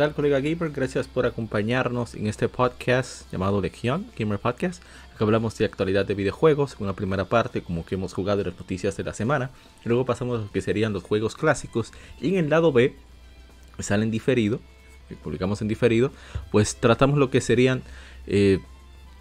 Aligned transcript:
¿Qué 0.00 0.06
tal, 0.06 0.14
colega 0.14 0.40
gamer? 0.40 0.70
Gracias 0.70 1.06
por 1.08 1.26
acompañarnos 1.26 2.14
en 2.14 2.26
este 2.26 2.48
podcast 2.48 3.30
llamado 3.30 3.60
Legion 3.60 4.06
Gamer 4.18 4.38
Podcast. 4.38 4.82
Acá 5.14 5.24
hablamos 5.24 5.58
de 5.58 5.66
actualidad 5.66 6.06
de 6.06 6.14
videojuegos, 6.14 6.76
una 6.78 6.94
primera 6.94 7.26
parte, 7.26 7.60
como 7.60 7.84
que 7.84 7.96
hemos 7.96 8.14
jugado 8.14 8.40
en 8.40 8.46
las 8.46 8.56
noticias 8.56 8.96
de 8.96 9.04
la 9.04 9.12
semana. 9.12 9.50
Luego 9.84 10.06
pasamos 10.06 10.40
a 10.40 10.44
lo 10.44 10.50
que 10.50 10.62
serían 10.62 10.94
los 10.94 11.02
juegos 11.02 11.34
clásicos. 11.36 11.92
Y 12.18 12.30
en 12.30 12.36
el 12.36 12.48
lado 12.48 12.72
B, 12.72 12.96
salen 13.78 14.10
diferido, 14.10 14.60
publicamos 15.22 15.60
en 15.60 15.68
diferido, 15.68 16.12
pues 16.50 16.76
tratamos 16.76 17.18
lo 17.18 17.28
que 17.28 17.42
serían 17.42 17.82
eh, 18.26 18.58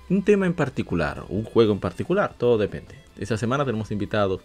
un 0.09 0.23
tema 0.23 0.45
en 0.45 0.53
particular, 0.53 1.25
un 1.27 1.43
juego 1.43 1.73
en 1.73 1.81
particular, 1.81 2.35
todo 2.37 2.57
depende. 2.57 2.95
Esta 3.17 3.37
semana 3.37 3.65
tenemos 3.65 3.91
invitados 3.91 4.39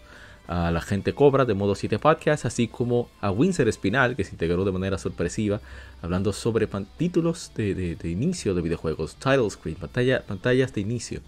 a 0.46 0.70
la 0.70 0.80
gente 0.80 1.14
Cobra 1.14 1.44
de 1.44 1.54
Modo 1.54 1.74
7 1.74 1.98
Podcast, 1.98 2.44
así 2.44 2.68
como 2.68 3.08
a 3.20 3.30
Windsor 3.30 3.68
Espinal, 3.68 4.16
que 4.16 4.24
se 4.24 4.32
integró 4.32 4.64
de 4.64 4.72
manera 4.72 4.98
sorpresiva, 4.98 5.60
hablando 6.02 6.32
sobre 6.32 6.68
títulos 6.96 7.52
de, 7.54 7.96
inicio 8.04 8.54
de 8.54 8.62
videojuegos, 8.62 9.16
title 9.16 9.48
screen, 9.50 9.76
pantalla, 9.76 10.22
pantallas 10.26 10.74
de 10.74 10.80
inicio. 10.80 11.20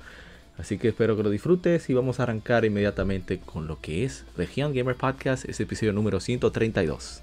Así 0.58 0.78
que 0.78 0.88
espero 0.88 1.16
que 1.16 1.22
lo 1.22 1.30
disfrutes 1.30 1.88
y 1.90 1.94
vamos 1.94 2.18
a 2.18 2.24
arrancar 2.24 2.64
inmediatamente 2.64 3.38
con 3.40 3.66
lo 3.66 3.80
que 3.80 4.04
es 4.04 4.24
Región 4.36 4.72
Gamer 4.72 4.96
Podcast, 4.96 5.44
ese 5.46 5.64
episodio 5.64 5.92
número 5.92 6.20
132. 6.20 7.22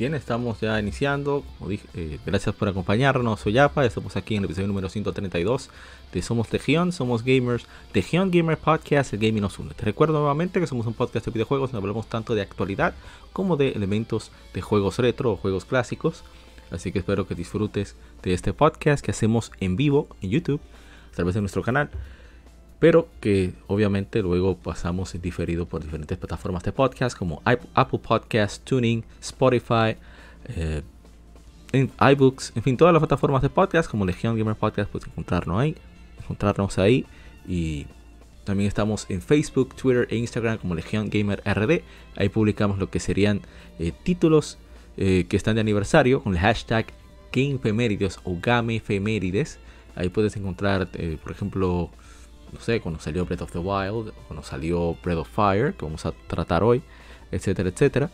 Bien, 0.00 0.14
estamos 0.14 0.58
ya 0.62 0.80
iniciando. 0.80 1.44
Eh, 1.92 2.18
gracias 2.24 2.54
por 2.54 2.66
acompañarnos. 2.68 3.40
Soy 3.40 3.52
Yapa. 3.52 3.84
Estamos 3.84 4.16
aquí 4.16 4.34
en 4.34 4.38
el 4.38 4.44
episodio 4.46 4.66
número 4.68 4.88
132 4.88 5.68
de 6.14 6.22
Somos 6.22 6.50
Legión, 6.54 6.92
Somos 6.92 7.22
Gamers. 7.22 7.66
Legión 7.92 8.30
Gamer 8.30 8.56
Podcast, 8.56 9.12
el 9.12 9.20
gaming 9.20 9.42
nos 9.42 9.58
une. 9.58 9.74
Te 9.74 9.84
recuerdo 9.84 10.14
nuevamente 10.14 10.58
que 10.58 10.66
somos 10.66 10.86
un 10.86 10.94
podcast 10.94 11.26
de 11.26 11.32
videojuegos. 11.32 11.74
No 11.74 11.80
hablamos 11.80 12.06
tanto 12.06 12.34
de 12.34 12.40
actualidad 12.40 12.94
como 13.34 13.58
de 13.58 13.72
elementos 13.72 14.32
de 14.54 14.62
juegos 14.62 14.96
retro 14.96 15.32
o 15.32 15.36
juegos 15.36 15.66
clásicos. 15.66 16.24
Así 16.70 16.92
que 16.92 17.00
espero 17.00 17.26
que 17.26 17.34
disfrutes 17.34 17.94
de 18.22 18.32
este 18.32 18.54
podcast 18.54 19.04
que 19.04 19.10
hacemos 19.10 19.52
en 19.60 19.76
vivo 19.76 20.08
en 20.22 20.30
YouTube, 20.30 20.62
a 21.12 21.14
través 21.14 21.34
de 21.34 21.42
nuestro 21.42 21.60
canal 21.62 21.90
pero 22.80 23.08
que 23.20 23.52
obviamente 23.68 24.22
luego 24.22 24.56
pasamos 24.56 25.14
diferido 25.20 25.66
por 25.66 25.84
diferentes 25.84 26.16
plataformas 26.16 26.64
de 26.64 26.72
podcast 26.72 27.16
como 27.16 27.42
Apple 27.44 28.00
Podcast, 28.02 28.64
Tuning, 28.64 29.04
Spotify, 29.20 29.96
eh, 30.48 30.82
iBooks, 31.72 32.52
en 32.56 32.62
fin, 32.62 32.76
todas 32.78 32.92
las 32.94 33.00
plataformas 33.00 33.42
de 33.42 33.50
podcast 33.50 33.88
como 33.88 34.06
Legion 34.06 34.36
Gamer 34.36 34.56
Podcast, 34.56 34.90
puedes 34.90 35.06
encontrarnos 35.06 35.60
ahí, 35.60 35.76
encontrarnos 36.22 36.78
ahí 36.78 37.04
y 37.46 37.86
también 38.44 38.66
estamos 38.66 39.04
en 39.10 39.20
Facebook, 39.20 39.76
Twitter 39.76 40.08
e 40.10 40.16
Instagram 40.16 40.56
como 40.56 40.74
Legion 40.74 41.10
Gamer 41.10 41.42
RD. 41.44 41.82
Ahí 42.16 42.30
publicamos 42.30 42.78
lo 42.78 42.90
que 42.90 42.98
serían 42.98 43.42
eh, 43.78 43.92
títulos 44.02 44.58
eh, 44.96 45.26
que 45.28 45.36
están 45.36 45.56
de 45.56 45.60
aniversario 45.60 46.22
con 46.22 46.32
el 46.32 46.40
hashtag 46.40 46.86
GameFemérides 47.30 48.20
o 48.24 48.38
GameFemérides. 48.40 49.58
Ahí 49.94 50.08
puedes 50.08 50.34
encontrar, 50.36 50.88
por 51.22 51.32
ejemplo, 51.32 51.90
no 52.52 52.60
sé, 52.60 52.80
cuando 52.80 53.00
salió 53.00 53.24
Breath 53.24 53.42
of 53.42 53.52
the 53.52 53.58
Wild, 53.58 54.12
cuando 54.26 54.42
salió 54.42 54.96
Breath 55.02 55.18
of 55.18 55.28
Fire, 55.28 55.74
que 55.74 55.84
vamos 55.84 56.06
a 56.06 56.12
tratar 56.12 56.62
hoy, 56.62 56.82
etcétera, 57.30 57.68
etcétera. 57.68 58.10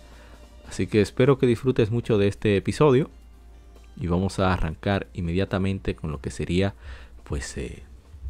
Así 0.69 0.87
que 0.87 1.01
espero 1.01 1.39
que 1.39 1.47
disfrutes 1.47 1.91
mucho 1.91 2.19
de 2.19 2.29
este 2.29 2.57
episodio 2.57 3.11
y 3.97 4.09
vamos 4.09 4.39
a 4.39 4.53
arrancar 4.53 5.07
inmediatamente 5.15 5.95
con 5.95 6.11
lo 6.11 6.21
que 6.21 6.31
sería, 6.31 6.75
pues, 7.25 7.57
eh, 7.57 7.83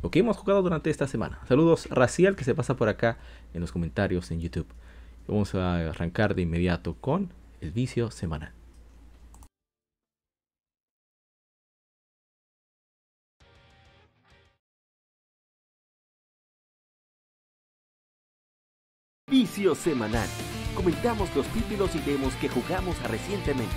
lo 0.02 0.10
que 0.10 0.20
hemos 0.20 0.36
jugado 0.36 0.62
durante 0.62 0.90
esta 0.90 1.06
semana. 1.06 1.40
Saludos 1.48 1.88
Racial 1.90 2.36
que 2.36 2.44
se 2.44 2.54
pasa 2.54 2.76
por 2.76 2.88
acá 2.88 3.18
en 3.54 3.60
los 3.60 3.72
comentarios 3.72 4.30
en 4.30 4.40
YouTube. 4.40 4.66
Vamos 5.26 5.54
a 5.54 5.88
arrancar 5.88 6.34
de 6.34 6.42
inmediato 6.42 6.94
con 6.94 7.30
el 7.60 7.72
vicio 7.72 8.10
semanal. 8.10 8.55
Vicio 19.28 19.74
semanal. 19.74 20.28
Comentamos 20.76 21.34
los 21.34 21.44
títulos 21.48 21.92
y 21.96 21.98
demos 21.98 22.32
que 22.34 22.48
jugamos 22.48 22.96
recientemente. 23.10 23.74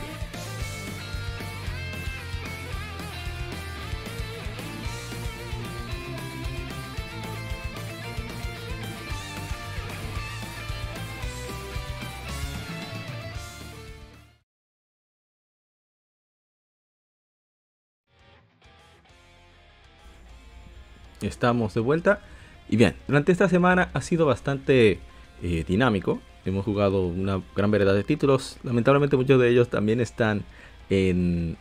Estamos 21.22 21.74
de 21.74 21.82
vuelta. 21.82 22.22
Y 22.68 22.78
bien, 22.78 22.96
durante 23.08 23.32
esta 23.32 23.50
semana 23.50 23.90
ha 23.96 24.02
sido 24.02 24.28
bastante 24.28 25.00
eh, 25.42 25.64
dinámico. 25.68 26.20
Hemos 26.46 26.66
jugado 26.66 27.06
una 27.06 27.42
gran 27.56 27.72
variedad 27.72 27.94
de 27.94 28.04
títulos. 28.04 28.58
Lamentablemente 28.64 29.18
muchos 29.18 29.40
de 29.40 29.50
ellos 29.50 29.70
también 29.70 30.00
están 30.00 30.44
en, 30.90 31.58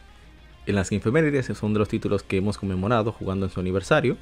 en 0.66 0.74
las 0.74 0.92
infemérides. 0.92 1.46
Son 1.46 1.72
de 1.72 1.78
los 1.78 1.88
títulos 1.88 2.22
que 2.22 2.38
hemos 2.38 2.58
conmemorado 2.58 3.12
jugando 3.12 3.46
en 3.46 3.52
su 3.52 3.60
aniversario. 3.60 4.16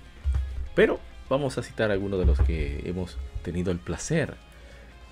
Pero 0.74 0.98
vamos 1.28 1.58
a 1.58 1.62
citar 1.62 1.90
algunos 1.90 2.18
de 2.18 2.26
los 2.26 2.40
que 2.40 2.82
hemos 2.84 3.16
tenido 3.42 3.70
el 3.70 3.78
placer 3.78 4.34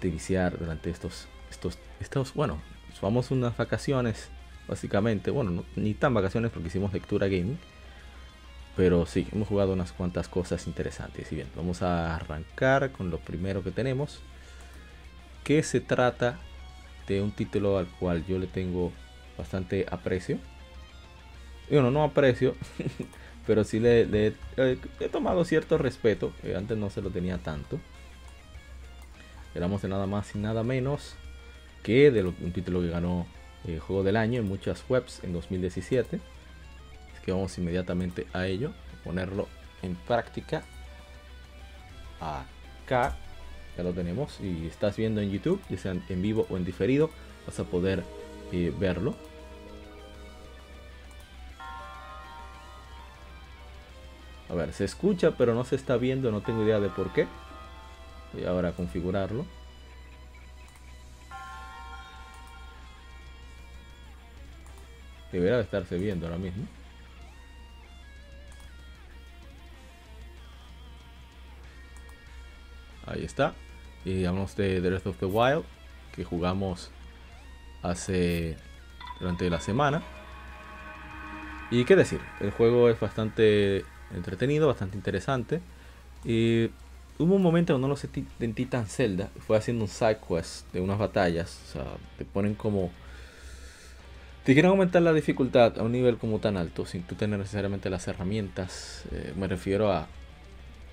de 0.01 0.09
iniciar 0.09 0.59
durante 0.59 0.91
estos, 0.91 1.29
estos, 1.51 1.79
estos 2.01 2.35
bueno, 2.35 2.61
vamos 3.01 3.31
unas 3.31 3.57
vacaciones 3.57 4.29
básicamente. 4.69 5.31
Bueno, 5.31 5.65
ni 5.77 5.95
tan 5.95 6.15
vacaciones 6.15 6.51
porque 6.51 6.69
hicimos 6.69 6.93
lectura 6.93 7.27
gaming. 7.27 7.59
Pero 8.77 9.07
sí, 9.07 9.27
hemos 9.33 9.47
jugado 9.47 9.73
unas 9.73 9.93
cuantas 9.93 10.29
cosas 10.29 10.67
interesantes. 10.67 11.31
Y 11.31 11.37
bien, 11.37 11.49
vamos 11.55 11.83
a 11.83 12.17
arrancar 12.17 12.91
con 12.91 13.11
lo 13.11 13.19
primero 13.19 13.63
que 13.63 13.71
tenemos 13.71 14.21
que 15.45 15.63
se 15.63 15.81
trata 15.81 16.39
de 17.07 17.21
un 17.23 17.31
título 17.31 17.79
al 17.79 17.87
cual 17.87 18.25
yo 18.27 18.39
le 18.39 18.47
tengo 18.47 18.93
bastante 19.37 19.87
aprecio. 19.91 20.39
Bueno, 21.71 21.91
no 21.91 22.03
aprecio, 22.03 22.57
pero 23.47 23.63
sí 23.65 23.79
le, 23.79 24.35
he 24.57 25.09
tomado 25.11 25.45
cierto 25.45 25.79
respeto, 25.79 26.33
antes 26.57 26.77
no 26.77 26.91
se 26.91 27.03
lo 27.03 27.11
tenía 27.11 27.39
tanto. 27.39 27.79
Éramos 29.55 29.83
de 29.83 29.89
nada 29.89 30.07
más 30.07 30.35
y 30.35 30.39
nada 30.39 30.65
menos 30.65 31.15
que 31.83 32.11
de 32.11 32.25
un 32.25 32.53
título 32.53 32.81
que 32.81 32.89
ganó 32.89 33.27
el 33.65 33.75
eh, 33.75 33.79
Juego 33.79 34.03
del 34.03 34.17
Año 34.17 34.41
en 34.41 34.49
muchas 34.49 34.85
webs 34.89 35.23
en 35.23 35.33
2017. 35.33 36.21
que 37.25 37.33
vamos 37.33 37.57
inmediatamente 37.57 38.27
a 38.33 38.47
ello, 38.47 38.73
ponerlo 39.05 39.49
en 39.83 39.95
práctica. 39.95 40.63
Acá 42.21 43.17
ya 43.77 43.83
lo 43.83 43.93
tenemos 43.93 44.41
y 44.41 44.67
estás 44.67 44.97
viendo 44.97 45.21
en 45.21 45.31
YouTube, 45.31 45.61
ya 45.69 45.79
sea 45.79 45.97
en 46.09 46.23
vivo 46.23 46.47
o 46.51 46.57
en 46.57 46.65
diferido, 46.65 47.11
vas 47.47 47.59
a 47.59 47.65
poder 47.65 48.05
eh, 48.53 48.73
verlo. 48.79 49.15
A 54.49 54.55
ver, 54.55 54.73
se 54.73 54.85
escucha 54.85 55.33
pero 55.37 55.55
no 55.55 55.65
se 55.65 55.77
está 55.77 55.97
viendo, 55.97 56.31
no 56.31 56.43
tengo 56.43 56.63
idea 56.63 56.81
de 56.81 56.89
por 56.89 57.13
qué. 57.13 57.27
Voy 58.33 58.45
ahora 58.45 58.71
a 58.71 58.73
configurarlo. 58.73 59.47
Debería 65.33 65.57
de 65.57 65.63
estarse 65.63 65.99
viendo 65.99 66.27
ahora 66.27 66.39
mismo. 66.39 66.65
Ahí 73.07 73.25
está. 73.25 73.55
Y 74.05 74.25
hablamos 74.25 74.57
de 74.57 74.81
The 74.81 74.89
Breath 74.89 75.07
of 75.07 75.19
the 75.19 75.27
Wild, 75.27 75.65
que 76.15 76.25
jugamos 76.25 76.91
hace 77.83 78.57
durante 79.21 79.49
la 79.51 79.61
semana. 79.61 80.03
Y 81.71 81.85
qué 81.85 81.97
decir, 81.97 82.21
el 82.41 82.51
juego 82.51 82.89
es 82.91 83.01
bastante 83.01 83.85
entretenido, 84.15 84.67
bastante 84.67 84.97
interesante. 84.97 85.61
Y 86.25 86.71
hubo 87.19 87.35
un 87.35 87.43
momento 87.43 87.73
cuando 87.73 87.89
no 87.89 87.95
lo 87.95 87.97
sentí 87.97 88.65
tan 88.67 88.87
Zelda, 88.87 89.31
fue 89.47 89.57
haciendo 89.57 89.85
un 89.85 89.91
side 89.91 90.19
quest 90.27 90.71
de 90.73 90.81
unas 90.81 90.99
batallas. 90.99 91.61
O 91.69 91.73
sea, 91.73 91.85
te 92.19 92.25
ponen 92.25 92.55
como. 92.55 92.91
Te 94.45 94.53
quieren 94.53 94.71
aumentar 94.71 95.01
la 95.01 95.15
dificultad 95.15 95.79
a 95.79 95.83
un 95.83 95.93
nivel 95.93 96.19
como 96.19 96.39
tan 96.39 96.59
alto, 96.59 96.85
sin 96.85 97.03
tú 97.03 97.15
tener 97.15 97.39
necesariamente 97.39 97.89
las 97.89 98.07
herramientas. 98.09 99.05
Eh, 99.11 99.33
me 99.37 99.49
refiero 99.49 99.91
a 99.91 100.07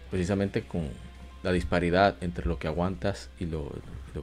precisamente 0.10 0.64
con 0.64 0.90
la 1.44 1.52
disparidad 1.52 2.16
entre 2.22 2.46
lo 2.46 2.60
que 2.60 2.68
aguantas 2.68 3.30
y 3.40 3.46
lo, 3.46 3.72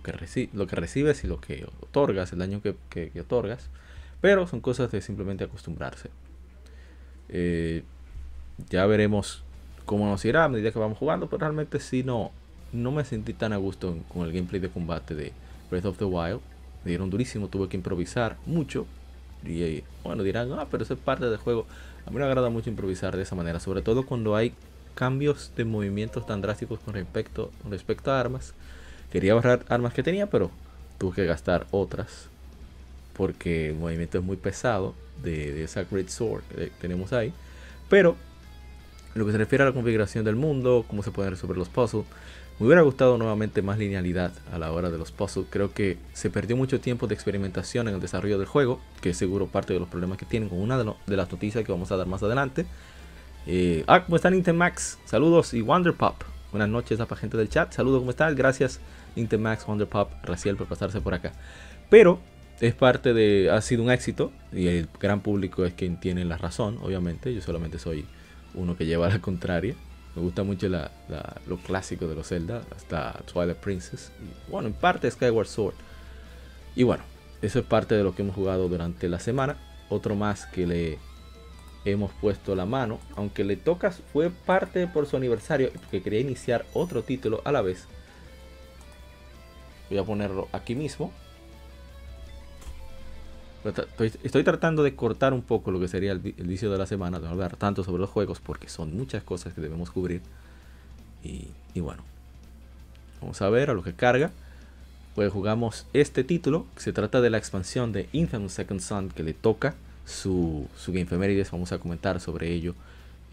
que, 0.02 0.48
lo 0.52 0.66
que 0.66 0.76
recibes 0.76 1.24
y 1.24 1.26
lo 1.26 1.40
que 1.40 1.66
otorgas, 1.80 2.32
el 2.32 2.38
daño 2.38 2.60
que, 2.62 3.20
otorgas. 3.20 3.68
Pero 4.20 4.46
son 4.46 4.60
cosas 4.60 4.90
de 4.90 5.00
simplemente 5.00 5.44
acostumbrarse. 5.44 6.10
Eh, 7.28 7.82
ya 8.70 8.86
veremos 8.86 9.44
cómo 9.84 10.06
nos 10.06 10.24
irá 10.24 10.44
a 10.44 10.48
medida 10.48 10.72
que 10.72 10.78
vamos 10.78 10.98
jugando, 10.98 11.28
pero 11.28 11.40
realmente 11.40 11.80
sí 11.80 12.02
no, 12.02 12.32
no 12.72 12.92
me 12.92 13.04
sentí 13.04 13.32
tan 13.32 13.52
a 13.52 13.56
gusto 13.56 13.96
con 14.12 14.26
el 14.26 14.32
gameplay 14.32 14.60
de 14.60 14.68
combate 14.68 15.14
de 15.14 15.32
Breath 15.70 15.86
of 15.86 15.98
the 15.98 16.04
Wild. 16.04 16.40
Me 16.84 16.90
dieron 16.90 17.10
durísimo, 17.10 17.48
tuve 17.48 17.68
que 17.68 17.76
improvisar 17.76 18.36
mucho. 18.46 18.86
Y 19.44 19.84
bueno, 20.02 20.22
dirán, 20.22 20.52
ah, 20.52 20.66
pero 20.70 20.82
eso 20.82 20.94
es 20.94 21.00
parte 21.00 21.26
del 21.26 21.38
juego. 21.38 21.66
A 22.06 22.10
mí 22.10 22.16
me 22.16 22.24
agrada 22.24 22.50
mucho 22.50 22.70
improvisar 22.70 23.16
de 23.16 23.22
esa 23.22 23.34
manera, 23.34 23.60
sobre 23.60 23.82
todo 23.82 24.06
cuando 24.06 24.34
hay 24.34 24.52
cambios 24.98 25.52
de 25.56 25.64
movimientos 25.64 26.26
tan 26.26 26.42
drásticos 26.42 26.80
con 26.80 26.92
respecto, 26.92 27.52
con 27.62 27.70
respecto 27.70 28.10
a 28.10 28.18
armas. 28.18 28.52
Quería 29.12 29.34
ahorrar 29.34 29.64
armas 29.68 29.94
que 29.94 30.02
tenía, 30.02 30.28
pero 30.28 30.50
tuve 30.98 31.14
que 31.14 31.24
gastar 31.24 31.68
otras. 31.70 32.26
Porque 33.12 33.68
el 33.68 33.76
movimiento 33.76 34.18
es 34.18 34.24
muy 34.24 34.36
pesado 34.36 34.96
de, 35.22 35.52
de 35.52 35.62
esa 35.62 35.84
Great 35.84 36.08
Sword 36.08 36.42
que 36.52 36.72
tenemos 36.80 37.12
ahí. 37.12 37.32
Pero 37.88 38.16
lo 39.14 39.24
que 39.24 39.30
se 39.30 39.38
refiere 39.38 39.62
a 39.62 39.68
la 39.68 39.72
configuración 39.72 40.24
del 40.24 40.34
mundo, 40.34 40.84
cómo 40.88 41.04
se 41.04 41.12
pueden 41.12 41.30
resolver 41.30 41.56
los 41.56 41.68
puzzles, 41.68 42.04
me 42.58 42.66
hubiera 42.66 42.82
gustado 42.82 43.18
nuevamente 43.18 43.62
más 43.62 43.78
linealidad 43.78 44.32
a 44.52 44.58
la 44.58 44.72
hora 44.72 44.90
de 44.90 44.98
los 44.98 45.12
puzzles. 45.12 45.46
Creo 45.48 45.72
que 45.72 45.96
se 46.12 46.28
perdió 46.28 46.56
mucho 46.56 46.80
tiempo 46.80 47.06
de 47.06 47.14
experimentación 47.14 47.86
en 47.86 47.94
el 47.94 48.00
desarrollo 48.00 48.36
del 48.36 48.48
juego, 48.48 48.80
que 49.00 49.10
es 49.10 49.16
seguro 49.16 49.46
parte 49.46 49.74
de 49.74 49.78
los 49.78 49.88
problemas 49.88 50.18
que 50.18 50.26
tienen 50.26 50.48
con 50.48 50.58
una 50.58 50.76
de 50.76 51.16
las 51.16 51.30
noticias 51.30 51.64
que 51.64 51.70
vamos 51.70 51.92
a 51.92 51.96
dar 51.96 52.08
más 52.08 52.24
adelante. 52.24 52.66
Eh, 53.50 53.82
ah, 53.86 54.04
¿cómo 54.04 54.16
está 54.16 54.30
Max? 54.52 54.98
Saludos 55.06 55.54
y 55.54 55.62
Wonderpop. 55.62 56.22
Buenas 56.50 56.68
noches 56.68 57.00
a 57.00 57.06
la 57.08 57.16
gente 57.16 57.38
del 57.38 57.48
chat. 57.48 57.72
Saludos, 57.72 58.00
¿cómo 58.00 58.10
están? 58.10 58.36
Gracias 58.36 58.78
Wonder 59.16 59.58
Wonderpop, 59.66 60.10
Raciel 60.22 60.56
por 60.56 60.66
pasarse 60.66 61.00
por 61.00 61.14
acá. 61.14 61.32
Pero 61.88 62.20
es 62.60 62.74
parte 62.74 63.14
de, 63.14 63.50
ha 63.50 63.62
sido 63.62 63.84
un 63.84 63.90
éxito 63.90 64.32
y 64.52 64.66
el 64.66 64.88
gran 65.00 65.20
público 65.20 65.64
es 65.64 65.72
quien 65.72 65.98
tiene 65.98 66.26
la 66.26 66.36
razón, 66.36 66.78
obviamente. 66.82 67.32
Yo 67.32 67.40
solamente 67.40 67.78
soy 67.78 68.04
uno 68.52 68.76
que 68.76 68.84
lleva 68.84 69.08
la 69.08 69.18
contraria. 69.18 69.74
Me 70.14 70.20
gusta 70.20 70.42
mucho 70.42 70.68
lo 70.68 71.56
clásico 71.56 72.06
de 72.06 72.16
los 72.16 72.28
Zelda, 72.28 72.64
hasta 72.76 73.14
Twilight 73.32 73.56
Princess. 73.56 74.12
Y, 74.20 74.50
bueno, 74.50 74.68
en 74.68 74.74
parte 74.74 75.10
Skyward 75.10 75.48
Sword. 75.48 75.74
Y 76.76 76.82
bueno, 76.82 77.02
eso 77.40 77.60
es 77.60 77.64
parte 77.64 77.94
de 77.94 78.04
lo 78.04 78.14
que 78.14 78.20
hemos 78.20 78.34
jugado 78.34 78.68
durante 78.68 79.08
la 79.08 79.18
semana. 79.18 79.56
Otro 79.88 80.14
más 80.16 80.44
que 80.44 80.66
le 80.66 80.98
hemos 81.90 82.12
puesto 82.12 82.54
la 82.54 82.66
mano, 82.66 82.98
aunque 83.16 83.44
le 83.44 83.56
tocas 83.56 84.02
fue 84.12 84.30
parte 84.30 84.86
por 84.86 85.06
su 85.06 85.16
aniversario, 85.16 85.70
porque 85.72 86.02
quería 86.02 86.20
iniciar 86.20 86.66
otro 86.74 87.02
título 87.02 87.42
a 87.44 87.52
la 87.52 87.62
vez. 87.62 87.86
Voy 89.88 89.98
a 89.98 90.04
ponerlo 90.04 90.48
aquí 90.52 90.74
mismo. 90.74 91.12
Estoy, 94.24 94.44
tratando 94.44 94.82
de 94.82 94.94
cortar 94.94 95.32
un 95.32 95.42
poco 95.42 95.70
lo 95.70 95.80
que 95.80 95.88
sería 95.88 96.12
el, 96.12 96.34
inicio 96.38 96.70
de 96.70 96.78
la 96.78 96.86
semana, 96.86 97.18
de 97.18 97.26
no 97.26 97.32
hablar 97.32 97.56
tanto 97.56 97.84
sobre 97.84 98.00
los 98.00 98.10
juegos, 98.10 98.40
porque 98.40 98.68
son 98.68 98.96
muchas 98.96 99.22
cosas 99.22 99.52
que 99.52 99.60
debemos 99.60 99.90
cubrir. 99.90 100.22
Y, 101.22 101.48
y 101.74 101.80
bueno, 101.80 102.02
vamos 103.20 103.42
a 103.42 103.48
ver 103.50 103.70
a 103.70 103.74
lo 103.74 103.82
que 103.82 103.94
carga. 103.94 104.30
Pues 105.14 105.32
jugamos 105.32 105.86
este 105.92 106.22
título, 106.22 106.66
que 106.76 106.82
se 106.82 106.92
trata 106.92 107.20
de 107.20 107.30
la 107.30 107.38
expansión 107.38 107.92
de 107.92 108.08
Infamous 108.12 108.52
Second 108.52 108.80
Son, 108.80 109.08
que 109.08 109.24
le 109.24 109.34
toca 109.34 109.74
su, 110.08 110.66
su 110.76 110.92
Game 110.92 111.06
Vamos 111.52 111.72
a 111.72 111.78
comentar 111.78 112.20
sobre 112.20 112.52
ello 112.52 112.74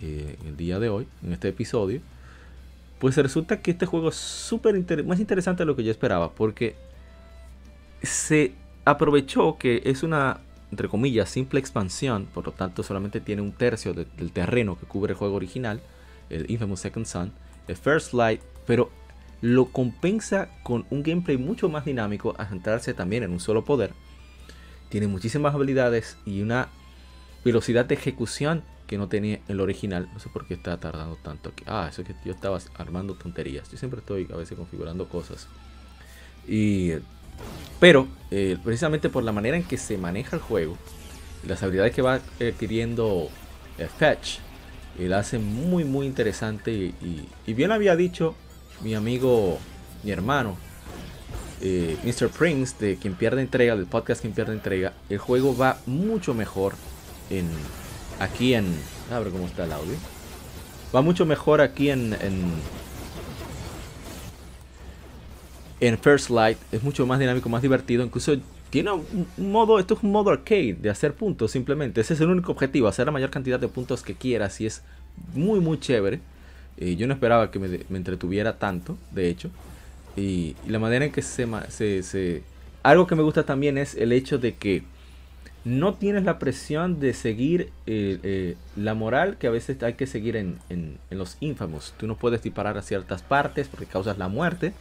eh, 0.02 0.38
el 0.46 0.58
día 0.58 0.80
de 0.80 0.90
hoy, 0.90 1.08
en 1.24 1.34
este 1.34 1.48
episodio. 1.50 2.02
Pues 3.00 3.18
resulta 3.18 3.62
que 3.62 3.72
este 3.72 3.86
juego 3.86 4.10
es 4.10 4.16
súper 4.16 4.76
más 5.06 5.20
interesante 5.20 5.64
de 5.64 5.68
lo 5.68 5.76
que 5.76 5.84
yo 5.84 5.92
esperaba, 5.92 6.32
porque 6.32 6.76
se 8.02 8.54
aprovechó 8.84 9.58
que 9.58 9.82
es 9.86 10.04
una, 10.04 10.40
entre 10.72 10.88
comillas, 10.88 11.30
simple 11.30 11.60
expansión, 11.60 12.28
por 12.34 12.46
lo 12.46 12.52
tanto 12.52 12.84
solamente 12.84 13.20
tiene 13.20 13.42
un 13.42 13.52
tercio 13.52 13.94
del 13.94 14.32
terreno 14.32 14.78
que 14.78 14.86
cubre 14.86 15.14
el 15.14 15.18
juego 15.18 15.36
original, 15.36 15.82
el 16.30 16.50
Infamous 16.50 16.82
Second 16.82 17.06
Son, 17.06 17.32
el 17.68 17.76
First 17.76 18.14
Light, 18.14 18.42
pero 18.66 18.90
lo 19.42 19.66
compensa 19.66 20.50
con 20.64 20.86
un 20.90 21.04
gameplay 21.04 21.38
mucho 21.38 21.70
más 21.70 21.86
dinámico 21.86 22.34
a 22.38 22.46
centrarse 22.46 22.94
también 22.94 23.24
en 23.24 23.32
un 23.32 23.40
solo 23.40 23.64
poder 23.64 23.92
tiene 24.90 25.08
muchísimas 25.08 25.54
habilidades 25.54 26.18
y 26.26 26.42
una 26.42 26.70
velocidad 27.44 27.86
de 27.86 27.96
ejecución 27.96 28.64
que 28.88 28.98
no 28.98 29.08
tenía 29.08 29.40
el 29.48 29.60
original. 29.60 30.10
No 30.14 30.20
sé 30.20 30.30
por 30.30 30.46
qué 30.48 30.56
está 30.56 30.78
tardando 30.78 31.16
tanto 31.18 31.50
aquí. 31.50 31.64
Ah, 31.68 31.88
eso 31.92 32.02
es 32.02 32.08
que 32.08 32.16
yo 32.24 32.34
estaba 32.34 32.60
armando 32.78 33.16
tonterías. 33.16 33.70
Yo 33.72 33.78
siempre 33.78 34.00
estoy 34.00 34.28
a 34.32 34.36
veces 34.36 34.58
configurando 34.58 35.08
cosas. 35.10 35.48
Y, 36.48 36.94
pero, 37.80 38.08
eh, 38.32 38.58
precisamente 38.64 39.10
por 39.10 39.24
la 39.24 39.32
manera 39.32 39.58
en 39.58 39.64
que 39.64 39.78
se 39.78 39.98
maneja 39.98 40.36
el 40.36 40.42
juego, 40.42 40.78
las 41.48 41.64
habilidades 41.64 41.94
que 41.94 42.02
va 42.02 42.16
adquiriendo 42.40 43.30
el 43.78 43.88
Fetch, 43.88 44.40
él 45.00 45.14
hace 45.14 45.40
muy, 45.40 45.84
muy 45.84 46.06
interesante. 46.06 46.72
Y, 46.72 47.28
y 47.46 47.54
bien 47.54 47.72
había 47.72 47.96
dicho 47.96 48.36
mi 48.82 48.94
amigo, 48.94 49.58
mi 50.04 50.12
hermano, 50.12 50.58
eh, 51.62 51.98
Mr. 52.04 52.30
Prince, 52.30 52.76
de 52.80 52.98
quien 52.98 53.16
pierde 53.16 53.42
entrega, 53.42 53.76
del 53.76 53.86
podcast 53.86 54.22
quien 54.22 54.34
pierde 54.34 54.54
entrega, 54.54 54.94
el 55.10 55.18
juego 55.18 55.56
va 55.56 55.78
mucho 55.86 56.34
mejor 56.34 56.74
en 57.30 57.48
aquí 58.20 58.54
en. 58.54 58.76
A 59.12 59.20
ver 59.20 59.32
cómo 59.32 59.46
está 59.46 59.66
el 59.66 59.72
audio. 59.72 59.94
Va 60.94 61.02
mucho 61.02 61.26
mejor 61.26 61.62
aquí 61.62 61.90
en. 61.90 62.16
en, 65.80 65.98
First 66.00 66.30
Light. 66.30 66.58
Es 66.72 66.84
mucho 66.84 67.06
más 67.06 67.20
dinámico, 67.20 67.48
más 67.50 67.62
divertido. 67.62 68.04
Incluso 68.04 68.36
tiene 68.70 68.92
un, 68.92 69.28
modo. 69.38 69.80
Esto 69.80 69.94
es 69.94 70.04
un 70.04 70.12
modo 70.12 70.32
arcade 70.32 70.74
de 70.74 70.90
hacer 70.90 71.14
puntos 71.14 71.52
simplemente. 71.52 72.02
Ese 72.02 72.16
es 72.16 72.22
el 72.22 72.30
único 72.30 72.52
objetivo, 72.52 72.88
hacer 72.88 73.06
la 73.06 73.12
mayor 73.12 73.30
cantidad 73.30 73.60
de 73.60 73.68
puntos 73.68 74.02
que 74.02 74.16
quieras. 74.16 74.60
Y 74.62 74.66
es 74.66 74.82
muy, 75.34 75.60
muy 75.60 75.80
chévere. 75.80 76.20
Eh, 76.78 76.96
yo 76.96 77.08
no 77.08 77.14
esperaba 77.14 77.52
que 77.52 77.60
me, 77.60 77.80
me 77.90 77.98
entretuviera 77.98 78.58
tanto, 78.58 78.98
de 79.12 79.30
hecho. 79.30 79.50
Y, 80.16 80.56
la 80.68 80.80
manera 80.80 81.06
en 81.06 81.12
que 81.12 81.22
se, 81.22 81.48
se, 81.70 82.44
Algo 82.84 83.08
que 83.08 83.16
me 83.16 83.24
gusta 83.24 83.44
también 83.44 83.78
es 83.78 83.96
el 83.96 84.12
hecho 84.12 84.38
de 84.38 84.56
que 84.56 84.84
no 85.66 85.96
tienes 85.96 86.24
la 86.24 86.38
presión 86.38 87.00
de 87.00 87.14
seguir 87.14 87.72
eh, 87.88 88.20
eh, 88.22 88.56
la 88.76 88.94
moral 88.94 89.38
que 89.38 89.48
a 89.48 89.50
veces 89.50 89.82
hay 89.82 89.96
que 89.96 90.06
seguir 90.06 90.36
en, 90.36 90.60
en, 90.70 91.00
los 91.10 91.38
infamos. 91.40 91.94
Tú 91.98 92.06
no 92.06 92.16
puedes 92.16 92.44
disparar 92.44 92.78
a 92.78 92.84
ciertas 92.84 93.24
partes 93.24 93.68
porque 93.68 93.88
causas 93.88 94.20
la 94.20 94.28
muerte. 94.28 94.74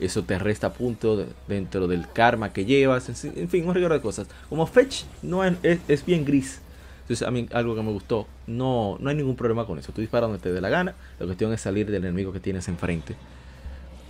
Eso 0.00 0.24
te 0.24 0.36
resta 0.40 0.72
punto 0.72 1.26
dentro 1.46 1.86
del 1.86 2.10
karma 2.12 2.52
que 2.52 2.64
llevas. 2.64 3.08
En, 3.24 3.48
fin, 3.48 3.68
un 3.68 3.74
regalo 3.74 3.94
de 3.94 4.00
cosas. 4.00 4.26
Como 4.48 4.66
Fetch 4.66 5.04
no 5.22 5.44
es, 5.44 5.54
es, 5.62 6.04
bien 6.04 6.24
gris. 6.24 6.60
Entonces 7.02 7.26
a 7.26 7.30
mí 7.30 7.48
algo 7.52 7.76
que 7.76 7.82
me 7.82 7.92
gustó. 7.92 8.26
No, 8.48 8.96
no 8.98 9.10
hay 9.10 9.14
ningún 9.16 9.36
problema 9.36 9.64
con 9.64 9.78
eso. 9.78 9.92
Tú 9.92 10.00
disparas 10.00 10.28
donde 10.28 10.42
te 10.42 10.52
dé 10.52 10.60
la 10.60 10.70
gana. 10.70 10.96
La 11.20 11.26
cuestión 11.26 11.52
es 11.52 11.60
salir 11.60 11.86
del 11.86 12.04
enemigo 12.04 12.32
que 12.32 12.40
tienes 12.40 12.66
enfrente. 12.66 13.14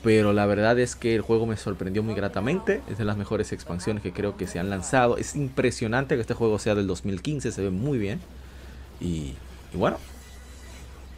Pero 0.02 0.32
la 0.32 0.46
verdad 0.46 0.78
es 0.80 0.96
que 0.96 1.14
el 1.14 1.20
juego 1.20 1.46
me 1.46 1.56
sorprendió 1.56 2.02
muy 2.02 2.14
gratamente. 2.14 2.82
Es 2.90 2.98
de 2.98 3.04
las 3.04 3.16
mejores 3.16 3.52
expansiones 3.52 4.02
que 4.02 4.12
creo 4.12 4.36
que 4.36 4.46
se 4.46 4.58
han 4.58 4.68
lanzado. 4.68 5.16
Es 5.16 5.36
impresionante 5.36 6.16
que 6.16 6.20
este 6.20 6.34
juego 6.34 6.58
sea 6.58 6.74
del 6.74 6.86
2015, 6.88 7.52
se 7.52 7.62
ve 7.62 7.70
muy 7.70 7.98
bien. 7.98 8.20
Y, 9.00 9.34
bueno, 9.74 9.98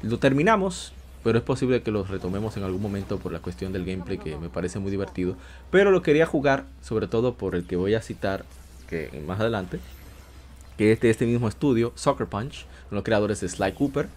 lo 0.02 0.18
terminamos, 0.18 0.92
pero 1.22 1.38
es 1.38 1.44
posible 1.44 1.82
que 1.82 1.90
lo 1.90 2.04
retomemos 2.04 2.56
en 2.58 2.64
algún 2.64 2.82
momento 2.82 3.18
por 3.18 3.32
la 3.32 3.40
cuestión 3.40 3.72
del 3.72 3.86
gameplay 3.86 4.18
que 4.18 4.36
me 4.36 4.50
parece 4.50 4.78
muy 4.78 4.90
divertido. 4.90 5.36
Pero 5.70 5.90
lo 5.90 6.02
quería 6.02 6.26
jugar, 6.26 6.66
sobre 6.82 7.06
todo 7.06 7.34
por 7.34 7.54
el 7.54 7.66
que 7.66 7.76
voy 7.76 7.94
a 7.94 8.02
citar 8.02 8.44
que 8.88 9.22
más 9.26 9.40
adelante, 9.40 9.80
que 10.76 10.92
es 10.92 11.00
de 11.00 11.08
este 11.08 11.24
mismo 11.24 11.48
estudio, 11.48 11.92
Soccer 11.94 12.26
Punch, 12.26 12.66
los 12.90 13.02
creadores 13.02 13.40
de 13.40 13.48
Sly 13.48 13.72
Cooper. 13.72 14.08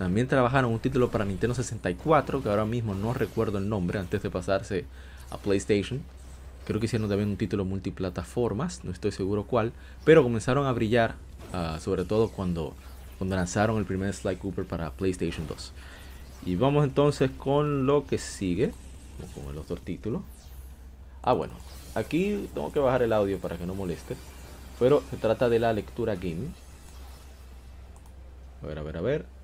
También 0.00 0.28
trabajaron 0.28 0.72
un 0.72 0.78
título 0.78 1.10
para 1.10 1.26
Nintendo 1.26 1.54
64, 1.54 2.42
que 2.42 2.48
ahora 2.48 2.64
mismo 2.64 2.94
no 2.94 3.12
recuerdo 3.12 3.58
el 3.58 3.68
nombre, 3.68 3.98
antes 3.98 4.22
de 4.22 4.30
pasarse 4.30 4.86
a 5.28 5.36
PlayStation. 5.36 6.00
Creo 6.64 6.80
que 6.80 6.86
hicieron 6.86 7.10
también 7.10 7.28
un 7.28 7.36
título 7.36 7.66
multiplataformas, 7.66 8.82
no 8.82 8.92
estoy 8.92 9.12
seguro 9.12 9.44
cuál, 9.44 9.74
pero 10.06 10.22
comenzaron 10.22 10.66
a 10.66 10.72
brillar, 10.72 11.16
ah, 11.52 11.76
sobre 11.82 12.06
todo 12.06 12.30
cuando, 12.30 12.72
cuando 13.18 13.36
lanzaron 13.36 13.76
el 13.76 13.84
primer 13.84 14.14
Sly 14.14 14.36
Cooper 14.36 14.64
para 14.64 14.90
PlayStation 14.90 15.46
2. 15.46 15.72
Y 16.46 16.56
vamos 16.56 16.84
entonces 16.84 17.30
con 17.32 17.84
lo 17.84 18.06
que 18.06 18.16
sigue, 18.16 18.72
con 19.34 19.54
los 19.54 19.68
dos 19.68 19.82
títulos. 19.82 20.22
Ah, 21.20 21.34
bueno, 21.34 21.52
aquí 21.94 22.48
tengo 22.54 22.72
que 22.72 22.80
bajar 22.80 23.02
el 23.02 23.12
audio 23.12 23.38
para 23.38 23.58
que 23.58 23.66
no 23.66 23.74
moleste, 23.74 24.16
pero 24.78 25.02
se 25.10 25.18
trata 25.18 25.50
de 25.50 25.58
la 25.58 25.74
lectura 25.74 26.14
gaming. 26.14 26.54
A 28.62 28.66
ver, 28.66 28.78
a 28.78 28.82
ver, 28.82 28.96
a 28.96 29.00
ver. 29.02 29.39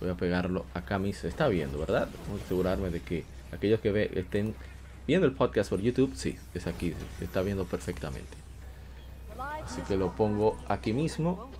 Voy 0.00 0.10
a 0.10 0.14
pegarlo 0.14 0.64
acá 0.74 0.98
mismo. 0.98 1.28
Está 1.28 1.48
viendo, 1.48 1.78
¿verdad? 1.78 2.08
Vamos 2.26 2.42
a 2.42 2.44
asegurarme 2.44 2.90
de 2.90 3.00
que 3.00 3.24
aquellos 3.52 3.80
que 3.80 3.92
ve, 3.92 4.10
estén 4.14 4.54
viendo 5.06 5.26
el 5.26 5.32
podcast 5.32 5.70
por 5.70 5.80
YouTube, 5.80 6.12
sí, 6.14 6.36
es 6.54 6.66
aquí, 6.66 6.94
está 7.20 7.42
viendo 7.42 7.64
perfectamente. 7.64 8.36
Así 9.64 9.82
que 9.82 9.96
lo 9.96 10.14
pongo 10.14 10.56
aquí 10.68 10.92
mismo. 10.92 11.50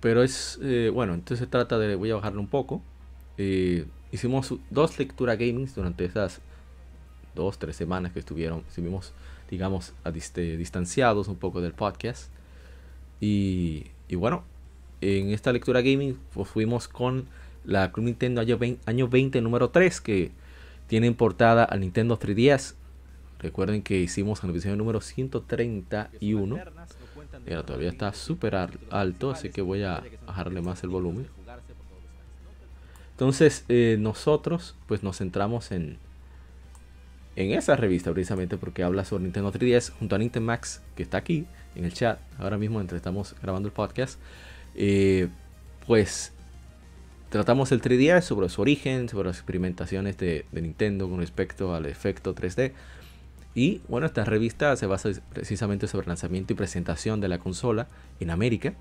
Pero 0.00 0.22
es, 0.22 0.58
eh, 0.62 0.90
bueno, 0.92 1.14
entonces 1.14 1.40
se 1.40 1.50
trata 1.50 1.78
de, 1.78 1.96
voy 1.96 2.10
a 2.10 2.14
bajarlo 2.16 2.40
un 2.40 2.46
poco. 2.46 2.82
Eh, 3.36 3.86
hicimos 4.12 4.54
dos 4.70 4.98
lectura 4.98 5.36
gaming 5.36 5.68
durante 5.74 6.04
esas 6.04 6.40
dos, 7.34 7.58
tres 7.58 7.76
semanas 7.76 8.12
que 8.12 8.20
estuvieron, 8.20 8.64
estuvimos, 8.68 9.12
digamos, 9.50 9.94
a 10.04 10.10
distanciados 10.10 11.28
un 11.28 11.36
poco 11.36 11.60
del 11.60 11.72
podcast. 11.72 12.30
Y, 13.20 13.86
y, 14.08 14.16
bueno, 14.16 14.44
en 15.00 15.30
esta 15.30 15.52
lectura 15.52 15.80
gaming 15.80 16.18
pues, 16.32 16.48
fuimos 16.48 16.88
con 16.88 17.26
la 17.64 17.92
Club 17.92 18.06
Nintendo 18.06 18.40
año 18.40 18.58
20, 18.58 18.82
año 18.86 19.08
20 19.08 19.40
número 19.40 19.70
3 19.70 20.00
que 20.00 20.30
tiene 20.86 21.10
portada 21.12 21.64
al 21.64 21.80
Nintendo 21.80 22.18
3DS. 22.18 22.74
Recuerden 23.38 23.82
que 23.82 23.98
hicimos 23.98 24.42
en 24.42 24.50
el 24.50 24.56
episodio 24.56 24.76
número 24.76 25.00
131. 25.00 26.58
Mira, 27.46 27.62
todavía 27.62 27.88
está 27.88 28.12
súper 28.12 28.56
alto, 28.90 29.30
así 29.30 29.50
que 29.50 29.62
voy 29.62 29.82
a 29.84 30.02
bajarle 30.26 30.60
más 30.60 30.82
el 30.82 30.90
volumen. 30.90 31.26
Entonces, 33.12 33.64
eh, 33.68 33.96
nosotros 33.98 34.74
pues 34.86 35.02
nos 35.02 35.18
centramos 35.18 35.70
en, 35.72 35.98
en 37.38 37.52
esa 37.52 37.76
revista 37.76 38.12
precisamente 38.12 38.56
porque 38.56 38.82
habla 38.82 39.04
sobre 39.04 39.22
Nintendo 39.22 39.52
3DS 39.52 39.92
junto 39.92 40.16
a 40.16 40.18
Nintendo 40.18 40.44
Max, 40.44 40.82
que 40.96 41.04
está 41.04 41.18
aquí 41.18 41.46
en 41.76 41.84
el 41.84 41.92
chat, 41.92 42.18
ahora 42.36 42.58
mismo 42.58 42.80
entre 42.80 42.96
estamos 42.96 43.36
grabando 43.40 43.68
el 43.68 43.72
podcast. 43.72 44.18
Eh, 44.74 45.28
pues 45.86 46.32
tratamos 47.28 47.70
el 47.70 47.80
3DS 47.80 48.22
sobre 48.22 48.48
su 48.48 48.60
origen, 48.60 49.08
sobre 49.08 49.28
las 49.28 49.36
experimentaciones 49.36 50.18
de, 50.18 50.46
de 50.50 50.62
Nintendo 50.62 51.08
con 51.08 51.20
respecto 51.20 51.76
al 51.76 51.86
efecto 51.86 52.34
3D. 52.34 52.72
Y 53.54 53.82
bueno, 53.86 54.08
esta 54.08 54.24
revista 54.24 54.74
se 54.74 54.86
basa 54.86 55.10
precisamente 55.32 55.86
sobre 55.86 56.06
el 56.06 56.08
lanzamiento 56.08 56.52
y 56.54 56.56
presentación 56.56 57.20
de 57.20 57.28
la 57.28 57.38
consola 57.38 57.86
en 58.18 58.30
América. 58.30 58.74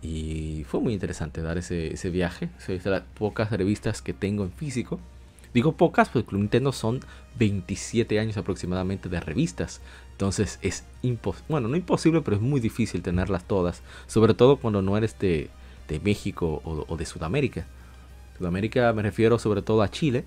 Y 0.00 0.64
fue 0.66 0.80
muy 0.80 0.94
interesante 0.94 1.42
dar 1.42 1.58
ese, 1.58 1.92
ese 1.92 2.08
viaje. 2.08 2.48
Es 2.66 2.84
de 2.84 2.90
las 2.90 3.02
pocas 3.02 3.50
revistas 3.50 4.00
que 4.00 4.14
tengo 4.14 4.44
en 4.44 4.52
físico. 4.52 4.98
Digo 5.54 5.72
pocas, 5.72 6.08
pues 6.08 6.24
Club 6.24 6.40
Nintendo 6.40 6.72
son 6.72 7.00
27 7.38 8.18
años 8.18 8.36
aproximadamente 8.36 9.08
de 9.08 9.20
revistas. 9.20 9.80
Entonces 10.12 10.58
es 10.62 10.84
imposible, 11.02 11.46
bueno, 11.48 11.68
no 11.68 11.76
imposible, 11.76 12.20
pero 12.22 12.36
es 12.36 12.42
muy 12.42 12.60
difícil 12.60 13.02
tenerlas 13.02 13.44
todas. 13.44 13.82
Sobre 14.06 14.34
todo 14.34 14.56
cuando 14.56 14.80
no 14.82 14.96
eres 14.96 15.18
de, 15.18 15.50
de 15.88 16.00
México 16.00 16.62
o, 16.64 16.96
de 16.96 17.06
Sudamérica. 17.06 17.66
Sudamérica 18.38 18.92
me 18.92 19.02
refiero 19.02 19.38
sobre 19.38 19.62
todo 19.62 19.82
a 19.82 19.90
Chile, 19.90 20.24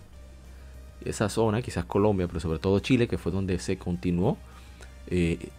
esa 1.03 1.29
zona, 1.29 1.61
quizás 1.61 1.85
Colombia, 1.85 2.27
pero 2.27 2.39
sobre 2.39 2.59
todo 2.59 2.79
Chile, 2.79 3.07
que 3.07 3.17
fue 3.17 3.31
donde 3.31 3.59
se 3.59 3.77
continuó 3.77 4.37
eh, 5.07 5.49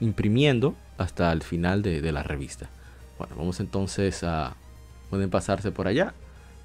imprimiendo 0.00 0.74
hasta 0.96 1.32
el 1.32 1.42
final 1.42 1.82
de, 1.82 2.12
la 2.12 2.22
revista. 2.22 2.70
Bueno, 3.18 3.34
vamos 3.36 3.60
entonces 3.60 4.22
a... 4.24 4.56
Pueden 5.10 5.30
pasarse 5.30 5.70
por 5.70 5.88
allá. 5.88 6.12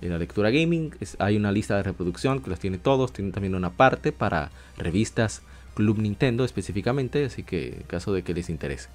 En 0.03 0.09
la 0.09 0.17
lectura 0.17 0.49
gaming 0.49 0.93
hay 1.17 1.37
una 1.37 1.53
lista 1.53 1.77
de 1.77 1.83
reproducción 1.83 2.41
que 2.41 2.49
los 2.49 2.59
tiene 2.59 2.77
todos. 2.77 3.13
Tienen 3.13 3.31
también 3.31 3.55
una 3.55 3.69
parte 3.69 4.11
para 4.11 4.51
revistas 4.77 5.43
Club 5.75 5.97
Nintendo 5.97 6.43
específicamente, 6.43 7.23
así 7.23 7.43
que 7.43 7.69
en 7.69 7.83
caso 7.83 8.11
de 8.11 8.21
que 8.21 8.33
les 8.33 8.49
interese. 8.49 8.89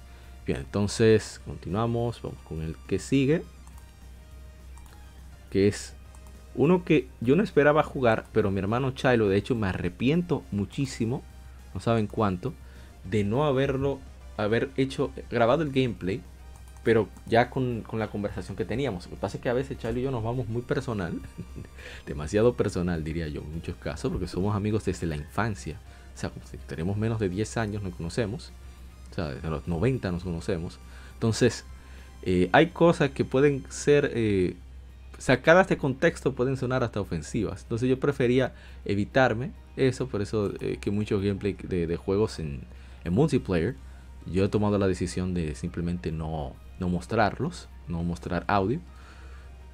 Bien, 0.45 0.59
entonces 0.59 1.41
continuamos, 1.45 2.21
vamos 2.21 2.37
con 2.47 2.61
el 2.61 2.75
que 2.87 2.99
sigue, 2.99 3.41
que 5.49 5.67
es 5.67 5.95
uno 6.53 6.85
que 6.85 7.07
yo 7.21 7.35
no 7.35 7.41
esperaba 7.41 7.81
jugar, 7.81 8.25
pero 8.31 8.51
mi 8.51 8.59
hermano 8.59 8.91
Chilo, 8.91 9.29
de 9.29 9.37
hecho, 9.37 9.55
me 9.55 9.65
arrepiento 9.65 10.43
muchísimo, 10.51 11.23
no 11.73 11.79
saben 11.79 12.05
cuánto, 12.05 12.53
de 13.03 13.23
no 13.23 13.45
haberlo, 13.45 13.99
haber 14.37 14.69
hecho, 14.77 15.11
grabado 15.31 15.63
el 15.63 15.71
gameplay, 15.71 16.21
pero 16.89 17.07
ya 17.27 17.51
con, 17.51 17.83
con, 17.83 17.99
la 17.99 18.07
conversación 18.07 18.57
que 18.57 18.65
teníamos. 18.65 19.05
Lo 19.05 19.11
que 19.11 19.17
pasa 19.17 19.37
es 19.37 19.43
que 19.43 19.49
a 19.49 19.53
veces 19.53 19.77
Chilo 19.77 19.99
y 19.99 20.01
yo 20.01 20.09
nos 20.09 20.23
vamos 20.23 20.49
muy 20.49 20.63
personal, 20.63 21.21
demasiado 22.07 22.55
personal 22.55 23.03
diría 23.03 23.27
yo 23.27 23.41
en 23.41 23.53
muchos 23.53 23.75
casos, 23.75 24.11
porque 24.11 24.25
somos 24.25 24.55
amigos 24.55 24.85
desde 24.85 25.05
la 25.05 25.15
infancia. 25.15 25.79
O 26.15 26.17
sea, 26.17 26.31
tenemos 26.65 26.97
menos 26.97 27.19
de 27.19 27.29
10 27.29 27.57
años 27.57 27.83
nos 27.83 27.93
conocemos, 27.93 28.51
o 29.11 29.13
sea, 29.13 29.27
desde 29.27 29.47
los 29.51 29.67
90 29.67 30.11
nos 30.11 30.23
conocemos. 30.23 30.79
Entonces, 31.13 31.63
eh, 32.23 32.49
hay 32.53 32.69
cosas 32.71 33.11
que 33.11 33.23
pueden 33.23 33.63
ser... 33.69 34.09
Eh, 34.15 34.55
sacadas 35.19 35.67
de 35.67 35.77
contexto 35.77 36.33
pueden 36.33 36.57
sonar 36.57 36.83
hasta 36.83 36.99
ofensivas. 36.99 37.61
Entonces 37.61 37.87
yo 37.87 37.99
prefería 37.99 38.55
evitarme 38.83 39.51
eso, 39.75 40.07
por 40.07 40.23
eso 40.23 40.53
eh, 40.59 40.79
que 40.81 40.89
muchos 40.89 41.21
gameplay 41.21 41.53
de, 41.53 41.97
juegos 41.97 42.39
en, 42.39 42.61
multiplayer, 43.11 43.75
yo 44.25 44.45
he 44.45 44.49
tomado 44.49 44.79
la 44.79 44.87
decisión 44.87 45.35
de 45.35 45.53
simplemente 45.53 46.11
no, 46.11 46.55
no 46.79 46.89
mostrarlos, 46.89 47.69
no 47.87 48.03
mostrar 48.03 48.43
audio. 48.47 48.79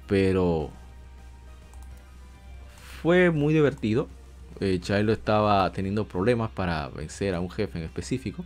Pero 0.06 0.70
fue 3.02 3.30
muy 3.30 3.54
divertido. 3.54 4.08
Eh, 4.60 4.80
estaba 4.82 5.70
teniendo 5.72 6.06
problemas 6.06 6.50
para 6.50 6.88
vencer 6.88 7.34
a 7.34 7.40
un 7.40 7.50
jefe 7.50 7.78
en 7.78 7.84
específico. 7.84 8.44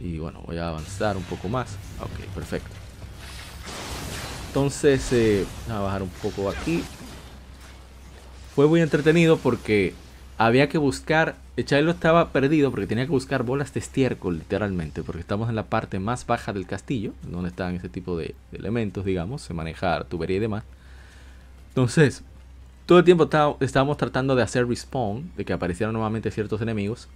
Y 0.00 0.18
bueno, 0.18 0.42
voy 0.46 0.58
a 0.58 0.68
avanzar 0.68 1.16
un 1.16 1.22
poco 1.24 1.48
más. 1.48 1.76
Ok, 2.00 2.26
perfecto. 2.34 2.70
Entonces, 4.48 5.12
eh, 5.12 5.44
a 5.68 5.80
bajar 5.80 6.02
un 6.02 6.08
poco 6.08 6.48
aquí. 6.48 6.84
Fue 8.54 8.68
muy 8.68 8.80
entretenido 8.80 9.36
porque 9.36 9.94
había 10.38 10.68
que 10.68 10.78
buscar. 10.78 11.36
Chilo 11.62 11.92
estaba 11.92 12.30
perdido 12.32 12.70
porque 12.70 12.86
tenía 12.86 13.04
que 13.04 13.12
buscar 13.12 13.44
bolas 13.44 13.72
de 13.74 13.80
estiércol, 13.80 14.38
literalmente, 14.38 15.02
porque 15.02 15.20
estamos 15.20 15.48
en 15.48 15.54
la 15.54 15.64
parte 15.64 15.98
más 15.98 16.26
baja 16.26 16.52
del 16.52 16.66
castillo, 16.66 17.12
donde 17.22 17.50
están 17.50 17.76
ese 17.76 17.88
tipo 17.88 18.16
de, 18.16 18.34
elementos, 18.52 19.04
digamos, 19.04 19.42
se 19.42 19.54
manejar 19.54 20.04
tubería 20.04 20.38
y 20.38 20.40
demás. 20.40 20.64
Entonces, 21.68 22.22
todo 22.86 22.98
el 22.98 23.04
tiempo 23.04 23.28
estábamos 23.60 23.96
tratando 23.96 24.34
de 24.34 24.42
hacer 24.42 24.66
respawn, 24.66 25.30
de 25.36 25.44
que 25.44 25.52
aparecieran 25.52 25.92
nuevamente 25.92 26.30
ciertos 26.30 26.60
enemigos. 26.60 27.08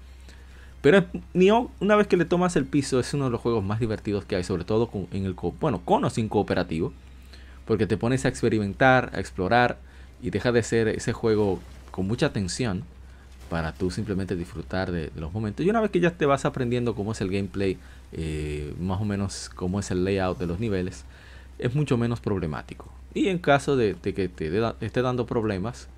Pero 0.81 1.05
Nioh, 1.35 1.71
una 1.81 1.97
vez 1.97 2.07
que 2.07 2.17
le 2.17 2.25
tomas 2.25 2.55
el 2.55 2.65
piso, 2.65 3.01
es 3.01 3.13
uno 3.13 3.25
de 3.25 3.31
los 3.33 3.41
juegos 3.41 3.65
más 3.65 3.81
divertidos 3.81 4.25
que 4.25 4.37
hay, 4.37 4.45
sobre 4.45 4.65
todo 4.65 4.89
con, 4.89 5.09
en 5.11 5.25
el 5.25 5.35
bueno, 5.61 5.81
con 5.85 6.05
o 6.05 6.11
sin 6.11 6.29
cooperativo 6.29 6.93
porque 7.69 7.87
te 7.87 7.99
pones 7.99 8.25
a 8.25 8.29
experimentar, 8.29 9.11
a 9.13 9.21
explorar 9.21 9.77
y 10.23 10.31
deja 10.31 10.53
de 10.53 10.63
ser 10.63 10.89
ese 10.89 11.13
juego 11.13 11.61
con 11.91 12.07
mucha 12.07 12.33
tensión 12.33 12.83
para 13.49 13.73
tú 13.73 13.91
simplemente 13.91 14.37
disfrutar 14.37 14.91
de, 14.91 15.11
los 15.17 15.33
momentos. 15.33 15.65
Y 15.65 15.71
una 15.71 15.81
vez 15.81 15.91
que 15.91 16.01
ya 16.01 16.11
te 16.11 16.27
vas 16.27 16.45
aprendiendo 16.45 16.95
cómo 16.95 17.13
es 17.13 17.21
el 17.21 17.31
gameplay, 17.31 17.79
eh, 18.13 18.75
más 18.81 19.01
o 19.01 19.05
menos 19.05 19.51
cómo 19.55 19.81
es 19.81 19.91
el 19.91 20.05
layout 20.05 20.39
de 20.39 20.47
los 20.47 20.61
niveles, 20.61 21.05
es 21.59 21.75
mucho 21.75 21.97
menos 21.97 22.21
problemático. 22.21 22.91
Y 23.15 23.29
en 23.29 23.39
caso 23.39 23.77
de, 23.77 23.97
que 23.97 24.29
te 24.29 24.51
esté 24.81 25.03
dando 25.03 25.27
problemas, 25.27 25.89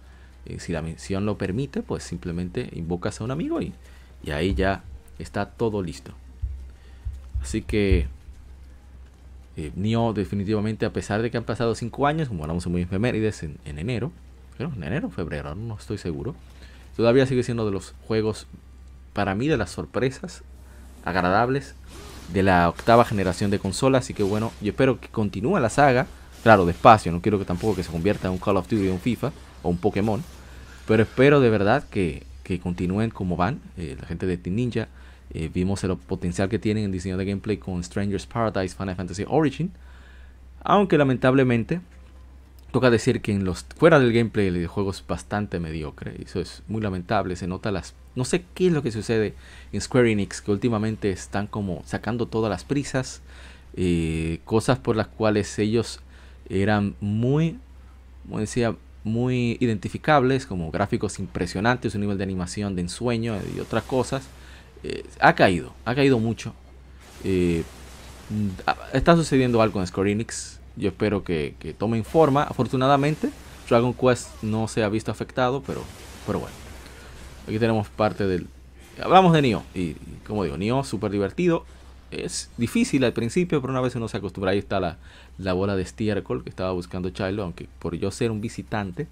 eh, 0.46 0.58
si 0.60 0.72
la 0.72 0.82
misión 0.82 1.26
lo 1.26 1.36
permite, 1.38 1.82
pues 1.82 2.04
simplemente 2.04 2.70
invocas 2.72 3.20
a 3.20 3.24
un 3.24 3.30
amigo 3.30 3.60
y, 3.60 3.72
y 4.22 4.30
ahí 4.30 4.54
ya 4.54 4.82
está 5.18 5.46
todo 5.46 5.82
listo. 5.82 6.12
Así 7.42 7.62
que 7.62 8.06
eh, 9.56 9.72
definitivamente, 10.14 10.86
a 10.86 10.92
pesar 10.92 11.22
de 11.22 11.30
que 11.30 11.36
han 11.36 11.44
pasado 11.44 11.74
5 11.74 12.06
años, 12.06 12.28
como 12.28 12.44
hablamos 12.44 12.64
en 12.66 12.72
muy 12.72 12.82
efemérides 12.82 13.42
en, 13.42 13.58
en 13.64 13.78
enero, 13.78 14.12
en 14.58 14.82
enero, 14.82 15.10
febrero, 15.10 15.54
no 15.54 15.74
estoy 15.74 15.98
seguro. 15.98 16.34
Todavía 16.96 17.26
sigue 17.26 17.42
siendo 17.42 17.66
de 17.66 17.72
los 17.72 17.94
juegos, 18.06 18.46
para 19.12 19.34
mí, 19.34 19.48
de 19.48 19.56
las 19.56 19.70
sorpresas 19.70 20.42
agradables 21.04 21.74
de 22.32 22.42
la 22.42 22.68
octava 22.68 23.04
generación 23.04 23.50
de 23.50 23.58
consolas. 23.58 24.04
Así 24.04 24.14
que 24.14 24.22
bueno, 24.22 24.52
yo 24.60 24.70
espero 24.70 25.00
que 25.00 25.08
continúe 25.08 25.58
la 25.58 25.70
saga. 25.70 26.06
Claro, 26.42 26.64
despacio, 26.64 27.12
no 27.12 27.20
quiero 27.20 27.38
que 27.38 27.44
tampoco 27.44 27.76
que 27.76 27.82
se 27.82 27.92
convierta 27.92 28.28
en 28.28 28.34
un 28.34 28.38
Call 28.38 28.56
of 28.56 28.68
Duty 28.68 28.88
o 28.88 28.94
un 28.94 29.00
FIFA 29.00 29.32
o 29.62 29.68
un 29.68 29.78
Pokémon. 29.78 30.22
Pero 30.86 31.02
espero 31.02 31.40
de 31.40 31.50
verdad 31.50 31.84
que, 31.90 32.24
continúen 32.62 33.10
como 33.10 33.36
van. 33.36 33.60
Eh, 33.76 33.96
la 34.00 34.06
gente 34.08 34.26
de 34.26 34.36
Team 34.36 34.56
Ninja. 34.56 34.88
Eh, 35.32 35.48
vimos 35.52 35.84
el 35.84 35.96
potencial 35.96 36.48
que 36.48 36.58
tienen 36.58 36.84
en 36.84 36.90
diseño 36.90 37.16
de 37.16 37.24
gameplay 37.24 37.58
con 37.58 37.84
Strangers 37.84 38.26
Paradise 38.26 38.74
Final 38.76 38.96
Fantasy 38.96 39.24
Origin. 39.28 39.70
Aunque 40.64 40.98
lamentablemente 40.98 41.80
toca 42.70 42.90
decir 42.90 43.20
que 43.20 43.32
en 43.32 43.44
los 43.44 43.64
fuera 43.76 43.98
del 43.98 44.12
gameplay 44.12 44.46
el 44.48 44.66
juego 44.66 44.90
es 44.90 45.04
bastante 45.06 45.60
mediocre. 45.60 46.16
Eso 46.24 46.40
es 46.40 46.62
muy 46.68 46.80
lamentable. 46.80 47.36
Se 47.36 47.46
nota 47.46 47.70
las 47.70 47.94
no 48.14 48.24
sé 48.24 48.44
qué 48.54 48.66
es 48.66 48.72
lo 48.72 48.82
que 48.82 48.92
sucede 48.92 49.34
en 49.72 49.80
Square 49.80 50.10
Enix 50.10 50.40
que 50.40 50.50
últimamente 50.50 51.10
están 51.10 51.46
como 51.46 51.82
sacando 51.86 52.26
todas 52.26 52.50
las 52.50 52.64
prisas, 52.64 53.22
eh, 53.76 54.40
cosas 54.44 54.78
por 54.78 54.96
las 54.96 55.06
cuales 55.06 55.58
ellos 55.58 56.00
eran 56.48 56.96
muy, 57.00 57.58
como 58.24 58.40
decía, 58.40 58.74
muy 59.04 59.56
identificables, 59.60 60.44
como 60.46 60.70
gráficos 60.70 61.18
impresionantes, 61.18 61.94
un 61.94 62.02
nivel 62.02 62.18
de 62.18 62.24
animación 62.24 62.74
de 62.74 62.82
ensueño 62.82 63.38
y 63.56 63.60
otras 63.60 63.84
cosas. 63.84 64.24
Eh, 64.82 65.04
ha 65.20 65.34
caído, 65.34 65.72
ha 65.84 65.94
caído 65.94 66.18
mucho. 66.18 66.52
Eh, 67.24 67.62
está 68.92 69.16
sucediendo 69.16 69.62
algo 69.62 69.80
en 69.80 69.86
Square 69.86 70.12
Enix 70.12 70.59
yo 70.80 70.88
espero 70.88 71.22
que, 71.22 71.74
tomen 71.78 72.04
forma. 72.04 72.42
Afortunadamente, 72.42 73.30
Dragon 73.68 73.94
Quest 73.94 74.42
no 74.42 74.68
se 74.68 74.82
ha 74.82 74.88
visto 74.88 75.10
afectado, 75.10 75.62
pero, 75.66 75.82
pero 76.26 76.40
bueno. 76.40 76.54
Aquí 77.46 77.58
tenemos 77.58 77.88
parte 77.88 78.26
del... 78.26 78.48
Hablamos 79.02 79.32
de 79.32 79.42
Nioh. 79.42 79.62
Y, 79.74 79.94
como 80.26 80.44
digo, 80.44 80.56
Nioh 80.56 80.84
súper 80.84 81.10
divertido. 81.10 81.64
Es 82.10 82.50
difícil 82.56 83.04
al 83.04 83.12
principio, 83.12 83.60
pero 83.60 83.72
una 83.72 83.80
vez 83.80 83.94
uno 83.94 84.08
se 84.08 84.16
acostumbra, 84.16 84.50
ahí 84.50 84.58
está 84.58 84.80
la, 84.80 84.98
la 85.38 85.52
bola 85.52 85.76
de 85.76 85.82
estiércol 85.82 86.42
que 86.42 86.50
estaba 86.50 86.72
buscando 86.72 87.10
Chilo, 87.10 87.44
aunque 87.44 87.68
por 87.78 87.94
yo 87.94 88.10
ser 88.10 88.30
un 88.32 88.40
visitante, 88.40 89.06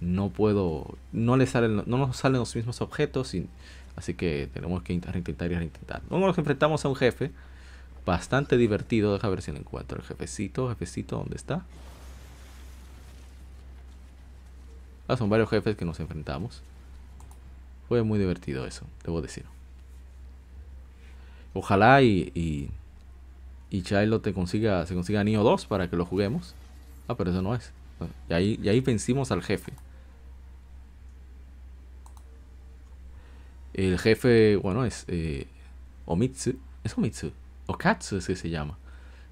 no 0.00 0.28
puedo, 0.28 0.96
no 1.12 1.36
le 1.36 1.46
salen, 1.46 1.76
no 1.86 1.96
nos 1.96 2.16
salen 2.16 2.40
los 2.40 2.54
mismos 2.54 2.82
objetos, 2.82 3.34
así 3.96 4.14
que 4.14 4.50
tenemos 4.52 4.82
que 4.82 4.92
intentar, 4.92 5.16
intentar 5.16 5.50
y 5.50 5.54
reintentar. 5.54 6.02
Luego 6.10 6.26
nos 6.26 6.36
enfrentamos 6.36 6.84
a 6.84 6.88
un 6.88 6.96
jefe 6.96 7.30
bastante 8.04 8.56
divertido. 8.56 9.12
Deja 9.12 9.28
ver 9.28 9.42
si 9.42 9.52
lo 9.52 9.58
encuentro. 9.58 9.98
El 9.98 10.04
jefecito, 10.04 10.68
jefecito, 10.68 11.16
¿dónde 11.16 11.36
está? 11.36 11.64
Ah, 15.08 15.16
son 15.16 15.28
varios 15.28 15.50
jefes 15.50 15.76
que 15.76 15.84
nos 15.84 16.00
enfrentamos. 16.00 16.62
Fue 17.88 18.02
muy 18.02 18.18
divertido 18.18 18.66
eso, 18.66 18.86
debo 19.04 19.20
decir. 19.20 19.44
Ojalá 21.54 22.00
y, 22.02 22.32
y, 22.34 22.70
y 23.70 23.82
Chilo 23.82 24.20
te 24.20 24.32
consiga, 24.32 24.86
se 24.86 24.94
consiga 24.94 25.22
Nio 25.24 25.42
2 25.42 25.66
para 25.66 25.90
que 25.90 25.96
lo 25.96 26.06
juguemos. 26.06 26.54
Ah, 27.08 27.16
pero 27.16 27.30
eso 27.30 27.42
no 27.42 27.54
es. 27.54 27.72
Y 28.28 28.32
ahí, 28.32 28.60
y 28.62 28.68
ahí 28.68 28.80
vencimos 28.80 29.30
al 29.30 29.42
jefe. 29.42 29.72
El 33.74 33.98
jefe, 33.98 34.56
bueno, 34.56 34.84
es 34.84 35.04
eh, 35.08 35.46
Omitsu. 36.06 36.54
Es 36.84 36.96
Omitsu. 36.96 37.32
Okatsu 37.66 38.16
es 38.16 38.26
que 38.26 38.36
se 38.36 38.50
llama. 38.50 38.78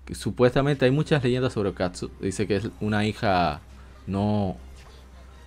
Que 0.04 0.14
supuestamente 0.14 0.84
hay 0.84 0.90
muchas 0.90 1.22
leyendas 1.22 1.52
sobre 1.52 1.70
Okatsu. 1.70 2.10
Dice 2.20 2.46
que 2.46 2.56
es 2.56 2.68
una 2.80 3.04
hija 3.04 3.60
no, 4.06 4.56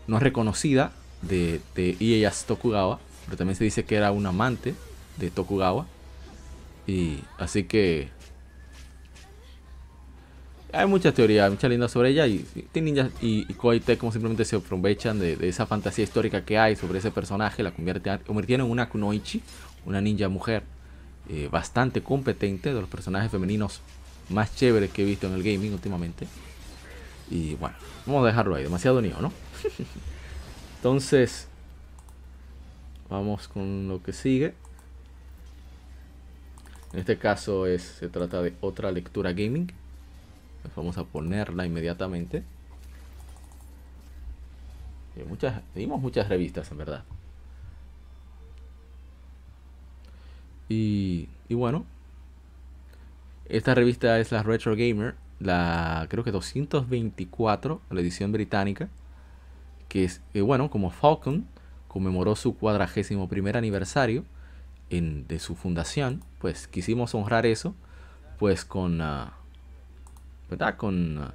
no 0.08 0.20
reconocida 0.20 0.92
de, 1.22 1.62
de 1.76 1.96
Ieyasu 2.00 2.46
Tokugawa. 2.48 3.00
Pero 3.26 3.38
también 3.38 3.56
se 3.56 3.64
dice 3.64 3.86
que 3.86 3.96
era 3.96 4.12
un 4.12 4.26
amante 4.26 4.76
de 5.18 5.32
Tokugawa. 5.32 5.86
Y 6.86 7.20
así 7.38 7.64
que 7.64 8.10
hay 10.74 10.88
muchas 10.88 11.14
teorías, 11.14 11.52
muchas 11.52 11.70
leyendas 11.70 11.92
sobre 11.92 12.10
ella 12.10 12.26
y, 12.26 12.46
y, 12.56 13.46
y 13.48 13.54
Koei 13.54 13.80
como 13.80 14.12
simplemente 14.12 14.44
se 14.44 14.56
aprovechan 14.56 15.20
de, 15.20 15.38
esa 15.48 15.68
fantasía 15.68 16.04
histórica 16.04 16.44
que 16.44 16.58
hay 16.58 16.76
sobre 16.76 16.98
ese 16.98 17.12
personaje, 17.12 17.62
la 17.62 17.72
convirtieron 17.72 18.66
en 18.66 18.72
una 18.72 18.90
kunoichi, 18.90 19.42
una 19.86 20.02
ninja 20.02 20.30
mujer, 20.30 20.64
eh, 21.30 21.48
bastante 21.52 22.04
competente, 22.04 22.74
de 22.74 22.82
los 22.82 22.90
personajes 22.90 23.32
femeninos 23.32 23.82
más 24.30 24.56
chéveres 24.56 24.92
que 24.92 25.04
he 25.04 25.06
visto 25.06 25.28
en 25.28 25.34
el 25.34 25.44
gaming 25.44 25.74
últimamente. 25.74 26.28
Y 27.30 27.56
bueno, 27.56 27.76
vamos 28.06 28.24
a 28.24 28.28
dejarlo 28.28 28.56
ahí, 28.56 28.64
demasiado 28.64 29.02
niño, 29.02 29.18
¿no? 29.22 29.32
Entonces, 30.78 31.48
vamos 33.10 33.48
con 33.48 33.88
lo 33.88 34.04
que 34.04 34.12
sigue. 34.12 34.54
En 36.92 37.00
este 37.00 37.18
caso 37.18 37.66
es, 37.66 37.82
se 37.82 38.10
trata 38.10 38.42
de 38.42 38.54
otra 38.62 38.92
lectura 38.92 39.32
gaming. 39.32 39.72
Vamos 40.76 40.98
a 40.98 41.04
ponerla 41.04 41.66
inmediatamente. 41.66 42.44
Y 45.16 45.24
muchas, 45.24 45.62
vimos 45.74 46.02
muchas 46.02 46.28
revistas 46.28 46.72
en 46.72 46.78
verdad. 46.78 47.04
Y, 50.74 51.54
bueno, 51.54 51.86
esta 53.46 53.76
revista 53.76 54.20
es 54.20 54.32
la 54.32 54.42
Retro 54.44 54.76
Gamer, 54.76 55.16
la 55.40 56.08
creo 56.10 56.24
que 56.24 56.32
224, 56.32 57.82
la 57.92 58.02
edición 58.02 58.32
británica, 58.32 58.90
que 59.88 60.06
es, 60.06 60.22
bueno, 60.34 60.70
como 60.70 60.90
Falcon 60.90 61.46
conmemoró 61.88 62.36
su 62.36 62.58
cuadragésimo 62.58 63.30
primer 63.30 63.56
aniversario 63.56 64.26
en, 64.90 65.28
de 65.28 65.40
su 65.40 65.56
fundación, 65.56 66.24
pues 66.40 66.68
quisimos 66.68 67.14
honrar 67.14 67.46
eso, 67.46 67.76
pues 68.40 68.66
con, 68.66 69.00
uh, 69.00 69.28
¿verdad? 70.50 70.76
Con, 70.78 71.20
uh, 71.20 71.32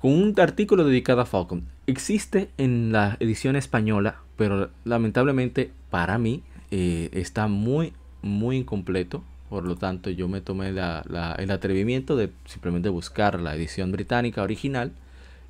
con 0.00 0.12
un 0.12 0.34
artículo 0.38 0.84
dedicado 0.84 1.20
a 1.20 1.26
Falcon. 1.26 1.66
Existe 1.86 2.50
en 2.58 2.92
la 2.92 3.16
edición 3.18 3.56
española, 3.56 4.20
pero 4.36 4.70
lamentablemente 4.84 5.72
para 5.90 6.18
mí 6.18 6.44
eh, 6.74 7.10
está 7.12 7.48
muy, 7.48 7.92
muy 8.22 8.56
incompleto. 8.56 9.22
Por 9.50 9.66
lo 9.66 9.76
tanto, 9.76 10.08
yo 10.08 10.26
me 10.26 10.40
tomé 10.40 10.70
el 10.70 11.50
atrevimiento 11.50 12.16
de 12.16 12.30
simplemente 12.46 12.88
buscar 12.88 13.38
la 13.38 13.54
edición 13.54 13.92
británica 13.92 14.42
original 14.42 14.92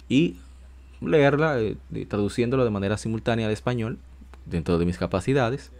y 0.08 0.38
leerla, 1.00 1.60
eh, 1.60 1.76
traduciéndolo 2.08 2.64
de 2.64 2.70
manera 2.70 2.96
simultánea 2.96 3.46
al 3.46 3.52
español, 3.52 3.98
dentro 4.46 4.78
de 4.78 4.84
mis 4.84 4.98
capacidades, 4.98 5.70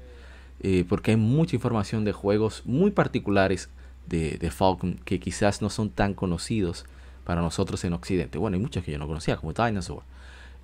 eh, 0.61 0.85
porque 0.89 1.11
hay 1.11 1.17
mucha 1.17 1.57
información 1.57 2.05
de 2.05 2.13
juegos 2.13 2.63
muy 2.65 2.93
particulares 2.93 3.69
de, 4.07 4.39
de, 4.39 4.51
Falcon 4.53 5.01
que 5.05 5.19
quizás 5.19 5.61
no 5.61 5.71
son 5.71 5.91
tan 5.91 6.15
conocidos 6.15 6.87
para 7.25 7.41
nosotros 7.41 7.85
en 7.85 7.95
Occidente. 7.95 8.39
Bueno, 8.39 8.55
hay 8.57 8.63
muchos 8.63 8.85
que 8.85 8.93
yo 8.93 8.99
no 8.99 9.09
conocía, 9.09 9.37
como 9.37 9.53
Dinosaur. 9.53 10.05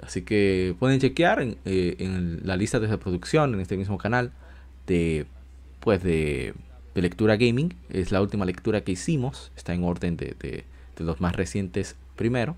Así 0.00 0.22
que 0.22 0.76
pueden 0.78 1.00
chequear 1.00 1.42
en, 1.42 1.58
en 1.64 2.42
la 2.44 2.56
lista 2.56 2.78
de 2.78 2.86
reproducción 2.86 3.54
en 3.54 3.60
este 3.60 3.76
mismo 3.76 3.98
canal 3.98 4.30
de, 4.88 5.26
pues 5.80 6.02
de, 6.02 6.54
lectura 6.94 7.36
gaming. 7.36 7.74
Es 7.90 8.10
la 8.10 8.20
última 8.20 8.44
lectura 8.44 8.80
que 8.80 8.92
hicimos. 8.92 9.52
Está 9.56 9.74
en 9.74 9.84
orden 9.84 10.16
de, 10.16 10.64
los 10.98 11.20
más 11.20 11.36
recientes 11.36 11.94
primero. 12.16 12.56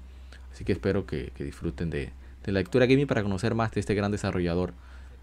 Así 0.51 0.65
que 0.65 0.73
espero 0.73 1.05
que, 1.05 1.31
disfruten 1.39 1.91
de, 1.91 2.13
de, 2.45 2.53
la 2.53 2.61
lectura 2.61 2.87
gaming 2.87 3.07
para 3.07 3.23
conocer 3.23 3.55
más 3.55 3.73
de 3.73 3.81
este 3.81 3.95
gran 3.95 4.11
desarrollador, 4.11 4.73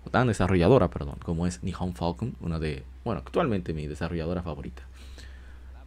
o 0.05 0.09
tan 0.11 0.27
desarrolladora, 0.27 0.89
perdón, 0.89 1.15
como 1.23 1.47
es 1.47 1.63
Nihon 1.63 1.95
Falcon, 1.95 2.35
una 2.39 2.59
de, 2.59 2.83
bueno, 3.03 3.21
actualmente 3.25 3.73
mi 3.73 3.87
desarrolladora 3.87 4.43
favorita. 4.43 4.83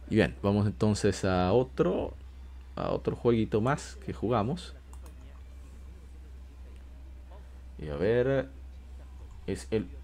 Y 0.09 0.15
bien, 0.15 0.35
vamos 0.43 0.67
entonces 0.67 1.23
a 1.23 1.53
otro, 1.53 2.13
a 2.75 2.89
otro 2.89 3.15
jueguito 3.15 3.61
más 3.61 3.97
que 4.05 4.13
jugamos. 4.13 4.75
Y 7.79 7.87
a 7.87 7.95
ver, 7.95 8.49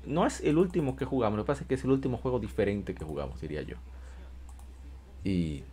no 0.06 0.26
es 0.26 0.42
el 0.42 0.58
último 0.58 0.96
que 0.96 1.06
jugamos, 1.06 1.38
lo 1.38 1.44
que 1.44 1.48
pasa 1.48 1.62
es 1.64 1.68
que 1.68 1.76
es 1.76 1.84
el 1.84 1.92
último 1.92 2.18
juego 2.18 2.40
diferente 2.40 2.94
que 2.94 3.06
jugamos, 3.06 3.42
diría 3.42 3.62
yo. 3.62 3.76
Y 5.24 5.64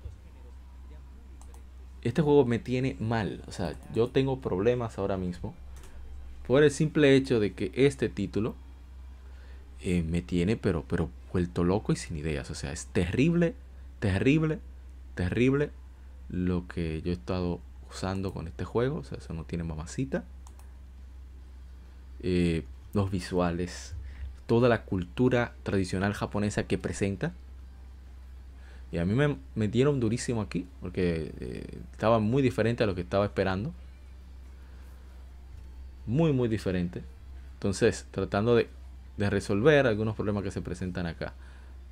este 2.03 2.23
juego 2.23 2.45
me 2.45 2.59
tiene 2.59 2.97
mal, 3.01 3.43
o 3.47 3.53
sea, 3.53 3.75
yo 3.95 4.09
tengo 4.09 4.41
problemas 4.41 4.99
ahora 4.99 5.17
mismo 5.17 5.55
por 6.47 6.63
el 6.63 6.71
simple 6.71 7.17
hecho 7.17 7.41
de 7.41 7.55
que 7.55 7.73
este 7.75 8.09
título 8.09 8.55
eh, 9.81 10.03
me 10.03 10.21
tiene 10.21 10.57
pero 10.57 10.85
pero 10.87 11.09
vuelto 11.33 11.65
loco 11.65 11.93
y 11.93 11.97
sin 11.97 12.17
ideas, 12.17 12.51
o 12.51 12.55
sea, 12.55 12.73
es 12.73 12.87
terrible, 12.87 13.55
terrible, 14.01 14.61
terrible 15.15 15.71
lo 16.29 16.67
que 16.69 17.03
yo 17.03 17.11
he 17.11 17.15
estado 17.15 17.61
usando 17.91 18.33
con 18.33 18.49
este 18.49 18.65
juego, 18.65 18.99
o 18.99 19.05
sea, 19.05 19.19
eso 19.19 19.33
no 19.35 19.45
tiene 19.45 19.65
mamacita. 19.65 20.25
Eh, 22.23 22.65
los 22.95 23.11
visuales, 23.11 23.95
toda 24.47 24.69
la 24.69 24.85
cultura 24.85 25.55
tradicional 25.63 26.15
japonesa 26.15 26.65
que 26.65 26.79
presenta. 26.79 27.33
Y 28.93 28.99
a 28.99 29.05
mí 29.05 29.15
me 29.15 29.37
metieron 29.55 29.99
durísimo 29.99 30.41
aquí, 30.41 30.67
porque 30.81 31.33
eh, 31.41 31.79
estaba 31.93 32.21
muy 32.21 32.43
diferente 32.43 32.85
a 32.85 32.87
lo 32.87 32.95
que 32.95 33.01
estaba 33.01 33.25
esperando. 33.25 33.73
Muy, 36.07 36.33
muy 36.33 36.49
diferente. 36.49 37.03
Entonces, 37.55 38.07
tratando 38.11 38.55
de, 38.55 38.69
resolver 39.19 39.87
algunos 39.87 40.15
problemas 40.15 40.43
que 40.43 40.51
se 40.51 40.61
presentan 40.61 41.07
acá, 41.07 41.35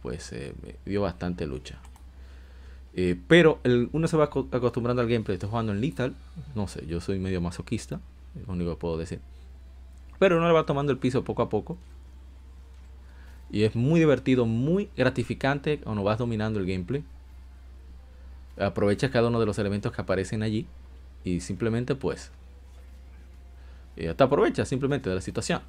pues 0.03 0.33
eh, 0.33 0.55
me 0.63 0.75
dio 0.85 1.03
bastante 1.03 1.47
lucha. 1.47 1.79
Eh, 2.95 3.19
pero 3.27 3.61
uno 3.93 4.07
se 4.07 4.17
va 4.17 4.25
acostumbrando 4.25 5.03
al 5.03 5.09
gameplay. 5.09 5.35
Estoy 5.35 5.49
jugando 5.49 5.73
en 5.73 5.81
Lethal. 5.81 6.15
No 6.55 6.69
sé, 6.69 6.87
yo 6.87 7.01
soy 7.01 7.19
medio 7.19 7.41
masoquista. 7.41 8.01
Es 8.39 8.47
lo 8.47 8.53
único 8.53 8.71
que 8.73 8.77
puedo 8.77 8.99
decir. 8.99 9.21
Pero 10.23 10.37
uno 10.37 10.47
le 10.47 10.53
va 10.53 10.65
tomando 10.65 10.93
el 10.93 10.99
piso 10.99 11.25
poco 11.25 11.43
a 11.43 11.49
poco. 11.49 11.77
Y 13.51 13.65
es 13.65 13.75
muy 13.75 13.99
divertido, 13.99 14.47
muy 14.47 14.89
gratificante 14.97 15.81
cuando 15.81 16.05
vas 16.05 16.17
dominando 16.17 16.61
el 16.61 16.67
gameplay. 16.67 17.03
Aprovecha 18.57 19.11
cada 19.11 19.27
uno 19.27 19.41
de 19.41 19.47
los 19.47 19.59
elementos 19.59 19.91
que 19.91 20.01
aparecen 20.01 20.45
allí. 20.45 20.69
Y 21.25 21.41
simplemente 21.41 21.97
pues... 21.97 22.31
Eh, 23.97 24.15
te 24.15 24.23
aprovecha 24.23 24.65
simplemente 24.65 25.09
de 25.11 25.17
la 25.17 25.21
situación. 25.21 25.61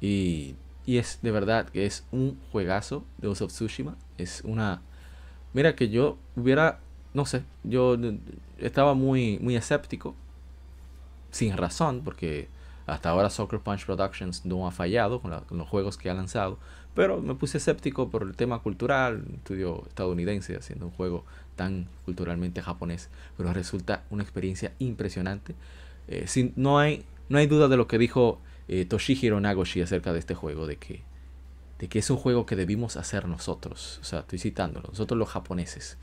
Y, 0.00 0.54
y 0.86 0.96
es 0.96 1.18
de 1.20 1.32
verdad 1.32 1.68
que 1.68 1.84
es 1.84 2.06
un 2.12 2.40
juegazo 2.50 3.04
de 3.18 3.28
Ghost 3.28 3.48
Tsushima. 3.48 3.94
Es 4.16 4.40
una 4.42 4.80
Mira 5.52 5.76
que 5.76 5.90
yo 5.90 6.16
hubiera, 6.34 6.80
no 7.12 7.26
sé, 7.26 7.42
yo 7.62 7.98
estaba 8.56 8.94
muy, 8.94 9.38
muy 9.40 9.54
escéptico, 9.54 10.14
sin 11.32 11.56
razón, 11.56 12.02
porque 12.04 12.48
hasta 12.86 13.10
ahora 13.10 13.30
Soccer 13.30 13.58
Punch 13.58 13.84
Productions 13.84 14.44
no 14.44 14.68
ha 14.68 14.70
fallado 14.70 15.20
con, 15.20 15.32
los 15.32 15.68
juegos 15.68 15.96
que 15.96 16.10
ha 16.10 16.14
lanzado, 16.14 16.58
pero 16.94 17.20
me 17.20 17.34
puse 17.34 17.58
escéptico 17.58 18.10
por 18.10 18.22
el 18.22 18.36
tema 18.36 18.60
cultural, 18.60 19.24
estudio 19.34 19.82
estadounidense 19.88 20.56
haciendo 20.56 20.86
un 20.86 20.92
juego 20.92 21.24
tan 21.56 21.88
culturalmente 22.04 22.62
japonés, 22.62 23.08
pero 23.36 23.52
resulta 23.52 24.04
una 24.10 24.22
experiencia 24.22 24.72
impresionante. 24.78 25.54
Eh, 26.06 26.26
sin, 26.26 26.52
no, 26.54 26.78
hay, 26.78 27.04
no 27.28 27.38
hay 27.38 27.46
duda 27.46 27.68
de 27.68 27.76
lo 27.76 27.88
que 27.88 27.98
dijo 27.98 28.40
eh, 28.68 28.84
Toshihiro 28.84 29.40
Nagoshi 29.40 29.80
acerca 29.80 30.12
de 30.12 30.18
este 30.18 30.34
juego, 30.34 30.66
de 30.66 30.76
que 30.76 31.02
de 31.78 31.88
que 31.88 31.98
es 31.98 32.10
un 32.10 32.16
juego 32.16 32.46
que 32.46 32.54
debimos 32.54 32.96
hacer 32.96 33.26
nosotros. 33.26 33.98
O 34.02 34.04
sea, 34.04 34.20
estoy 34.20 34.38
citándolo, 34.38 34.90
nosotros 34.90 35.18
los 35.18 35.28
japoneses. 35.28 35.98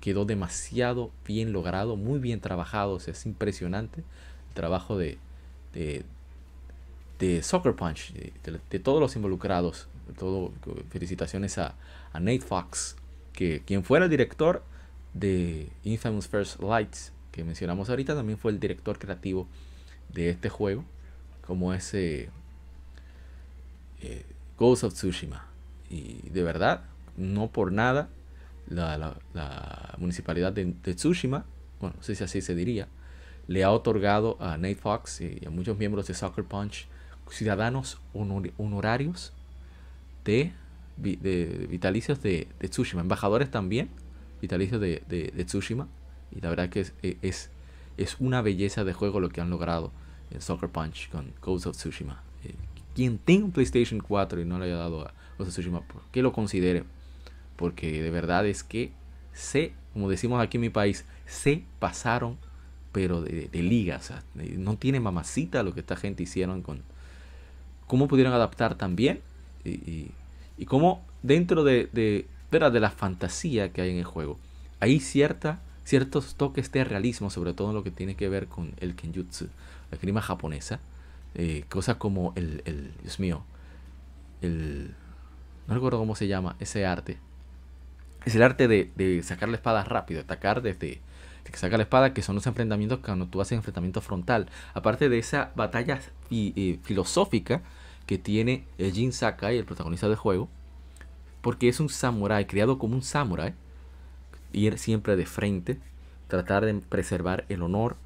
Quedó 0.00 0.24
demasiado 0.24 1.10
bien 1.26 1.52
logrado, 1.52 1.96
muy 1.96 2.18
bien 2.18 2.40
trabajado. 2.40 2.94
O 2.94 3.00
sea, 3.00 3.12
es 3.12 3.26
impresionante 3.26 4.04
trabajo 4.54 4.96
de, 4.98 5.18
de, 5.72 6.04
de 7.18 7.42
Soccer 7.42 7.74
Punch, 7.74 8.12
de, 8.12 8.78
todos 8.78 9.00
los 9.00 9.16
involucrados. 9.16 9.88
Todo, 10.18 10.52
felicitaciones 10.88 11.58
a, 11.58 11.74
a 12.12 12.20
Nate 12.20 12.40
Fox, 12.40 12.96
que 13.34 13.62
quien 13.66 13.84
fuera 13.84 14.06
el 14.06 14.10
director 14.10 14.62
de 15.12 15.68
Infamous 15.84 16.28
First 16.28 16.60
Lights, 16.60 17.12
que 17.30 17.44
mencionamos 17.44 17.90
ahorita, 17.90 18.14
también 18.14 18.38
fue 18.38 18.52
el 18.52 18.60
director 18.60 18.98
creativo 18.98 19.46
de 20.12 20.30
este 20.30 20.48
juego, 20.48 20.84
como 21.46 21.74
ese 21.74 22.30
eh, 24.00 24.24
Ghost 24.58 24.84
of 24.84 24.94
Tsushima. 24.94 25.46
Y 25.90 26.28
de 26.30 26.42
verdad, 26.42 26.82
no 27.16 27.48
por 27.48 27.72
nada, 27.72 28.08
la, 28.68 29.16
municipalidad 29.98 30.52
de, 30.52 30.94
Tsushima, 30.94 31.44
bueno, 31.80 31.96
no 31.96 32.02
sé 32.02 32.14
si 32.14 32.24
así 32.24 32.40
se 32.40 32.54
diría, 32.54 32.88
le 33.48 33.64
ha 33.64 33.72
otorgado 33.72 34.36
a 34.40 34.56
Nate 34.56 34.76
Fox 34.76 35.20
y 35.20 35.44
a 35.44 35.50
muchos 35.50 35.76
miembros 35.76 36.06
de 36.06 36.14
Soccer 36.14 36.44
Punch 36.44 36.86
ciudadanos 37.30 38.00
honorarios 38.14 39.32
de, 40.24 40.52
vitalicios 40.96 42.22
de, 42.22 42.48
Tsushima, 42.60 43.02
embajadores 43.02 43.50
también 43.50 43.88
vitalicios 44.40 44.80
de, 44.80 45.44
Tsushima. 45.46 45.88
Y 46.30 46.40
la 46.40 46.50
verdad 46.50 46.68
que 46.68 46.80
es, 46.80 46.92
es, 47.02 47.50
es, 47.96 48.16
una 48.20 48.42
belleza 48.42 48.84
de 48.84 48.92
juego 48.92 49.20
lo 49.20 49.30
que 49.30 49.40
han 49.40 49.50
logrado 49.50 49.92
en 50.30 50.40
Soccer 50.42 50.68
Punch 50.68 51.08
con 51.10 51.32
Ghost 51.40 51.66
of 51.66 51.76
Tsushima. 51.76 52.22
Eh, 52.44 52.54
quien 52.94 53.18
tenga 53.18 53.46
un 53.46 53.52
PlayStation 53.52 54.00
4 54.00 54.40
y 54.40 54.44
no 54.44 54.58
le 54.58 54.66
haya 54.66 54.76
dado 54.76 55.02
a 55.06 55.14
Ghost 55.38 55.48
of 55.48 55.54
Tsushima, 55.54 55.82
que 56.12 56.22
lo 56.22 56.32
considere. 56.32 56.84
Porque 57.56 58.02
de 58.02 58.10
verdad 58.10 58.46
es 58.46 58.62
que 58.62 58.92
se, 59.32 59.72
como 59.92 60.08
decimos 60.08 60.40
aquí 60.42 60.58
en 60.58 60.62
mi 60.62 60.70
país, 60.70 61.04
se 61.26 61.64
pasaron, 61.78 62.36
pero 62.92 63.22
de, 63.22 63.48
liga. 63.52 64.00
no 64.56 64.76
tiene 64.76 65.00
mamacita 65.00 65.62
lo 65.62 65.74
que 65.74 65.80
esta 65.80 65.96
gente 65.96 66.22
hicieron 66.22 66.62
con 66.62 66.82
cómo 67.86 68.08
pudieron 68.08 68.32
adaptar 68.32 68.74
también 68.74 69.20
y, 69.64 70.10
y, 70.56 70.64
cómo 70.66 71.02
dentro 71.22 71.64
de, 71.64 71.88
de, 71.92 72.26
de 72.50 72.80
la 72.80 72.90
fantasía 72.90 73.72
que 73.72 73.82
hay 73.82 73.90
en 73.90 73.98
el 73.98 74.04
juego, 74.04 74.38
hay 74.80 75.00
cierta, 75.00 75.60
ciertos 75.84 76.34
toques 76.34 76.70
de 76.72 76.84
realismo, 76.84 77.30
sobre 77.30 77.52
todo 77.52 77.68
en 77.68 77.74
lo 77.74 77.82
que 77.82 77.90
tiene 77.90 78.14
que 78.14 78.28
ver 78.28 78.46
con 78.46 78.72
el 78.80 78.94
Kenjutsu, 78.94 79.48
la 79.90 79.98
clima 79.98 80.20
japonesa 80.20 80.80
eh, 81.34 81.64
cosas 81.68 81.96
como 81.96 82.32
el, 82.36 82.62
el, 82.64 82.92
Dios 83.02 83.20
mío, 83.20 83.42
el, 84.42 84.94
no 85.66 85.74
recuerdo 85.74 85.98
cómo 85.98 86.16
se 86.16 86.26
llama, 86.26 86.56
ese 86.58 86.86
arte. 86.86 87.18
Es 88.24 88.34
el 88.34 88.42
arte 88.42 88.66
de, 88.66 89.22
sacar 89.22 89.48
la 89.48 89.56
espada 89.56 89.84
rápido, 89.84 90.20
atacar 90.20 90.62
desde 90.62 91.00
que 91.50 91.58
saca 91.58 91.76
la 91.76 91.84
espada, 91.84 92.14
que 92.14 92.22
son 92.22 92.34
los 92.34 92.46
enfrentamientos 92.46 93.00
cuando 93.00 93.26
tú 93.26 93.40
haces 93.40 93.56
enfrentamiento 93.56 94.00
frontal. 94.00 94.48
Aparte 94.74 95.08
de 95.08 95.18
esa 95.18 95.52
batalla 95.54 96.00
filosófica 96.82 97.62
que 98.06 98.18
tiene 98.18 98.64
Jin 98.78 99.12
Sakai, 99.12 99.58
el 99.58 99.64
protagonista 99.64 100.08
del 100.08 100.16
juego, 100.16 100.48
porque 101.40 101.68
es 101.68 101.80
un 101.80 101.88
samurái, 101.88 102.46
criado 102.46 102.78
como 102.78 102.94
un 102.94 103.02
samurái, 103.02 103.54
ir 104.52 104.78
siempre 104.78 105.16
de 105.16 105.26
frente, 105.26 105.78
tratar 106.26 106.64
de 106.64 106.74
preservar 106.74 107.44
el 107.48 107.62
honor, 107.62 107.96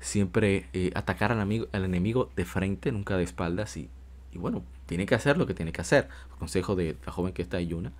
siempre 0.00 0.66
eh, 0.72 0.90
atacar 0.94 1.32
al, 1.32 1.40
amigo, 1.40 1.68
al 1.72 1.84
enemigo 1.84 2.30
de 2.36 2.44
frente, 2.44 2.92
nunca 2.92 3.16
de 3.16 3.24
espaldas. 3.24 3.76
Y, 3.76 3.88
y, 4.32 4.38
bueno, 4.38 4.62
tiene 4.86 5.06
que 5.06 5.14
hacer 5.14 5.38
lo 5.38 5.46
que 5.46 5.54
tiene 5.54 5.72
que 5.72 5.80
hacer. 5.80 6.08
consejo 6.38 6.74
de 6.74 6.96
la 7.06 7.12
joven 7.12 7.32
que 7.32 7.42
está 7.42 7.60
Yuna. 7.60 7.92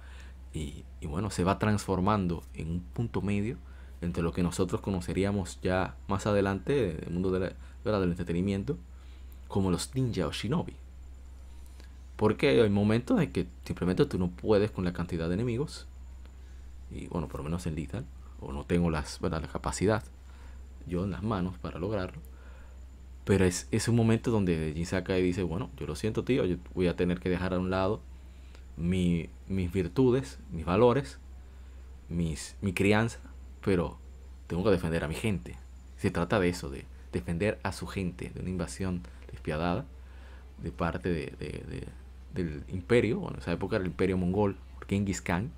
Y, 0.53 0.85
y, 1.01 1.07
bueno, 1.07 1.31
se 1.31 1.45
va 1.45 1.59
transformando 1.59 2.43
en 2.55 2.71
un 2.71 2.81
punto 2.81 3.23
medio 3.23 3.57
entre 4.03 4.23
lo 4.23 4.33
que 4.33 4.43
nosotros 4.43 4.81
conoceríamos 4.81 5.59
ya 5.63 5.97
más 6.09 6.27
adelante, 6.27 6.99
en 6.99 7.05
el 7.05 7.11
mundo 7.11 7.31
de 7.31 7.55
la, 7.85 8.01
del 8.01 8.11
entretenimiento, 8.11 8.77
como 9.49 9.71
los 9.71 9.95
ninja 9.95 10.27
o 10.27 10.33
shinobi. 10.33 10.75
Porque 12.17 12.49
hay 12.49 12.71
momentos 12.71 13.21
en 13.21 13.33
que 13.33 13.47
simplemente 13.65 14.05
tú 14.07 14.19
no 14.19 14.29
puedes 14.29 14.71
con 14.71 14.85
la 14.85 14.93
cantidad 14.93 15.29
de 15.29 15.35
enemigos. 15.35 15.87
Y 16.91 17.07
bueno, 17.07 17.29
por 17.29 17.41
lo 17.41 17.45
menos 17.45 17.67
en 17.67 17.75
Lethal. 17.75 18.05
O 18.41 18.53
no 18.53 18.65
tengo 18.65 18.91
las, 18.91 19.21
¿verdad? 19.21 19.41
la 19.41 19.49
capacidad 19.49 20.03
yo 20.87 21.05
en 21.05 21.13
las 21.13 21.23
manos 21.23 21.59
para 21.59 21.79
lograrlo. 21.79 22.21
Pero 23.25 23.45
es, 23.45 23.69
es 23.71 23.89
un 23.89 23.97
momento 23.97 24.31
donde 24.31 24.73
Jin 24.75 24.87
Sakai 24.87 25.23
dice, 25.23 25.45
bueno, 25.45 25.71
yo 25.79 25.87
lo 25.87 25.95
siento 25.95 26.25
tío, 26.25 26.45
yo 26.45 26.57
voy 26.75 26.89
a 26.89 26.97
tener 26.97 27.21
que 27.21 27.31
dejar 27.31 27.55
a 27.55 27.59
un 27.61 27.71
lado 27.71 28.01
mi, 28.77 29.29
mis 29.49 29.73
virtudes, 29.73 30.39
mis 30.51 30.65
valores, 30.65 31.19
mis, 32.09 32.57
mi 32.61 32.73
crianza, 32.73 33.21
pero 33.65 33.99
tengo 34.47 34.65
que 34.65 34.71
defender 34.71 35.05
a 35.05 35.09
mi 35.09 35.15
gente. 35.15 35.57
Se 35.97 36.11
trata 36.11 36.41
de 36.41 36.49
eso, 36.49 36.71
de 36.71 36.85
defender 37.13 37.59
a 37.63 37.73
su 37.73 37.87
gente 37.87 38.31
de 38.35 38.41
una 38.41 38.51
invasión 38.51 39.03
despiadada 39.31 39.85
de 40.63 40.71
parte 40.71 41.11
de, 41.11 41.87
del 42.35 42.65
imperio, 42.69 43.19
bueno, 43.19 43.37
en 43.37 43.43
esa 43.43 43.53
época 43.53 43.77
era 43.77 43.85
el 43.85 43.91
imperio 43.91 44.17
mongol, 44.17 44.57
Genghis 44.89 45.21
Khan, 45.21 45.51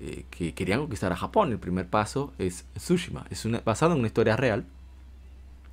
eh, 0.00 0.24
que 0.30 0.54
querían 0.54 0.80
conquistar 0.80 1.12
a 1.12 1.16
Japón. 1.16 1.52
El 1.52 1.58
primer 1.58 1.88
paso 1.88 2.32
es 2.38 2.64
Tsushima. 2.74 3.26
Es 3.30 3.46
basado 3.64 3.92
en 3.92 3.98
una 4.00 4.08
historia 4.08 4.36
real. 4.36 4.64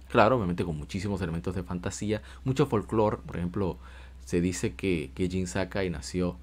Claro, 0.10 0.38
obviamente 0.38 0.66
con 0.66 0.78
muchísimos 0.78 1.22
elementos 1.22 1.56
de 1.56 1.64
fantasía, 1.64 2.22
mucho 2.44 2.66
folclore. 2.66 3.18
Por 3.18 3.38
ejemplo, 3.38 3.78
se 4.26 4.42
dice 4.42 4.74
que, 4.74 5.12
que 5.16 5.30
Jin 5.30 5.48
Sakai 5.48 5.90
nació 5.90 6.38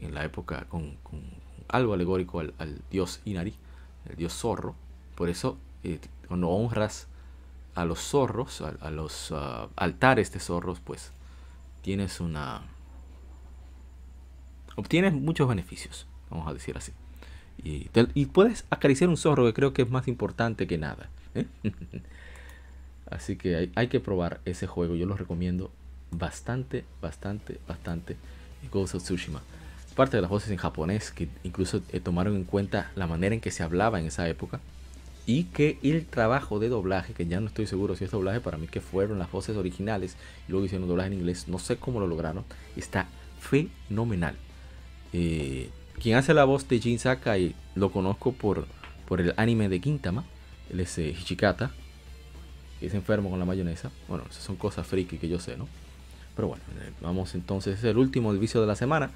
en 0.00 0.14
la 0.14 0.24
época 0.24 0.66
con, 0.68 0.96
algo 1.68 1.94
alegórico 1.94 2.40
al, 2.40 2.82
dios 2.90 3.20
Inari, 3.24 3.54
el 4.08 4.16
dios 4.16 4.32
zorro. 4.32 4.74
Por 5.14 5.28
eso, 5.28 5.58
eh, 5.82 6.00
cuando 6.28 6.48
honras 6.50 7.06
a 7.74 7.84
los 7.84 8.00
zorros, 8.00 8.60
a, 8.60 8.90
los 8.90 9.32
ah, 9.32 9.68
altares 9.76 10.32
de 10.32 10.40
zorros, 10.40 10.80
pues 10.80 11.12
tienes 11.82 12.20
una... 12.20 12.62
Obtienes 14.76 15.12
muchos 15.12 15.48
beneficios, 15.48 16.06
vamos 16.30 16.48
a 16.48 16.54
decir 16.54 16.76
así. 16.76 16.92
Y, 17.62 18.26
puedes 18.26 18.64
acariciar 18.70 19.08
un 19.08 19.16
zorro, 19.16 19.46
que 19.46 19.54
creo 19.54 19.72
que 19.72 19.82
es 19.82 19.90
más 19.90 20.08
importante 20.08 20.66
que 20.66 20.76
nada. 20.76 21.08
¿eh? 21.34 21.46
Así 23.10 23.36
que 23.36 23.70
hay, 23.74 23.88
que 23.88 24.00
probar 24.00 24.40
ese 24.44 24.66
juego. 24.66 24.96
Yo 24.96 25.06
lo 25.06 25.16
recomiendo 25.16 25.70
bastante, 26.10 26.84
bastante, 27.00 27.60
bastante. 27.68 28.16
Ghost 28.72 28.96
of 28.96 29.02
Tsushima. 29.02 29.40
Parte 29.94 30.16
de 30.16 30.22
las 30.22 30.30
voces 30.30 30.50
en 30.50 30.56
japonés, 30.56 31.10
que 31.10 31.28
incluso 31.44 31.82
eh, 31.92 32.00
tomaron 32.00 32.34
en 32.34 32.44
cuenta 32.44 32.90
la 32.96 33.06
manera 33.06 33.34
en 33.34 33.40
que 33.40 33.50
se 33.50 33.62
hablaba 33.62 34.00
en 34.00 34.06
esa 34.06 34.28
época. 34.28 34.60
Y 35.26 35.44
que 35.44 35.78
el 35.82 36.04
trabajo 36.04 36.58
de 36.58 36.68
doblaje, 36.68 37.14
que 37.14 37.26
ya 37.26 37.40
no 37.40 37.46
estoy 37.46 37.66
seguro 37.66 37.96
si 37.96 38.04
es 38.04 38.10
doblaje, 38.10 38.40
para 38.40 38.58
mí 38.58 38.66
que 38.66 38.80
fueron 38.80 39.18
las 39.18 39.30
voces 39.30 39.56
originales 39.56 40.16
y 40.48 40.52
luego 40.52 40.66
hicieron 40.66 40.86
doblaje 40.86 41.08
en 41.08 41.14
inglés, 41.20 41.48
no 41.48 41.58
sé 41.58 41.76
cómo 41.76 42.00
lo 42.00 42.06
lograron, 42.06 42.44
está 42.76 43.06
fenomenal. 43.40 44.36
Eh, 45.12 45.70
quien 46.00 46.16
hace 46.16 46.34
la 46.34 46.44
voz 46.44 46.66
de 46.68 46.80
Jin 46.80 46.98
Sakai 46.98 47.54
lo 47.74 47.92
conozco 47.92 48.32
por, 48.32 48.66
por 49.06 49.20
el 49.20 49.32
anime 49.36 49.68
de 49.68 49.80
Quintama. 49.80 50.24
Él 50.70 50.80
es 50.80 50.98
eh, 50.98 51.08
Hichikata. 51.10 51.70
que 52.80 52.86
es 52.86 52.94
enfermo 52.94 53.30
con 53.30 53.38
la 53.38 53.44
mayonesa. 53.44 53.90
Bueno, 54.08 54.24
esas 54.28 54.42
son 54.42 54.56
cosas 54.56 54.86
friki 54.86 55.18
que 55.18 55.28
yo 55.28 55.38
sé, 55.38 55.56
¿no? 55.56 55.68
Pero 56.34 56.48
bueno, 56.48 56.64
eh, 56.80 56.90
vamos 57.00 57.34
entonces, 57.34 57.78
es 57.78 57.84
el 57.84 57.96
último 57.96 58.32
vicio 58.32 58.60
de 58.60 58.66
la 58.66 58.74
semana. 58.74 59.10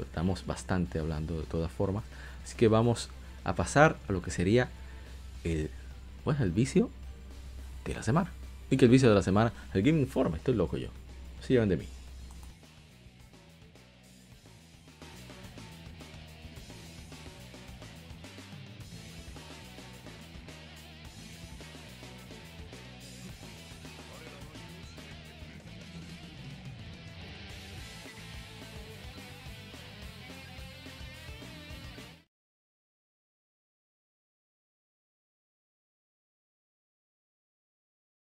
Estamos 0.00 0.46
bastante 0.46 0.98
hablando 0.98 1.38
de 1.38 1.46
todas 1.46 1.70
formas. 1.70 2.04
Así 2.44 2.56
que 2.56 2.68
vamos 2.68 3.08
a 3.44 3.54
pasar 3.54 3.96
a 4.08 4.12
lo 4.12 4.22
que 4.22 4.30
sería 4.30 4.68
el, 5.44 5.70
bueno, 6.24 6.42
el 6.44 6.50
vicio 6.50 6.90
de 7.84 7.94
la 7.94 8.02
semana. 8.02 8.30
Y 8.70 8.76
que 8.76 8.86
el 8.86 8.90
vicio 8.90 9.08
de 9.08 9.14
la 9.14 9.22
semana, 9.22 9.52
el 9.74 9.82
Game 9.82 10.00
Informe, 10.00 10.38
estoy 10.38 10.54
loco 10.54 10.76
yo. 10.76 10.88
Se 11.40 11.52
llevan 11.52 11.68
de 11.68 11.76
mí. 11.76 11.86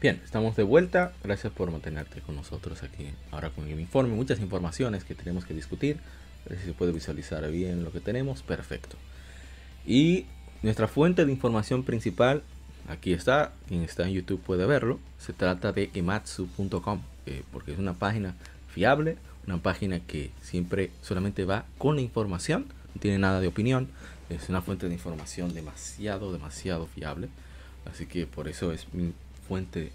Bien, 0.00 0.18
estamos 0.24 0.56
de 0.56 0.62
vuelta. 0.62 1.12
Gracias 1.22 1.52
por 1.52 1.70
mantenerte 1.70 2.22
con 2.22 2.34
nosotros 2.34 2.82
aquí 2.82 3.10
ahora 3.30 3.50
con 3.50 3.68
el 3.68 3.78
informe. 3.78 4.14
Muchas 4.14 4.40
informaciones 4.40 5.04
que 5.04 5.14
tenemos 5.14 5.44
que 5.44 5.52
discutir. 5.52 5.98
A 6.46 6.48
ver 6.48 6.58
si 6.58 6.64
se 6.64 6.72
puede 6.72 6.90
visualizar 6.90 7.46
bien 7.50 7.84
lo 7.84 7.92
que 7.92 8.00
tenemos. 8.00 8.42
Perfecto. 8.42 8.96
Y 9.86 10.24
nuestra 10.62 10.88
fuente 10.88 11.26
de 11.26 11.32
información 11.32 11.82
principal, 11.82 12.42
aquí 12.88 13.12
está. 13.12 13.52
Quien 13.68 13.82
está 13.82 14.04
en 14.04 14.14
YouTube 14.14 14.40
puede 14.40 14.64
verlo. 14.64 14.98
Se 15.18 15.34
trata 15.34 15.70
de 15.72 15.90
ematsu.com, 15.92 17.02
eh, 17.26 17.42
porque 17.52 17.72
es 17.72 17.78
una 17.78 17.92
página 17.92 18.36
fiable, 18.68 19.18
una 19.46 19.58
página 19.58 20.00
que 20.00 20.30
siempre 20.40 20.92
solamente 21.02 21.44
va 21.44 21.66
con 21.76 21.96
la 21.96 22.00
información, 22.00 22.68
no 22.94 23.02
tiene 23.02 23.18
nada 23.18 23.38
de 23.38 23.48
opinión. 23.48 23.90
Es 24.30 24.48
una 24.48 24.62
fuente 24.62 24.88
de 24.88 24.94
información 24.94 25.52
demasiado, 25.52 26.32
demasiado 26.32 26.86
fiable. 26.86 27.28
Así 27.84 28.06
que 28.06 28.26
por 28.26 28.48
eso 28.48 28.72
es 28.72 28.86
mi 28.94 29.12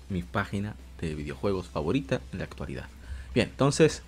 mi 0.10 0.24
página 0.24 0.76
de 1.00 1.16
videojuegos 1.16 1.68
favorita 1.68 2.22
en 2.32 2.40
la 2.40 2.46
actualidad. 2.46 2.88
Bien, 3.34 3.50
entonces 3.50 4.04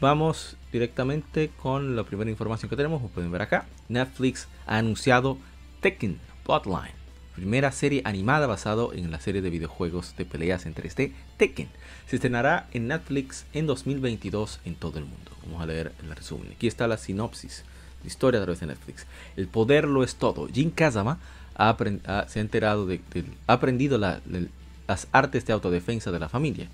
vamos 0.00 0.56
directamente 0.72 1.50
con 1.60 1.96
la 1.96 2.04
primera 2.04 2.30
información 2.30 2.68
que 2.70 2.76
tenemos. 2.76 3.00
Como 3.00 3.12
pueden 3.12 3.32
ver 3.32 3.42
acá, 3.42 3.66
Netflix 3.88 4.48
ha 4.66 4.78
anunciado 4.78 5.38
Tekken 5.80 6.18
Bloodline, 6.46 6.94
primera 7.34 7.72
serie 7.72 8.02
animada 8.04 8.46
basado 8.46 8.92
en 8.92 9.10
la 9.10 9.20
serie 9.20 9.42
de 9.42 9.50
videojuegos 9.50 10.16
de 10.16 10.24
peleas 10.24 10.66
en 10.66 10.74
3D 10.74 11.12
Tekken. 11.36 11.68
Se 12.06 12.16
estrenará 12.16 12.68
en 12.72 12.88
Netflix 12.88 13.46
en 13.52 13.66
2022 13.66 14.60
en 14.64 14.74
todo 14.76 14.98
el 14.98 15.04
mundo. 15.06 15.32
Vamos 15.44 15.60
a 15.60 15.66
leer 15.66 15.92
el 16.02 16.14
resumen. 16.14 16.52
Aquí 16.52 16.68
está 16.68 16.86
la 16.86 16.98
sinopsis, 16.98 17.64
la 18.02 18.06
historia 18.06 18.40
a 18.40 18.44
través 18.44 18.60
de 18.60 18.66
Netflix. 18.66 19.06
El 19.36 19.48
poder 19.48 19.88
lo 19.88 20.04
es 20.04 20.14
todo. 20.16 20.46
Jin 20.46 20.70
Kazama 20.70 21.18
se 21.56 22.38
ha 22.38 22.42
enterado 22.42 22.86
de, 22.86 23.00
ha 23.46 23.52
aprendido 23.54 23.98
las 23.98 25.08
artes 25.12 25.46
de 25.46 25.52
autodefensa 25.52 26.10
de 26.10 26.18
la 26.18 26.28
familia, 26.28 26.68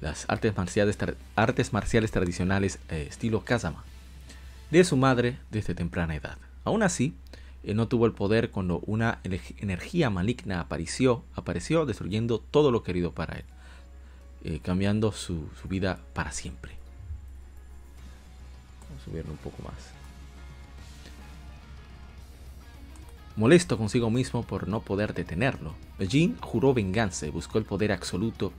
las 0.00 0.24
artes 0.28 0.56
marciales, 0.56 0.98
artes 1.34 1.72
marciales 1.72 2.10
tradicionales 2.10 2.78
eh, 2.88 3.06
estilo 3.08 3.44
Kazama, 3.44 3.84
de 4.70 4.84
su 4.84 4.96
madre 4.96 5.38
desde 5.50 5.74
temprana 5.74 6.16
edad. 6.16 6.38
Aún 6.64 6.82
así, 6.82 7.14
él 7.62 7.76
no 7.76 7.88
tuvo 7.88 8.06
el 8.06 8.12
poder 8.12 8.50
cuando 8.50 8.80
una 8.80 9.18
energía 9.24 10.10
maligna 10.10 10.60
apareció, 10.60 11.24
apareció 11.34 11.86
destruyendo 11.86 12.38
todo 12.38 12.70
lo 12.70 12.82
querido 12.82 13.12
para 13.12 13.38
él, 13.38 13.44
eh, 14.44 14.60
cambiando 14.62 15.12
su, 15.12 15.48
su 15.60 15.68
vida 15.68 15.98
para 16.14 16.30
siempre. 16.32 16.72
Vamos 18.88 19.02
a 19.02 19.04
subirlo 19.04 19.32
un 19.32 19.38
poco 19.38 19.62
más. 19.62 19.95
Molesto 23.36 23.76
consigo 23.76 24.10
mismo 24.10 24.44
por 24.44 24.66
no 24.66 24.80
poder 24.80 25.12
detenerlo, 25.12 25.74
Jin 26.00 26.38
juró 26.40 26.72
venganza 26.72 27.26
y 27.26 27.30
buscó 27.30 27.58
el 27.58 27.64
poder 27.64 27.92
absoluto 27.92 28.50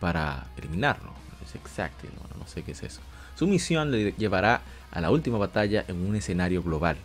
para 0.00 0.48
eliminarlo. 0.56 1.12
Es 1.44 1.54
exacto, 1.54 2.08
no, 2.38 2.46
sé 2.48 2.64
qué 2.64 2.72
es 2.72 2.82
eso. 2.82 3.00
Su 3.36 3.46
misión 3.46 3.92
le 3.92 4.12
llevará 4.12 4.62
a 4.90 5.00
la 5.00 5.12
última 5.12 5.38
batalla 5.38 5.84
en 5.86 6.04
un 6.04 6.16
escenario 6.16 6.64
global. 6.64 6.96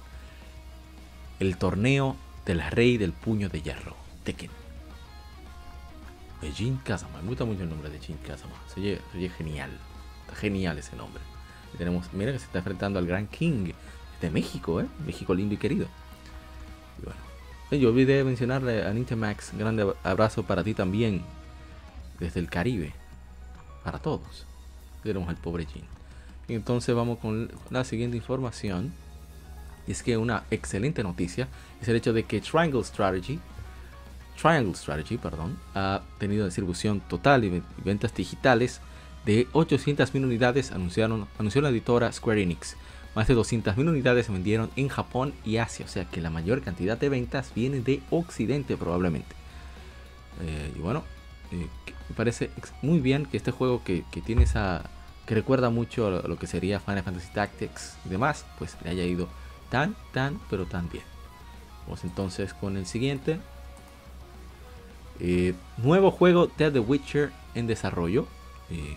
El 1.39 1.57
torneo 1.57 2.15
del 2.45 2.61
rey 2.71 2.97
del 2.97 3.13
puño 3.13 3.47
de 3.47 3.61
hierro, 3.61 3.95
Tekken. 4.23 4.49
Jin 6.55 6.77
Kazama, 6.77 7.21
me 7.21 7.27
gusta 7.27 7.45
mucho 7.45 7.61
el 7.61 7.69
nombre 7.69 7.89
de 7.91 7.99
Jin 7.99 8.17
Kazama. 8.17 8.55
Se 8.73 8.79
oye, 9.15 9.29
genial. 9.29 9.69
Está 10.21 10.35
genial 10.35 10.79
ese 10.79 10.95
nombre. 10.95 11.21
Tenemos, 11.77 12.11
mira 12.13 12.31
que 12.31 12.39
se 12.39 12.45
está 12.45 12.57
enfrentando 12.59 12.97
al 12.97 13.05
Gran 13.05 13.27
King 13.27 13.71
de 14.19 14.31
México, 14.31 14.81
¿eh? 14.81 14.87
México 15.05 15.35
lindo 15.35 15.53
y 15.53 15.57
querido. 15.57 15.87
Yo 17.71 17.89
olvidé 17.89 18.23
mencionarle 18.23 18.83
a 18.83 18.91
Nintemax, 18.91 19.55
grande 19.57 19.93
abrazo 20.03 20.43
para 20.43 20.63
ti 20.63 20.73
también, 20.73 21.21
desde 22.19 22.39
el 22.39 22.49
Caribe, 22.49 22.93
para 23.83 23.99
todos. 23.99 24.45
Tenemos 25.03 25.29
al 25.29 25.37
pobre 25.37 25.65
Jin. 25.65 25.83
Y 26.47 26.55
entonces 26.55 26.95
vamos 26.95 27.19
con 27.19 27.51
la 27.69 27.83
siguiente 27.83 28.17
información. 28.17 28.91
Y 29.87 29.91
es 29.91 30.01
que 30.01 30.17
una 30.17 30.43
excelente 30.49 31.03
noticia 31.03 31.47
es 31.81 31.87
el 31.87 31.95
hecho 31.95 32.11
de 32.11 32.23
que 32.23 32.41
Triangle 32.41 32.83
Strategy, 32.83 33.39
Triangle 34.39 34.73
Strategy, 34.75 35.17
perdón, 35.17 35.59
ha 35.75 36.01
tenido 36.17 36.45
distribución 36.45 37.01
total 37.01 37.43
y 37.43 37.63
ventas 37.83 38.13
digitales 38.13 38.81
de 39.25 39.47
800.000 39.49 40.23
unidades, 40.23 40.71
anunciaron, 40.71 41.27
anunció 41.37 41.61
la 41.61 41.69
editora 41.69 42.11
Square 42.11 42.41
Enix. 42.41 42.75
Más 43.15 43.27
de 43.27 43.35
200.000 43.35 43.89
unidades 43.89 44.27
se 44.27 44.31
vendieron 44.31 44.69
en 44.75 44.87
Japón 44.87 45.33
y 45.43 45.57
Asia, 45.57 45.85
o 45.85 45.89
sea 45.89 46.05
que 46.05 46.21
la 46.21 46.29
mayor 46.29 46.61
cantidad 46.61 46.97
de 46.97 47.09
ventas 47.09 47.51
viene 47.55 47.81
de 47.81 48.01
Occidente 48.11 48.77
probablemente. 48.77 49.35
Eh, 50.41 50.73
y 50.75 50.79
bueno, 50.79 51.03
eh, 51.51 51.67
me 52.07 52.15
parece 52.15 52.51
muy 52.81 52.99
bien 52.99 53.25
que 53.25 53.37
este 53.37 53.51
juego 53.51 53.83
que, 53.83 54.03
tiene 54.25 54.43
esa... 54.43 54.83
que 55.25 55.35
recuerda 55.35 55.69
mucho 55.69 56.07
a 56.07 56.27
lo 56.27 56.37
que 56.37 56.47
sería 56.47 56.79
Final 56.79 57.03
Fantasy 57.03 57.33
Tactics 57.33 57.97
y 58.05 58.09
demás, 58.09 58.45
pues 58.59 58.77
le 58.83 58.91
haya 58.91 59.03
ido 59.03 59.27
tan, 59.69 59.95
tan, 60.13 60.39
pero 60.49 60.65
tan 60.65 60.89
bien. 60.89 61.03
Vamos 61.85 62.03
entonces 62.03 62.53
con 62.53 62.77
el 62.77 62.85
siguiente. 62.85 63.39
Eh, 65.19 65.55
nuevo 65.77 66.11
juego 66.11 66.47
de 66.57 66.71
The 66.71 66.79
Witcher 66.79 67.31
en 67.55 67.65
desarrollo. 67.65 68.27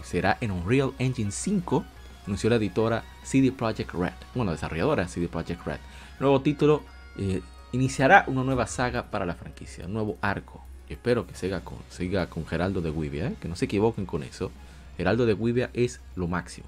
será 0.02 0.36
en 0.42 0.50
Unreal 0.50 0.92
Engine 0.98 1.32
5 1.32 1.82
anunció 2.26 2.50
la 2.50 2.56
editora 2.56 3.04
CD 3.22 3.52
Projekt 3.52 3.92
Red, 3.92 4.12
bueno, 4.34 4.52
desarrolladora 4.52 5.08
CD 5.08 5.28
Projekt 5.28 5.64
Red. 5.64 5.78
Nuevo 6.20 6.40
título 6.40 6.82
eh, 7.18 7.40
iniciará 7.72 8.24
una 8.28 8.44
nueva 8.44 8.66
saga 8.66 9.10
para 9.10 9.26
la 9.26 9.34
franquicia, 9.34 9.86
un 9.86 9.94
nuevo 9.94 10.18
arco. 10.20 10.64
espero 10.88 11.26
que 11.26 11.34
siga 11.34 11.60
con, 11.60 11.78
siga 11.88 12.28
con 12.28 12.46
Geraldo 12.46 12.82
de 12.82 12.90
Wivia, 12.90 13.28
¿eh? 13.28 13.34
que 13.40 13.48
no 13.48 13.56
se 13.56 13.64
equivoquen 13.64 14.06
con 14.06 14.22
eso. 14.22 14.50
Geraldo 14.96 15.24
de 15.24 15.32
Wivia 15.32 15.70
es 15.72 16.00
lo 16.16 16.28
máximo. 16.28 16.66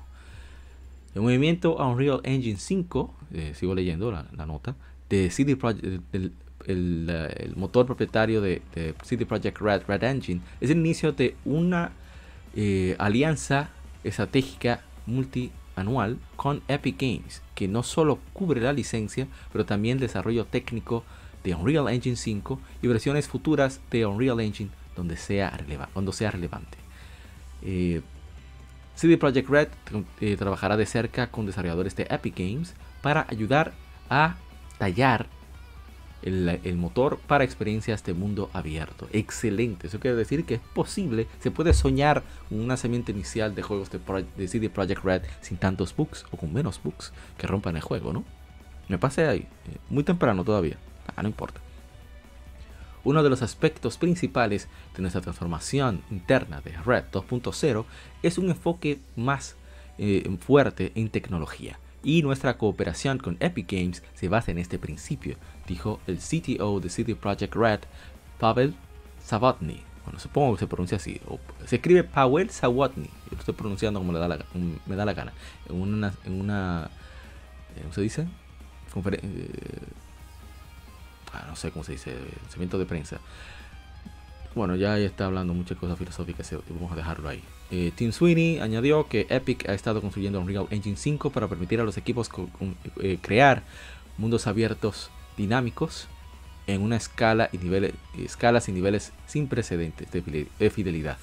El 1.14 1.22
movimiento 1.22 1.76
Unreal 1.76 2.20
Engine 2.24 2.56
5, 2.56 3.14
eh, 3.34 3.52
sigo 3.54 3.74
leyendo 3.74 4.10
la, 4.10 4.46
nota, 4.46 4.74
de 5.10 5.30
CD 5.30 5.56
Projekt, 5.56 5.84
el, 6.14 7.52
motor 7.54 7.84
propietario 7.84 8.40
de, 8.40 8.62
CD 9.02 9.26
Projekt 9.26 9.60
Red, 9.60 9.82
Red 9.86 10.02
Engine, 10.02 10.40
es 10.60 10.70
el 10.70 10.78
inicio 10.78 11.12
de 11.12 11.36
una 11.44 11.92
alianza 12.98 13.68
estratégica 14.02 14.80
multianual 15.06 16.18
con 16.36 16.62
Epic 16.68 17.00
Games, 17.00 17.42
que 17.54 17.68
no 17.68 17.82
solo 17.82 18.18
cubre 18.32 18.60
la 18.60 18.72
licencia, 18.72 19.26
pero 19.52 19.64
también 19.64 19.98
desarrollo 19.98 20.44
técnico 20.46 21.04
de 21.42 21.54
Unreal 21.54 21.88
Engine 21.88 22.16
5 22.16 22.60
y 22.82 22.86
versiones 22.86 23.28
futuras 23.28 23.80
de 23.90 24.06
Unreal 24.06 24.40
Engine 24.40 24.70
donde 24.96 25.16
sea 25.16 25.58
cuando 25.92 26.12
sea 26.12 26.30
relevante. 26.30 26.78
Eh, 27.62 28.02
CD 28.94 29.18
Projekt 29.18 29.48
Red 29.48 29.68
eh, 30.20 30.36
trabajará 30.36 30.76
de 30.76 30.86
cerca 30.86 31.30
con 31.30 31.46
desarrolladores 31.46 31.96
de 31.96 32.06
Epic 32.10 32.38
Games 32.38 32.74
para 33.02 33.26
ayudar 33.28 33.72
a 34.08 34.36
tallar 34.78 35.26
el, 36.24 36.76
motor 36.76 37.18
para 37.26 37.44
experiencias 37.44 38.02
de 38.04 38.14
mundo 38.14 38.50
abierto. 38.52 39.08
Excelente, 39.12 39.86
eso 39.86 40.00
quiere 40.00 40.16
decir 40.16 40.44
que 40.44 40.54
es 40.54 40.60
posible, 40.60 41.26
se 41.40 41.50
puede 41.50 41.74
soñar 41.74 42.22
un 42.50 42.66
lanzamiento 42.66 43.12
inicial 43.12 43.54
de 43.54 43.62
juegos 43.62 43.90
de, 43.90 44.00
de 44.36 44.48
CD 44.48 44.70
Projekt 44.70 45.04
Red 45.04 45.22
sin 45.42 45.58
tantos 45.58 45.94
bugs 45.94 46.24
o 46.30 46.36
con 46.36 46.52
menos 46.52 46.80
bugs 46.82 47.12
que 47.36 47.46
rompan 47.46 47.76
el 47.76 47.82
juego, 47.82 48.12
¿no? 48.12 48.24
Me 48.88 48.98
pasé 48.98 49.26
ahí, 49.26 49.40
eh, 49.40 49.78
muy 49.90 50.04
temprano 50.04 50.44
todavía, 50.44 50.78
ah, 51.14 51.22
no 51.22 51.28
importa. 51.28 51.60
Uno 53.02 53.22
de 53.22 53.28
los 53.28 53.42
aspectos 53.42 53.98
principales 53.98 54.68
de 54.96 55.02
nuestra 55.02 55.20
transformación 55.20 56.02
interna 56.10 56.62
de 56.62 56.72
Red 56.72 57.04
2.0 57.12 57.84
es 58.22 58.38
un 58.38 58.48
enfoque 58.48 58.98
más 59.14 59.56
eh, 59.98 60.34
fuerte 60.40 60.90
en 60.94 61.10
tecnología 61.10 61.78
y 62.04 62.22
nuestra 62.22 62.58
cooperación 62.58 63.18
con 63.18 63.36
Epic 63.40 63.72
Games 63.72 64.02
se 64.14 64.28
basa 64.28 64.50
en 64.50 64.58
este 64.58 64.78
principio, 64.78 65.36
dijo 65.66 66.00
el 66.06 66.18
CTO 66.18 66.80
de 66.80 66.90
CD 66.90 67.16
Projekt 67.16 67.54
Red, 67.54 67.80
Pavel 68.38 68.74
Savotny. 69.24 69.82
Bueno, 70.04 70.20
supongo 70.20 70.54
que 70.54 70.60
se 70.60 70.66
pronuncia 70.66 70.98
así. 70.98 71.20
se 71.64 71.76
escribe 71.76 72.04
Pavel 72.04 72.50
Savotny. 72.50 73.06
Yo 73.06 73.32
lo 73.32 73.38
estoy 73.38 73.54
pronunciando 73.54 74.00
como 74.00 74.12
me 74.12 74.18
da 74.18 74.28
la, 74.28 74.44
me 74.86 74.96
da 74.96 75.06
la 75.06 75.14
gana. 75.14 75.32
En 75.68 75.76
una, 75.80 76.12
en 76.24 76.40
una 76.40 76.90
eh, 77.74 77.80
¿cómo 77.82 77.92
se 77.94 78.00
dice? 78.02 78.26
Eh, 79.12 79.48
ah, 81.32 81.46
no 81.48 81.56
sé 81.56 81.70
cómo 81.70 81.84
se 81.84 81.92
dice, 81.92 82.14
lanzamiento 82.42 82.78
de 82.78 82.86
prensa. 82.86 83.18
Bueno, 84.54 84.76
ya 84.76 84.98
está 84.98 85.26
hablando 85.26 85.52
muchas 85.52 85.78
cosas 85.78 85.98
filosóficas, 85.98 86.54
vamos 86.68 86.92
a 86.92 86.96
dejarlo 86.96 87.28
ahí. 87.28 87.42
Eh, 87.76 87.90
Tim 87.96 88.12
Sweeney 88.12 88.60
añadió 88.60 89.08
que 89.08 89.26
Epic 89.30 89.68
ha 89.68 89.74
estado 89.74 90.00
construyendo 90.00 90.40
Unreal 90.40 90.68
Engine 90.70 90.96
5 90.96 91.30
para 91.30 91.48
permitir 91.48 91.80
a 91.80 91.84
los 91.84 91.96
equipos 91.96 92.30
eh, 93.00 93.18
crear 93.20 93.64
mundos 94.16 94.46
abiertos 94.46 95.10
dinámicos 95.36 96.06
en 96.68 96.82
una 96.82 96.94
escala 96.94 97.48
y 97.50 97.58
niveles, 97.58 97.94
escalas 98.16 98.68
y 98.68 98.72
niveles 98.72 99.12
sin 99.26 99.48
precedentes 99.48 100.06
de, 100.12 100.70
fidelidad. 100.70 101.18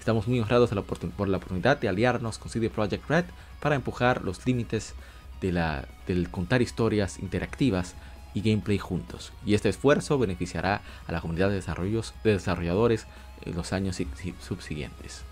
Estamos 0.00 0.26
muy 0.26 0.40
honrados 0.40 0.70
por 1.16 1.28
la 1.28 1.36
oportunidad 1.36 1.78
de 1.78 1.88
aliarnos 1.88 2.38
con 2.38 2.50
CD 2.50 2.70
Projekt 2.70 3.08
Red 3.08 3.26
para 3.60 3.76
empujar 3.76 4.24
los 4.24 4.44
límites 4.46 4.96
de 5.40 5.52
del 6.08 6.28
contar 6.28 6.60
historias 6.60 7.20
interactivas 7.20 7.94
y 8.34 8.40
gameplay 8.40 8.78
juntos. 8.78 9.32
Y 9.46 9.54
este 9.54 9.68
esfuerzo 9.68 10.18
beneficiará 10.18 10.80
a 11.06 11.12
la 11.12 11.20
comunidad 11.20 11.50
de 11.50 11.62
desarrolladores 12.24 13.06
en 13.42 13.54
los 13.54 13.72
años 13.72 14.02
subsiguientes. 14.40 15.24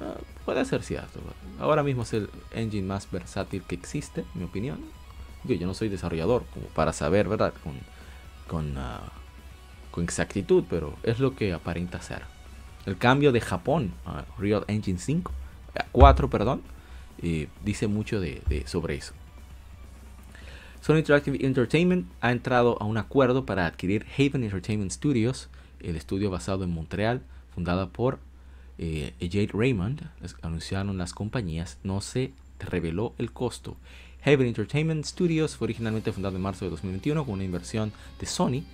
Ah, 0.00 0.16
puede 0.44 0.64
ser 0.64 0.82
cierto. 0.82 1.20
Ahora 1.58 1.82
mismo 1.82 2.02
es 2.02 2.12
el 2.12 2.30
engine 2.52 2.86
más 2.86 3.10
versátil 3.10 3.62
que 3.62 3.74
existe, 3.74 4.20
en 4.34 4.40
mi 4.40 4.44
opinión. 4.44 4.80
Yo, 5.44 5.66
no 5.66 5.74
soy 5.74 5.88
desarrollador 5.88 6.44
para 6.74 6.92
saber, 6.92 7.28
¿verdad? 7.28 7.52
Ah, 8.76 9.10
con 9.90 10.04
exactitud, 10.04 10.64
pero 10.68 10.94
es 11.02 11.18
lo 11.18 11.34
que 11.34 11.52
aparenta 11.52 12.00
ser. 12.00 12.22
El 12.86 12.96
cambio 12.96 13.32
de 13.32 13.40
Japón 13.40 13.92
a 14.06 14.24
Real 14.38 14.64
Engine 14.68 14.98
5, 14.98 15.32
4, 15.92 16.30
perdón, 16.30 16.62
eh, 17.20 17.48
dice 17.64 17.88
mucho 17.88 18.20
sobre 18.66 18.94
eso. 18.94 19.12
Sony 20.80 20.98
Interactive 20.98 21.44
Entertainment 21.44 22.08
ha 22.20 22.30
entrado 22.30 22.80
a 22.80 22.84
un 22.84 22.96
acuerdo 22.96 23.44
para 23.44 23.66
adquirir 23.66 24.06
Haven 24.16 24.44
Entertainment 24.44 24.92
Studios, 24.92 25.48
el 25.80 25.96
estudio 25.96 26.30
basado 26.30 26.64
en 26.64 26.70
Montreal, 26.70 27.22
fundada 27.54 27.88
por 27.88 28.20
eh, 28.78 29.12
Jade 29.20 29.50
Raymond, 29.52 30.02
anunciaron 30.42 30.96
las 30.96 31.12
compañías, 31.12 31.78
no 31.82 32.00
se 32.00 32.32
reveló 32.58 33.14
el 33.18 33.32
costo. 33.32 33.76
Haven 34.24 34.46
Entertainment 34.46 35.04
Studios 35.04 35.56
fue 35.56 35.66
originalmente 35.66 36.12
fundado 36.12 36.36
en 36.36 36.42
marzo 36.42 36.64
de 36.64 36.70
2021 36.72 37.24
con 37.24 37.34
una 37.34 37.44
inversión 37.44 37.92
de 38.20 38.26
Sony 38.26 38.64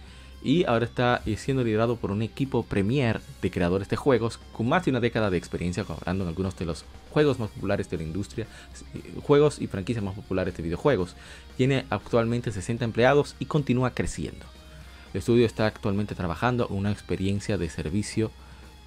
y 0.43 0.65
ahora 0.65 0.85
está 0.85 1.23
siendo 1.37 1.65
liderado 1.65 1.97
por 1.97 2.11
un 2.11 2.21
equipo 2.21 2.65
premier 2.65 3.21
de 3.41 3.51
creadores 3.51 3.89
de 3.89 3.97
juegos 3.97 4.39
con 4.53 4.69
más 4.69 4.85
de 4.85 4.91
una 4.91 5.01
década 5.01 5.31
de 5.31 5.39
experiencia 5.39 5.85
colaborando 5.85 6.25
en 6.25 6.29
algunos 6.29 6.57
de 6.57 6.67
los 6.67 6.85
juegos 7.11 7.39
más 7.39 7.51
populares 7.51 7.89
de 7.89 7.97
la 7.97 8.03
industria, 8.03 8.47
eh, 8.95 9.15
juegos 9.23 9.59
y 9.61 9.69
franquicias 9.69 10.05
más 10.05 10.15
populares 10.15 10.55
de 10.57 10.63
videojuegos. 10.63 11.17
Tiene 11.57 11.87
actualmente 11.89 12.53
60 12.53 12.85
empleados 12.85 13.37
y 13.39 13.47
continúa 13.47 13.93
creciendo. 13.93 14.45
El 15.15 15.21
estudio 15.21 15.47
está 15.47 15.67
actualmente 15.67 16.15
trabajando 16.15 16.67
en 16.69 16.77
una 16.77 16.93
experiencia 16.93 17.57
de 17.57 17.71
servicio 17.71 18.31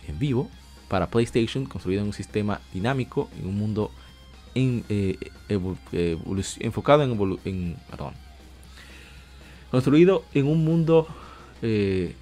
en 0.08 0.20
vivo 0.20 0.50
para 0.88 1.08
PlayStation, 1.10 1.66
construido 1.66 2.02
en 2.02 2.08
un 2.08 2.14
sistema 2.14 2.62
dinámico, 2.74 3.30
en 3.40 3.48
un 3.48 3.58
mundo 3.58 3.92
eh, 4.56 5.18
enfocado 6.60 7.04
en, 7.04 7.40
en 7.46 7.78
perdón, 7.90 8.14
construido 9.70 10.24
en 10.34 10.48
un 10.48 10.64
mundo 10.64 11.08
eh, 11.62 12.16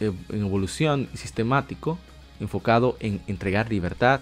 en 0.00 0.40
evolución 0.40 1.08
sistemático, 1.14 1.98
enfocado 2.40 2.96
en 3.00 3.20
entregar 3.26 3.70
libertad, 3.70 4.20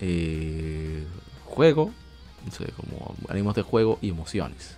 eh, 0.00 1.04
juego, 1.44 1.92
como 2.76 3.14
ánimos 3.28 3.54
de 3.54 3.62
juego 3.62 3.98
y 4.02 4.10
emociones. 4.10 4.76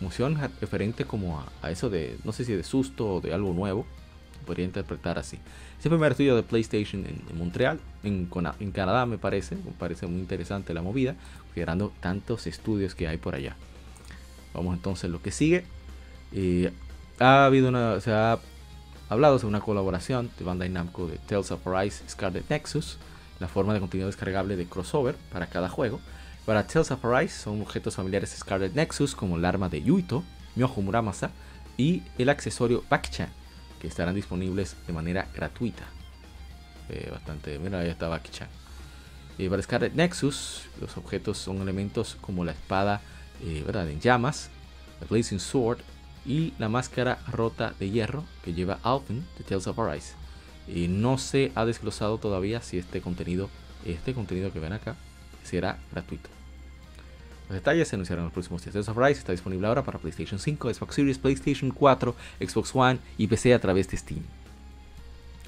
Emociones 0.00 0.50
referente 0.60 1.04
como 1.04 1.42
a, 1.62 1.70
eso 1.70 1.88
de, 1.88 2.18
no 2.24 2.32
sé 2.32 2.44
si 2.44 2.52
de 2.52 2.64
susto 2.64 3.14
o 3.14 3.20
de 3.20 3.32
algo 3.32 3.52
nuevo, 3.54 3.86
podría 4.44 4.66
interpretar 4.66 5.18
así. 5.18 5.38
Es 5.78 5.84
el 5.84 5.90
primer 5.90 6.12
estudio 6.12 6.34
de 6.36 6.42
PlayStation 6.42 7.04
en, 7.06 7.38
Montreal, 7.38 7.78
en, 8.02 8.28
en, 8.60 8.72
Canadá 8.72 9.04
me 9.04 9.18
parece, 9.18 9.56
me 9.56 9.72
parece 9.78 10.06
muy 10.06 10.20
interesante 10.20 10.72
la 10.72 10.82
movida, 10.82 11.16
considerando 11.44 11.92
tantos 12.00 12.46
estudios 12.46 12.94
que 12.94 13.08
hay 13.08 13.18
por 13.18 13.34
allá. 13.34 13.56
Vamos 14.54 14.74
entonces 14.74 15.04
a 15.04 15.08
lo 15.08 15.20
que 15.20 15.30
sigue. 15.30 15.64
Eh, 16.32 16.72
ha 17.18 17.44
habido 17.44 17.68
una, 17.68 18.00
se 18.00 18.10
ha 18.10 18.38
hablado 19.10 19.38
sobre 19.38 19.50
una 19.50 19.60
colaboración 19.60 20.30
de 20.38 20.44
Bandai 20.44 20.70
Namco 20.70 21.06
de 21.06 21.18
Tales 21.18 21.50
of 21.50 21.66
Arise 21.66 22.02
Scarlet 22.08 22.48
Nexus, 22.48 22.98
la 23.38 23.48
forma 23.48 23.74
de 23.74 23.80
contenido 23.80 24.06
descargable 24.06 24.56
de 24.56 24.66
crossover 24.66 25.14
para 25.30 25.46
cada 25.46 25.68
juego. 25.68 26.00
Para 26.46 26.66
Tales 26.66 26.90
of 26.90 27.04
Arise 27.04 27.34
son 27.38 27.60
objetos 27.60 27.96
familiares 27.96 28.34
Scarlet 28.34 28.74
Nexus 28.74 29.14
como 29.14 29.36
el 29.36 29.44
arma 29.44 29.68
de 29.68 29.82
Yuito, 29.82 30.24
Myoho 30.54 30.80
Muramasa 30.80 31.32
y 31.76 32.02
el 32.16 32.30
accesorio 32.30 32.82
Bakichan 32.88 33.28
que 33.80 33.88
estarán 33.88 34.14
disponibles 34.14 34.76
de 34.86 34.92
manera 34.92 35.28
gratuita. 35.34 35.84
Eh, 36.88 37.08
bastante, 37.10 37.58
mira, 37.58 37.80
ahí 37.80 37.88
está. 37.88 38.20
Y 39.38 39.48
para 39.48 39.62
Scarlet 39.62 39.94
Nexus, 39.94 40.62
los 40.80 40.96
objetos 40.96 41.38
son 41.38 41.60
elementos 41.60 42.16
como 42.20 42.44
la 42.44 42.52
espada 42.52 43.02
eh, 43.42 43.62
¿verdad? 43.66 43.88
en 43.90 44.00
llamas, 44.00 44.50
la 45.00 45.06
Blazing 45.06 45.40
Sword 45.40 45.78
y 46.24 46.54
la 46.58 46.68
máscara 46.68 47.18
rota 47.30 47.74
de 47.78 47.90
hierro 47.90 48.24
que 48.44 48.54
lleva 48.54 48.78
Alvin 48.82 49.26
de 49.38 49.44
Tales 49.44 49.66
of 49.66 49.78
Arise. 49.78 50.14
Y 50.66 50.88
no 50.88 51.18
se 51.18 51.52
ha 51.54 51.64
desglosado 51.64 52.18
todavía 52.18 52.60
si 52.60 52.78
este 52.78 53.00
contenido, 53.00 53.48
este 53.84 54.14
contenido 54.14 54.52
que 54.52 54.58
ven 54.58 54.72
acá, 54.72 54.96
será 55.44 55.78
gratuito. 55.92 56.35
Los 57.48 57.54
detalles 57.54 57.88
se 57.88 57.94
anunciarán 57.94 58.22
en 58.22 58.26
los 58.26 58.32
próximos 58.32 58.62
días. 58.62 58.72
Tales 58.72 58.88
of 58.88 58.96
Rise 58.96 59.20
está 59.20 59.32
disponible 59.32 59.66
ahora 59.66 59.84
para 59.84 59.98
PlayStation 59.98 60.38
5, 60.38 60.74
Xbox 60.74 60.94
Series, 60.94 61.18
PlayStation 61.18 61.70
4, 61.70 62.14
Xbox 62.40 62.74
One 62.74 62.98
y 63.18 63.26
PC 63.28 63.54
a 63.54 63.60
través 63.60 63.88
de 63.88 63.96
Steam. 63.96 64.22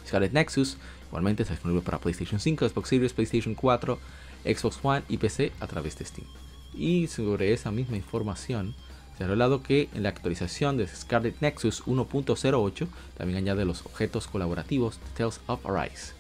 Scarlet 0.06 0.32
Nexus 0.32 0.78
igualmente 1.08 1.42
está 1.42 1.54
disponible 1.54 1.82
para 1.82 1.98
PlayStation 1.98 2.38
5, 2.40 2.68
Xbox 2.68 2.88
Series, 2.88 3.12
PlayStation 3.12 3.54
4, 3.54 3.98
Xbox 4.44 4.78
One 4.82 5.02
y 5.08 5.16
PC 5.18 5.52
a 5.60 5.66
través 5.66 5.98
de 5.98 6.04
Steam. 6.04 6.26
Y 6.74 7.08
sobre 7.08 7.52
esa 7.52 7.72
misma 7.72 7.96
información, 7.96 8.74
se 9.16 9.24
ha 9.24 9.26
revelado 9.26 9.62
que 9.64 9.88
en 9.94 10.04
la 10.04 10.10
actualización 10.10 10.76
de 10.76 10.86
Scarlet 10.86 11.40
Nexus 11.40 11.84
1.08 11.84 12.86
también 13.16 13.38
añade 13.38 13.64
los 13.64 13.84
objetos 13.84 14.28
colaborativos 14.28 15.00
de 15.00 15.06
Tales 15.16 15.40
of 15.48 15.66
Arise. 15.66 16.17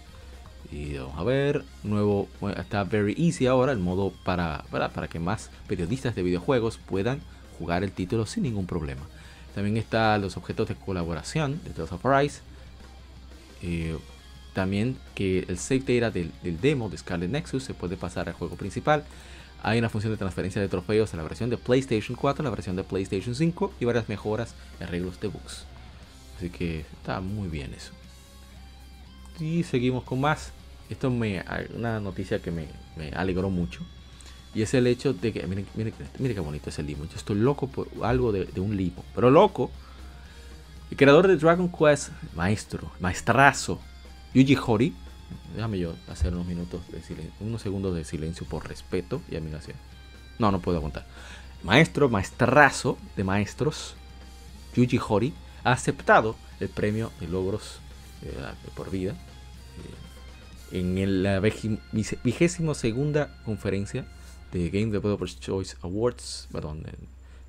Y 0.70 0.98
vamos 0.98 1.18
a 1.18 1.24
ver, 1.24 1.64
nuevo, 1.82 2.28
está 2.56 2.84
Very 2.84 3.14
Easy 3.18 3.46
ahora, 3.46 3.72
el 3.72 3.78
modo 3.78 4.12
para, 4.24 4.64
para, 4.70 5.08
que 5.08 5.18
más 5.18 5.50
periodistas 5.66 6.14
de 6.14 6.22
videojuegos 6.22 6.76
puedan 6.76 7.20
jugar 7.58 7.84
el 7.84 7.92
título 7.92 8.26
sin 8.26 8.42
ningún 8.42 8.66
problema. 8.66 9.02
También 9.54 9.78
están 9.78 10.20
los 10.20 10.36
objetos 10.36 10.68
de 10.68 10.74
colaboración 10.74 11.60
de 11.64 11.70
Tales 11.70 11.92
of 11.92 12.04
Arise. 12.04 12.40
Eh, 13.62 13.96
también 14.52 14.98
que 15.14 15.46
el 15.48 15.58
save 15.58 16.00
data 16.00 16.10
del, 16.10 16.32
demo 16.60 16.88
de 16.88 16.98
Scarlet 16.98 17.30
Nexus 17.30 17.64
se 17.64 17.74
puede 17.74 17.96
pasar 17.96 18.28
al 18.28 18.34
juego 18.34 18.56
principal. 18.56 19.04
Hay 19.62 19.78
una 19.78 19.88
función 19.88 20.12
de 20.12 20.18
transferencia 20.18 20.60
de 20.60 20.68
trofeos 20.68 21.12
en 21.12 21.16
la 21.16 21.22
versión 21.24 21.48
de 21.48 21.56
PlayStation 21.56 22.16
4, 22.16 22.44
la 22.44 22.50
versión 22.50 22.76
de 22.76 22.84
PlayStation 22.84 23.34
5 23.34 23.72
y 23.80 23.84
varias 23.86 24.08
mejoras 24.08 24.54
y 24.80 24.84
arreglos 24.84 25.18
de 25.20 25.28
bugs. 25.28 25.64
Así 26.36 26.50
que 26.50 26.80
está 26.80 27.20
muy 27.20 27.48
bien 27.48 27.72
eso. 27.74 27.92
Y 29.40 29.62
seguimos 29.64 30.04
con 30.04 30.20
más 30.20 30.52
esto 30.88 31.10
me 31.10 31.44
una 31.74 32.00
noticia 32.00 32.40
que 32.40 32.50
me, 32.50 32.68
alegró 33.14 33.50
mucho. 33.50 33.80
Y 34.54 34.62
es 34.62 34.72
el 34.74 34.86
hecho 34.86 35.12
de 35.12 35.32
que, 35.32 35.46
miren, 35.46 35.66
miren, 35.74 35.94
qué 36.18 36.40
bonito 36.40 36.70
es 36.70 36.78
el 36.78 36.86
limo. 36.86 37.04
Yo 37.04 37.16
estoy 37.16 37.36
loco 37.36 37.68
por 37.68 37.88
algo 38.02 38.32
de, 38.32 38.48
un 38.60 38.76
limo. 38.76 39.04
Pero 39.14 39.30
loco. 39.30 39.70
El 40.90 40.96
creador 40.96 41.28
de 41.28 41.36
Dragon 41.36 41.70
Quest, 41.70 42.10
maestro, 42.34 42.90
maestrazo, 42.98 43.78
Yuji 44.32 44.56
Hori. 44.56 44.94
Déjame 45.54 45.78
yo 45.78 45.94
hacer 46.10 46.32
unos 46.32 46.46
minutos 46.46 46.80
de 46.90 47.02
silencio, 47.02 47.34
unos 47.40 47.60
segundos 47.60 47.94
de 47.94 48.04
silencio 48.04 48.46
por 48.46 48.66
respeto 48.66 49.20
y 49.30 49.36
admiración. 49.36 49.76
No, 50.38 50.50
no 50.50 50.60
puedo 50.60 50.80
contar. 50.80 51.06
Maestro, 51.62 52.08
maestrazo 52.08 52.96
de 53.16 53.24
maestros, 53.24 53.96
Yuji 54.74 54.98
Hori, 55.06 55.34
ha 55.62 55.72
aceptado 55.72 56.36
el 56.58 56.70
premio 56.70 57.12
de 57.20 57.28
logros 57.28 57.80
eh, 58.22 58.32
por 58.74 58.90
vida 58.90 59.14
en 60.72 61.22
la 61.22 61.40
vigésimo 61.40 62.74
segunda 62.74 63.36
conferencia 63.44 64.06
de 64.52 64.70
Game 64.70 64.92
Developers 64.92 65.38
Choice 65.40 65.76
Awards, 65.82 66.48
perdón, 66.52 66.84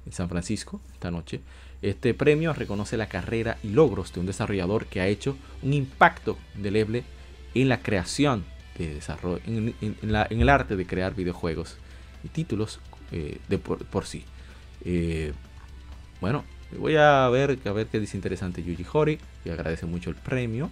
en 0.06 0.12
San 0.12 0.30
Francisco 0.30 0.82
esta 0.94 1.12
noche. 1.12 1.42
Este 1.82 2.14
premio 2.14 2.54
reconoce 2.54 2.98
la 2.98 3.08
carrera 3.08 3.58
y 3.64 3.70
logros 3.70 4.12
de 4.14 4.20
un 4.20 4.26
desarrollador 4.26 4.86
que 4.86 5.00
ha 5.00 5.08
hecho 5.08 5.38
un 5.64 5.74
impacto 5.74 6.38
indeleble 6.56 7.04
en 7.56 7.70
la 7.70 7.82
creación 7.82 8.44
de 8.78 8.96
desarrollo, 8.96 9.42
en, 9.46 9.74
el 10.02 10.50
arte 10.50 10.76
de 10.76 10.86
crear 10.86 11.16
videojuegos 11.16 11.78
y 12.24 12.28
títulos 12.28 12.80
eh, 13.12 13.38
de 13.48 13.58
por, 13.58 14.06
sí. 14.06 14.26
Eh, 14.84 15.34
bueno, 16.20 16.44
voy 16.78 16.96
a 16.98 17.28
ver, 17.30 17.58
a 17.64 17.72
ver 17.72 17.88
qué 17.88 18.00
dice 18.00 18.18
interesante 18.18 18.62
Yuji 18.62 18.86
Hori 18.92 19.20
y 19.46 19.50
agradece 19.50 19.86
mucho 19.86 20.10
el 20.10 20.18
premio. 20.18 20.70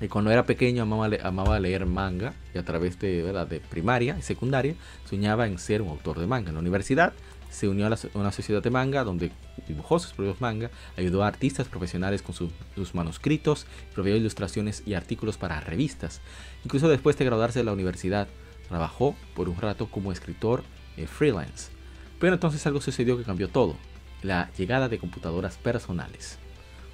Y 0.00 0.08
cuando 0.08 0.30
era 0.30 0.44
pequeño 0.44 0.82
amaba, 0.82 1.08
amaba, 1.22 1.58
leer 1.58 1.86
manga 1.86 2.34
y 2.54 2.58
a 2.58 2.64
través 2.64 2.98
de, 2.98 3.22
¿verdad? 3.22 3.46
de 3.46 3.60
primaria 3.60 4.16
y 4.18 4.22
secundaria 4.22 4.74
soñaba 5.08 5.46
en 5.46 5.58
ser 5.58 5.80
un 5.80 5.88
autor 5.88 6.18
de 6.18 6.26
manga. 6.26 6.48
En 6.48 6.54
la 6.54 6.60
universidad 6.60 7.14
se 7.50 7.68
unió 7.68 7.86
a, 7.86 7.96
una 8.14 8.32
sociedad 8.32 8.62
de 8.62 8.70
manga 8.70 9.04
donde 9.04 9.30
dibujó 9.66 9.98
sus 9.98 10.12
propios 10.12 10.40
manga, 10.40 10.70
ayudó 10.98 11.24
a 11.24 11.28
artistas 11.28 11.68
profesionales 11.68 12.20
con 12.20 12.34
sus 12.34 12.94
manuscritos, 12.94 13.66
proveyó 13.94 14.16
ilustraciones 14.16 14.82
y 14.84 14.92
artículos 14.92 15.38
para 15.38 15.60
revistas. 15.60 16.20
Incluso 16.64 16.88
después 16.88 17.16
de 17.16 17.24
graduarse 17.24 17.60
de 17.60 17.64
la 17.64 17.72
universidad, 17.72 18.28
trabajó 18.68 19.14
por 19.34 19.48
un 19.48 19.56
rato 19.56 19.86
como 19.86 20.12
escritor 20.12 20.62
eh, 20.96 21.06
freelance. 21.06 21.70
Pero 22.18 22.34
entonces 22.34 22.66
algo 22.66 22.80
sucedió 22.80 23.16
que 23.16 23.24
cambió 23.24 23.48
todo, 23.48 23.76
la 24.22 24.50
llegada 24.56 24.88
de 24.88 24.98
computadoras 24.98 25.56
personales. 25.56 26.38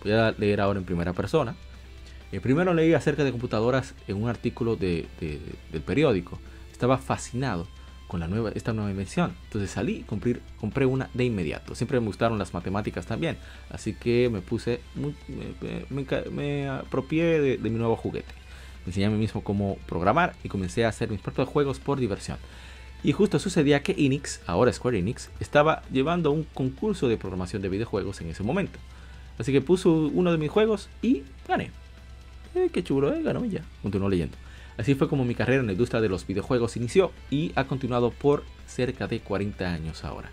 Voy 0.03 0.13
a 0.13 0.33
leer 0.33 0.61
ahora 0.61 0.79
en 0.79 0.85
primera 0.85 1.13
persona. 1.13 1.57
Eh, 2.33 2.41
primero 2.41 2.73
leí 2.73 2.95
acerca 2.95 3.25
de 3.25 3.31
computadoras 3.31 3.95
en 4.09 4.23
un 4.23 4.29
artículo 4.29 4.77
del 4.77 5.07
periódico. 5.85 6.39
Estaba 6.73 6.97
fascinado 6.97 7.69
con 8.09 8.21
la 8.21 8.29
nueva, 8.29 8.51
esta 8.55 8.73
nueva 8.73 8.91
invención. 8.91 9.35
Entonces 9.45 9.71
salí 9.71 9.99
y 9.99 10.03
compré, 10.03 10.87
una 10.87 11.11
de 11.13 11.25
inmediato. 11.25 11.75
Siempre 11.75 12.01
me 12.01 12.07
gustaron 12.07 12.39
las 12.39 12.55
matemáticas 12.55 13.07
también. 13.07 13.37
Así 13.71 13.95
que 13.95 14.31
me 14.31 14.41
puse, 14.41 14.81
me, 16.31 16.69
apropié 16.69 17.41
de, 17.41 17.59
mi 17.59 17.71
nuevo 17.71 17.97
juguete. 17.97 18.35
Me 18.85 18.91
enseñé 18.91 19.07
a 19.07 19.11
mí 19.11 19.19
mismo 19.19 19.45
cómo 19.45 19.77
programar 19.87 20.35
y 20.43 20.49
comencé 20.49 20.85
a 20.87 20.89
hacer 20.89 21.11
mis 21.11 21.21
propios 21.21 21.49
juegos 21.49 21.79
por 21.81 22.01
diversión. 22.01 22.39
Y 23.05 23.13
justo 23.13 23.39
sucedía 23.39 23.83
que 23.83 23.93
Enix, 23.93 24.41
ahora 24.47 24.73
Square 24.73 24.99
Enix, 24.99 25.31
estaba 25.41 25.83
llevando 25.91 26.31
un 26.31 26.45
concurso 26.45 27.09
de 27.09 27.17
programación 27.17 27.61
de 27.63 27.69
videojuegos 27.69 28.21
en 28.21 28.29
ese 28.29 28.43
momento. 28.43 28.79
Así 29.39 29.53
que 29.53 29.61
puso 29.61 29.91
uno 29.91 30.33
de 30.33 30.39
mis 30.39 30.51
juegos 30.51 30.89
y 31.03 31.23
gané. 31.49 31.82
Eh, 32.55 32.71
qué 32.73 32.83
chulo, 32.83 33.15
eh, 33.15 33.23
ganó 33.23 33.45
ya. 33.45 33.63
Continuó 33.83 34.09
leyendo. 34.09 34.37
Así 34.77 34.95
fue 34.95 35.09
como 35.09 35.25
mi 35.25 35.35
carrera 35.35 35.61
en 35.61 35.67
la 35.67 35.73
industria 35.73 36.01
de 36.01 36.09
los 36.09 36.27
videojuegos 36.27 36.77
inició 36.77 37.13
y 37.31 37.53
ha 37.55 37.65
continuado 37.65 38.11
por 38.11 38.45
cerca 38.67 39.07
de 39.07 39.21
40 39.21 39.73
años 39.73 40.05
ahora. 40.05 40.31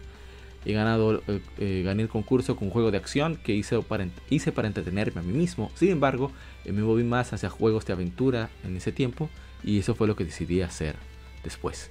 He 0.66 0.74
ganado, 0.74 1.22
eh, 1.28 1.42
eh, 1.58 1.82
gané 1.86 2.04
el 2.04 2.10
concurso 2.10 2.56
con 2.56 2.68
un 2.68 2.74
juego 2.74 2.92
de 2.92 2.98
acción 2.98 3.38
que 3.38 3.54
hice 3.54 3.82
para, 3.82 4.08
hice 4.30 4.52
para 4.52 4.68
entretenerme 4.68 5.22
a 5.22 5.24
mí 5.24 5.34
mismo. 5.34 5.72
Sin 5.76 5.90
embargo, 5.90 6.32
eh, 6.66 6.72
me 6.72 6.82
moví 6.82 7.04
más 7.04 7.32
hacia 7.32 7.50
juegos 7.50 7.86
de 7.86 7.94
aventura 7.94 8.50
en 8.64 8.76
ese 8.76 8.92
tiempo 8.92 9.30
y 9.64 9.80
eso 9.80 9.96
fue 9.96 10.08
lo 10.08 10.16
que 10.16 10.26
decidí 10.26 10.62
hacer 10.62 10.96
después. 11.44 11.90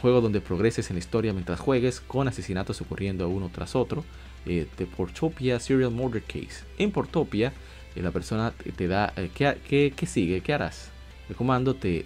Juego 0.00 0.20
donde 0.20 0.40
progreses 0.40 0.90
en 0.90 0.96
la 0.96 1.00
historia 1.00 1.32
mientras 1.32 1.60
juegues, 1.60 2.00
con 2.00 2.28
asesinatos 2.28 2.80
ocurriendo 2.80 3.28
uno 3.28 3.50
tras 3.52 3.74
otro. 3.74 4.04
de 4.44 4.86
Portopia 4.96 5.58
Serial 5.58 5.90
Murder 5.90 6.22
Case. 6.22 6.64
En 6.78 6.92
Portopia, 6.92 7.52
la 8.02 8.10
persona 8.10 8.52
te 8.76 8.88
da, 8.88 9.12
¿qué, 9.34 9.92
¿qué 9.96 10.06
sigue? 10.06 10.40
¿Qué 10.40 10.52
harás? 10.52 10.90
el 11.28 11.36
comando 11.36 11.74
te 11.74 12.04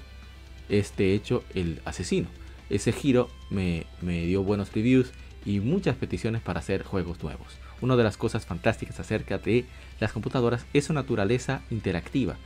este 0.69 1.15
hecho 1.15 1.43
el 1.55 1.81
asesino. 1.85 2.29
Ese 2.69 2.93
giro 2.93 3.29
me, 3.51 3.87
dio 4.03 4.45
buenos 4.45 4.73
reviews 4.73 5.11
y 5.45 5.61
muchas 5.61 5.97
peticiones 5.97 6.43
para 6.43 6.61
hacer 6.61 6.85
juegos 6.85 7.23
nuevos. 7.23 7.59
Una 7.81 7.97
de 7.97 8.05
las 8.05 8.17
cosas 8.17 8.47
fantásticas 8.47 9.01
acerca 9.01 9.39
de 9.39 9.65
las 9.99 10.13
computadoras 10.13 10.67
es 10.73 10.85
su 10.85 10.93
naturaleza 10.93 11.63
interactiva. 11.71 12.37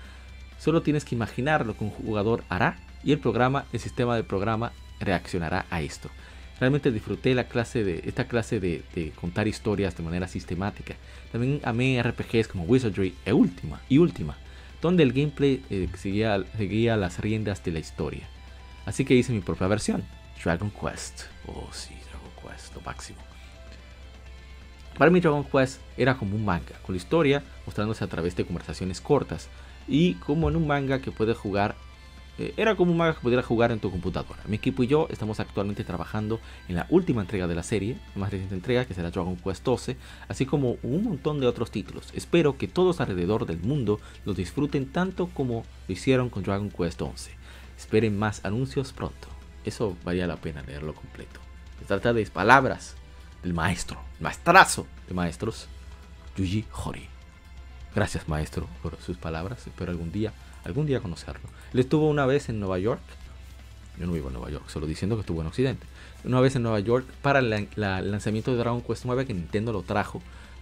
Solo 0.59 0.83
tienes 0.83 1.05
que 1.05 1.15
imaginar 1.15 1.67
lo 1.67 1.77
que 1.77 1.85
un 1.85 1.91
jugador 1.91 2.45
hará 2.49 2.79
y 3.03 3.13
el 3.13 3.19
programa, 3.19 3.67
el 3.73 3.81
sistema 3.81 4.15
del 4.15 4.25
programa 4.25 4.73
reaccionará 5.01 5.67
a 5.71 5.83
esto. 5.83 6.09
Realmente 6.61 6.93
disfruté 6.93 7.35
la 7.35 7.45
clase 7.45 7.83
de, 7.83 8.03
esta 8.07 8.29
clase 8.29 8.61
de, 8.61 9.13
contar 9.21 9.49
historias 9.49 9.97
de 9.97 10.03
manera 10.03 10.29
sistemática. 10.29 10.95
También 11.33 11.61
amé 11.65 12.03
RPGs 12.03 12.49
como 12.49 12.65
Wizardry 12.65 13.15
e 13.25 13.33
Última 13.33 13.81
y 13.89 13.99
Última 13.99 14.37
donde 14.85 15.03
el 15.03 15.15
gameplay 15.15 15.65
eh, 15.71 15.89
seguía, 15.97 16.45
seguía, 16.59 16.99
las 16.99 17.19
riendas 17.19 17.65
de 17.65 17.73
la 17.73 17.79
historia. 17.79 18.29
Así 18.85 19.07
que 19.07 19.15
hice 19.15 19.33
mi 19.33 19.41
propia 19.41 19.67
versión, 19.67 20.05
Dragon 20.45 20.71
Quest. 20.71 21.23
Oh 21.47 21.67
sí, 21.73 21.95
Dragon 22.11 22.31
Quest, 22.43 22.75
lo 22.75 22.83
máximo. 22.83 23.19
Para 24.99 25.11
mí 25.11 25.21
Dragon 25.21 25.43
Quest 25.43 25.81
era 25.97 26.19
como 26.19 26.37
un 26.37 26.45
manga, 26.45 26.79
con 26.85 26.95
la 26.95 26.99
historia 26.99 27.43
mostrándose 27.65 28.05
a 28.05 28.09
través 28.09 28.37
de 28.37 28.45
conversaciones 28.45 29.01
cortas 29.01 29.49
y 29.89 30.15
como 30.17 30.51
en 30.51 30.57
un 30.57 30.67
manga 30.67 31.01
que 31.01 31.11
puede 31.11 31.33
jugar 31.33 31.77
eh, 32.39 32.53
era 32.57 32.75
como 32.75 32.91
un 32.91 32.99
manga 32.99 33.15
que 33.15 33.21
pudiera 33.21 33.43
jugar 33.43 33.71
en 33.71 33.79
tu 33.79 33.91
computadora. 33.91 34.41
Mi 34.47 34.57
equipo 34.57 34.83
y 34.83 34.89
yo 34.89 35.07
estamos 35.11 35.39
actualmente 35.39 35.85
trabajando 35.85 36.41
en 36.69 36.77
la 36.77 36.87
última 36.91 37.21
entrega 37.21 37.47
de 37.47 37.55
la 37.55 37.63
serie, 37.63 37.97
la 38.15 38.23
más 38.23 38.31
reciente 38.31 38.57
entrega 38.57 38.85
que 38.85 38.95
será 38.95 39.11
Dragon 39.11 39.37
Quest 39.37 39.65
12, 39.65 39.97
así 40.29 40.45
como 40.45 40.77
un 40.83 41.05
montón 41.05 41.41
de 41.41 41.47
otros 41.47 41.71
títulos. 41.71 42.11
Espero 42.15 42.59
que 42.59 42.67
todos 42.67 43.01
alrededor 43.01 43.47
del 43.47 43.61
mundo 43.61 44.01
los 44.25 44.37
disfruten 44.37 44.87
tanto 44.87 45.29
como 45.29 45.65
lo 45.87 45.93
hicieron 45.93 46.29
con 46.29 46.43
Dragon 46.43 46.71
Quest 46.71 47.01
11. 47.01 47.31
Esperen 47.79 48.19
más 48.19 48.45
anuncios 48.45 48.93
pronto. 48.93 49.29
Eso 49.65 49.97
valía 50.05 50.27
la 50.27 50.37
pena 50.37 50.63
leerlo 50.63 50.95
completo. 50.95 51.41
Se 51.79 51.85
trata 51.85 52.13
de 52.13 52.27
palabras 52.27 52.97
del 53.43 53.55
maestro, 53.55 54.01
maestrazo 54.21 54.87
de 55.07 55.15
maestros, 55.15 55.69
Yuji 56.37 56.65
Hori. 56.85 57.07
Gracias 57.95 58.29
maestro 58.29 58.67
por 58.83 58.97
sus 59.01 59.17
palabras. 59.17 59.67
Espero 59.67 59.93
algún 59.93 60.11
día 60.11 60.33
algún 60.65 60.87
día 60.87 61.01
conocerlo. 61.01 61.49
Él 61.73 61.81
estuvo 61.81 62.09
una 62.09 62.27
vez 62.27 62.49
en 62.49 62.61
Nueva 62.61 62.79
York. 62.79 63.03
Yo 63.99 64.07
no 64.07 64.13
vivo 64.13 64.29
en 64.29 64.35
Nueva 64.35 64.51
York, 64.51 64.69
solo 64.69 64.87
diciendo 64.87 65.17
que 65.17 65.21
estuvo 65.21 65.41
en 65.41 65.47
Occidente. 65.47 65.87
Una 66.25 66.41
vez 66.41 66.57
en 66.57 66.63
Nueva 66.63 66.81
York 66.81 67.07
para 67.23 67.39
el 67.39 67.69
lanzamiento 67.77 68.51
de 68.51 68.57
Dragon 68.57 68.81
Quest 68.81 69.05
9 69.05 69.27
que 69.27 69.35
Nintendo 69.35 69.73
lo 69.73 69.83
trajo 69.83 70.21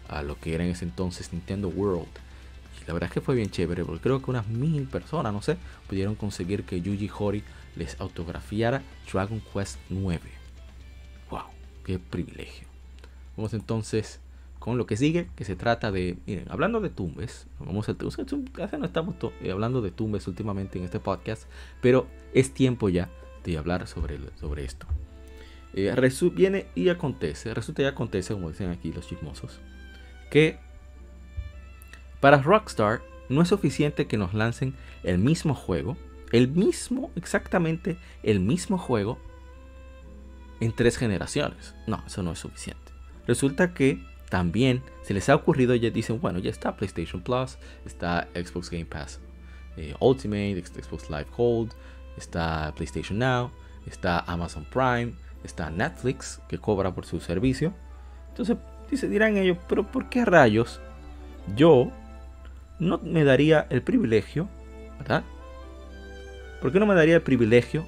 a 0.08 0.22
lo 0.22 0.38
que 0.38 0.54
era 0.54 0.64
en 0.64 0.70
ese 0.70 0.84
entonces 0.84 1.32
Nintendo 1.32 1.68
World. 1.68 2.08
Y 2.80 2.86
la 2.86 2.92
verdad 2.92 3.08
es 3.08 3.14
que 3.14 3.20
fue 3.20 3.34
bien 3.34 3.50
chévere 3.50 3.84
porque 3.84 4.00
creo 4.02 4.20
que 4.20 4.30
unas 4.30 4.48
mil 4.48 4.86
personas, 4.86 5.32
no 5.32 5.40
sé, 5.40 5.56
pudieron 5.88 6.14
conseguir 6.14 6.64
que 6.64 6.80
Yuji 6.80 7.10
Hori 7.16 7.44
les 7.76 7.98
autografiara 8.00 8.82
Dragon 9.10 9.40
Quest 9.52 9.78
9. 9.88 10.20
¡Wow! 11.30 11.44
¡Qué 11.84 11.98
privilegio! 11.98 12.66
Vamos 13.36 13.54
entonces 13.54 14.20
con 14.62 14.78
lo 14.78 14.86
que 14.86 14.96
sigue, 14.96 15.28
que 15.34 15.44
se 15.44 15.56
trata 15.56 15.90
de, 15.90 16.18
miren, 16.24 16.48
hablando 16.48 16.80
de 16.80 16.88
tumbes, 16.88 17.48
vamos 17.58 17.88
a, 17.88 17.94
no 17.94 18.84
estamos 18.84 19.16
eh, 19.42 19.50
hablando 19.50 19.82
de 19.82 19.90
tumbes 19.90 20.28
últimamente 20.28 20.78
en 20.78 20.84
este 20.84 21.00
podcast, 21.00 21.48
pero 21.80 22.06
es 22.32 22.54
tiempo 22.54 22.88
ya 22.88 23.10
de 23.42 23.58
hablar 23.58 23.88
sobre, 23.88 24.20
sobre 24.38 24.64
esto. 24.64 24.86
Eh, 25.74 25.92
viene 26.32 26.66
y 26.76 26.90
acontece, 26.90 27.52
resulta 27.52 27.82
y 27.82 27.86
acontece, 27.86 28.34
como 28.34 28.50
dicen 28.50 28.70
aquí 28.70 28.92
los 28.92 29.08
chismosos, 29.08 29.58
que 30.30 30.60
para 32.20 32.40
Rockstar 32.40 33.02
no 33.28 33.42
es 33.42 33.48
suficiente 33.48 34.06
que 34.06 34.16
nos 34.16 34.32
lancen 34.32 34.76
el 35.02 35.18
mismo 35.18 35.56
juego, 35.56 35.96
el 36.30 36.46
mismo, 36.46 37.10
exactamente 37.16 37.96
el 38.22 38.38
mismo 38.38 38.78
juego 38.78 39.18
en 40.60 40.70
tres 40.70 40.98
generaciones. 40.98 41.74
No, 41.88 42.04
eso 42.06 42.22
no 42.22 42.30
es 42.30 42.38
suficiente. 42.38 42.92
Resulta 43.26 43.74
que 43.74 44.11
también 44.32 44.82
se 45.02 45.12
les 45.12 45.28
ha 45.28 45.34
ocurrido, 45.34 45.74
ya 45.74 45.90
dicen, 45.90 46.18
bueno, 46.18 46.38
ya 46.38 46.48
está 46.48 46.74
PlayStation 46.74 47.20
Plus, 47.20 47.58
está 47.84 48.28
Xbox 48.34 48.70
Game 48.70 48.86
Pass 48.86 49.20
eh, 49.76 49.94
Ultimate, 50.00 50.64
Xbox 50.64 51.10
Live 51.10 51.26
Gold, 51.36 51.72
está 52.16 52.72
PlayStation 52.74 53.18
Now, 53.18 53.50
está 53.86 54.20
Amazon 54.20 54.64
Prime, 54.72 55.12
está 55.44 55.68
Netflix 55.68 56.40
que 56.48 56.56
cobra 56.56 56.94
por 56.94 57.04
su 57.04 57.20
servicio. 57.20 57.74
Entonces, 58.30 58.56
dirán 59.10 59.36
ellos, 59.36 59.58
pero 59.68 59.82
¿por 59.82 60.08
qué 60.08 60.24
rayos 60.24 60.80
yo 61.54 61.92
no 62.78 63.00
me 63.04 63.24
daría 63.24 63.66
el 63.68 63.82
privilegio, 63.82 64.48
¿verdad? 64.98 65.24
¿Por 66.62 66.72
qué 66.72 66.80
no 66.80 66.86
me 66.86 66.94
daría 66.94 67.16
el 67.16 67.22
privilegio 67.22 67.84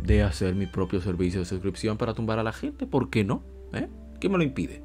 de 0.00 0.22
hacer 0.22 0.54
mi 0.54 0.66
propio 0.66 1.00
servicio 1.00 1.40
de 1.40 1.46
suscripción 1.46 1.96
para 1.96 2.14
tumbar 2.14 2.38
a 2.38 2.44
la 2.44 2.52
gente? 2.52 2.86
¿Por 2.86 3.10
qué 3.10 3.24
no? 3.24 3.42
¿Eh? 3.72 3.88
¿Qué 4.20 4.28
me 4.28 4.36
lo 4.36 4.44
impide? 4.44 4.82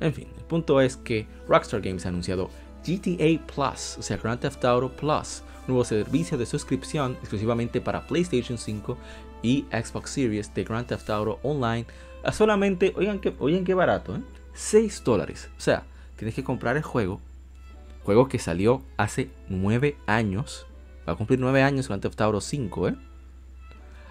En 0.00 0.12
fin, 0.12 0.28
el 0.36 0.44
punto 0.44 0.80
es 0.80 0.96
que 0.96 1.26
Rockstar 1.48 1.80
Games 1.80 2.04
ha 2.04 2.10
anunciado 2.10 2.50
GTA 2.86 3.40
Plus, 3.46 3.96
o 3.98 4.02
sea, 4.02 4.16
Grand 4.16 4.40
Theft 4.40 4.64
Auto 4.64 4.94
Plus, 4.94 5.42
nuevo 5.66 5.84
servicio 5.84 6.36
de 6.36 6.46
suscripción 6.46 7.12
exclusivamente 7.20 7.80
para 7.80 8.06
PlayStation 8.06 8.58
5 8.58 8.96
y 9.42 9.64
Xbox 9.72 10.10
Series 10.10 10.52
de 10.54 10.64
Grand 10.64 10.86
Theft 10.86 11.08
Auto 11.10 11.38
Online 11.42 11.86
a 12.26 12.32
solamente, 12.32 12.92
oigan, 12.96 13.20
que, 13.20 13.34
oigan 13.38 13.64
qué 13.64 13.74
barato, 13.74 14.16
¿eh? 14.16 14.22
6 14.52 15.04
dólares. 15.04 15.48
O 15.56 15.60
sea, 15.60 15.84
tienes 16.16 16.34
que 16.34 16.42
comprar 16.42 16.76
el 16.76 16.82
juego. 16.82 17.20
Juego 18.02 18.28
que 18.28 18.40
salió 18.40 18.82
hace 18.96 19.30
9 19.48 19.96
años. 20.06 20.66
Va 21.08 21.12
a 21.12 21.16
cumplir 21.16 21.38
9 21.38 21.62
años 21.62 21.86
Grand 21.86 22.02
Theft 22.02 22.20
Auto 22.20 22.40
5, 22.40 22.88
¿eh? 22.88 22.96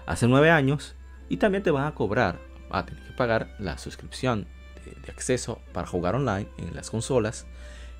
Hace 0.06 0.26
9 0.28 0.50
años. 0.50 0.94
Y 1.28 1.36
también 1.36 1.62
te 1.62 1.70
van 1.70 1.86
a 1.86 1.94
cobrar. 1.94 2.38
Va 2.72 2.80
a 2.80 2.86
tener 2.86 3.02
que 3.04 3.12
pagar 3.12 3.54
la 3.58 3.78
suscripción 3.78 4.46
de, 4.84 5.10
acceso 5.10 5.60
para 5.72 5.86
jugar 5.86 6.14
online 6.14 6.48
en 6.58 6.74
las 6.74 6.90
consolas. 6.90 7.46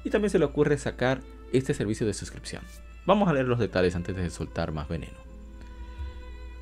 Y 0.05 0.11
también 0.11 0.31
se 0.31 0.39
le 0.39 0.45
ocurre 0.45 0.79
sacar 0.79 1.21
este 1.53 1.75
servicio 1.75 2.07
de 2.07 2.14
suscripción. 2.14 2.62
Vamos 3.07 3.29
a 3.29 3.33
leer 3.33 3.47
los 3.47 3.59
detalles 3.59 3.95
antes 3.95 4.17
de 4.17 4.31
soltar 4.31 4.73
más 4.73 4.89
veneno. 4.89 5.27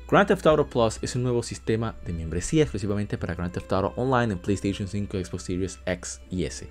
Grand 0.07 0.27
Theft 0.27 0.45
Auto 0.45 0.67
Plus 0.67 0.99
es 1.01 1.15
un 1.15 1.23
nuevo 1.23 1.41
sistema 1.41 1.95
de 2.05 2.13
membresía 2.13 2.61
exclusivamente 2.61 3.17
para 3.17 3.33
Grand 3.33 3.51
Theft 3.51 3.73
Auto 3.73 3.93
Online 3.95 4.33
en 4.33 4.39
PlayStation 4.39 4.87
5, 4.87 5.17
Xbox 5.17 5.43
Series 5.43 5.79
X 5.87 6.21
y 6.29 6.43
S. 6.45 6.69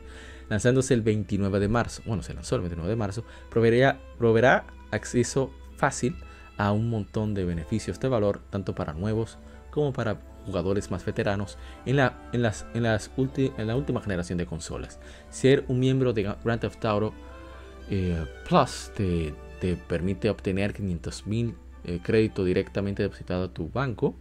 Lanzándose 0.48 0.94
el 0.94 1.02
29 1.02 1.58
de 1.58 1.68
marzo, 1.68 2.02
bueno, 2.06 2.22
se 2.22 2.34
lanzó 2.34 2.54
el 2.54 2.62
29 2.62 2.90
de 2.90 2.96
marzo, 2.96 3.24
proveerá, 3.50 3.98
proveerá 4.18 4.66
acceso 4.92 5.50
fácil 5.76 6.16
a 6.56 6.70
un 6.70 6.88
montón 6.88 7.34
de 7.34 7.44
beneficios 7.44 7.98
de 7.98 8.08
valor, 8.08 8.40
tanto 8.50 8.74
para 8.74 8.92
nuevos 8.92 9.38
como 9.70 9.92
para 9.92 10.20
jugadores 10.46 10.90
más 10.90 11.04
veteranos 11.04 11.58
en 11.86 11.96
la, 11.96 12.28
en 12.32 12.42
las, 12.42 12.66
en 12.74 12.82
las 12.82 13.10
en 13.16 13.66
la 13.66 13.76
última 13.76 14.00
generación 14.00 14.38
de 14.38 14.46
consolas. 14.46 14.98
Ser 15.30 15.64
un 15.68 15.80
miembro 15.80 16.12
de 16.12 16.34
Grand 16.44 16.60
Theft 16.60 16.84
Auto 16.84 17.14
eh, 17.90 18.24
Plus 18.48 18.90
te, 18.94 19.34
te, 19.60 19.76
permite 19.76 20.30
obtener 20.30 20.72
500 20.72 21.26
mil 21.26 21.54
eh, 21.84 22.00
directamente 22.44 23.02
depositado 23.02 23.44
a 23.44 23.48
tu 23.48 23.68
banco. 23.70 24.14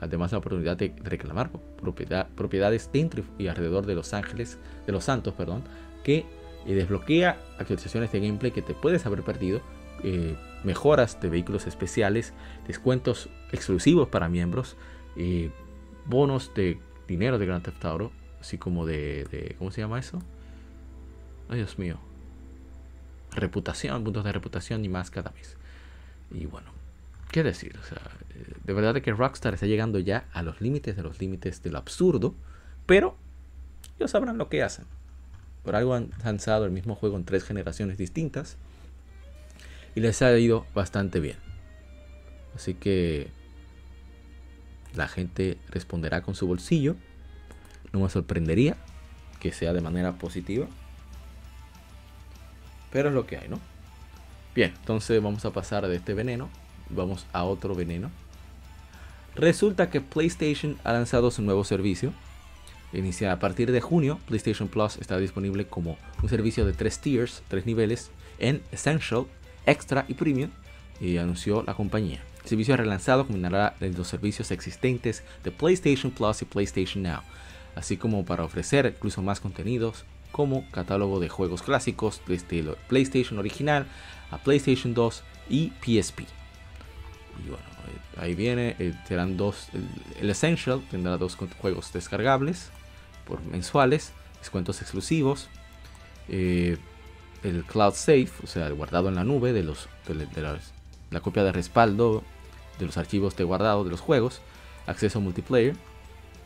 Además, 0.00 0.32
la 0.32 0.38
oportunidad 0.38 0.78
de 0.78 0.94
reclamar 1.02 1.50
propiedad, 1.50 2.28
propiedades 2.28 2.90
dentro 2.90 3.22
y 3.38 3.48
alrededor 3.48 3.84
de 3.84 3.94
Los 3.94 4.14
Ángeles, 4.14 4.58
de 4.86 4.92
Los 4.92 5.04
Santos, 5.04 5.34
perdón, 5.34 5.62
que 6.02 6.24
eh, 6.66 6.74
desbloquea 6.74 7.38
actualizaciones 7.58 8.10
de 8.12 8.20
gameplay 8.20 8.50
que 8.50 8.62
te 8.62 8.72
puedes 8.72 9.04
haber 9.04 9.22
perdido, 9.22 9.60
eh, 10.02 10.34
mejoras 10.64 11.20
de 11.20 11.28
vehículos 11.28 11.66
especiales, 11.66 12.32
descuentos 12.66 13.28
exclusivos 13.52 14.08
para 14.08 14.28
miembros, 14.30 14.76
bonos 16.06 16.52
de 16.54 16.78
dinero 17.08 17.38
de 17.38 17.46
Grand 17.46 17.64
Theft 17.64 17.84
Auto, 17.84 18.12
así 18.40 18.58
como 18.58 18.86
de, 18.86 19.54
¿cómo 19.58 19.70
se 19.70 19.80
llama 19.80 19.98
eso? 19.98 20.20
Ay, 21.48 21.58
Dios 21.58 21.78
mío. 21.78 21.98
Reputación, 23.32 24.04
puntos 24.04 24.24
de 24.24 24.32
reputación 24.32 24.84
y 24.84 24.88
más 24.88 25.10
cada 25.10 25.30
mes. 25.30 25.56
Y 26.32 26.46
bueno, 26.46 26.70
¿Qué 27.30 27.44
decir? 27.44 27.78
O 27.80 27.86
sea, 27.86 27.98
eh, 28.34 28.54
de 28.64 28.72
verdad 28.72 29.00
que 29.00 29.12
Rockstar 29.12 29.54
está 29.54 29.66
llegando 29.66 29.98
ya 29.98 30.24
a 30.32 30.42
los 30.42 30.60
límites 30.60 30.96
de 30.96 31.02
los 31.02 31.20
límites 31.20 31.62
del 31.62 31.76
absurdo, 31.76 32.34
pero 32.86 33.16
ellos 33.98 34.10
sabrán 34.10 34.36
lo 34.36 34.48
que 34.48 34.62
hacen. 34.62 34.84
Por 35.62 35.76
algo 35.76 35.94
han 35.94 36.10
lanzado 36.24 36.64
el 36.64 36.72
mismo 36.72 36.96
juego 36.96 37.16
en 37.16 37.24
tres 37.24 37.44
generaciones 37.44 37.98
distintas 37.98 38.56
y 39.94 40.00
les 40.00 40.22
ha 40.22 40.36
ido 40.36 40.66
bastante 40.74 41.20
bien. 41.20 41.36
Así 42.56 42.74
que 42.74 43.28
la 44.94 45.08
gente 45.08 45.58
responderá 45.68 46.22
con 46.22 46.34
su 46.34 46.46
bolsillo. 46.46 46.96
No 47.92 48.00
me 48.00 48.08
sorprendería 48.08 48.76
que 49.40 49.52
sea 49.52 49.72
de 49.72 49.80
manera 49.80 50.12
positiva. 50.12 50.66
Pero 52.92 53.08
es 53.08 53.14
lo 53.14 53.26
que 53.26 53.38
hay, 53.38 53.48
¿no? 53.48 53.60
Bien, 54.54 54.74
entonces 54.78 55.22
vamos 55.22 55.44
a 55.44 55.52
pasar 55.52 55.86
de 55.86 55.96
este 55.96 56.14
veneno 56.14 56.50
vamos 56.90 57.26
a 57.32 57.44
otro 57.44 57.74
veneno. 57.74 58.10
Resulta 59.34 59.90
que 59.90 60.00
PlayStation 60.00 60.76
ha 60.84 60.92
lanzado 60.92 61.30
su 61.30 61.42
nuevo 61.42 61.64
servicio. 61.64 62.12
Inicia 62.92 63.32
a 63.32 63.38
partir 63.38 63.70
de 63.70 63.80
junio, 63.80 64.18
PlayStation 64.26 64.68
Plus 64.68 64.96
está 64.96 65.16
disponible 65.18 65.66
como 65.66 65.96
un 66.22 66.28
servicio 66.28 66.66
de 66.66 66.72
tres 66.72 66.98
tiers, 66.98 67.42
tres 67.48 67.64
niveles, 67.64 68.10
en 68.38 68.62
Essential, 68.72 69.26
Extra 69.64 70.04
y 70.08 70.14
Premium, 70.14 70.50
y 71.00 71.18
anunció 71.18 71.62
la 71.62 71.74
compañía. 71.74 72.20
El 72.42 72.48
servicio 72.48 72.76
relanzado 72.76 73.26
combinará 73.26 73.74
los 73.80 74.08
servicios 74.08 74.50
existentes 74.50 75.22
de 75.44 75.50
PlayStation 75.50 76.10
Plus 76.10 76.42
y 76.42 76.44
PlayStation 76.44 77.02
Now, 77.02 77.20
así 77.74 77.96
como 77.96 78.24
para 78.24 78.44
ofrecer 78.44 78.94
incluso 78.96 79.22
más 79.22 79.40
contenidos, 79.40 80.04
como 80.32 80.68
catálogo 80.70 81.20
de 81.20 81.28
juegos 81.28 81.62
clásicos 81.62 82.22
desde 82.26 82.60
el 82.60 82.76
PlayStation 82.88 83.38
original 83.38 83.86
a 84.30 84.38
PlayStation 84.38 84.94
2 84.94 85.22
y 85.48 85.72
PSP. 85.80 86.20
Eh, 86.20 86.26
ahí 88.16 88.34
viene, 88.34 88.76
eh, 88.78 88.94
serán 89.06 89.36
dos, 89.36 89.68
el, 90.20 90.30
Essential 90.30 90.82
tendrá 90.90 91.16
dos 91.16 91.36
juegos 91.60 91.92
descargables 91.92 92.70
por 93.26 93.42
mensuales, 93.42 94.12
descuentos 94.38 94.80
exclusivos, 94.82 95.48
eh, 96.28 96.76
el 97.42 97.64
Cloud 97.64 97.94
Safe, 97.94 98.30
o 98.42 98.46
sea, 98.46 98.68
guardado 98.70 99.08
en 99.08 99.14
la 99.14 99.24
nube 99.24 99.52
de, 99.52 99.62
los, 99.62 99.88
la, 101.10 101.20
copia 101.20 101.44
de 101.44 101.52
respaldo 101.52 102.22
de 102.78 102.86
los 102.86 102.96
archivos 102.96 103.36
de 103.36 103.44
guardado 103.44 103.84
de 103.84 103.90
los 103.90 104.00
juegos, 104.00 104.40
acceso 104.86 105.20
multiplayer 105.20 105.74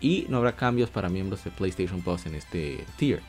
y 0.01 0.27
no 0.29 0.39
habrá 0.39 0.57
cambios 0.57 0.91
para 0.91 1.09
miembros 1.09 1.45
de 1.45 1.51
PlayStation 1.51 2.03
Plus 2.03 2.27
en 2.27 2.35
este 2.35 2.85
tier. 2.97 3.23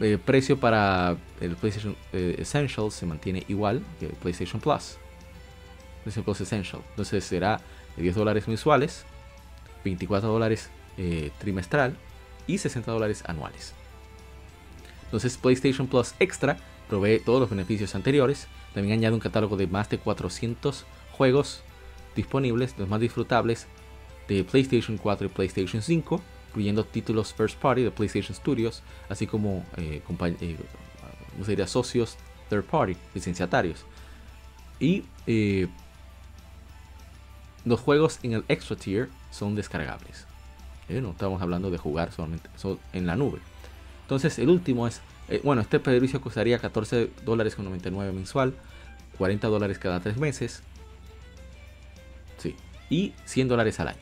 El 0.00 0.18
precio 0.18 0.58
para 0.58 1.16
el 1.40 1.56
PlayStation 1.56 1.96
Essential 2.12 2.90
se 2.90 3.06
mantiene 3.06 3.44
igual 3.48 3.82
que 4.00 4.06
el 4.06 4.12
PlayStation 4.12 4.60
Plus. 4.60 4.98
Plus 6.02 6.40
Essential. 6.40 6.82
Entonces 6.90 7.24
será 7.24 7.60
de 7.96 8.02
10 8.02 8.14
dólares 8.16 8.48
mensuales, 8.48 9.04
24 9.84 10.28
dólares 10.28 10.70
eh, 10.98 11.30
trimestral 11.38 11.96
y 12.46 12.58
60 12.58 12.90
dólares 12.90 13.24
anuales. 13.26 13.72
Entonces 15.04 15.36
PlayStation 15.36 15.86
Plus 15.86 16.14
Extra 16.18 16.56
provee 16.88 17.20
todos 17.20 17.40
los 17.40 17.50
beneficios 17.50 17.94
anteriores. 17.94 18.48
También 18.74 18.98
añade 18.98 19.14
un 19.14 19.20
catálogo 19.20 19.56
de 19.56 19.66
más 19.66 19.88
de 19.88 19.98
400 19.98 20.84
juegos 21.12 21.62
disponibles, 22.16 22.74
los 22.78 22.88
más 22.88 23.00
disfrutables 23.00 23.66
de 24.28 24.44
PlayStation 24.44 24.98
4 24.98 25.26
y 25.26 25.30
PlayStation 25.30 25.82
5, 25.82 26.20
incluyendo 26.48 26.84
títulos 26.84 27.32
first 27.32 27.58
party 27.58 27.82
de 27.82 27.90
PlayStation 27.90 28.34
Studios, 28.34 28.82
así 29.08 29.26
como 29.26 29.64
eh, 29.76 30.02
eh 30.40 31.66
socios 31.66 32.16
third 32.48 32.64
party, 32.64 32.96
licenciatarios. 33.14 33.84
Y 34.80 35.04
eh, 35.26 35.68
los 37.64 37.80
juegos 37.80 38.18
en 38.22 38.34
el 38.34 38.44
extra 38.48 38.76
tier 38.76 39.08
son 39.30 39.54
descargables. 39.54 40.26
Eh, 40.88 41.00
no 41.00 41.10
estamos 41.10 41.40
hablando 41.40 41.70
de 41.70 41.78
jugar 41.78 42.12
solamente 42.12 42.48
en 42.92 43.06
la 43.06 43.16
nube. 43.16 43.38
Entonces 44.02 44.38
el 44.38 44.50
último 44.50 44.86
es, 44.86 45.00
eh, 45.28 45.40
bueno, 45.42 45.62
este 45.62 45.80
servicio 45.80 46.20
costaría 46.20 46.58
14 46.58 47.10
dólares 47.24 47.54
con 47.54 47.64
99 47.64 48.12
mensual, 48.12 48.54
40 49.18 49.48
dólares 49.48 49.78
cada 49.78 50.00
3 50.00 50.16
meses. 50.18 50.62
Sí, 52.38 52.56
y 52.90 53.12
100 53.24 53.48
dólares 53.48 53.80
al 53.80 53.88
año. 53.88 53.98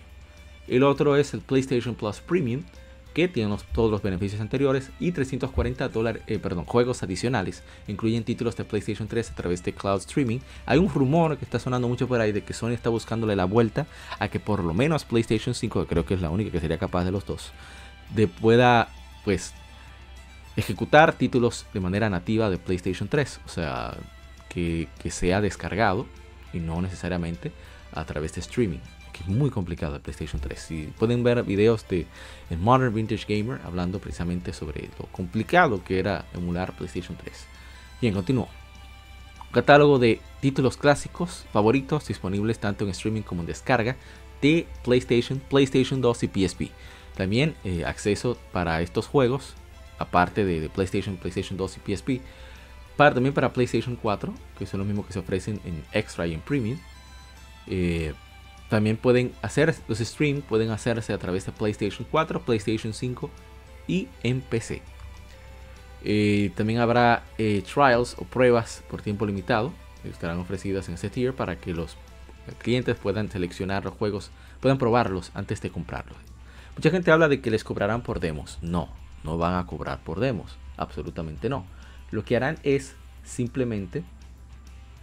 El 0.68 0.82
otro 0.82 1.16
es 1.16 1.34
el 1.34 1.40
PlayStation 1.40 1.94
Plus 1.94 2.20
Premium, 2.20 2.62
que 3.14 3.28
tiene 3.28 3.54
todos 3.74 3.90
los 3.90 4.02
beneficios 4.02 4.40
anteriores 4.40 4.90
y 4.98 5.12
340 5.12 5.88
dólares, 5.88 6.22
eh, 6.26 6.38
perdón, 6.38 6.64
juegos 6.64 7.02
adicionales. 7.02 7.62
Incluyen 7.86 8.24
títulos 8.24 8.56
de 8.56 8.64
PlayStation 8.64 9.06
3 9.06 9.30
a 9.30 9.34
través 9.34 9.62
de 9.62 9.74
cloud 9.74 9.98
streaming. 9.98 10.38
Hay 10.66 10.78
un 10.78 10.88
rumor 10.88 11.36
que 11.36 11.44
está 11.44 11.58
sonando 11.58 11.88
mucho 11.88 12.08
por 12.08 12.20
ahí 12.20 12.32
de 12.32 12.42
que 12.42 12.54
Sony 12.54 12.70
está 12.70 12.88
buscándole 12.88 13.36
la 13.36 13.44
vuelta 13.44 13.86
a 14.18 14.28
que 14.28 14.40
por 14.40 14.64
lo 14.64 14.72
menos 14.72 15.04
PlayStation 15.04 15.54
5, 15.54 15.82
que 15.82 15.88
creo 15.88 16.06
que 16.06 16.14
es 16.14 16.20
la 16.20 16.30
única 16.30 16.50
que 16.50 16.60
sería 16.60 16.78
capaz 16.78 17.04
de 17.04 17.10
los 17.10 17.26
dos, 17.26 17.52
de 18.14 18.28
pueda 18.28 18.88
pues 19.24 19.52
ejecutar 20.56 21.14
títulos 21.14 21.66
de 21.72 21.80
manera 21.80 22.10
nativa 22.10 22.50
de 22.50 22.58
PlayStation 22.58 23.08
3. 23.08 23.40
O 23.46 23.48
sea, 23.48 23.96
que, 24.48 24.88
sea 25.10 25.40
descargado 25.40 26.06
y 26.52 26.58
no 26.58 26.80
necesariamente 26.82 27.52
a 27.92 28.04
través 28.04 28.34
de 28.34 28.40
streaming 28.40 28.80
que 29.12 29.24
es 29.24 29.28
muy 29.28 29.50
complicado 29.50 29.94
el 29.94 30.00
PlayStation 30.00 30.40
3. 30.40 30.58
Si 30.58 30.82
pueden 30.98 31.22
ver 31.22 31.42
videos 31.42 31.86
de 31.86 32.06
Modern 32.58 32.94
Vintage 32.94 33.26
Gamer 33.28 33.60
hablando 33.62 33.98
precisamente 33.98 34.54
sobre 34.54 34.88
lo 34.98 35.04
complicado 35.12 35.84
que 35.84 35.98
era 35.98 36.24
emular 36.32 36.74
PlayStation 36.74 37.16
3. 37.18 37.46
Bien, 38.00 38.14
continúo. 38.14 38.48
Catálogo 39.52 39.98
de 39.98 40.22
títulos 40.40 40.78
clásicos 40.78 41.44
favoritos 41.52 42.08
disponibles 42.08 42.58
tanto 42.58 42.84
en 42.84 42.90
streaming 42.90 43.20
como 43.20 43.42
en 43.42 43.48
descarga 43.48 43.96
de 44.40 44.66
PlayStation, 44.82 45.40
PlayStation 45.40 46.00
2 46.00 46.22
y 46.22 46.28
PSP. 46.28 46.62
También 47.14 47.54
eh, 47.64 47.84
acceso 47.84 48.38
para 48.50 48.80
estos 48.80 49.06
juegos, 49.08 49.54
aparte 50.02 50.44
de, 50.44 50.68
PlayStation, 50.68 51.16
PlayStation 51.16 51.56
2 51.56 51.78
y 51.78 51.94
PSP, 51.94 52.10
para, 52.96 53.14
también 53.14 53.34
para 53.34 53.52
PlayStation 53.52 53.96
4, 53.96 54.34
que 54.58 54.66
son 54.66 54.78
los 54.78 54.86
mismos 54.86 55.06
que 55.06 55.12
se 55.12 55.18
ofrecen 55.18 55.60
en 55.64 55.82
Extra 55.92 56.26
y 56.26 56.34
en 56.34 56.40
Premium. 56.40 56.78
Eh, 57.66 58.12
también 58.68 58.96
pueden 58.96 59.32
hacer 59.42 59.74
los 59.88 59.98
streams, 59.98 60.44
pueden 60.44 60.70
hacerse 60.70 61.12
a 61.12 61.18
través 61.18 61.46
de 61.46 61.52
PlayStation 61.52 62.06
4, 62.10 62.42
PlayStation 62.42 62.92
5 62.92 63.30
y 63.86 64.08
en 64.22 64.40
PC. 64.40 64.82
Eh, 66.04 66.50
también 66.56 66.80
habrá 66.80 67.22
eh, 67.38 67.62
trials 67.62 68.16
o 68.18 68.24
pruebas 68.24 68.82
por 68.90 69.02
tiempo 69.02 69.24
limitado 69.24 69.72
que 70.02 70.08
estarán 70.08 70.38
ofrecidas 70.40 70.88
en 70.88 70.94
este 70.94 71.10
tier 71.10 71.32
para 71.32 71.56
que 71.56 71.72
los 71.72 71.96
clientes 72.58 72.96
puedan 72.96 73.30
seleccionar 73.30 73.84
los 73.84 73.94
juegos, 73.94 74.30
puedan 74.60 74.78
probarlos 74.78 75.30
antes 75.34 75.60
de 75.60 75.70
comprarlos. 75.70 76.18
Mucha 76.76 76.90
gente 76.90 77.10
habla 77.10 77.28
de 77.28 77.40
que 77.40 77.50
les 77.50 77.64
cobrarán 77.64 78.02
por 78.02 78.18
demos. 78.18 78.58
No, 78.62 78.88
no 79.24 79.38
van 79.38 79.54
a 79.54 79.66
cobrar 79.66 80.02
por 80.02 80.20
demos. 80.20 80.58
Absolutamente 80.76 81.48
no. 81.48 81.64
Lo 82.10 82.24
que 82.24 82.36
harán 82.36 82.58
es 82.62 82.96
simplemente, 83.24 84.04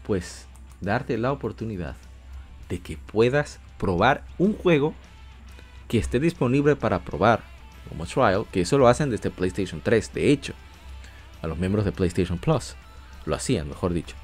pues, 0.03 0.47
darte 0.81 1.17
la 1.17 1.31
oportunidad 1.31 1.95
de 2.69 2.79
que 2.79 2.97
puedas 2.97 3.59
probar 3.77 4.23
un 4.37 4.53
juego 4.53 4.93
que 5.87 5.97
esté 5.97 6.19
disponible 6.19 6.75
para 6.75 6.99
probar 6.99 7.41
como 7.87 8.05
trial, 8.05 8.45
que 8.51 8.61
eso 8.61 8.77
lo 8.77 8.87
hacen 8.87 9.09
desde 9.09 9.31
PlayStation 9.31 9.81
3, 9.81 10.13
de 10.13 10.31
hecho, 10.31 10.53
a 11.41 11.47
los 11.47 11.57
miembros 11.57 11.85
de 11.85 11.91
PlayStation 11.91 12.37
Plus, 12.37 12.75
lo 13.25 13.35
hacían, 13.35 13.67
mejor 13.67 13.93
dicho. 13.93 14.15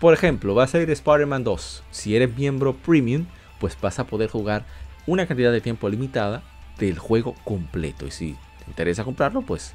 por 0.00 0.12
ejemplo, 0.12 0.54
va 0.54 0.64
a 0.64 0.68
salir 0.68 0.90
Spider-Man 0.90 1.44
2, 1.44 1.82
si 1.90 2.14
eres 2.14 2.36
miembro 2.36 2.74
premium, 2.74 3.26
pues 3.58 3.78
vas 3.80 3.98
a 3.98 4.06
poder 4.06 4.28
jugar 4.28 4.66
una 5.06 5.26
cantidad 5.26 5.50
de 5.50 5.62
tiempo 5.62 5.88
limitada 5.88 6.42
del 6.78 6.98
juego 6.98 7.34
completo, 7.44 8.06
y 8.06 8.10
si 8.10 8.36
te 8.64 8.70
interesa 8.70 9.04
comprarlo, 9.04 9.42
pues 9.42 9.74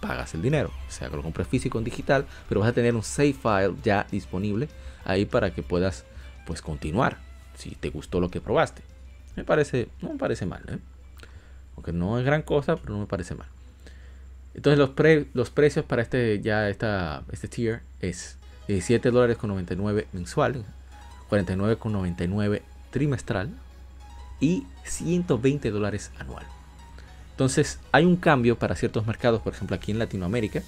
pagas 0.00 0.34
el 0.34 0.42
dinero, 0.42 0.70
o 0.88 0.90
sea 0.90 1.08
que 1.08 1.16
lo 1.16 1.22
compres 1.22 1.48
físico 1.48 1.78
en 1.78 1.84
digital, 1.84 2.26
pero 2.48 2.60
vas 2.60 2.70
a 2.70 2.72
tener 2.72 2.94
un 2.94 3.02
save 3.02 3.32
file 3.34 3.74
ya 3.82 4.06
disponible 4.10 4.68
ahí 5.04 5.24
para 5.24 5.54
que 5.54 5.62
puedas 5.62 6.04
pues 6.46 6.62
continuar 6.62 7.18
si 7.54 7.70
te 7.74 7.90
gustó 7.90 8.20
lo 8.20 8.30
que 8.30 8.40
probaste. 8.40 8.82
Me 9.36 9.44
parece, 9.44 9.88
no 10.00 10.10
me 10.10 10.18
parece 10.18 10.46
mal, 10.46 10.62
¿eh? 10.68 10.78
aunque 11.74 11.92
no 11.92 12.18
es 12.18 12.24
gran 12.24 12.42
cosa, 12.42 12.76
pero 12.76 12.94
no 12.94 13.00
me 13.00 13.06
parece 13.06 13.34
mal. 13.34 13.48
Entonces 14.54 14.78
los, 14.78 14.90
los 15.34 15.50
precios 15.50 15.84
para 15.84 16.02
este 16.02 16.40
ya 16.40 16.68
esta, 16.70 17.24
este 17.30 17.48
tier 17.48 17.82
es 18.00 18.38
17 18.68 19.10
dólares 19.10 19.36
con 19.36 19.50
99 19.50 20.08
mensual, 20.12 20.64
49 21.28 21.76
con 21.76 21.92
99 21.92 22.62
trimestral 22.90 23.50
y 24.40 24.66
120 24.84 25.70
dólares 25.70 26.10
anual. 26.18 26.46
Entonces 27.36 27.78
hay 27.92 28.06
un 28.06 28.16
cambio 28.16 28.58
para 28.58 28.74
ciertos 28.74 29.06
mercados, 29.06 29.42
por 29.42 29.52
ejemplo 29.52 29.76
aquí 29.76 29.92
en 29.92 29.98
Latinoamérica 29.98 30.62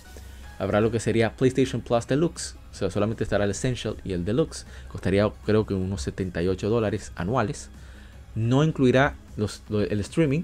habrá 0.58 0.80
lo 0.80 0.90
que 0.90 1.00
sería 1.00 1.34
PlayStation 1.36 1.80
Plus 1.80 2.06
Deluxe, 2.06 2.56
o 2.72 2.74
sea 2.74 2.90
solamente 2.90 3.24
estará 3.24 3.44
el 3.44 3.50
Essential 3.50 3.96
y 4.04 4.12
el 4.12 4.24
Deluxe, 4.24 4.66
costaría 4.90 5.30
creo 5.46 5.66
que 5.66 5.74
unos 5.74 6.02
78 6.02 6.68
dólares 6.68 7.12
anuales. 7.16 7.70
No 8.34 8.62
incluirá 8.62 9.16
el 9.36 10.00
streaming, 10.00 10.42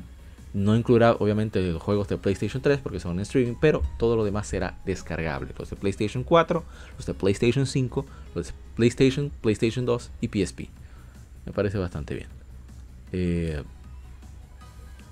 no 0.53 0.75
incluirá 0.75 1.12
obviamente 1.12 1.61
los 1.61 1.83
juegos 1.83 2.09
de 2.09 2.16
PlayStation 2.16 2.62
3 2.62 2.81
porque 2.81 3.01
son 3.01 3.16
en 3.16 3.20
streaming, 3.20 3.55
pero 3.61 3.83
todo 3.99 4.16
lo 4.16 4.25
demás 4.25 4.47
será 4.47 4.79
descargable. 4.85 5.53
Los 5.59 5.70
de 5.70 5.77
PlayStation 5.77 6.25
4, 6.25 6.64
los 6.97 7.07
de 7.07 7.14
PlayStation 7.14 7.66
5, 7.66 8.07
los 8.35 8.47
de 8.49 8.53
PlayStation, 8.75 9.31
PlayStation 9.43 9.85
2 9.85 10.11
y 10.20 10.29
PSP. 10.29 10.61
Me 11.47 11.53
parece 11.53 11.79
bastante 11.79 12.14
bien. 12.14 12.29
Eh, 13.12 13.62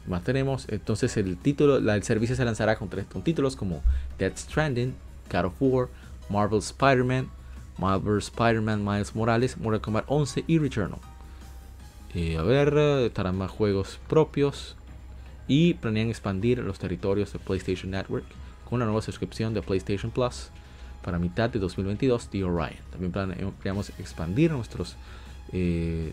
más 0.07 0.25
tenemos, 0.25 0.67
entonces 0.69 1.17
el 1.17 1.37
título, 1.37 1.77
el 1.77 2.03
servicio 2.03 2.35
se 2.35 2.45
lanzará 2.45 2.77
con 2.77 2.89
tres 2.89 3.07
títulos 3.23 3.57
como 3.57 3.83
Dead 4.19 4.33
Stranding, 4.37 4.95
God 5.31 5.45
of 5.47 5.55
War, 5.61 5.89
Marvel 6.29 6.59
Spider-Man, 6.59 7.29
Marvel 7.79 8.19
Spider-Man 8.19 8.85
Miles 8.85 9.15
Morales, 9.15 9.57
Mortal 9.57 9.81
Kombat 9.81 10.05
11 10.09 10.45
y 10.47 10.59
Returnal. 10.59 10.99
Eh, 12.15 12.37
a 12.37 12.43
ver, 12.43 12.77
estarán 13.07 13.39
más 13.39 13.51
juegos 13.51 13.99
propios 14.09 14.77
y 15.49 15.75
planean 15.75 16.09
expandir 16.09 16.59
los 16.59 16.79
territorios 16.79 17.33
de 17.33 17.39
PlayStation 17.39 17.91
Network 17.91 18.25
con 18.69 18.77
una 18.77 18.85
nueva 18.85 19.03
suscripción 19.03 19.55
de 19.55 19.63
PlayStation 19.63 20.11
Plus 20.11 20.51
para 21.03 21.19
mitad 21.19 21.51
de 21.51 21.59
2022 21.59 22.31
de 22.31 22.45
Orion. 22.45 22.81
También 22.91 23.13
planeamos 23.13 23.91
expandir 23.99 24.51
nuestros 24.53 24.97
eh, 25.53 26.13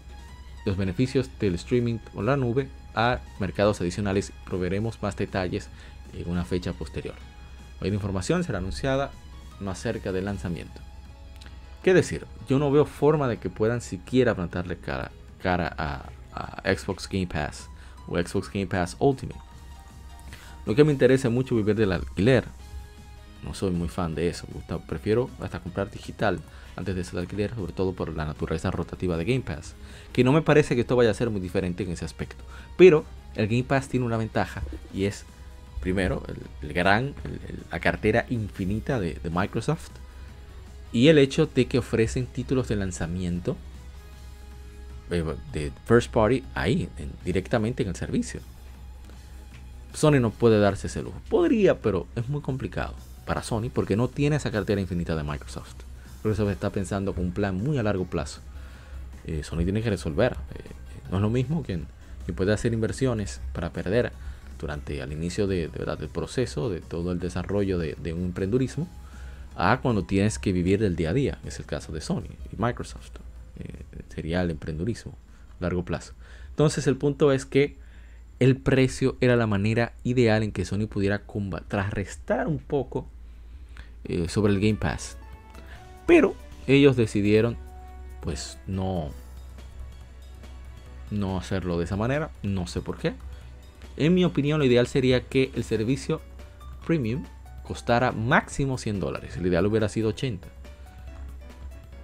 los 0.65 0.77
beneficios 0.77 1.29
del 1.39 1.55
streaming 1.55 1.99
o 2.15 2.21
la 2.21 2.35
nube 2.37 2.67
a 2.95 3.19
mercados 3.39 3.81
adicionales. 3.81 4.31
Proveeremos 4.45 5.01
más 5.01 5.15
detalles 5.15 5.69
en 6.13 6.29
una 6.29 6.45
fecha 6.45 6.73
posterior. 6.73 7.15
Hoy 7.81 7.89
la 7.89 7.95
información 7.95 8.43
será 8.43 8.57
anunciada 8.57 9.11
más 9.59 9.79
cerca 9.79 10.11
del 10.11 10.25
lanzamiento. 10.25 10.81
¿Qué 11.83 11.93
decir? 11.93 12.25
Yo 12.47 12.59
no 12.59 12.71
veo 12.71 12.85
forma 12.85 13.27
de 13.27 13.37
que 13.37 13.49
puedan 13.49 13.81
siquiera 13.81 14.35
plantarle 14.35 14.77
cara, 14.77 16.11
a 16.33 16.75
Xbox 16.75 17.07
Game 17.07 17.27
Pass 17.27 17.69
o 18.07 18.17
Xbox 18.17 18.51
Game 18.51 18.67
Pass 18.67 18.97
Ultimate. 18.99 19.39
Lo 20.65 20.75
que 20.75 20.83
me 20.83 20.91
interesa 20.91 21.29
mucho 21.29 21.55
vivir 21.55 21.75
del 21.75 21.91
alquiler. 21.91 22.45
No 23.43 23.53
soy 23.53 23.71
muy 23.71 23.87
fan 23.87 24.13
de 24.13 24.27
eso. 24.27 24.45
Prefiero 24.87 25.29
hasta 25.39 25.61
comprar 25.61 25.89
digital 25.89 26.41
antes 26.75 26.95
de 26.95 27.01
ese 27.01 27.17
alquiler, 27.17 27.53
sobre 27.55 27.73
todo 27.73 27.93
por 27.93 28.15
la 28.15 28.25
naturaleza 28.25 28.71
rotativa 28.71 29.17
de 29.17 29.25
Game 29.25 29.41
Pass. 29.41 29.75
Que 30.13 30.23
no 30.23 30.31
me 30.31 30.41
parece 30.41 30.75
que 30.75 30.81
esto 30.81 30.95
vaya 30.95 31.11
a 31.11 31.13
ser 31.13 31.29
muy 31.29 31.41
diferente 31.41 31.83
en 31.83 31.91
ese 31.91 32.05
aspecto. 32.05 32.43
Pero 32.77 33.05
el 33.35 33.47
Game 33.47 33.63
Pass 33.63 33.87
tiene 33.89 34.05
una 34.05 34.17
ventaja 34.17 34.61
y 34.93 35.05
es, 35.05 35.25
primero, 35.79 36.23
el, 36.61 36.73
gran, 36.73 37.13
la 37.71 37.79
cartera 37.79 38.25
infinita 38.29 38.99
de, 38.99 39.15
de 39.15 39.29
Microsoft 39.29 39.91
y 40.91 41.07
el 41.07 41.17
hecho 41.17 41.45
de 41.45 41.65
que 41.65 41.79
ofrecen 41.79 42.25
títulos 42.25 42.67
de 42.67 42.75
lanzamiento 42.75 43.55
eh, 45.11 45.23
de 45.53 45.71
first 45.85 46.11
party 46.11 46.43
ahí, 46.53 46.87
directamente 47.25 47.83
en 47.83 47.89
el 47.89 47.95
servicio. 47.95 48.41
Sony 49.93 50.19
no 50.19 50.29
puede 50.29 50.59
darse 50.59 50.87
ese 50.87 51.01
lujo. 51.01 51.19
Podría, 51.29 51.79
pero 51.79 52.07
es 52.15 52.29
muy 52.29 52.41
complicado 52.41 52.93
para 53.25 53.41
Sony 53.41 53.69
porque 53.73 53.95
no 53.95 54.07
tiene 54.07 54.35
esa 54.35 54.51
cartera 54.51 54.79
infinita 54.79 55.15
de 55.15 55.23
Microsoft. 55.23 55.75
Eso 56.23 56.49
está 56.49 56.69
pensando 56.69 57.13
con 57.13 57.25
un 57.25 57.31
plan 57.31 57.55
muy 57.55 57.77
a 57.77 57.83
largo 57.83 58.05
plazo. 58.05 58.41
Sony 59.43 59.63
tiene 59.63 59.81
que 59.81 59.89
resolver. 59.89 60.35
No 61.11 61.17
es 61.17 61.21
lo 61.21 61.29
mismo 61.29 61.63
que, 61.63 61.79
puede 62.35 62.53
hacer 62.53 62.73
inversiones 62.73 63.41
para 63.53 63.71
perder 63.71 64.11
durante 64.59 64.99
el 64.99 65.11
inicio 65.11 65.47
del 65.47 65.71
proceso, 66.13 66.69
de 66.69 66.79
todo 66.79 67.11
el 67.11 67.19
desarrollo 67.19 67.79
de, 67.79 68.13
un 68.13 68.25
emprendurismo, 68.25 68.87
a 69.55 69.79
cuando 69.81 70.03
tienes 70.03 70.37
que 70.37 70.51
vivir 70.51 70.79
del 70.79 70.95
día 70.95 71.09
a 71.09 71.13
día. 71.13 71.39
Es 71.43 71.59
el 71.59 71.65
caso 71.65 71.91
de 71.91 72.01
Sony 72.01 72.29
y 72.51 72.61
Microsoft. 72.61 73.11
Eh, 73.59 73.83
sería 74.13 74.41
el 74.41 74.51
emprendurismo 74.51 75.15
largo 75.59 75.83
plazo. 75.83 76.13
Entonces 76.51 76.87
el 76.87 76.97
punto 76.97 77.31
es 77.31 77.45
que 77.45 77.77
el 78.39 78.57
precio 78.57 79.17
era 79.21 79.35
la 79.35 79.47
manera 79.47 79.93
ideal 80.03 80.43
en 80.43 80.51
que 80.51 80.65
Sony 80.65 80.87
pudiera 80.87 81.23
contrarrestar 81.23 82.47
un 82.47 82.59
poco 82.59 83.07
eh, 84.05 84.29
sobre 84.29 84.53
el 84.53 84.59
Game 84.59 84.75
Pass. 84.75 85.17
Pero 86.09 86.33
ellos 86.65 86.95
decidieron 86.95 87.55
pues 88.21 88.57
no 88.65 89.09
no 91.11 91.37
hacerlo 91.37 91.77
de 91.77 91.85
esa 91.85 91.97
manera, 91.97 92.31
no 92.41 92.65
sé 92.65 92.81
por 92.81 92.97
qué. 92.97 93.13
En 93.95 94.15
mi 94.15 94.25
opinión 94.25 94.57
lo 94.57 94.65
ideal 94.65 94.87
sería 94.87 95.21
que 95.21 95.51
el 95.53 95.63
servicio 95.63 96.19
premium 96.83 97.25
costara 97.61 98.11
máximo 98.11 98.79
100 98.79 98.99
dólares. 98.99 99.37
El 99.37 99.45
ideal 99.45 99.67
hubiera 99.67 99.87
sido 99.87 100.09
80. 100.09 100.47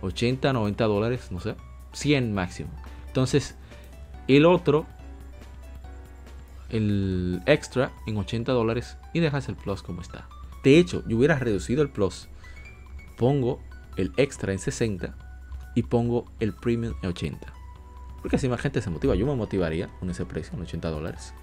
80, 0.03 0.53
90 0.53 0.85
dólares, 0.85 1.31
no 1.31 1.39
sé, 1.39 1.55
100 1.93 2.31
máximo. 2.31 2.69
Entonces, 3.07 3.55
el 4.27 4.45
otro, 4.45 4.85
el 6.69 7.41
extra 7.47 7.91
en 8.05 8.17
80 8.17 8.51
dólares 8.51 8.97
y 9.13 9.19
dejas 9.19 9.49
el 9.49 9.55
plus 9.55 9.81
como 9.81 10.01
está. 10.01 10.27
De 10.63 10.77
hecho, 10.77 11.03
yo 11.07 11.17
hubiera 11.17 11.39
reducido 11.39 11.81
el 11.81 11.89
plus, 11.89 12.27
pongo 13.17 13.59
el 13.97 14.11
extra 14.17 14.53
en 14.53 14.59
60 14.59 15.15
y 15.75 15.83
pongo 15.83 16.25
el 16.39 16.53
premium 16.53 16.93
en 17.01 17.09
80. 17.09 17.53
Porque 18.21 18.37
así 18.37 18.49
más 18.49 18.61
gente 18.61 18.81
se 18.81 18.89
motiva. 18.89 19.15
Yo 19.15 19.25
me 19.25 19.35
motivaría 19.35 19.89
con 19.99 20.09
ese 20.09 20.25
precio, 20.25 20.53
en 20.55 20.61
80 20.61 20.89
dólares. 20.89 21.33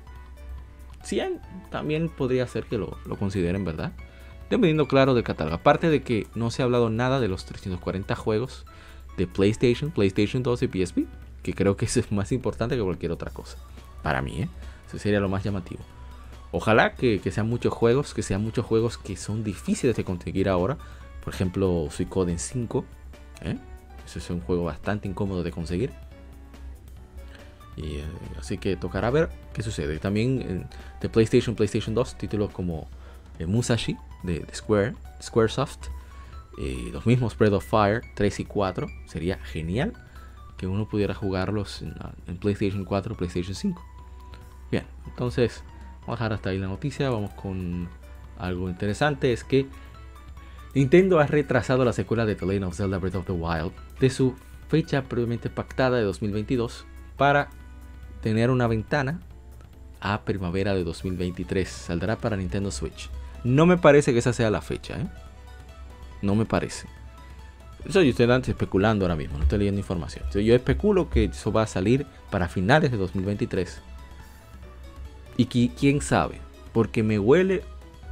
100 1.05 1.41
también 1.71 2.09
podría 2.09 2.47
ser 2.47 2.65
que 2.65 2.79
lo, 2.79 2.99
lo 3.07 3.17
consideren, 3.17 3.65
¿verdad? 3.65 3.93
dependiendo 4.53 4.87
claro 4.87 5.15
del 5.15 5.25
catálogo. 5.25 5.57
Aparte 5.57 5.89
de 5.89 6.03
que 6.03 6.27
no 6.35 6.51
se 6.51 6.63
ha 6.63 6.67
hablado 6.67 6.91
nada 6.91 7.21
de 7.21 7.29
los 7.29 7.47
340 7.47 8.15
juegos 8.15 8.67
de 9.17 9.27
PlayStation, 9.27 9.91
PlayStation 9.91 10.43
2 10.43 10.63
y 10.63 10.69
PSP, 10.69 10.99
que 11.43 11.55
creo 11.55 11.77
que 11.77 11.87
eso 11.87 12.01
es 12.01 12.13
más 12.13 12.33
importante 12.33 12.77
que 12.77 12.83
cualquier 12.83 13.13
otra 13.13 13.31
cosa. 13.31 13.57
Para 14.03 14.21
mí, 14.21 14.43
¿eh? 14.43 14.49
eso 14.87 14.99
sería 14.99 15.21
lo 15.21 15.29
más 15.29 15.43
llamativo. 15.43 15.81
Ojalá 16.51 16.95
que, 16.95 17.19
sean 17.31 17.49
muchos 17.49 17.73
juegos, 17.73 18.13
que 18.13 18.23
sean 18.23 18.43
muchos 18.43 18.67
juegos 18.67 18.99
que 18.99 19.17
son 19.17 19.43
difíciles 19.43 19.97
de 19.97 20.05
conseguir 20.05 20.51
ahora. 20.51 20.77
Por 21.23 21.35
ejemplo, 21.35 21.89
Suicoden 21.91 22.39
5. 22.39 22.85
¿eh? 23.43 23.57
Ese 24.05 24.19
es 24.19 24.31
un 24.31 24.41
juego 24.41 24.65
bastante 24.65 25.09
incómodo 25.09 25.43
de 25.43 25.51
conseguir. 25.51 25.91
Y, 27.77 27.97
eh, 27.97 28.05
así 28.39 28.59
que 28.59 28.77
tocará 28.77 29.11
ver 29.11 29.31
qué 29.53 29.63
sucede. 29.63 29.99
También 29.99 30.69
de 31.01 31.09
PlayStation, 31.09 31.55
PlayStation 31.55 31.95
2, 31.95 32.19
títulos 32.19 32.51
como 32.51 32.89
Musashi 33.47 33.97
de, 34.23 34.45
Square, 34.55 34.95
Squaresoft. 35.21 35.89
Eh, 36.59 36.91
los 36.93 37.07
mismos 37.07 37.37
Breath 37.37 37.55
of 37.55 37.65
Fire 37.65 38.03
3 38.15 38.41
y 38.41 38.45
4. 38.45 38.87
Sería 39.07 39.39
genial 39.39 39.93
que 40.59 40.67
uno 40.67 40.87
pudiera 40.87 41.15
jugarlos 41.15 41.83
en, 41.83 42.37
PlayStation 42.39 42.85
4 42.85 43.17
PlayStation 43.17 43.55
5. 43.55 43.83
Bien, 44.71 44.85
entonces 45.07 45.63
vamos 46.03 46.21
a 46.21 46.25
dejar 46.25 46.33
hasta 46.35 46.51
ahí 46.51 46.59
la 46.59 46.67
noticia. 46.67 47.11
Vamos 47.11 47.33
con 47.35 47.89
algo 48.39 48.69
interesante. 48.69 49.33
Es 49.33 49.45
que 49.45 49.67
Nintendo 50.75 51.21
ha 51.21 51.27
retrasado 51.27 51.85
la 51.85 51.93
secuela 51.93 52.25
de 52.25 52.35
The 52.35 52.47
Legend 52.47 52.65
of 52.65 52.77
Zelda 52.77 52.99
Breath 52.99 53.17
of 53.17 53.27
the 53.27 53.33
Wild 53.33 53.73
de 54.01 54.09
su 54.09 54.35
fecha 54.69 55.03
previamente 55.03 55.51
pactada 55.51 55.99
de 55.99 56.05
2022 56.05 56.87
para 57.17 57.51
tener 58.23 58.51
una 58.51 58.67
ventana 58.67 59.21
a 60.01 60.23
primavera 60.23 60.75
de 60.75 60.83
2023. 60.83 61.69
Saldrá 61.69 62.17
para 62.17 62.37
Nintendo 62.37 62.71
Switch. 62.71 63.11
No 63.45 63.67
me 63.67 63.77
parece 63.77 64.13
que 64.13 64.21
esa 64.21 64.33
sea 64.33 64.51
la 64.51 64.63
fecha, 64.63 64.99
¿eh? 64.99 65.07
No 66.23 66.35
me 66.35 66.47
parece. 66.47 66.89
Eso 67.85 68.01
yo 68.01 68.11
estoy 68.11 68.29
especulando 68.47 69.05
ahora 69.05 69.17
mismo, 69.17 69.37
no 69.37 69.43
estoy 69.43 69.59
leyendo 69.59 69.81
información. 69.81 70.25
yo 70.33 70.55
especulo 70.55 71.11
que 71.11 71.25
eso 71.25 71.53
va 71.53 71.63
a 71.63 71.67
salir 71.67 72.07
para 72.31 72.49
finales 72.49 72.93
de 72.93 72.97
2023. 72.97 73.83
Y 75.37 75.47
quién 75.47 76.01
sabe, 76.01 76.41
porque 76.73 77.03
me 77.03 77.19
huele, 77.19 77.65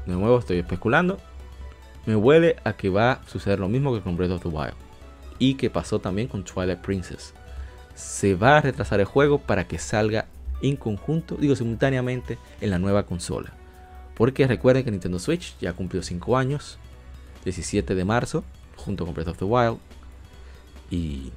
de 0.06 0.14
nuevo 0.14 0.38
estoy 0.38 0.58
especulando, 0.58 1.18
me 2.06 2.16
huele 2.16 2.56
a 2.64 2.72
que 2.72 2.88
va 2.88 3.12
a 3.12 3.28
suceder 3.28 3.58
lo 3.58 3.68
mismo 3.68 3.94
que 3.94 4.00
con 4.00 4.16
Breath 4.16 4.32
of 4.32 4.42
the 4.42 4.48
Wild. 4.48 4.74
Y 5.38 5.54
que 5.54 5.70
pasó 5.70 5.98
también 5.98 6.28
con 6.28 6.44
Twilight 6.44 6.80
Princess. 6.80 7.34
Se 7.94 8.34
va 8.34 8.58
a 8.58 8.60
retrasar 8.60 9.00
el 9.00 9.06
juego 9.06 9.38
para 9.38 9.66
que 9.66 9.78
salga 9.78 10.26
en 10.62 10.76
conjunto, 10.76 11.36
digo 11.36 11.56
simultáneamente, 11.56 12.38
en 12.60 12.70
la 12.70 12.78
nueva 12.78 13.04
consola. 13.04 13.52
Porque 14.14 14.46
recuerden 14.46 14.84
que 14.84 14.90
Nintendo 14.90 15.18
Switch 15.18 15.56
ya 15.60 15.72
cumplió 15.72 16.02
5 16.02 16.36
años, 16.36 16.78
17 17.44 17.94
de 17.94 18.04
marzo, 18.04 18.44
junto 18.76 19.04
con 19.04 19.14
Breath 19.14 19.28
of 19.28 19.38
the 19.38 19.44
Wild. 19.44 19.78
Y 20.90 21.32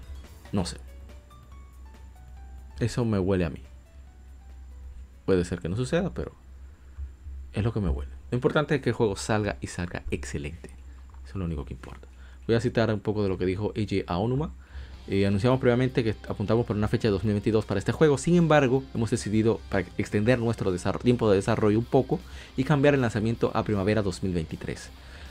no 0.51 0.66
sé. 0.66 0.78
Eso 2.80 3.05
me 3.05 3.20
huele 3.20 3.45
a 3.45 3.49
mí. 3.49 3.61
Puede 5.26 5.45
ser 5.45 5.59
que 5.59 5.70
no 5.70 5.78
suceda, 5.78 6.14
pero 6.14 6.34
es 7.53 7.64
lo 7.64 7.72
que 7.72 7.80
me 7.80 7.89
huele. 7.89 8.11
Lo 8.34 8.38
importante 8.38 8.74
es 8.74 8.82
que 8.82 8.90
el 8.90 8.96
juego 8.96 9.16
salga 9.16 9.58
y 9.62 9.68
salga 9.68 10.02
excelente. 10.10 10.72
Eso 11.24 11.34
es 11.34 11.36
lo 11.36 11.46
único 11.46 11.66
que 11.66 11.76
importa. 11.76 12.08
Voy 12.48 12.56
a 12.56 12.60
citar 12.60 12.92
un 12.92 13.00
poco 13.00 13.22
de 13.22 13.30
lo 13.30 13.38
que 13.38 13.46
dijo 13.46 13.72
AJ 13.78 14.06
Aonuma. 14.08 14.50
Eh, 15.08 15.28
anunciamos 15.28 15.60
previamente 15.60 16.04
que 16.04 16.16
apuntamos 16.28 16.66
por 16.66 16.76
una 16.76 16.88
fecha 16.88 17.10
de 17.10 17.12
2022 17.12 17.64
para 17.66 17.78
este 17.78 17.92
juego. 17.92 18.18
Sin 18.18 18.36
embargo, 18.36 18.84
hemos 18.96 19.12
decidido 19.12 19.62
extender 20.00 20.40
nuestro 20.40 20.76
tiempo 21.04 21.30
de 21.30 21.36
desarrollo 21.36 21.78
un 21.78 21.86
poco 21.86 22.20
y 22.58 22.64
cambiar 22.64 22.96
el 22.96 23.02
lanzamiento 23.02 23.52
a 23.54 23.62
primavera 23.62 24.02
2023. 24.02 24.90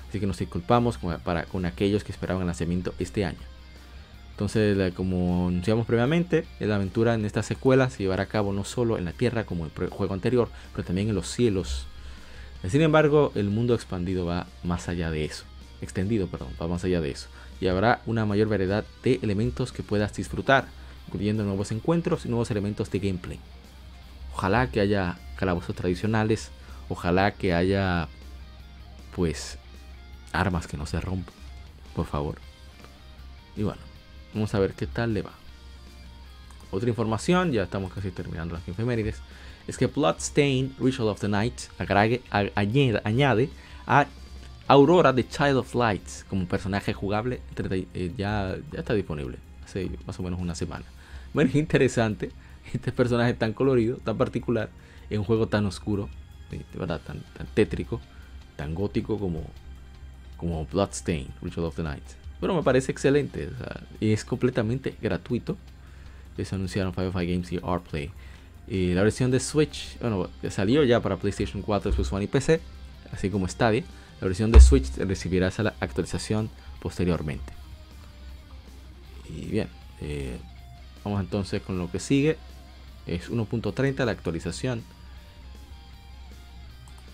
Así 0.09 0.21
que 0.21 0.27
nos 0.29 0.39
disculpamos 0.39 0.97
con, 0.97 1.19
para, 1.23 1.43
con 1.47 1.65
aquellos 1.65 2.05
que 2.05 2.13
esperaban 2.13 2.43
el 2.43 2.47
lanzamiento 2.47 2.95
este 3.01 3.25
año. 3.25 3.41
Entonces, 4.31 4.95
como 4.95 5.49
anunciamos 5.49 5.89
previamente, 5.89 6.45
la 6.61 6.77
aventura 6.77 7.15
en 7.15 7.25
esta 7.25 7.43
secuela 7.43 7.91
se 7.91 8.05
llevará 8.05 8.23
a 8.23 8.27
cabo 8.27 8.53
no 8.53 8.63
solo 8.63 8.97
en 8.97 9.07
la 9.07 9.13
Tierra 9.13 9.43
como 9.43 9.65
el 9.67 9.73
juego 9.91 10.15
anterior, 10.15 10.51
pero 10.73 10.87
también 10.87 11.09
en 11.09 11.17
los 11.17 11.27
cielos. 11.27 11.89
Sin 12.69 12.81
embargo, 12.81 13.33
el 13.35 13.51
mundo 13.51 13.75
expandido 13.75 14.25
va 14.25 14.47
más 14.63 14.89
allá 14.89 15.11
de 15.11 15.25
eso. 15.25 15.45
Extendido, 15.81 16.29
perdón, 16.29 16.51
va 16.61 16.69
más 16.69 16.85
allá 16.85 17.01
de 17.01 17.11
eso. 17.11 17.29
Y 17.61 17.67
habrá 17.67 18.01
una 18.07 18.25
mayor 18.25 18.49
variedad 18.49 18.85
de 19.03 19.19
elementos 19.23 19.73
que 19.73 19.83
puedas 19.83 20.15
disfrutar, 20.15 20.67
incluyendo 21.09 21.43
nuevos 21.43 21.73
encuentros 21.73 22.25
y 22.25 22.29
nuevos 22.29 22.51
elementos 22.51 22.91
de 22.91 23.01
gameplay. 23.01 23.41
Ojalá 24.35 24.71
que 24.71 24.81
haya 24.81 25.19
calabozos 25.37 25.75
tradicionales, 25.75 26.51
ojalá 26.89 27.33
que 27.33 27.53
haya 27.53 28.09
pues 29.15 29.59
armas 30.33 30.67
que 30.67 30.77
no 30.77 30.87
se 30.87 31.01
rompan, 31.01 31.35
por 31.95 32.07
favor. 32.07 32.37
Y 33.57 33.65
bueno, 33.65 33.81
vamos 34.33 34.55
a 34.55 34.59
ver 34.59 34.75
qué 34.75 34.87
tal 34.87 35.15
le 35.15 35.23
va. 35.23 35.33
Otra 36.71 36.89
información, 36.89 37.53
ya 37.53 37.65
estamos 37.65 37.93
casi 37.93 38.11
terminando 38.11 38.55
las 38.55 38.67
efemérides, 38.67 39.21
es 39.67 39.79
que 39.79 39.87
Bloodstain 39.87 40.75
Ritual 40.79 41.09
of 41.09 41.21
the 41.21 41.29
Night 41.29 41.55
añade, 43.05 43.51
a 43.87 44.07
Aurora 44.69 45.15
The 45.15 45.27
Child 45.27 45.57
of 45.57 45.75
Lights 45.75 46.25
como 46.29 46.47
personaje 46.47 46.93
jugable, 46.93 47.41
eh, 47.57 48.13
ya, 48.17 48.57
ya 48.73 48.79
está 48.79 48.95
disponible 48.95 49.39
hace 49.65 49.91
más 50.07 50.19
o 50.19 50.23
menos 50.23 50.41
una 50.41 50.55
semana. 50.55 50.85
Bueno, 51.35 51.51
es 51.51 51.57
interesante 51.57 52.31
este 52.73 52.93
personaje 52.93 53.35
tan 53.35 53.53
colorido, 53.53 53.97
tan 53.99 54.17
particular, 54.17 54.71
en 55.11 55.21
un 55.21 55.25
juego 55.25 55.49
tan 55.49 55.67
oscuro, 55.67 56.09
de 56.51 56.65
verdad, 56.79 57.01
tan, 57.05 57.21
tan 57.37 57.47
tétrico, 57.49 58.01
tan 58.57 58.75
gótico 58.75 59.19
como, 59.19 59.43
como 60.37 60.65
Bloodstain, 60.67 61.29
Ritual 61.43 61.67
of 61.67 61.77
the 61.77 61.83
Night. 61.83 62.05
Bueno, 62.41 62.55
me 62.55 62.63
parece 62.63 62.91
excelente. 62.91 63.51
y 64.01 64.13
es 64.13 64.25
completamente 64.25 64.95
gratuito. 65.01 65.57
Eso 66.37 66.57
anunciaron 66.57 66.93
Firefly 66.93 67.27
Games 67.31 67.53
y 67.53 67.61
Artplay. 67.63 68.11
Y 68.73 68.95
la 68.95 69.03
versión 69.03 69.31
de 69.31 69.39
Switch, 69.39 69.99
bueno, 70.01 70.31
salió 70.49 70.83
ya 70.83 70.99
para 71.01 71.19
PlayStation 71.19 71.61
4, 71.61 71.93
Xbox 71.93 72.11
One 72.11 72.25
y 72.25 72.27
PC, 72.27 72.59
así 73.13 73.29
como 73.29 73.47
Stadia. 73.47 73.85
La 74.19 74.29
versión 74.29 74.51
de 74.51 74.63
Switch 74.63 74.97
recibirá 74.97 75.49
esa 75.49 75.75
actualización 75.79 76.49
posteriormente. 76.81 77.53
Y 79.29 79.45
bien, 79.45 79.69
eh, 80.01 80.39
vamos 81.05 81.21
entonces 81.21 81.61
con 81.61 81.77
lo 81.77 81.91
que 81.91 82.01
sigue. 82.01 82.39
Es 83.07 83.31
1.30 83.31 84.07
la 84.07 84.13
actualización. 84.13 84.83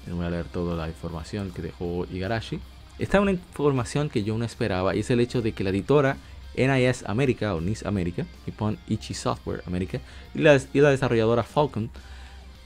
Voy 0.08 0.26
a 0.26 0.30
leer 0.30 0.46
toda 0.46 0.76
la 0.76 0.86
información 0.86 1.50
que 1.50 1.60
dejó 1.60 2.06
Igarashi. 2.08 2.60
Esta 3.00 3.18
es 3.18 3.22
una 3.22 3.32
información 3.32 4.10
que 4.10 4.22
yo 4.22 4.38
no 4.38 4.44
esperaba 4.44 4.94
y 4.94 5.00
es 5.00 5.10
el 5.10 5.18
hecho 5.18 5.42
de 5.42 5.50
que 5.50 5.64
la 5.64 5.70
editora 5.70 6.18
NIS 6.58 7.04
América 7.06 7.54
o 7.54 7.60
NIS 7.60 7.86
América, 7.86 8.26
Nippon 8.46 8.78
Ichi 8.88 9.14
Software 9.14 9.62
América 9.66 10.00
y 10.34 10.40
la, 10.40 10.58
desarrolladora 10.90 11.42
Falcon 11.42 11.90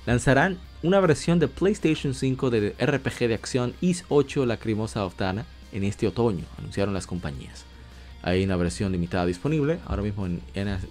lanzarán 0.06 0.58
una 0.82 0.98
versión 1.00 1.38
de 1.38 1.48
PlayStation 1.48 2.14
5 2.14 2.50
del 2.50 2.74
RPG 2.80 3.28
de 3.28 3.34
acción 3.34 3.74
Is 3.80 4.04
8 4.08 4.46
Lacrimosa 4.46 5.04
Oftana 5.04 5.46
en 5.72 5.84
este 5.84 6.06
otoño, 6.06 6.44
anunciaron 6.58 6.92
las 6.92 7.06
compañías. 7.06 7.64
Hay 8.22 8.44
una 8.44 8.56
versión 8.56 8.92
limitada 8.92 9.26
disponible 9.26 9.78
ahora 9.86 10.02
mismo 10.02 10.26
en 10.26 10.40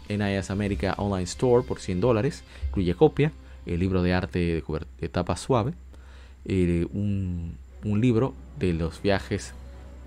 NIS 0.09 0.49
América 0.49 0.95
Online 0.97 1.23
Store 1.23 1.65
por 1.65 1.79
100 1.79 2.01
dólares, 2.01 2.43
incluye 2.67 2.95
copia, 2.95 3.31
el 3.65 3.79
libro 3.79 4.01
de 4.01 4.13
arte 4.13 4.63
de, 4.99 5.09
tapa 5.09 5.35
suave, 5.37 5.73
eh, 6.45 6.87
un 6.93 7.57
un 7.83 8.01
libro 8.01 8.33
de 8.59 8.73
los 8.73 9.01
viajes, 9.01 9.53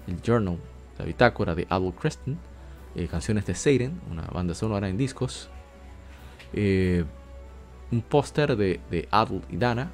el 0.07 0.21
journal, 0.23 0.59
la 0.99 1.05
bitácora 1.05 1.55
de 1.55 1.67
Adol 1.71 1.95
Creston, 1.95 2.39
eh, 2.95 3.09
canciones 3.09 3.47
de 3.47 3.55
Satan, 3.55 4.01
una 4.11 4.23
banda 4.23 4.55
sonora 4.55 4.89
en 4.89 4.97
discos, 4.97 5.49
eh, 6.53 7.05
un 7.91 8.03
póster 8.03 8.57
de, 8.57 8.81
de 8.91 9.09
y 9.51 9.57
Dana, 9.57 9.91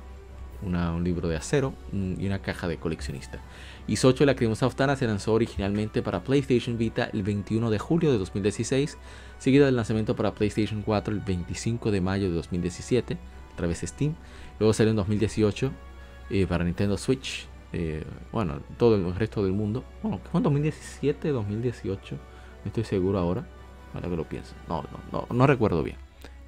un 0.62 1.02
libro 1.02 1.26
de 1.26 1.36
acero 1.36 1.72
y 1.92 2.26
una 2.26 2.40
caja 2.40 2.68
de 2.68 2.76
coleccionista. 2.76 3.40
Y 3.86 3.96
Socho 3.96 4.26
la 4.26 4.34
Cremosa 4.34 4.66
Oftana 4.66 4.94
se 4.94 5.06
lanzó 5.06 5.32
originalmente 5.32 6.02
para 6.02 6.22
PlayStation 6.22 6.76
Vita 6.76 7.08
el 7.14 7.22
21 7.22 7.70
de 7.70 7.78
julio 7.78 8.12
de 8.12 8.18
2016, 8.18 8.98
seguido 9.38 9.64
del 9.64 9.76
lanzamiento 9.76 10.14
para 10.14 10.34
PlayStation 10.34 10.82
4 10.82 11.14
el 11.14 11.20
25 11.20 11.90
de 11.90 12.00
mayo 12.02 12.28
de 12.28 12.34
2017, 12.34 13.14
a 13.14 13.56
través 13.56 13.80
de 13.80 13.86
Steam. 13.86 14.14
Luego 14.58 14.74
salió 14.74 14.90
en 14.90 14.96
2018 14.96 15.70
eh, 16.28 16.46
para 16.46 16.64
Nintendo 16.64 16.98
Switch 16.98 17.48
bueno, 18.32 18.60
todo 18.76 18.96
el 18.96 19.14
resto 19.14 19.44
del 19.44 19.52
mundo. 19.52 19.84
Bueno, 20.02 20.20
¿fue 20.30 20.38
en 20.38 20.42
2017, 20.42 21.28
2018? 21.28 22.18
No 22.64 22.68
estoy 22.68 22.84
seguro 22.84 23.18
ahora. 23.18 23.46
Ahora 23.94 24.08
que 24.08 24.16
lo 24.16 24.28
pienso. 24.28 24.54
No, 24.68 24.82
no, 24.82 25.00
no, 25.12 25.26
no 25.34 25.46
recuerdo 25.46 25.82
bien. 25.82 25.96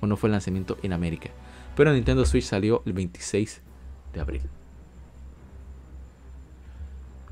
Bueno, 0.00 0.16
fue 0.16 0.28
el 0.28 0.32
lanzamiento 0.32 0.78
en 0.82 0.92
América. 0.92 1.30
Pero 1.76 1.92
Nintendo 1.92 2.24
Switch 2.24 2.44
salió 2.44 2.82
el 2.86 2.92
26 2.92 3.62
de 4.12 4.20
abril. 4.20 4.42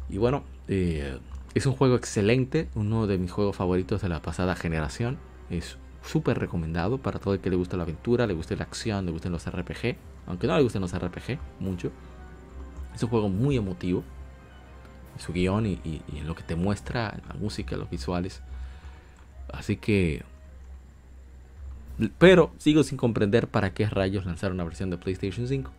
Y 0.09 0.19
bueno, 0.19 0.45
eh, 0.69 1.19
es 1.55 1.67
un 1.67 1.75
juego 1.75 1.97
excelente. 1.97 2.69
Uno 2.75 3.07
de 3.07 3.19
mis 3.19 3.31
juegos 3.31 3.57
favoritos 3.57 4.03
de 4.03 4.09
la 4.09 4.23
pasada 4.23 4.57
generación. 4.57 5.19
Es 5.51 5.79
súper 6.03 6.39
recomendado 6.39 6.99
para 6.99 7.19
todo 7.19 7.35
el 7.35 7.41
que 7.41 7.51
le 7.51 7.57
gusta 7.57 7.77
la 7.77 7.83
aventura, 7.83 8.27
le 8.27 8.35
guste 8.35 8.57
la 8.57 8.65
acción, 8.65 9.07
le 9.07 9.13
gusten 9.13 9.33
los 9.33 9.47
RPG. 9.47 9.97
Aunque 10.27 10.47
no 10.47 10.57
le 10.57 10.63
gusten 10.63 10.81
los 10.81 10.97
RPG 10.97 11.39
mucho. 11.61 11.93
Es 12.95 13.03
un 13.03 13.11
juego 13.11 13.29
muy 13.29 13.57
emotivo. 13.57 14.03
En 15.15 15.21
su 15.21 15.33
guion 15.33 15.67
y, 15.67 16.03
en 16.15 16.27
lo 16.27 16.35
que 16.35 16.43
te 16.43 16.55
muestra, 16.55 17.21
la 17.29 17.35
música, 17.35 17.77
los 17.77 17.91
visuales. 17.91 18.43
Así 19.53 19.77
que. 19.77 20.23
Pero 22.19 22.53
sigo 22.59 22.83
sin 22.83 22.97
comprender 22.97 23.49
para 23.49 23.75
qué 23.75 23.87
rayos 23.87 24.25
lanzar 24.25 24.53
una 24.53 24.65
versión 24.65 24.91
de 24.91 24.99
PlayStation 24.99 25.47
5. 25.47 25.71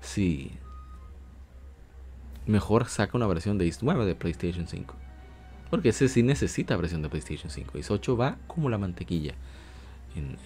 Si. 0.00 0.52
Mejor 2.46 2.86
saca 2.88 3.16
una 3.16 3.26
versión 3.26 3.56
de 3.56 3.66
East 3.66 3.82
9 3.82 4.04
de 4.04 4.14
PlayStation 4.14 4.68
5. 4.68 4.94
Porque 5.70 5.88
ese 5.88 6.08
sí 6.08 6.22
necesita 6.22 6.76
versión 6.76 7.00
de 7.02 7.08
PlayStation 7.08 7.50
5. 7.50 7.78
Is 7.78 7.90
8 7.90 8.16
va 8.16 8.36
como 8.46 8.68
la 8.68 8.76
mantequilla 8.76 9.34
en, 10.14 10.36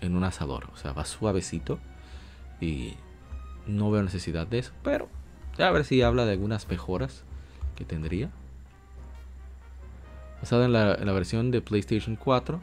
en 0.00 0.16
un 0.16 0.24
asador. 0.24 0.68
O 0.72 0.76
sea, 0.76 0.92
va 0.92 1.04
suavecito. 1.04 1.78
Y 2.60 2.94
no 3.66 3.90
veo 3.90 4.02
necesidad 4.02 4.46
de 4.46 4.60
eso. 4.60 4.72
Pero 4.82 5.08
a 5.58 5.70
ver 5.70 5.84
si 5.84 6.02
habla 6.02 6.24
de 6.24 6.32
algunas 6.32 6.68
mejoras 6.68 7.24
que 7.76 7.84
tendría. 7.84 8.30
Basada 10.44 10.66
en 10.66 10.72
la, 10.74 11.12
versión 11.14 11.50
de 11.50 11.62
PlayStation 11.62 12.16
4. 12.16 12.60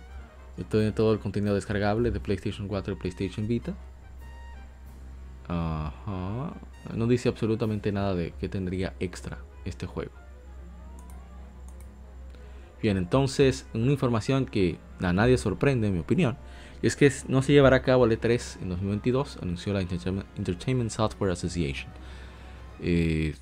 Tiene 0.69 0.91
todo 0.91 1.13
el 1.13 1.19
contenido 1.19 1.55
descargable 1.55 2.11
de 2.11 2.19
PlayStation 2.19 2.67
4 2.67 2.93
y 2.93 2.95
PlayStation 2.95 3.47
Vita. 3.47 3.73
No 5.49 7.07
dice 7.07 7.27
absolutamente 7.29 7.91
nada 7.91 8.13
de 8.13 8.35
que 8.39 8.49
tendría 8.49 8.93
extra 8.99 9.39
este 9.65 9.87
juego. 9.87 10.11
Bien, 12.83 12.97
entonces, 12.97 13.65
una 13.73 13.91
información 13.91 14.45
que 14.45 14.77
a 15.01 15.11
nadie 15.11 15.39
sorprende, 15.39 15.87
en 15.87 15.93
mi 15.95 15.99
opinión, 16.01 16.37
es 16.83 16.95
que 16.95 17.11
no 17.29 17.41
se 17.41 17.51
llevará 17.51 17.77
a 17.77 17.81
cabo 17.81 18.05
el 18.05 18.11
E3 18.11 18.61
en 18.61 18.69
2022, 18.69 19.39
anunció 19.41 19.73
la 19.73 19.81
Entertainment 19.81 20.91
Software 20.91 21.31
Association. 21.31 21.91
Eh, 22.79 23.33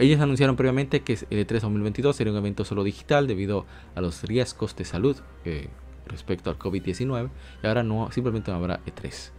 ellos 0.00 0.20
anunciaron 0.20 0.56
previamente 0.56 1.02
que 1.02 1.12
el 1.12 1.46
E3 1.46 1.60
2022 1.60 2.16
sería 2.16 2.32
un 2.32 2.38
evento 2.38 2.64
solo 2.64 2.84
digital 2.84 3.26
debido 3.26 3.66
a 3.94 4.00
los 4.00 4.22
riesgos 4.22 4.76
de 4.76 4.84
salud 4.84 5.16
eh, 5.44 5.68
respecto 6.06 6.50
al 6.50 6.58
COVID-19 6.58 7.30
y 7.62 7.66
ahora 7.66 7.82
no, 7.82 8.10
simplemente 8.12 8.50
no 8.50 8.58
habrá 8.58 8.80
E3. 8.84 9.30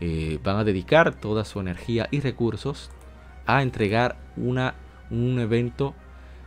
Eh, 0.00 0.38
van 0.42 0.56
a 0.56 0.64
dedicar 0.64 1.14
toda 1.14 1.44
su 1.44 1.60
energía 1.60 2.08
y 2.10 2.20
recursos 2.20 2.90
a 3.46 3.62
entregar 3.62 4.16
una, 4.36 4.74
un 5.10 5.38
evento, 5.38 5.94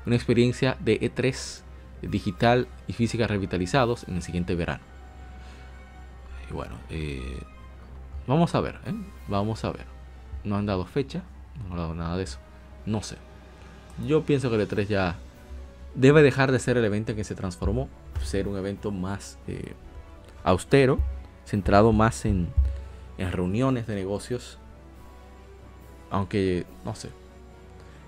una 0.05 0.15
experiencia 0.15 0.77
de 0.79 0.99
E3 0.99 1.61
digital 2.01 2.67
y 2.87 2.93
física 2.93 3.27
revitalizados 3.27 4.07
en 4.07 4.15
el 4.15 4.21
siguiente 4.21 4.55
verano. 4.55 4.83
Y 6.49 6.53
bueno, 6.53 6.75
eh, 6.89 7.41
vamos 8.27 8.53
a 8.55 8.61
ver, 8.61 8.79
vamos 9.27 9.63
a 9.63 9.71
ver. 9.71 9.85
No 10.43 10.57
han 10.57 10.65
dado 10.65 10.85
fecha, 10.85 11.23
no 11.63 11.71
han 11.71 11.77
dado 11.77 11.95
nada 11.95 12.17
de 12.17 12.23
eso. 12.23 12.39
No 12.85 13.01
sé. 13.01 13.17
Yo 14.03 14.23
pienso 14.23 14.49
que 14.49 14.55
el 14.55 14.67
E3 14.67 14.87
ya 14.87 15.15
debe 15.93 16.21
dejar 16.21 16.51
de 16.51 16.59
ser 16.59 16.77
el 16.77 16.85
evento 16.85 17.11
en 17.11 17.17
que 17.17 17.23
se 17.23 17.35
transformó, 17.35 17.87
ser 18.23 18.47
un 18.47 18.57
evento 18.57 18.91
más 18.91 19.37
eh, 19.47 19.73
austero, 20.43 20.99
centrado 21.45 21.93
más 21.93 22.25
en, 22.25 22.49
en 23.17 23.31
reuniones 23.31 23.87
de 23.87 23.95
negocios. 23.95 24.57
Aunque, 26.09 26.65
no 26.83 26.95
sé, 26.95 27.09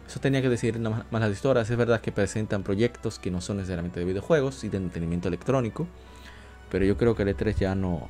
eso 0.08 0.22
tenía 0.22 0.42
que 0.42 0.50
decir 0.50 0.80
más, 0.80 1.04
las 1.12 1.32
historias. 1.32 1.70
Es 1.70 1.78
verdad 1.78 2.00
que 2.00 2.14
presentan 2.14 2.64
proyectos 2.64 3.20
que 3.20 3.30
no 3.30 3.42
son 3.42 3.58
necesariamente 3.58 4.00
de 4.00 4.06
videojuegos 4.06 4.64
y 4.64 4.70
de 4.70 4.78
entretenimiento 4.78 5.28
electrónico. 5.28 5.86
Pero 6.72 6.86
yo 6.86 6.98
creo 6.98 7.14
que 7.16 7.24
el 7.24 7.36
E3 7.36 7.56
ya 7.56 7.76
no. 7.76 8.08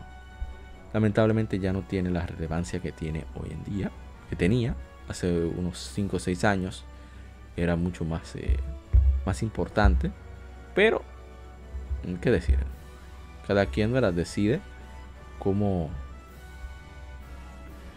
Lamentablemente 0.94 1.60
ya 1.60 1.74
no 1.74 1.82
tiene 1.82 2.12
la 2.12 2.26
relevancia 2.26 2.80
que 2.80 2.92
tiene 2.92 3.26
hoy 3.36 3.52
en 3.52 3.64
día. 3.64 3.92
Que 4.30 4.36
tenía 4.36 4.76
hace 5.08 5.46
unos 5.46 5.92
5 5.96 6.18
o 6.18 6.20
6 6.20 6.44
años. 6.44 6.86
Era 7.58 7.76
mucho 7.76 8.06
más, 8.06 8.36
eh, 8.36 8.58
más 9.26 9.44
importante. 9.44 10.12
Pero, 10.76 11.02
¿qué 12.22 12.32
decir? 12.32 12.60
Cada 13.48 13.66
quien 13.66 13.92
¿verdad? 13.92 14.14
decide 14.14 14.62
cómo, 15.40 15.90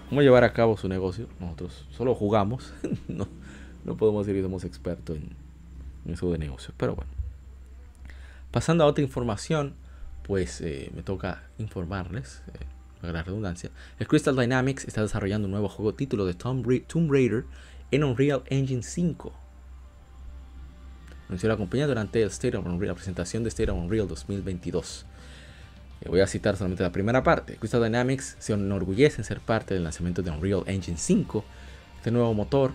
cómo 0.08 0.22
llevar 0.22 0.44
a 0.44 0.52
cabo 0.52 0.76
su 0.76 0.88
negocio. 0.88 1.28
Nosotros 1.38 1.86
solo 1.90 2.14
jugamos. 2.14 2.72
no, 3.08 3.28
no 3.84 3.96
podemos 3.96 4.26
decir 4.26 4.40
que 4.40 4.44
somos 4.44 4.64
expertos 4.64 5.16
en, 5.16 6.12
eso 6.12 6.30
de 6.32 6.38
negocios. 6.38 6.74
Pero 6.76 6.94
bueno. 6.94 7.11
Pasando 8.50 8.82
a 8.82 8.86
otra 8.88 9.04
información, 9.04 9.74
pues 10.24 10.61
eh, 10.61 10.90
me 10.94 11.02
toca 11.02 11.42
informarles, 11.58 12.42
eh, 12.54 12.66
la 13.02 13.22
redundancia, 13.22 13.70
el 13.98 14.06
Crystal 14.08 14.36
Dynamics 14.36 14.84
está 14.86 15.02
desarrollando 15.02 15.46
un 15.46 15.52
nuevo 15.52 15.68
juego 15.68 15.94
título 15.94 16.26
de 16.26 16.34
Tomb, 16.34 16.66
Raider 16.66 17.44
en 17.90 18.04
Unreal 18.04 18.42
Engine 18.46 18.82
5. 18.82 19.32
Anunció 21.30 21.48
la 21.48 21.56
compañía 21.56 21.86
durante 21.86 22.20
el 22.20 22.28
State 22.30 22.56
Unreal, 22.56 22.88
la 22.88 22.94
presentación 22.94 23.44
de 23.44 23.50
State 23.50 23.70
of 23.70 23.78
Unreal 23.78 24.08
2022. 24.08 25.06
Eh, 26.00 26.08
voy 26.08 26.22
a 26.22 26.26
citar 26.26 26.56
solamente 26.56 26.82
la 26.82 26.90
primera 26.90 27.22
parte. 27.22 27.54
Crystal 27.54 27.80
Dynamics 27.84 28.34
se 28.40 28.52
enorgullece 28.52 29.18
en 29.18 29.24
ser 29.24 29.38
parte 29.38 29.74
del 29.74 29.84
lanzamiento 29.84 30.22
de 30.22 30.32
Unreal 30.32 30.64
Engine 30.66 30.96
5. 30.98 31.44
Este 31.98 32.10
nuevo 32.10 32.34
motor 32.34 32.72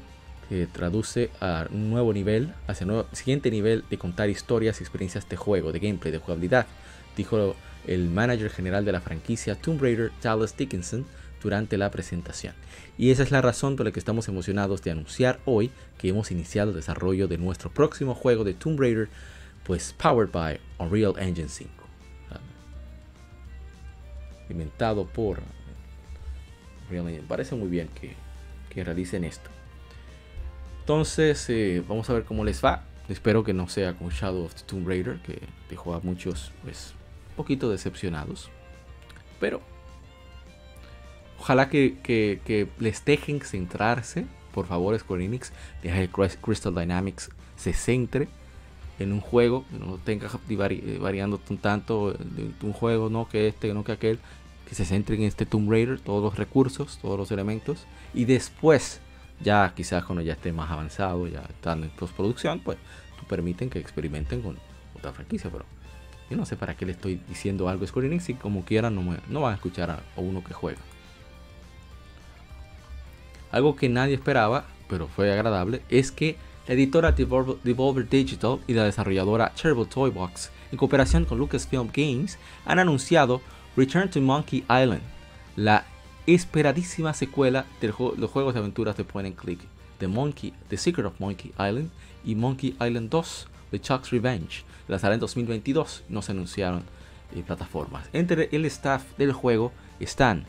que 0.48 0.68
traduce 0.68 1.32
a 1.42 1.68
un 1.70 1.90
nuevo 1.90 2.14
nivel, 2.14 2.54
hacia 2.66 2.88
el 2.88 3.04
siguiente 3.12 3.52
nivel 3.52 3.84
de 3.90 3.98
contar 3.98 4.30
historias 4.30 4.80
y 4.80 4.86
experiencias 4.86 5.28
de 5.28 5.36
juego, 5.36 5.74
de 5.74 5.80
gameplay, 5.80 6.14
de 6.14 6.20
jugabilidad, 6.20 6.66
dijo 7.18 7.58
el 7.86 8.10
manager 8.10 8.50
general 8.50 8.86
de 8.86 8.94
la 8.94 9.02
franquicia 9.02 9.56
Tomb 9.56 9.82
Raider, 9.82 10.14
Dallas 10.24 10.56
Dickinson, 10.56 11.06
durante 11.46 11.78
la 11.78 11.92
presentación. 11.92 12.56
Y 12.98 13.12
esa 13.12 13.22
es 13.22 13.30
la 13.30 13.40
razón 13.40 13.76
por 13.76 13.86
la 13.86 13.92
que 13.92 14.00
estamos 14.00 14.28
emocionados 14.28 14.82
de 14.82 14.90
anunciar 14.90 15.40
hoy 15.46 15.70
que 16.00 16.10
hemos 16.10 16.32
iniciado 16.32 16.72
el 16.72 16.76
desarrollo 16.76 17.28
de 17.28 17.38
nuestro 17.38 17.70
próximo 17.70 18.16
juego 18.16 18.44
de 18.44 18.56
Tomb 18.56 18.80
Raider, 18.80 19.10
pues 19.64 19.94
powered 19.94 20.32
by 20.32 20.60
Unreal 20.80 21.14
Engine 21.20 21.48
5. 21.48 21.72
Inventado 24.50 25.06
por 25.06 25.40
Unreal 26.86 27.10
Engine. 27.10 27.28
Parece 27.28 27.54
muy 27.54 27.70
bien 27.70 27.90
que, 27.90 28.16
que 28.70 28.84
realicen 28.84 29.24
esto. 29.24 29.52
Entonces, 30.80 31.48
eh, 31.52 31.84
vamos 31.88 32.10
a 32.10 32.14
ver 32.14 32.24
cómo 32.24 32.44
les 32.44 32.66
va. 32.66 32.86
Espero 33.08 33.44
que 33.44 33.54
no 33.54 33.68
sea 33.70 33.94
como 33.94 34.10
Shadow 34.10 34.46
of 34.46 34.56
the 34.56 34.64
Tomb 34.64 34.88
Raider, 34.88 35.22
que 35.22 35.42
dejó 35.70 35.94
a 35.94 36.00
muchos, 36.00 36.52
pues, 36.64 36.96
un 37.30 37.36
poquito 37.36 37.70
decepcionados. 37.70 38.50
Pero, 39.40 39.62
ojalá 41.46 41.70
que, 41.70 42.68
les 42.80 43.06
dejen 43.06 43.40
centrarse. 43.42 44.26
Por 44.52 44.66
favor, 44.66 44.98
Square 44.98 45.26
Enix, 45.26 45.52
deja 45.84 46.00
que 46.00 46.38
Crystal 46.42 46.74
Dynamics 46.74 47.30
se 47.56 47.74
centre 47.74 48.28
en 48.98 49.12
un 49.12 49.20
juego, 49.20 49.66
no 49.72 49.98
tenga 49.98 50.28
eh, 50.50 50.98
variando 51.00 51.40
un 51.50 51.58
tanto 51.58 52.14
de 52.14 52.54
un 52.64 52.74
juego, 52.74 53.10
no 53.10 53.28
que 53.28 53.50
este, 53.50 53.74
no 53.74 53.84
que 53.84 53.92
aquel, 53.92 54.20
que 54.68 54.74
se 54.74 54.86
centre 54.86 55.18
en 55.18 55.24
este 55.24 55.46
Tomb 55.46 55.70
Raider, 55.70 56.00
todos 56.00 56.24
los 56.24 56.38
recursos, 56.38 56.98
todos 57.02 57.20
los 57.20 57.30
elementos, 57.32 57.86
y 58.14 58.26
después 58.26 59.02
ya 59.42 59.74
quizás 59.76 60.06
cuando 60.06 60.24
ya 60.24 60.34
esté 60.34 60.54
más 60.54 60.72
avanzado, 60.72 61.28
ya 61.28 61.42
están 61.42 61.84
en 61.84 61.90
postproducción, 61.90 62.62
pues 62.62 62.78
permiten 63.28 63.70
que 63.70 63.80
experimenten 63.80 64.42
con 64.42 64.58
otra 64.96 65.12
franquicia, 65.12 65.50
pero 65.52 65.66
yo 66.30 66.38
no 66.38 66.46
sé 66.46 66.56
para 66.56 66.76
qué 66.78 66.86
le 66.86 66.94
estoy 66.94 67.20
diciendo 67.28 67.68
algo 67.68 67.84
a 67.84 67.88
Square 67.88 68.08
Enix 68.08 68.30
y 68.30 68.36
como 68.36 68.64
quieran 68.64 68.96
no 68.96 69.42
van 69.42 69.52
a 69.52 69.56
escuchar 69.56 69.92
a, 69.92 70.02
uno 70.16 70.44
que 70.44 70.54
juega. 70.54 70.80
Algo 73.56 73.78
que 73.78 73.88
nadie 73.88 74.16
esperaba, 74.16 74.66
pero 74.90 75.08
fue 75.08 75.32
agradable, 75.32 75.82
es 75.88 76.12
que 76.12 76.36
la 76.68 76.74
editora 76.74 77.14
Devolver, 77.14 78.10
Digital 78.10 78.60
y 78.68 78.74
la 78.74 78.84
desarrolladora 78.84 79.54
Terrible 79.56 79.86
Toy 79.86 80.10
Box, 80.10 80.52
en 80.74 80.78
cooperación 80.78 81.24
con 81.24 81.38
Lucasfilm 81.38 81.90
Games, 81.94 82.38
han 82.66 82.80
anunciado 82.80 83.40
Return 83.78 84.10
to 84.10 84.20
Monkey 84.20 84.66
Island, 84.70 85.00
la 85.56 85.86
esperadísima 86.28 87.14
secuela 87.14 87.66
de 87.80 87.94
los 88.18 88.30
juegos 88.30 88.54
de 88.54 88.60
aventuras 88.60 88.98
de 88.98 89.06
Point 89.06 89.28
and 89.28 89.38
Click, 89.38 89.62
The 90.00 90.10
Monkey, 90.10 90.54
The 90.68 90.76
Secret 90.76 91.06
of 91.06 91.22
Monkey 91.22 91.52
Island 91.52 91.92
y 92.26 92.36
Monkey 92.36 92.76
Island 92.82 93.10
2, 93.10 93.48
The 93.72 93.80
Chuck's 93.80 94.12
Revenge. 94.12 94.66
Lanzará 94.90 95.14
en 95.14 95.22
2022, 95.22 96.04
no 96.10 96.22
se 96.22 96.34
anunciaron 96.34 96.84
eh, 97.34 97.42
plataformas. 97.42 98.10
Entre 98.12 98.50
el 98.52 98.66
staff 98.66 99.04
del 99.18 99.32
juego 99.32 99.72
están, 100.02 100.46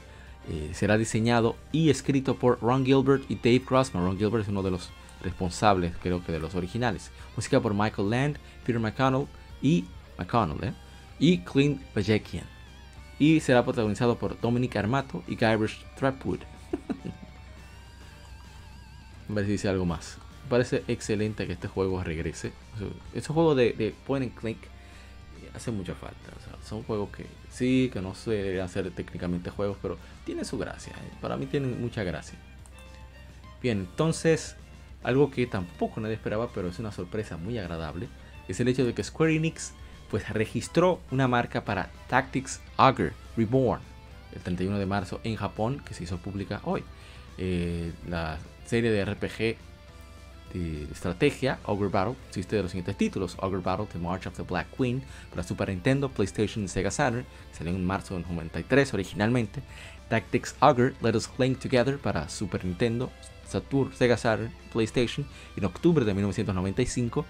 eh, 0.48 0.70
será 0.72 0.96
diseñado 0.96 1.56
y 1.72 1.90
escrito 1.90 2.36
por 2.36 2.60
Ron 2.60 2.84
Gilbert 2.84 3.24
y 3.30 3.36
Dave 3.36 3.62
Grossman. 3.68 4.04
Ron 4.04 4.18
Gilbert 4.18 4.44
es 4.44 4.48
uno 4.48 4.62
de 4.62 4.70
los 4.70 4.90
responsables, 5.22 5.94
creo 6.02 6.24
que 6.24 6.32
de 6.32 6.38
los 6.38 6.54
originales. 6.54 7.10
Música 7.34 7.60
por 7.60 7.74
Michael 7.74 8.10
Land, 8.10 8.38
Peter 8.64 8.80
McConnell 8.80 9.26
y 9.62 9.84
McConnell, 10.18 10.62
¿eh? 10.62 10.72
y 11.18 11.38
Clint 11.38 11.82
Bajekian 11.94 12.56
y 13.18 13.40
será 13.40 13.64
protagonizado 13.64 14.18
por 14.18 14.38
Dominic 14.40 14.76
Armato 14.76 15.24
y 15.26 15.36
Guybrush 15.36 15.78
Threepwood. 15.98 16.40
A 19.28 19.32
ver 19.32 19.46
si 19.46 19.52
dice 19.52 19.68
algo 19.68 19.86
más. 19.86 20.18
Parece 20.48 20.84
excelente 20.86 21.46
que 21.46 21.54
este 21.54 21.68
juego 21.68 22.02
regrese. 22.04 22.52
Esos 23.14 23.34
juegos 23.34 23.56
de, 23.56 23.72
de 23.72 23.94
point 24.06 24.24
and 24.24 24.34
click 24.38 24.58
hacen 25.54 25.76
mucha 25.76 25.94
falta. 25.94 26.16
son 26.62 26.82
juegos 26.82 27.08
que 27.10 27.26
sí, 27.56 27.90
que 27.92 28.00
no 28.00 28.14
deben 28.26 28.60
hacer 28.60 28.90
técnicamente 28.90 29.50
juegos, 29.50 29.78
pero 29.80 29.96
tienen 30.24 30.44
su 30.44 30.58
gracia. 30.58 30.92
¿eh? 30.92 31.10
Para 31.20 31.36
mí 31.36 31.46
tienen 31.46 31.80
mucha 31.80 32.04
gracia. 32.04 32.38
Bien, 33.62 33.78
entonces, 33.78 34.56
algo 35.02 35.30
que 35.30 35.46
tampoco 35.46 36.00
nadie 36.00 36.14
esperaba, 36.14 36.50
pero 36.54 36.68
es 36.68 36.78
una 36.78 36.92
sorpresa 36.92 37.36
muy 37.36 37.58
agradable, 37.58 38.08
es 38.48 38.60
el 38.60 38.68
hecho 38.68 38.84
de 38.84 38.94
que 38.94 39.02
Square 39.02 39.34
Enix 39.34 39.72
pues 40.10 40.28
registró 40.28 41.00
una 41.10 41.26
marca 41.26 41.64
para 41.64 41.90
Tactics 42.08 42.60
Augur 42.76 43.12
Reborn 43.36 43.80
el 44.34 44.42
31 44.42 44.78
de 44.78 44.86
marzo 44.86 45.20
en 45.24 45.36
Japón, 45.36 45.82
que 45.84 45.94
se 45.94 46.04
hizo 46.04 46.18
pública 46.18 46.60
hoy. 46.64 46.84
Eh, 47.38 47.92
la 48.08 48.38
serie 48.66 48.90
de 48.90 49.04
RPG 49.04 49.56
de 50.58 50.92
estrategia 50.92 51.58
Ogre 51.64 51.88
Battle 51.88 52.14
existe 52.28 52.56
de 52.56 52.62
los 52.62 52.70
siguientes 52.70 52.96
títulos: 52.96 53.36
Ogre 53.40 53.60
Battle, 53.60 53.86
The 53.92 53.98
March 53.98 54.26
of 54.26 54.36
the 54.36 54.42
Black 54.42 54.68
Queen 54.76 55.02
para 55.30 55.42
Super 55.42 55.68
Nintendo, 55.68 56.08
PlayStation 56.08 56.64
y 56.64 56.68
Sega 56.68 56.90
Saturn, 56.90 57.24
salió 57.52 57.74
en 57.74 57.84
marzo 57.84 58.16
de 58.16 58.22
93 58.22 58.94
originalmente. 58.94 59.62
Tactics 60.08 60.54
Ogre, 60.60 60.94
Let 61.02 61.16
Us 61.16 61.26
Cling 61.26 61.56
Together 61.56 61.98
para 61.98 62.28
Super 62.28 62.64
Nintendo, 62.64 63.10
Saturn, 63.48 63.92
Sega 63.92 64.16
Saturn, 64.16 64.52
PlayStation 64.72 65.26
en 65.56 65.64
octubre 65.64 66.04
de 66.04 66.14
1995. 66.14 67.24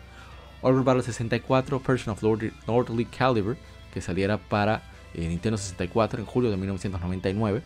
Ogre 0.62 0.82
Battle 0.82 1.02
64 1.02 1.80
Person 1.80 2.12
of 2.12 2.22
Lordly 2.22 3.04
Caliber, 3.06 3.56
que 3.92 4.00
saliera 4.00 4.38
para 4.38 4.82
eh, 5.14 5.26
Nintendo 5.28 5.56
64 5.56 6.20
en 6.20 6.26
julio 6.26 6.50
de 6.50 6.56
1999. 6.56 7.62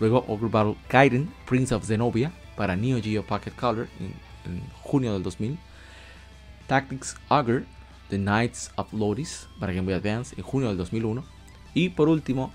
Luego 0.00 0.24
Ogre 0.28 0.48
Battle 0.48 0.76
Gaiden 0.88 1.32
Prince 1.46 1.74
of 1.74 1.84
Zenobia 1.84 2.32
para 2.56 2.76
Neo 2.76 3.00
Geo 3.02 3.24
Pocket 3.24 3.52
Color 3.52 3.88
en, 4.00 4.27
junio 4.82 5.12
del 5.12 5.22
2000. 5.22 5.58
Tactics 6.66 7.16
Ogre 7.28 7.64
The 8.08 8.18
Knights 8.18 8.70
of 8.76 8.92
Lodis 8.92 9.48
para 9.58 9.72
Game 9.72 9.86
Boy 9.86 9.94
Advance 9.94 10.34
en 10.36 10.42
junio 10.42 10.68
del 10.68 10.76
2001. 10.78 11.24
Y 11.74 11.90
por 11.90 12.08
último, 12.08 12.52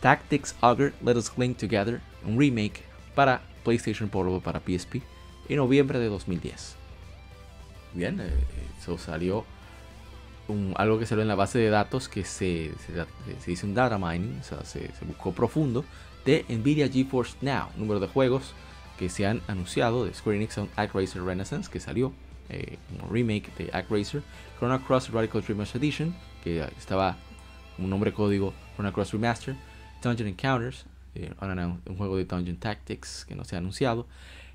Tactics 0.00 0.54
Ogre 0.60 0.92
Let 1.04 1.16
Us 1.16 1.30
Cling 1.30 1.54
Together, 1.54 2.00
un 2.24 2.38
remake 2.38 2.82
para 3.14 3.42
PlayStation 3.64 4.08
Portable 4.08 4.40
para 4.40 4.60
PSP 4.60 5.02
en 5.48 5.56
noviembre 5.56 5.98
de 5.98 6.08
2010. 6.08 6.76
bien, 7.94 8.20
eh, 8.20 8.30
eso 8.80 8.98
salió 8.98 9.44
algo 10.76 10.98
que 10.98 11.06
salió 11.06 11.22
en 11.22 11.28
la 11.28 11.34
base 11.34 11.58
de 11.58 11.70
datos 11.70 12.08
que 12.08 12.24
se, 12.24 12.72
se, 13.40 13.50
hizo 13.52 13.66
un 13.66 13.74
data 13.74 13.96
mining, 13.98 14.40
o 14.40 14.44
sea, 14.44 14.64
se, 14.64 14.90
buscó 15.06 15.32
profundo 15.32 15.84
de 16.26 16.44
Nvidia 16.48 16.88
GeForce 16.88 17.36
Now, 17.40 17.68
número 17.76 17.98
de 17.98 18.08
juegos 18.08 18.52
que 18.98 19.08
se 19.08 19.26
han 19.26 19.42
anunciado 19.48 20.04
de 20.04 20.14
Square 20.14 20.36
Enix 20.36 20.54
son 20.54 20.68
ActRaiser 20.76 21.22
Renaissance, 21.22 21.70
que 21.70 21.80
salió 21.80 22.12
eh, 22.48 22.78
como 22.90 23.12
remake 23.12 23.54
de 23.56 23.70
ActRaiser, 23.72 24.22
Chrono 24.58 24.80
Cross 24.84 25.10
Radical 25.10 25.42
Dreamers 25.42 25.74
Edition, 25.74 26.14
que 26.42 26.62
estaba 26.78 27.16
un 27.78 27.90
nombre 27.90 28.12
código 28.12 28.52
Chrono 28.76 28.92
Cross 28.92 29.12
Remaster, 29.12 29.56
Dungeon 30.02 30.28
Encounters, 30.28 30.86
eh, 31.14 31.32
un 31.86 31.96
juego 31.96 32.16
de 32.16 32.24
Dungeon 32.24 32.56
Tactics 32.56 33.24
que 33.24 33.34
no 33.34 33.44
se 33.44 33.56
ha 33.56 33.58
anunciado, 33.58 34.06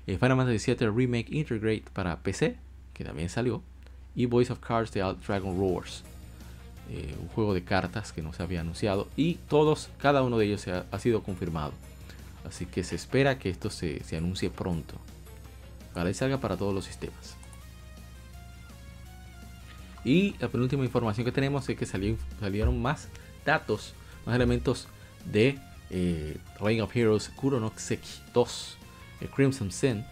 eh, 0.06 0.18
Final 0.18 0.36
Fantasy 0.36 0.74
VII 0.74 0.90
Remake 0.90 1.28
Integrate 1.30 1.84
para 1.92 2.18
PC, 2.18 2.56
que 2.94 3.04
también 3.04 3.28
salió, 3.28 3.62
y 4.14 4.26
Voice 4.26 4.52
of 4.52 4.60
Cards 4.60 4.92
de 4.92 5.00
Dragon 5.26 5.58
Roars, 5.58 6.02
eh, 6.90 7.14
un 7.20 7.28
juego 7.28 7.54
de 7.54 7.62
cartas 7.62 8.12
que 8.12 8.22
no 8.22 8.32
se 8.32 8.42
había 8.42 8.60
anunciado, 8.60 9.08
y 9.16 9.34
todos, 9.48 9.90
cada 9.98 10.22
uno 10.22 10.38
de 10.38 10.46
ellos 10.46 10.66
ha, 10.68 10.84
ha 10.90 10.98
sido 10.98 11.22
confirmado. 11.22 11.72
Así 12.44 12.66
que 12.66 12.84
se 12.84 12.96
espera 12.96 13.38
que 13.38 13.50
esto 13.50 13.70
se, 13.70 14.02
se 14.04 14.16
anuncie 14.16 14.50
pronto. 14.50 14.94
Para 15.94 16.10
que 16.10 16.14
salga 16.14 16.38
para 16.38 16.56
todos 16.56 16.74
los 16.74 16.84
sistemas. 16.84 17.36
Y 20.04 20.34
la 20.38 20.48
penúltima 20.48 20.84
información 20.84 21.24
que 21.24 21.32
tenemos 21.32 21.68
es 21.68 21.76
que 21.76 21.86
salieron 21.86 22.80
más 22.80 23.08
datos, 23.44 23.94
más 24.24 24.34
elementos 24.34 24.88
de 25.30 25.58
eh, 25.90 26.36
Reign 26.60 26.80
of 26.80 26.96
Heroes 26.96 27.28
Kuronokseki 27.28 28.08
2, 28.32 28.78
eh, 29.20 29.28
Crimson 29.34 29.70
Sin, 29.70 30.04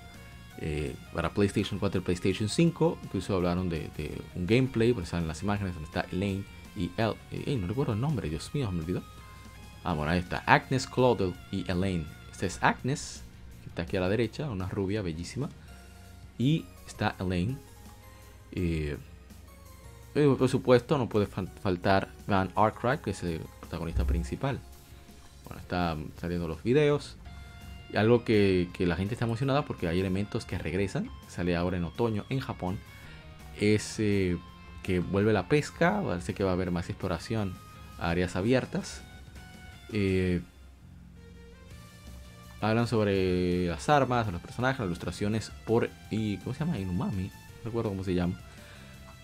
eh, 0.58 0.94
para 1.14 1.32
PlayStation 1.32 1.78
4 1.78 2.00
y 2.00 2.04
PlayStation 2.04 2.48
5. 2.48 2.98
Incluso 3.04 3.36
hablaron 3.36 3.68
de, 3.68 3.90
un 4.34 4.46
gameplay, 4.46 4.92
porque 4.92 5.08
salen 5.08 5.26
las 5.26 5.42
imágenes 5.42 5.74
donde 5.74 5.86
está 5.86 6.06
Elaine 6.12 6.44
y 6.76 6.90
El. 7.46 7.60
no 7.60 7.66
recuerdo 7.66 7.94
el 7.94 8.00
nombre, 8.00 8.28
Dios 8.28 8.50
mío, 8.54 8.70
me 8.70 8.80
olvidó. 8.80 9.02
Ah, 9.84 9.94
bueno, 9.94 10.12
ahí 10.12 10.18
está. 10.18 10.38
Agnes, 10.46 10.86
Claude 10.86 11.32
y 11.50 11.68
Elaine. 11.70 12.04
Esta 12.38 12.46
es 12.46 12.62
Agnes, 12.62 13.22
que 13.64 13.70
está 13.70 13.82
aquí 13.82 13.96
a 13.96 14.00
la 14.00 14.08
derecha, 14.08 14.48
una 14.48 14.68
rubia 14.68 15.02
bellísima. 15.02 15.48
Y 16.38 16.66
está 16.86 17.16
Elaine. 17.18 17.58
por 20.14 20.48
supuesto, 20.48 20.98
no 20.98 21.08
puede 21.08 21.26
faltar 21.26 22.10
Van 22.28 22.52
Arkwright, 22.54 23.00
que 23.00 23.10
es 23.10 23.24
el 23.24 23.40
protagonista 23.58 24.04
principal. 24.04 24.60
Bueno, 25.46 25.60
están 25.60 26.12
saliendo 26.20 26.46
los 26.46 26.62
videos. 26.62 27.16
Y 27.92 27.96
algo 27.96 28.22
que, 28.22 28.68
la 28.78 28.94
gente 28.94 29.14
está 29.14 29.24
emocionada 29.24 29.64
porque 29.64 29.88
hay 29.88 29.98
elementos 29.98 30.44
que 30.44 30.58
regresan. 30.58 31.10
Sale 31.26 31.56
ahora 31.56 31.76
en 31.76 31.82
otoño 31.82 32.24
en 32.28 32.38
Japón. 32.38 32.78
Es 33.58 33.96
eh, 33.98 34.38
que 34.84 35.00
vuelve 35.00 35.32
la 35.32 35.48
pesca. 35.48 36.00
Parece 36.06 36.34
que 36.34 36.44
va 36.44 36.50
a 36.50 36.52
haber 36.52 36.70
más 36.70 36.88
exploración 36.88 37.56
a 37.98 38.10
áreas 38.10 38.36
abiertas. 38.36 39.02
Eh, 39.92 40.40
hablan 42.60 42.86
sobre 42.86 43.66
las 43.66 43.88
armas, 43.88 44.30
los 44.32 44.40
personajes, 44.40 44.80
las 44.80 44.86
ilustraciones 44.86 45.52
por. 45.64 45.90
Y, 46.10 46.38
¿Cómo 46.38 46.54
se 46.54 46.60
llama? 46.60 46.78
Inumami. 46.78 47.24
No 47.24 47.64
recuerdo 47.64 47.90
cómo 47.90 48.04
se 48.04 48.14
llama. 48.14 48.40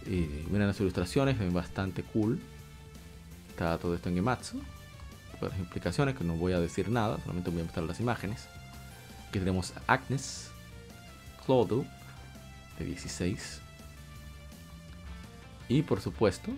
Miren 0.06 0.66
las 0.66 0.80
ilustraciones, 0.80 1.38
ven 1.38 1.52
bastante 1.52 2.02
cool. 2.02 2.40
Está 3.50 3.78
todo 3.78 3.94
esto 3.94 4.08
en 4.08 4.16
Gematsu 4.16 4.60
las 5.48 5.58
implicaciones, 5.58 6.16
que 6.16 6.24
no 6.24 6.34
voy 6.34 6.52
a 6.52 6.60
decir 6.60 6.88
nada, 6.88 7.18
solamente 7.20 7.50
voy 7.50 7.60
a 7.60 7.64
mostrar 7.64 7.84
las 7.84 8.00
imágenes. 8.00 8.48
Aquí 9.28 9.38
tenemos 9.38 9.72
a 9.76 9.94
Agnes 9.94 10.50
Clodo, 11.44 11.84
de 12.78 12.84
16. 12.84 13.60
Y 15.68 15.82
por 15.82 16.00
supuesto, 16.00 16.50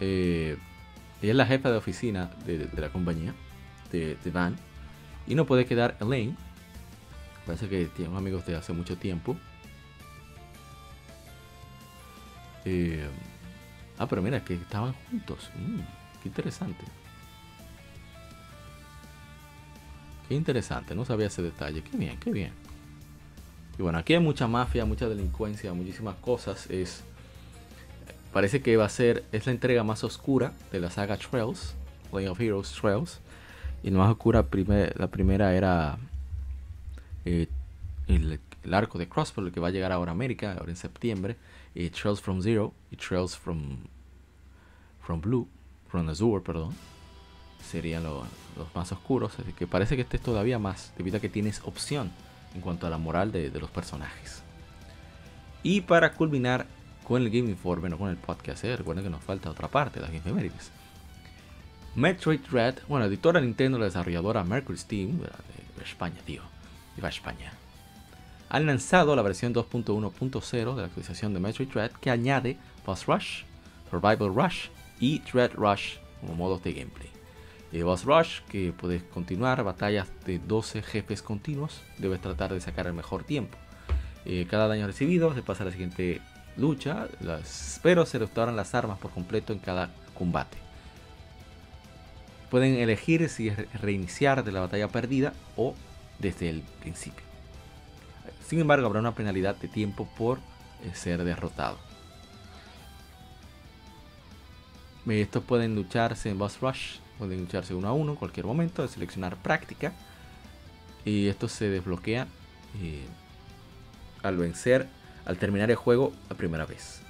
eh, 0.00 0.56
ella 1.22 1.32
es 1.32 1.36
la 1.36 1.46
jefa 1.46 1.70
de 1.70 1.76
oficina 1.76 2.30
de, 2.44 2.68
la 2.76 2.90
compañía, 2.90 3.34
de, 3.90 4.16
Van. 4.32 4.56
Y 5.26 5.34
no 5.34 5.46
puede 5.46 5.66
quedar 5.66 5.96
Elaine. 6.00 6.36
Parece 7.46 7.68
que 7.68 7.86
tiene 7.86 8.16
amigos 8.16 8.46
de 8.46 8.56
hace 8.56 8.72
mucho 8.72 8.96
tiempo. 8.96 9.36
Eh, 12.64 13.08
Ah, 13.98 14.06
pero 14.06 14.22
mira, 14.22 14.44
que 14.44 14.54
estaban 14.54 14.94
juntos. 15.10 15.50
Mm, 15.56 15.80
qué 16.22 16.28
interesante. 16.28 16.84
Qué 20.28 20.34
interesante, 20.34 20.94
no 20.94 21.04
sabía 21.04 21.26
ese 21.26 21.42
detalle. 21.42 21.82
Qué 21.82 21.96
bien, 21.96 22.18
qué 22.18 22.30
bien. 22.30 22.52
Y 23.78 23.82
bueno, 23.82 23.98
aquí 23.98 24.14
hay 24.14 24.20
mucha 24.20 24.46
mafia, 24.46 24.84
mucha 24.84 25.08
delincuencia, 25.08 25.72
muchísimas 25.72 26.16
cosas. 26.16 26.68
Es 26.70 27.02
parece 28.32 28.60
que 28.60 28.76
va 28.76 28.84
a 28.84 28.88
ser 28.88 29.24
es 29.32 29.46
la 29.46 29.52
entrega 29.52 29.84
más 29.84 30.04
oscura 30.04 30.52
de 30.72 30.80
la 30.80 30.90
saga 30.90 31.16
Trails, 31.16 31.74
Play 32.10 32.26
of 32.26 32.40
Heroes 32.40 32.72
Trails. 32.72 33.20
Y 33.82 33.90
la 33.90 33.98
más 33.98 34.10
oscura 34.10 34.44
la 34.96 35.08
primera 35.08 35.54
era 35.54 35.98
eh, 37.24 37.46
el, 38.08 38.40
arco 38.72 38.98
de 38.98 39.08
Crossbow, 39.08 39.50
que 39.52 39.60
va 39.60 39.68
a 39.68 39.70
llegar 39.70 39.92
ahora 39.92 40.10
a 40.10 40.14
América, 40.14 40.56
ahora 40.58 40.70
en 40.70 40.76
septiembre. 40.76 41.36
Trails 41.74 42.20
from 42.20 42.42
Zero 42.42 42.72
y 42.90 42.96
Trails 42.96 43.36
from, 43.36 43.78
from 45.00 45.20
Blue, 45.20 45.46
from 45.88 46.08
Azure, 46.08 46.42
perdón, 46.42 46.74
serían 47.64 48.02
los 48.02 48.26
más 48.74 48.90
oscuros. 48.90 49.38
Así 49.38 49.52
que 49.52 49.66
parece 49.66 49.94
que 49.94 50.02
este 50.02 50.16
es 50.16 50.22
todavía 50.22 50.58
más, 50.58 50.92
debido 50.96 51.18
a 51.18 51.20
que 51.20 51.28
tienes 51.28 51.60
opción 51.64 52.10
en 52.54 52.60
cuanto 52.60 52.86
a 52.86 52.90
la 52.90 52.98
moral 52.98 53.30
de, 53.32 53.50
los 53.60 53.70
personajes. 53.70 54.42
Y 55.62 55.82
para 55.82 56.14
culminar 56.14 56.66
con 57.08 57.22
el 57.22 57.30
Game 57.30 57.50
Informe, 57.50 57.88
no 57.88 57.98
con 57.98 58.10
el 58.10 58.16
podcast, 58.16 58.62
¿eh? 58.64 58.76
recuerden 58.76 59.04
que 59.04 59.10
nos 59.10 59.24
falta 59.24 59.50
otra 59.50 59.68
parte, 59.68 60.00
las 60.00 60.12
Game 60.12 60.50
Metroid 61.96 62.40
Red, 62.50 62.76
bueno, 62.86 63.06
editora 63.06 63.40
Nintendo, 63.40 63.78
la 63.78 63.86
desarrolladora 63.86 64.44
Mercury 64.44 64.78
Steam, 64.78 65.18
de, 65.18 65.82
España, 65.82 66.20
tío, 66.24 66.42
iba 66.96 67.08
a 67.08 67.10
España 67.10 67.52
han 68.48 68.66
lanzado 68.66 69.14
la 69.14 69.22
versión 69.22 69.54
2.1.0 69.54 70.74
de 70.74 70.80
la 70.80 70.86
actualización 70.86 71.34
de 71.34 71.40
Metroid 71.40 71.68
Dread 71.68 71.92
que 71.92 72.10
añade 72.10 72.56
Boss 72.86 73.06
Rush, 73.06 73.42
Survival 73.90 74.34
Rush 74.34 74.68
y 75.00 75.20
Dread 75.20 75.52
Rush 75.54 75.96
como 76.20 76.34
modos 76.34 76.62
de 76.62 76.72
gameplay. 76.72 77.10
El 77.72 77.84
Boss 77.84 78.04
Rush, 78.04 78.40
que 78.48 78.72
puedes 78.72 79.02
continuar 79.02 79.62
batallas 79.62 80.08
de 80.24 80.38
12 80.38 80.82
jefes 80.82 81.20
continuos, 81.20 81.82
debes 81.98 82.20
tratar 82.20 82.52
de 82.52 82.60
sacar 82.60 82.86
el 82.86 82.94
mejor 82.94 83.24
tiempo. 83.24 83.58
Eh, 84.24 84.46
cada 84.48 84.68
daño 84.68 84.86
recibido 84.86 85.34
se 85.34 85.42
pasa 85.42 85.62
a 85.62 85.66
la 85.66 85.72
siguiente 85.72 86.22
lucha, 86.58 87.08
pero 87.82 88.04
se 88.04 88.18
restauran 88.18 88.56
las 88.56 88.74
armas 88.74 88.98
por 88.98 89.10
completo 89.10 89.52
en 89.52 89.58
cada 89.58 89.90
combate. 90.14 90.58
Pueden 92.50 92.74
elegir 92.74 93.28
si 93.28 93.50
reiniciar 93.50 94.44
de 94.44 94.52
la 94.52 94.60
batalla 94.60 94.88
perdida 94.88 95.32
o 95.56 95.74
desde 96.18 96.50
el 96.50 96.62
principio. 96.80 97.24
Sin 98.46 98.60
embargo, 98.60 98.86
habrá 98.86 99.00
una 99.00 99.14
penalidad 99.14 99.56
de 99.56 99.68
tiempo 99.68 100.08
por 100.16 100.38
eh, 100.82 100.94
ser 100.94 101.22
derrotado. 101.24 101.78
Estos 105.06 105.42
pueden 105.44 105.74
lucharse 105.74 106.28
en 106.28 106.38
Boss 106.38 106.60
Rush, 106.60 106.98
pueden 107.18 107.40
lucharse 107.40 107.74
uno 107.74 107.88
a 107.88 107.92
uno 107.92 108.12
en 108.12 108.16
cualquier 108.16 108.44
momento, 108.44 108.82
de 108.82 108.88
seleccionar 108.88 109.36
práctica. 109.36 109.92
Y 111.04 111.28
esto 111.28 111.48
se 111.48 111.70
desbloquea 111.70 112.26
eh, 112.82 113.06
al 114.22 114.36
vencer, 114.36 114.88
al 115.28 115.36
terminar 115.36 115.70
el 115.70 115.76
juego 115.76 116.12
la 116.28 116.36
primera 116.36 116.66
vez. 116.66 117.02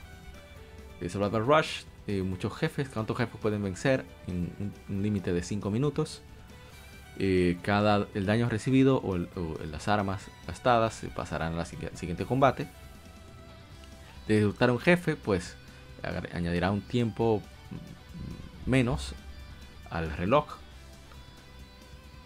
De 1.01 1.09
Survival 1.09 1.47
Rush, 1.47 1.85
muchos 2.25 2.55
jefes, 2.57 2.89
¿cuántos 2.89 3.17
jefes 3.17 3.37
pueden 3.41 3.63
vencer? 3.63 4.05
En 4.27 4.73
un 4.89 5.03
límite 5.03 5.33
de 5.33 5.43
5 5.43 5.71
minutos. 5.71 6.21
Eh, 7.21 7.59
cada, 7.63 8.07
el 8.15 8.27
daño 8.27 8.49
recibido 8.49 8.97
o, 8.97 9.19
las 9.71 9.89
armas 9.89 10.27
gastadas 10.47 10.95
se 10.95 11.09
pasarán 11.09 11.59
al 11.59 11.67
siguiente 11.67 12.25
combate. 12.25 12.69
De 14.27 14.41
derrotar 14.41 14.71
un 14.73 14.81
jefe, 14.81 15.15
pues 15.17 15.57
añadirá 16.33 16.71
un 16.73 16.81
tiempo 16.81 17.41
menos 18.67 19.15
al 19.91 20.11
reloj. 20.11 20.47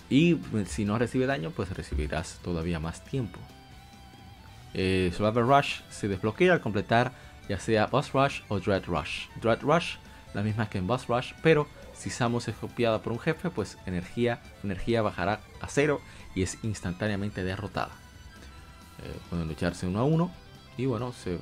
Y 0.08 0.38
si 0.66 0.84
no 0.84 0.98
recibe 0.98 1.26
daño, 1.26 1.50
pues 1.50 1.70
recibirás 1.70 2.38
todavía 2.42 2.80
más 2.80 3.04
tiempo. 3.04 3.38
Eh, 4.74 5.12
Survivor 5.16 5.46
Rush 5.46 5.80
se 5.90 6.08
desbloquea 6.08 6.54
al 6.54 6.60
completar 6.60 7.12
ya 7.48 7.58
sea 7.58 7.86
Boss 7.86 8.12
Rush 8.12 8.40
o 8.48 8.58
Dread 8.60 8.84
Rush. 8.86 9.26
Dread 9.40 9.60
Rush, 9.62 9.96
la 10.34 10.42
misma 10.42 10.68
que 10.68 10.78
en 10.78 10.86
Boss 10.86 11.06
Rush, 11.08 11.32
pero 11.42 11.66
si 11.92 12.10
Samus 12.10 12.48
es 12.48 12.56
copiada 12.56 13.02
por 13.02 13.12
un 13.12 13.20
jefe, 13.20 13.50
pues 13.50 13.78
energía, 13.86 14.40
energía 14.64 15.02
bajará 15.02 15.40
a 15.60 15.68
cero 15.68 16.00
y 16.34 16.42
es 16.42 16.58
instantáneamente 16.62 17.44
derrotada. 17.44 17.92
Eh, 19.02 19.18
pueden 19.28 19.48
lucharse 19.48 19.86
uno 19.86 20.00
a 20.00 20.04
uno. 20.04 20.30
Y 20.76 20.86
bueno, 20.86 21.12
se 21.12 21.38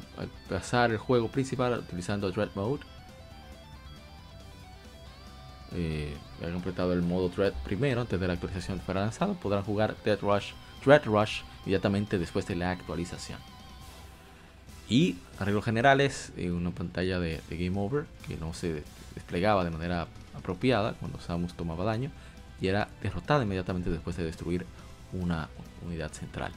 pasar 0.49 0.91
el 0.91 0.99
juego 0.99 1.29
principal 1.29 1.79
utilizando 1.79 2.31
Dread 2.33 2.51
Mode. 2.55 2.83
Eh, 5.73 6.17
completado 6.53 6.93
el 6.93 7.03
modo 7.03 7.29
Dread 7.29 7.53
primero 7.65 8.01
antes 8.01 8.19
de 8.19 8.27
la 8.27 8.33
actualización 8.33 8.81
fuera 8.81 9.03
lanzado, 9.03 9.35
podrán 9.35 9.63
jugar 9.63 9.95
Dead 10.05 10.19
Rush, 10.21 10.53
Dread 10.85 11.05
Rush 11.05 11.43
inmediatamente 11.65 12.19
después 12.19 12.47
de 12.47 12.57
la 12.57 12.71
actualización. 12.71 13.39
Y 14.89 15.17
arreglos 15.39 15.65
generales, 15.65 16.33
eh, 16.37 16.51
una 16.51 16.73
pantalla 16.73 17.21
de, 17.21 17.41
Game 17.51 17.79
Over 17.79 18.07
que 18.27 18.37
no 18.37 18.53
se 18.53 18.83
desplegaba 19.15 19.65
de 19.65 19.71
manera 19.71 20.09
apropiada 20.37 20.95
cuando 20.95 21.21
Samus 21.21 21.55
tomaba 21.55 21.85
daño 21.85 22.11
y 22.61 22.67
era 22.67 22.89
derrotada 23.03 23.45
inmediatamente 23.45 23.91
después 23.91 24.17
de 24.17 24.25
destruir 24.25 24.67
una 25.13 25.49
unidad 25.87 26.13
central. 26.13 26.53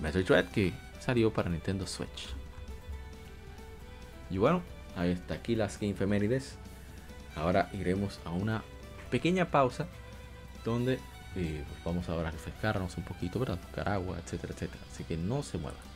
Metroid 0.00 0.26
Dread 0.26 0.46
que 0.46 0.72
salió 0.98 1.32
para 1.32 1.50
Nintendo 1.50 1.86
Switch. 1.86 2.34
Y 4.30 4.38
bueno, 4.38 4.62
ahí 4.96 5.10
está 5.10 5.34
aquí 5.34 5.54
las 5.54 5.78
Game 5.78 5.94
Femérides. 5.94 6.56
Ahora 7.34 7.70
iremos 7.72 8.18
a 8.24 8.30
una 8.30 8.62
pequeña 9.10 9.50
pausa 9.50 9.86
donde 10.64 10.98
eh, 11.36 11.64
pues 11.68 11.84
vamos 11.84 12.08
ahora 12.08 12.28
a 12.28 12.32
refrescarnos 12.32 12.96
un 12.96 13.04
poquito, 13.04 13.38
¿verdad? 13.38 13.58
Buscar 13.60 13.88
agua, 13.88 14.18
etcétera, 14.24 14.54
etcétera. 14.54 14.82
Así 14.92 15.04
que 15.04 15.16
no 15.16 15.42
se 15.42 15.58
muevan. 15.58 15.95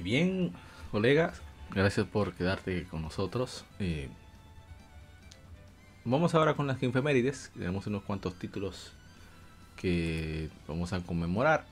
Bien, 0.00 0.52
colegas, 0.90 1.40
gracias 1.70 2.06
por 2.06 2.34
quedarte 2.34 2.84
con 2.84 3.02
nosotros. 3.02 3.64
Eh, 3.78 4.08
vamos 6.04 6.34
ahora 6.34 6.54
con 6.54 6.66
las 6.66 6.82
infemérides. 6.82 7.50
Tenemos 7.54 7.86
unos 7.86 8.02
cuantos 8.02 8.38
títulos 8.38 8.92
que 9.76 10.50
vamos 10.66 10.92
a 10.92 11.00
conmemorar. 11.00 11.64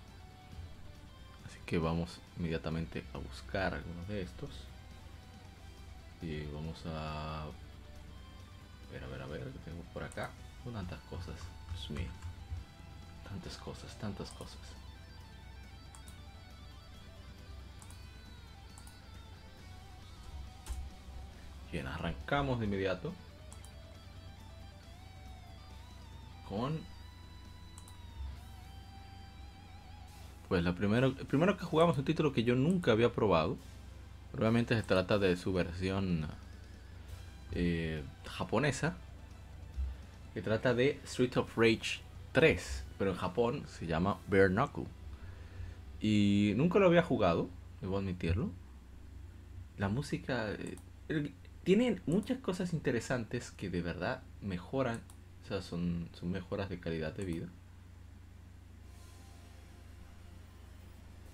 Así 1.47 1.59
que 1.67 1.79
vamos 1.79 2.21
inmediatamente 2.39 3.05
a 3.15 3.19
buscar 3.19 3.75
algunos 3.75 4.09
de 4.09 4.23
estos. 4.23 4.51
Y 6.21 6.45
vamos 6.47 6.83
a 6.87 7.47
ver, 8.93 9.05
a 9.05 9.07
ver, 9.07 9.23
a 9.23 9.27
ver, 9.27 9.41
que 9.45 9.59
tengo 9.61 9.83
por 9.93 10.03
acá. 10.03 10.31
Son 10.65 10.73
tantas 10.73 11.01
cosas, 11.03 11.37
Dios 11.73 11.91
mío. 11.91 12.11
Tantas 13.29 13.57
cosas, 13.57 13.99
tantas 13.99 14.31
cosas. 14.31 14.78
Bien, 21.71 21.87
arrancamos 21.87 22.61
de 22.61 22.67
inmediato 22.67 23.13
con 26.49 26.81
pues 30.49 30.65
la 30.65 30.75
primero, 30.75 31.09
el 31.09 31.27
primero 31.27 31.59
que 31.59 31.65
jugamos 31.65 31.97
es 31.97 31.99
un 31.99 32.05
título 32.07 32.33
que 32.33 32.43
yo 32.43 32.55
nunca 32.55 32.93
había 32.93 33.13
probado. 33.13 33.59
Obviamente 34.37 34.75
se 34.75 34.83
trata 34.83 35.19
de 35.19 35.37
su 35.37 35.53
versión 35.53 36.27
eh, 37.53 38.03
japonesa. 38.25 38.97
Que 40.33 40.41
trata 40.41 40.73
de 40.73 41.01
Street 41.05 41.37
of 41.37 41.55
Rage 41.55 42.01
3. 42.33 42.85
Pero 42.99 43.11
en 43.11 43.17
Japón 43.19 43.65
se 43.67 43.87
llama 43.87 44.19
Bare 44.27 44.49
Knuckle. 44.49 44.87
Y 46.01 46.55
nunca 46.57 46.79
lo 46.79 46.87
había 46.87 47.03
jugado, 47.03 47.51
debo 47.83 47.99
admitirlo. 47.99 48.51
La 49.77 49.91
música... 49.91 50.51
eh, 51.11 51.31
tienen 51.69 52.01
muchas 52.07 52.39
cosas 52.39 52.73
interesantes 52.73 53.51
que 53.51 53.69
de 53.69 53.83
verdad 53.83 54.23
mejoran, 54.41 55.03
o 55.45 55.47
sea, 55.49 55.61
son, 55.61 56.09
son 56.15 56.31
mejoras 56.33 56.71
de 56.71 56.81
calidad 56.81 57.13
de 57.13 57.27
vida. 57.27 57.47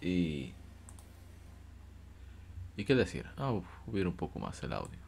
Y... 0.01 0.53
¿Y 2.77 2.85
qué 2.85 2.95
decir? 2.95 3.27
Ah, 3.37 3.53
uf, 3.53 3.65
hubiera 3.87 4.09
un 4.09 4.17
poco 4.17 4.39
más 4.39 4.63
el 4.63 4.73
audio. 4.73 4.99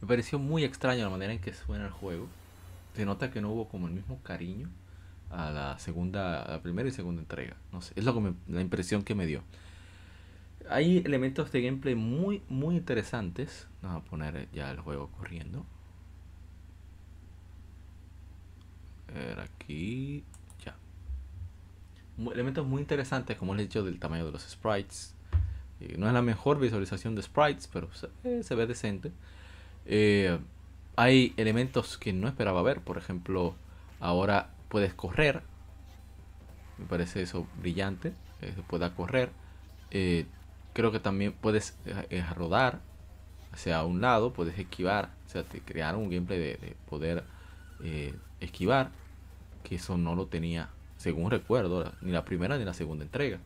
Me 0.00 0.08
pareció 0.08 0.38
muy 0.38 0.64
extraño 0.64 1.04
la 1.04 1.10
manera 1.10 1.32
en 1.32 1.38
que 1.40 1.52
suena 1.54 1.86
el 1.86 1.90
juego. 1.92 2.26
Se 2.96 3.04
nota 3.06 3.30
que 3.30 3.40
no 3.40 3.50
hubo 3.52 3.68
como 3.68 3.86
el 3.86 3.92
mismo 3.94 4.18
cariño 4.22 4.68
a 5.30 5.50
la 5.50 5.78
segunda, 5.78 6.42
a 6.42 6.52
la 6.52 6.62
primera 6.62 6.88
y 6.88 6.92
segunda 6.92 7.22
entrega. 7.22 7.56
No 7.72 7.80
sé, 7.82 7.92
es 7.96 8.04
lo 8.04 8.14
que 8.14 8.20
me- 8.20 8.34
la 8.48 8.60
impresión 8.60 9.02
que 9.04 9.14
me 9.14 9.26
dio. 9.26 9.42
Hay 10.68 10.98
elementos 10.98 11.50
de 11.52 11.62
gameplay 11.62 11.94
muy, 11.94 12.42
muy 12.48 12.76
interesantes. 12.76 13.68
Vamos 13.82 14.02
a 14.02 14.10
poner 14.10 14.48
ya 14.52 14.70
el 14.70 14.80
juego 14.80 15.10
corriendo. 15.10 15.66
ver, 19.12 19.40
aquí. 19.40 20.24
Ya. 20.64 20.76
Elementos 22.32 22.66
muy 22.66 22.80
interesantes, 22.80 23.36
como 23.36 23.54
el 23.54 23.60
hecho 23.60 23.82
del 23.82 23.98
tamaño 23.98 24.24
de 24.26 24.32
los 24.32 24.42
sprites. 24.42 25.14
Eh, 25.80 25.96
no 25.98 26.06
es 26.06 26.12
la 26.12 26.22
mejor 26.22 26.58
visualización 26.58 27.14
de 27.14 27.22
sprites, 27.22 27.68
pero 27.72 27.88
se, 27.92 28.08
eh, 28.24 28.42
ve 28.54 28.66
decente. 28.66 29.12
Eh, 29.86 30.38
hay 30.96 31.34
elementos 31.36 31.98
que 31.98 32.12
no 32.12 32.28
esperaba 32.28 32.62
ver. 32.62 32.80
Por 32.80 32.98
ejemplo, 32.98 33.54
ahora 34.00 34.50
puedes 34.68 34.94
correr. 34.94 35.42
Me 36.78 36.86
parece 36.86 37.22
eso 37.22 37.46
brillante. 37.60 38.12
se 38.40 38.62
pueda 38.62 38.94
correr. 38.94 39.30
Creo 40.72 40.92
que 40.92 41.00
también 41.00 41.32
puedes 41.32 41.76
rodar 42.34 42.80
hacia 43.52 43.82
un 43.84 44.00
lado, 44.00 44.32
puedes 44.32 44.58
esquivar. 44.58 45.10
O 45.26 45.30
sea, 45.30 45.42
te 45.42 45.60
crearon 45.60 46.02
un 46.02 46.10
gameplay 46.10 46.38
de, 46.38 46.76
poder 46.88 47.24
esquivar. 48.40 48.90
Que 49.64 49.76
eso 49.76 49.96
no 49.96 50.16
lo 50.16 50.26
tenía, 50.26 50.70
según 50.96 51.30
recuerdo, 51.30 51.92
ni 52.00 52.10
la 52.10 52.24
primera 52.24 52.58
ni 52.58 52.64
la 52.64 52.74
segunda 52.74 53.04
entrega 53.04 53.38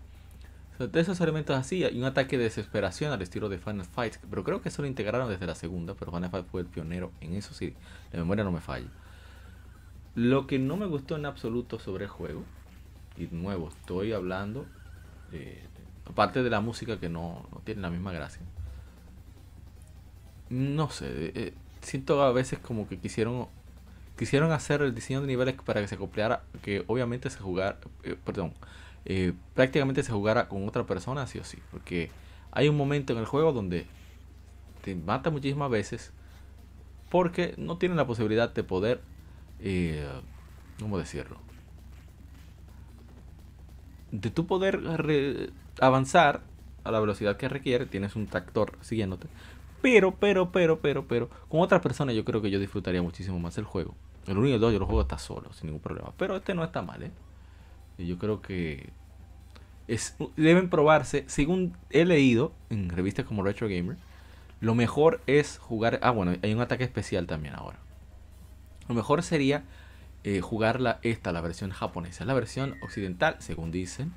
de 0.79 1.01
esos 1.01 1.21
elementos 1.21 1.57
así, 1.57 1.85
hay 1.85 1.99
un 1.99 2.05
ataque 2.05 2.37
de 2.37 2.45
desesperación 2.45 3.13
al 3.13 3.23
estilo 3.23 3.49
de 3.49 3.59
Final 3.59 3.87
Fight, 3.87 4.17
pero 4.29 4.45
creo 4.45 4.61
que 4.61 4.69
eso 4.69 4.83
lo 4.83 4.89
integraron 4.89 5.29
desde 5.29 5.47
la 5.47 5.55
segunda, 5.55 5.95
pero 5.95 6.13
Final 6.13 6.31
Fight 6.31 6.47
fue 6.47 6.61
el 6.61 6.67
pionero 6.67 7.13
en 7.21 7.35
eso, 7.35 7.55
sí, 7.55 7.75
la 8.13 8.19
memoria 8.19 8.45
no 8.45 8.53
me 8.53 8.61
falla. 8.61 8.89
Lo 10.15 10.47
que 10.47 10.59
no 10.59 10.77
me 10.77 10.87
gustó 10.87 11.17
en 11.17 11.25
absoluto 11.25 11.79
sobre 11.79 12.05
el 12.05 12.11
juego, 12.11 12.45
y 13.17 13.27
de 13.27 13.37
nuevo, 13.37 13.69
estoy 13.69 14.13
hablando, 14.13 14.67
aparte 16.09 16.43
de 16.43 16.51
la 16.51 16.61
música 16.61 16.99
que 16.99 17.09
no, 17.09 17.47
tiene 17.65 17.83
la 17.83 17.91
misma 17.91 18.13
gracia, 18.13 18.43
no 20.49 20.91
sé, 20.91 21.33
eh, 21.35 21.55
siento 21.81 22.23
a 22.23 22.33
veces 22.33 22.59
como 22.59 22.89
que 22.89 22.99
quisieron 22.99 23.49
quisieron 24.17 24.51
hacer 24.53 24.83
el 24.83 24.95
diseño 24.95 25.21
de 25.21 25.27
niveles 25.27 25.55
para 25.63 25.81
que 25.81 25.89
se 25.89 25.95
acoplara, 25.95 26.43
que 26.63 26.85
obviamente 26.87 27.31
se 27.31 27.39
jugar, 27.39 27.79
eh, 28.03 28.17
perdón, 28.25 28.55
eh, 29.05 29.35
prácticamente 29.55 30.03
se 30.03 30.13
jugara 30.13 30.49
con 30.49 30.67
otra 30.67 30.85
persona, 30.85 31.27
sí 31.27 31.39
o 31.39 31.45
sí. 31.45 31.59
Porque 31.71 32.11
hay 32.51 32.69
un 32.69 32.77
momento 32.77 33.13
en 33.13 33.19
el 33.19 33.27
juego 33.27 33.53
donde 33.53 33.87
te 34.83 34.95
mata 34.95 35.31
muchísimas 35.31 35.71
veces 35.71 36.13
porque 37.11 37.55
no 37.57 37.79
tienen 37.79 37.97
la 37.97 38.07
posibilidad 38.07 38.53
de 38.53 38.65
poder, 38.65 39.01
eh, 39.61 40.09
¿cómo 40.81 40.99
decirlo? 40.99 41.39
De 44.11 44.31
tu 44.31 44.47
poder 44.47 44.81
avanzar 45.81 46.43
a 46.85 46.91
la 46.91 47.01
velocidad 47.01 47.37
que 47.37 47.49
requiere, 47.49 47.87
tienes 47.87 48.17
un 48.17 48.27
tractor 48.27 48.79
siguiéndote. 48.81 49.29
Pero, 49.83 50.15
pero, 50.15 50.53
pero, 50.53 50.81
pero, 50.81 51.07
pero, 51.07 51.31
con 51.49 51.61
otra 51.61 51.81
persona 51.81 52.13
yo 52.13 52.25
creo 52.25 52.41
que 52.41 52.51
yo 52.51 52.59
disfrutaría 52.59 53.03
muchísimo 53.03 53.39
más 53.39 53.59
el 53.59 53.65
juego. 53.65 53.95
El 54.27 54.39
1 54.39 54.49
y 54.49 54.53
el 54.53 54.61
2 54.61 54.73
yo 54.73 54.79
lo 54.79 54.87
juego 54.87 55.01
hasta 55.01 55.19
solo, 55.19 55.53
sin 55.53 55.67
ningún 55.67 55.83
problema. 55.83 56.13
Pero 56.17 56.37
este 56.37 56.55
no 56.55 56.65
está 56.65 56.83
mal, 56.83 57.03
¿eh? 57.03 57.11
Y 57.99 58.07
yo 58.07 58.19
creo 58.19 58.43
que 58.43 58.91
es, 59.89 60.17
deben 60.37 60.69
probarse, 60.69 61.25
según 61.29 61.77
he 61.91 62.05
leído 62.05 62.53
en 62.71 62.89
revistas 62.89 63.25
como 63.25 63.43
Retro 63.43 63.69
Gamer, 63.69 63.97
lo 64.61 64.75
mejor 64.75 65.21
es 65.27 65.59
jugar... 65.59 66.01
Ah, 66.03 66.11
bueno, 66.11 66.35
hay 66.43 66.53
un 66.53 66.61
ataque 66.61 66.85
especial 66.85 67.27
también 67.27 67.55
ahora. 67.55 67.79
Lo 68.89 68.95
mejor 68.95 69.23
sería 69.23 69.65
eh, 70.27 70.41
jugar 70.41 70.81
la, 70.81 70.99
esta, 71.05 71.31
la 71.31 71.41
versión 71.41 71.71
japonesa. 71.71 72.25
La 72.25 72.35
versión 72.35 72.75
occidental, 72.83 73.37
según 73.39 73.71
dicen, 73.71 74.13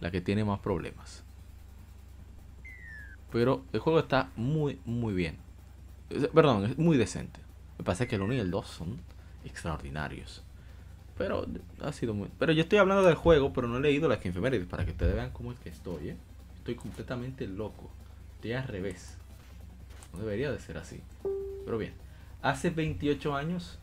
la 0.00 0.10
que 0.10 0.20
tiene 0.20 0.44
más 0.44 0.58
problemas. 0.58 1.22
Pero 3.30 3.64
el 3.72 3.78
juego 3.78 4.00
está 4.00 4.30
muy, 4.34 4.80
muy 4.84 5.14
bien. 5.14 5.36
Perdón, 6.34 6.64
es 6.64 6.78
muy 6.78 6.96
decente. 6.96 7.38
Me 7.78 7.84
pasa 7.84 8.08
que 8.08 8.16
el 8.16 8.22
1 8.22 8.34
y 8.34 8.38
el 8.40 8.50
2 8.50 8.66
son 8.66 8.98
extraordinarios. 9.44 10.42
Pero 11.16 11.46
ha 11.80 11.92
sido 11.92 12.12
muy. 12.12 12.28
Pero 12.40 12.50
yo 12.50 12.62
estoy 12.62 12.80
hablando 12.80 13.04
del 13.04 13.14
juego, 13.14 13.52
pero 13.52 13.68
no 13.68 13.76
he 13.76 13.80
leído 13.80 14.08
las 14.08 14.18
efemérides 14.26 14.66
para 14.66 14.84
que 14.84 14.90
ustedes 14.90 15.14
vean 15.14 15.30
cómo 15.30 15.52
es 15.52 15.60
que 15.60 15.68
estoy, 15.68 16.08
¿eh? 16.08 16.16
Estoy 16.56 16.74
completamente 16.74 17.46
loco. 17.46 17.88
Estoy 18.34 18.54
al 18.54 18.66
revés. 18.66 19.16
No 20.12 20.18
debería 20.18 20.50
de 20.50 20.58
ser 20.58 20.76
así. 20.78 21.00
Pero 21.64 21.78
bien. 21.78 21.94
Hace 22.42 22.70
28 22.70 23.36
años 23.36 23.78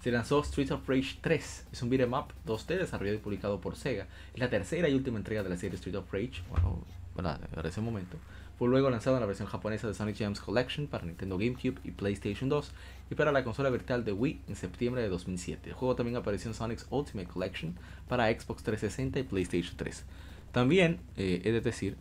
se 0.00 0.10
lanzó 0.10 0.42
Streets 0.42 0.70
of 0.70 0.88
Rage 0.88 1.18
3. 1.20 1.66
Es 1.72 1.82
un 1.82 1.90
beat'em 1.90 2.12
up 2.12 2.32
2D 2.46 2.78
desarrollado 2.78 3.16
y 3.16 3.20
publicado 3.20 3.60
por 3.60 3.76
Sega. 3.76 4.06
Es 4.32 4.40
la 4.40 4.50
tercera 4.50 4.88
y 4.88 4.94
última 4.94 5.18
entrega 5.18 5.42
de 5.42 5.48
la 5.48 5.56
serie 5.56 5.76
Streets 5.76 5.98
of 5.98 6.12
Rage. 6.12 6.42
Bueno, 6.50 6.84
para 7.22 7.68
ese 7.68 7.80
momento. 7.80 8.16
Fue 8.58 8.68
luego 8.68 8.90
lanzado 8.90 9.16
en 9.16 9.20
la 9.20 9.26
versión 9.26 9.48
japonesa 9.48 9.86
de 9.86 9.94
Sonic 9.94 10.16
Gems 10.16 10.40
Collection 10.40 10.88
para 10.88 11.04
Nintendo 11.04 11.38
GameCube 11.38 11.78
y 11.84 11.92
PlayStation 11.92 12.48
2 12.48 12.72
y 13.10 13.14
para 13.14 13.30
la 13.30 13.44
consola 13.44 13.70
virtual 13.70 14.04
de 14.04 14.12
Wii 14.12 14.40
en 14.48 14.56
septiembre 14.56 15.00
de 15.02 15.08
2007. 15.08 15.70
El 15.70 15.74
juego 15.74 15.94
también 15.94 16.16
apareció 16.16 16.50
en 16.50 16.54
Sonic's 16.54 16.86
Ultimate 16.90 17.28
Collection 17.28 17.76
para 18.08 18.26
Xbox 18.26 18.64
360 18.64 19.20
y 19.20 19.22
PlayStation 19.22 19.76
3. 19.76 20.04
También 20.50 20.98
eh, 21.16 21.40
he 21.44 21.52
de 21.52 21.60
decir, 21.60 21.96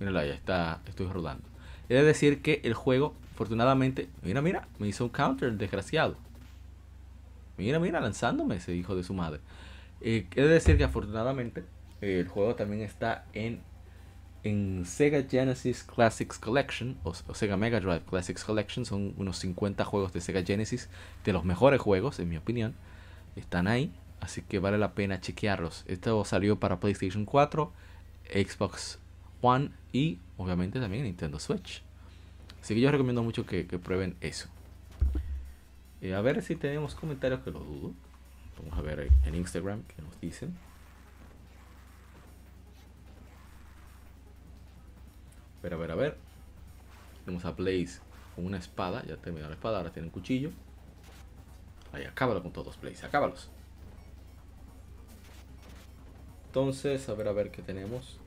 mira, 0.00 0.26
ya 0.26 0.34
está, 0.34 0.80
estoy 0.86 1.06
rodando. 1.06 1.44
He 1.88 1.94
de 1.94 2.02
decir 2.02 2.42
que 2.42 2.60
el 2.64 2.74
juego, 2.74 3.14
afortunadamente, 3.34 4.08
mira, 4.22 4.42
mira, 4.42 4.66
me 4.78 4.88
hizo 4.88 5.04
un 5.04 5.10
counter, 5.10 5.52
desgraciado. 5.52 6.16
Mira, 7.56 7.78
mira, 7.78 8.00
lanzándome 8.00 8.56
ese 8.56 8.74
hijo 8.74 8.96
de 8.96 9.04
su 9.04 9.14
madre. 9.14 9.40
Eh, 10.00 10.26
he 10.34 10.42
de 10.42 10.48
decir 10.48 10.76
que 10.76 10.84
afortunadamente 10.84 11.64
el 12.00 12.28
juego 12.28 12.54
también 12.54 12.82
está 12.82 13.24
en 13.32 13.60
en 14.44 14.84
Sega 14.84 15.24
Genesis 15.28 15.82
Classics 15.82 16.38
Collection 16.38 16.98
o, 17.02 17.14
Sega 17.14 17.56
Mega 17.56 17.80
Drive 17.80 18.02
Classics 18.02 18.44
Collection. 18.44 18.84
Son 18.84 19.14
unos 19.16 19.38
50 19.38 19.84
juegos 19.84 20.12
de 20.12 20.20
Sega 20.20 20.42
Genesis 20.44 20.90
de 21.24 21.32
los 21.32 21.44
mejores 21.44 21.80
juegos 21.80 22.20
en 22.20 22.28
mi 22.28 22.36
opinión 22.36 22.74
están 23.36 23.66
ahí. 23.66 23.92
Así 24.20 24.42
que 24.42 24.58
vale 24.58 24.78
la 24.78 24.92
pena 24.92 25.20
chequearlos. 25.20 25.84
Esto 25.86 26.24
salió 26.24 26.60
para 26.60 26.78
PlayStation 26.78 27.24
4 27.24 27.72
Xbox 28.32 28.98
One 29.42 29.70
y 29.92 30.18
obviamente 30.36 30.78
también 30.78 31.04
Nintendo 31.04 31.38
Switch. 31.38 31.82
Así 32.62 32.74
que 32.74 32.80
yo 32.80 32.90
recomiendo 32.90 33.22
mucho 33.22 33.44
que, 33.44 33.64
prueben 33.64 34.16
eso 34.20 34.48
eh, 36.04 36.14
a 36.14 36.20
ver 36.20 36.42
si 36.42 36.56
tenemos 36.56 36.94
comentarios 36.94 37.40
que 37.40 37.50
lo 37.50 37.60
dudo 37.60 37.92
vamos 38.58 38.78
a 38.78 38.82
ver 38.82 39.10
en 39.24 39.34
Instagram 39.34 39.82
que 39.82 40.00
nos 40.02 40.20
dicen 40.20 40.56
ver, 45.64 45.74
a 45.74 45.76
ver, 45.78 45.90
a 45.90 45.94
ver. 45.94 46.16
Tenemos 47.24 47.44
a 47.46 47.52
Blaze 47.52 48.00
con 48.34 48.44
una 48.44 48.58
espada. 48.58 49.02
Ya 49.06 49.16
terminó 49.16 49.48
la 49.48 49.54
espada, 49.54 49.78
ahora 49.78 49.90
tiene 49.90 50.08
un 50.08 50.12
cuchillo. 50.12 50.50
Ahí, 51.92 52.04
acábalo 52.04 52.42
con 52.42 52.52
todos, 52.52 52.78
Blaze, 52.80 53.06
acábalos. 53.06 53.48
Entonces, 56.46 57.08
a 57.08 57.14
ver, 57.14 57.28
a 57.28 57.32
ver 57.32 57.50
qué 57.50 57.62
tenemos. 57.62 58.18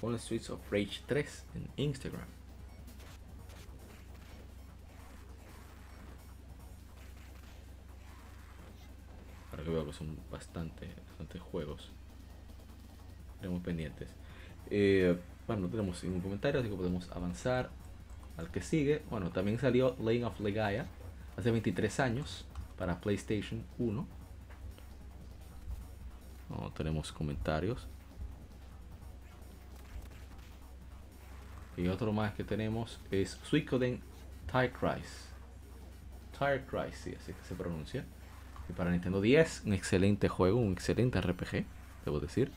Con 0.00 0.18
Streets 0.18 0.50
of 0.50 0.60
Rage 0.70 1.00
3 1.06 1.44
en 1.54 1.68
Instagram. 1.76 2.33
Veo 9.72 9.86
que 9.86 9.92
son 9.92 10.18
bastante, 10.30 10.88
bastante 11.08 11.38
juegos. 11.38 11.90
Tenemos 13.40 13.62
pendientes. 13.62 14.08
Eh, 14.70 15.18
bueno, 15.46 15.62
no 15.62 15.68
tenemos 15.68 16.02
ningún 16.04 16.20
comentario, 16.20 16.60
así 16.60 16.68
que 16.68 16.76
podemos 16.76 17.10
avanzar 17.10 17.70
al 18.36 18.50
que 18.50 18.60
sigue. 18.60 19.02
Bueno, 19.10 19.30
también 19.30 19.58
salió 19.58 19.96
Lane 20.00 20.24
of 20.24 20.40
Legaia 20.40 20.86
hace 21.36 21.50
23 21.50 22.00
años 22.00 22.46
para 22.78 23.00
PlayStation 23.00 23.64
1. 23.78 24.06
No 26.50 26.72
tenemos 26.72 27.12
comentarios. 27.12 27.86
Y 31.76 31.88
otro 31.88 32.12
más 32.12 32.34
que 32.34 32.44
tenemos 32.44 33.00
es 33.10 33.30
Suicoden 33.42 34.00
Tire 34.50 34.72
Cries. 34.72 35.28
Tire 36.38 36.64
así 36.88 37.10
que 37.10 37.44
se 37.44 37.54
pronuncia. 37.54 38.04
Y 38.68 38.72
para 38.72 38.90
Nintendo 38.90 39.20
10, 39.20 39.62
un 39.66 39.72
excelente 39.72 40.28
juego, 40.28 40.58
un 40.58 40.72
excelente 40.72 41.20
RPG, 41.20 41.64
debo 42.04 42.20
decir. 42.20 42.50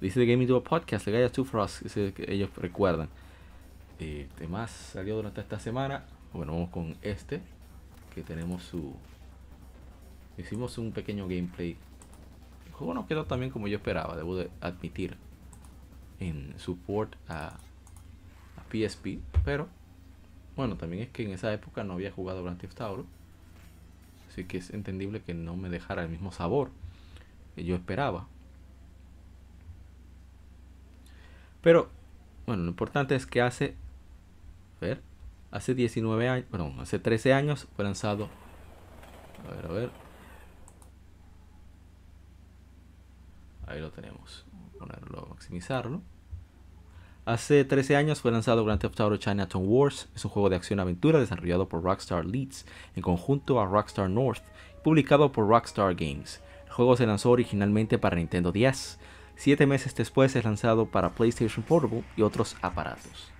Dice 0.00 0.18
The 0.18 0.26
Gaming 0.26 0.48
Duo 0.48 0.64
Podcast, 0.64 1.04
The 1.04 1.12
Gaia 1.12 1.28
2 1.28 1.48
for 1.48 1.60
Us, 1.60 1.80
que 1.94 2.24
ellos 2.28 2.50
recuerdan. 2.56 3.08
Eh, 4.00 4.28
salió 4.66 5.16
durante 5.16 5.40
esta 5.40 5.60
semana. 5.60 6.04
Bueno, 6.32 6.52
vamos 6.52 6.70
con 6.70 6.96
este, 7.02 7.40
que 8.14 8.22
tenemos 8.22 8.64
su... 8.64 8.94
Hicimos 10.38 10.76
un 10.78 10.92
pequeño 10.92 11.28
gameplay. 11.28 11.76
El 12.66 12.72
juego 12.72 12.94
no 12.94 13.06
quedó 13.06 13.26
también 13.26 13.52
como 13.52 13.68
yo 13.68 13.76
esperaba, 13.76 14.16
debo 14.16 14.36
de 14.36 14.50
admitir. 14.60 15.16
En 16.18 16.54
support 16.58 17.16
a, 17.28 17.48
a 17.48 18.62
PSP, 18.70 19.18
pero 19.44 19.68
bueno, 20.54 20.76
también 20.76 21.04
es 21.04 21.08
que 21.08 21.24
en 21.24 21.30
esa 21.30 21.52
época 21.52 21.82
no 21.82 21.94
había 21.94 22.12
jugado 22.12 22.44
Grand 22.44 22.60
Theft 22.60 22.80
Auto. 22.80 23.06
Así 24.32 24.44
que 24.44 24.56
es 24.56 24.70
entendible 24.70 25.20
que 25.20 25.34
no 25.34 25.56
me 25.56 25.68
dejara 25.68 26.02
el 26.04 26.08
mismo 26.08 26.32
sabor 26.32 26.70
que 27.54 27.64
yo 27.64 27.76
esperaba. 27.76 28.26
Pero, 31.60 31.90
bueno, 32.46 32.62
lo 32.62 32.70
importante 32.70 33.14
es 33.14 33.26
que 33.26 33.42
hace, 33.42 33.76
a 34.78 34.86
ver, 34.86 35.02
hace 35.50 35.74
19 35.74 36.28
años, 36.30 36.46
perdón, 36.50 36.80
hace 36.80 36.98
13 36.98 37.34
años 37.34 37.68
fue 37.76 37.84
lanzado, 37.84 38.30
a 39.46 39.54
ver, 39.54 39.66
a 39.66 39.68
ver, 39.68 39.90
ahí 43.66 43.82
lo 43.82 43.90
tenemos, 43.90 44.46
Vamos 44.50 44.74
a 44.74 44.78
ponerlo, 44.78 45.26
maximizarlo. 45.28 46.00
Hace 47.24 47.64
13 47.64 47.94
años 47.94 48.20
fue 48.20 48.32
lanzado 48.32 48.64
Grand 48.64 48.80
Theft 48.80 48.98
Auto 48.98 49.16
Chinatown 49.16 49.64
Wars. 49.68 50.08
Es 50.16 50.24
un 50.24 50.32
juego 50.32 50.50
de 50.50 50.56
acción-aventura 50.56 51.20
desarrollado 51.20 51.68
por 51.68 51.84
Rockstar 51.84 52.24
Leeds 52.24 52.66
en 52.96 53.02
conjunto 53.02 53.60
a 53.60 53.66
Rockstar 53.66 54.10
North 54.10 54.42
y 54.76 54.82
publicado 54.82 55.30
por 55.30 55.46
Rockstar 55.46 55.94
Games. 55.94 56.40
El 56.66 56.72
juego 56.72 56.96
se 56.96 57.06
lanzó 57.06 57.30
originalmente 57.30 57.96
para 57.96 58.16
Nintendo 58.16 58.50
10. 58.50 58.98
Siete 59.36 59.66
meses 59.66 59.94
después 59.94 60.34
es 60.34 60.44
lanzado 60.44 60.86
para 60.86 61.10
PlayStation 61.10 61.64
Portable 61.64 62.02
y 62.16 62.22
otros 62.22 62.56
aparatos. 62.60 63.30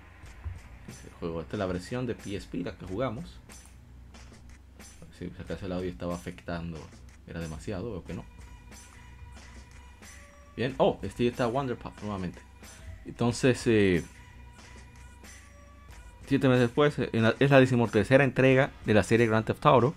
Este 0.87 1.09
juego, 1.19 1.41
esta 1.41 1.57
es 1.57 1.59
la 1.59 1.65
versión 1.65 2.07
de 2.07 2.15
PSP, 2.15 2.63
la 2.63 2.77
que 2.77 2.85
jugamos. 2.85 3.37
Si 5.19 5.29
acaso 5.41 5.65
el 5.65 5.73
audio 5.73 5.89
estaba 5.89 6.15
afectando, 6.15 6.77
era 7.27 7.41
demasiado, 7.41 7.97
o 7.97 8.03
que 8.05 8.13
no. 8.13 8.23
Bien, 10.55 10.73
oh, 10.77 10.99
este 11.01 11.27
está 11.27 11.47
Wonderpop 11.47 12.01
nuevamente. 12.01 12.52
Entonces, 13.05 13.61
eh, 13.67 14.03
siete 16.27 16.47
meses 16.47 16.61
después, 16.61 16.97
eh, 16.99 17.09
es 17.39 17.51
la 17.51 17.59
decimotercera 17.59 18.23
entrega 18.23 18.71
de 18.85 18.93
la 18.93 19.03
serie 19.03 19.27
Grand 19.27 19.45
Theft 19.45 19.65
Auto. 19.65 19.93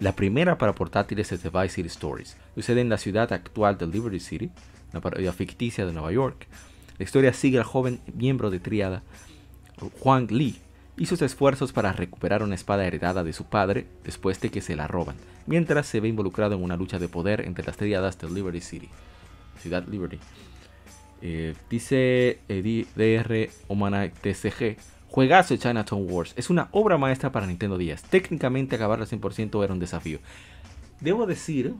La 0.00 0.12
primera 0.12 0.58
para 0.58 0.74
portátiles 0.74 1.32
es 1.32 1.40
The 1.40 1.50
Vice 1.50 1.70
City 1.70 1.88
Stories. 1.88 2.36
Sucede 2.54 2.80
en 2.80 2.88
la 2.88 2.98
ciudad 2.98 3.32
actual 3.32 3.78
de 3.78 3.86
Liberty 3.86 4.20
City, 4.20 4.50
la 4.92 5.00
parodia 5.00 5.32
ficticia 5.32 5.86
de 5.86 5.92
Nueva 5.92 6.12
York. 6.12 6.46
La 6.98 7.04
historia 7.04 7.32
sigue 7.32 7.58
al 7.58 7.64
joven 7.64 8.00
miembro 8.14 8.50
de 8.50 8.60
Triada, 8.60 9.02
Juan 10.00 10.26
Lee, 10.30 10.60
y 10.98 11.06
sus 11.06 11.22
esfuerzos 11.22 11.72
para 11.72 11.92
recuperar 11.92 12.42
una 12.42 12.56
espada 12.56 12.84
heredada 12.84 13.22
de 13.22 13.32
su 13.32 13.44
padre 13.44 13.86
después 14.04 14.40
de 14.40 14.50
que 14.50 14.60
se 14.60 14.76
la 14.76 14.88
roban, 14.88 15.16
mientras 15.46 15.86
se 15.86 16.00
ve 16.00 16.08
involucrado 16.08 16.56
en 16.56 16.62
una 16.62 16.76
lucha 16.76 16.98
de 16.98 17.08
poder 17.08 17.42
entre 17.42 17.64
las 17.64 17.76
triadas 17.76 18.18
de 18.18 18.28
Liberty 18.28 18.60
City, 18.60 18.88
Ciudad 19.60 19.86
Liberty. 19.86 20.18
Eh, 21.20 21.54
dice 21.68 22.40
DR 22.48 23.50
Omana 23.68 24.10
TCG. 24.10 24.76
Juegazo 25.08 25.56
Chinatown 25.56 26.06
Wars. 26.08 26.34
Es 26.36 26.50
una 26.50 26.68
obra 26.72 26.98
maestra 26.98 27.32
para 27.32 27.46
Nintendo 27.46 27.78
10. 27.78 28.02
Técnicamente 28.02 28.76
acabarla 28.76 29.04
al 29.04 29.10
100% 29.10 29.64
era 29.64 29.72
un 29.72 29.80
desafío. 29.80 30.20
Debo 31.00 31.26
decir, 31.26 31.74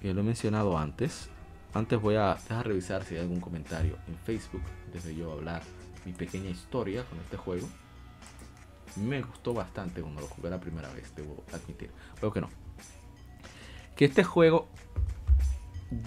que 0.00 0.14
lo 0.14 0.20
he 0.20 0.24
mencionado 0.24 0.78
antes. 0.78 1.28
Antes 1.74 2.00
voy 2.00 2.16
a 2.16 2.36
revisar 2.62 3.02
si 3.04 3.14
hay 3.14 3.22
algún 3.22 3.40
comentario 3.40 3.96
en 4.06 4.16
Facebook. 4.16 4.62
Desde 4.92 5.14
yo 5.14 5.32
hablar 5.32 5.62
mi 6.04 6.12
pequeña 6.12 6.50
historia 6.50 7.04
con 7.04 7.18
este 7.20 7.36
juego. 7.36 7.68
Me 8.96 9.22
gustó 9.22 9.54
bastante 9.54 10.02
cuando 10.02 10.20
lo 10.20 10.26
jugué 10.26 10.50
la 10.50 10.60
primera 10.60 10.92
vez, 10.92 11.14
debo 11.16 11.42
admitir. 11.52 11.90
Pero 12.16 12.32
que 12.32 12.40
no. 12.40 12.50
Que 13.96 14.04
este 14.04 14.24
juego 14.24 14.68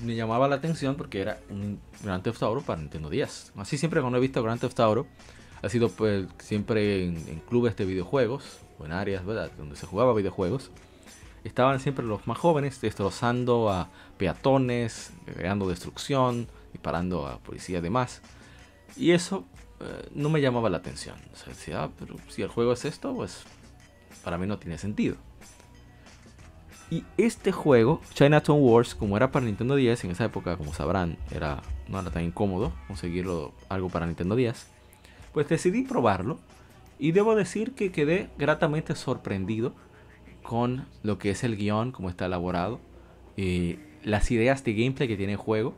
me 0.04 0.16
llamaba 0.16 0.48
la 0.48 0.56
atención 0.56 0.96
porque 0.96 1.22
era 1.22 1.40
un 1.50 1.80
Grand 2.04 2.24
Theft 2.24 2.44
Auto 2.44 2.62
para 2.62 2.82
Nintendo 2.82 3.10
10. 3.10 3.54
Así 3.58 3.78
siempre 3.78 4.02
cuando 4.02 4.18
he 4.18 4.22
visto 4.22 4.42
Grand 4.44 4.60
Theft 4.60 4.80
Auto 4.80 5.08
ha 5.62 5.70
sido 5.70 5.90
pues 5.90 6.28
siempre 6.40 7.06
en, 7.06 7.42
clubes 7.48 7.76
de 7.76 7.86
videojuegos 7.86 8.60
o 8.80 8.86
en 8.86 8.92
áreas 8.92 9.26
¿verdad? 9.26 9.52
donde 9.58 9.76
se 9.76 9.86
jugaba 9.86 10.14
videojuegos. 10.14 10.72
Estaban 11.44 11.80
siempre 11.80 12.06
los 12.06 12.26
más 12.26 12.40
jóvenes 12.40 12.82
destrozando 12.82 13.70
a 13.70 13.90
peatones, 14.18 15.14
creando 15.26 15.70
destrucción, 15.70 16.48
disparando 16.74 17.28
a 17.28 17.38
policía 17.40 17.78
y 17.78 17.82
demás. 17.82 18.22
Y 18.98 19.12
eso 19.12 19.46
eh, 19.80 20.10
no 20.14 20.30
me 20.30 20.42
llamaba 20.42 20.70
la 20.70 20.78
atención. 20.78 21.16
O 21.34 21.36
sea, 21.36 21.50
decía, 21.50 21.84
ah, 21.84 21.90
si 22.30 22.42
el 22.42 22.50
juego 22.50 22.74
es 22.74 22.86
esto, 22.86 23.14
pues 23.14 23.44
para 24.24 24.40
mí 24.40 24.48
no 24.48 24.58
tiene 24.58 24.80
sentido. 24.80 25.18
Y 26.92 27.04
este 27.18 27.52
juego, 27.52 28.02
Chinatown 28.14 28.62
Wars, 28.62 28.94
como 28.94 29.18
era 29.18 29.32
para 29.32 29.46
Nintendo 29.46 29.76
10, 29.76 30.06
en 30.06 30.12
esa 30.12 30.26
época, 30.26 30.56
como 30.56 30.74
sabrán, 30.74 31.18
era, 31.32 31.62
no 31.88 32.00
era 32.00 32.12
tan 32.12 32.24
incómodo 32.24 32.74
conseguirlo 32.88 33.54
algo 33.70 33.90
para 33.90 34.06
Nintendo 34.06 34.36
10, 34.36 34.68
pues 35.34 35.50
decidí 35.50 35.82
probarlo. 35.84 36.40
Y 36.98 37.12
debo 37.12 37.36
decir 37.36 37.74
que 37.74 37.92
quedé 37.92 38.30
gratamente 38.38 38.96
sorprendido 38.96 39.74
con 40.44 40.86
lo 41.04 41.18
que 41.18 41.32
es 41.32 41.44
el 41.44 41.58
guion, 41.58 41.92
cómo 41.92 42.10
está 42.10 42.28
elaborado, 42.28 42.80
y 43.36 43.80
las 44.04 44.30
ideas 44.32 44.64
de 44.64 44.74
gameplay 44.76 45.08
que 45.08 45.18
tiene 45.18 45.34
el 45.34 45.40
juego. 45.40 45.74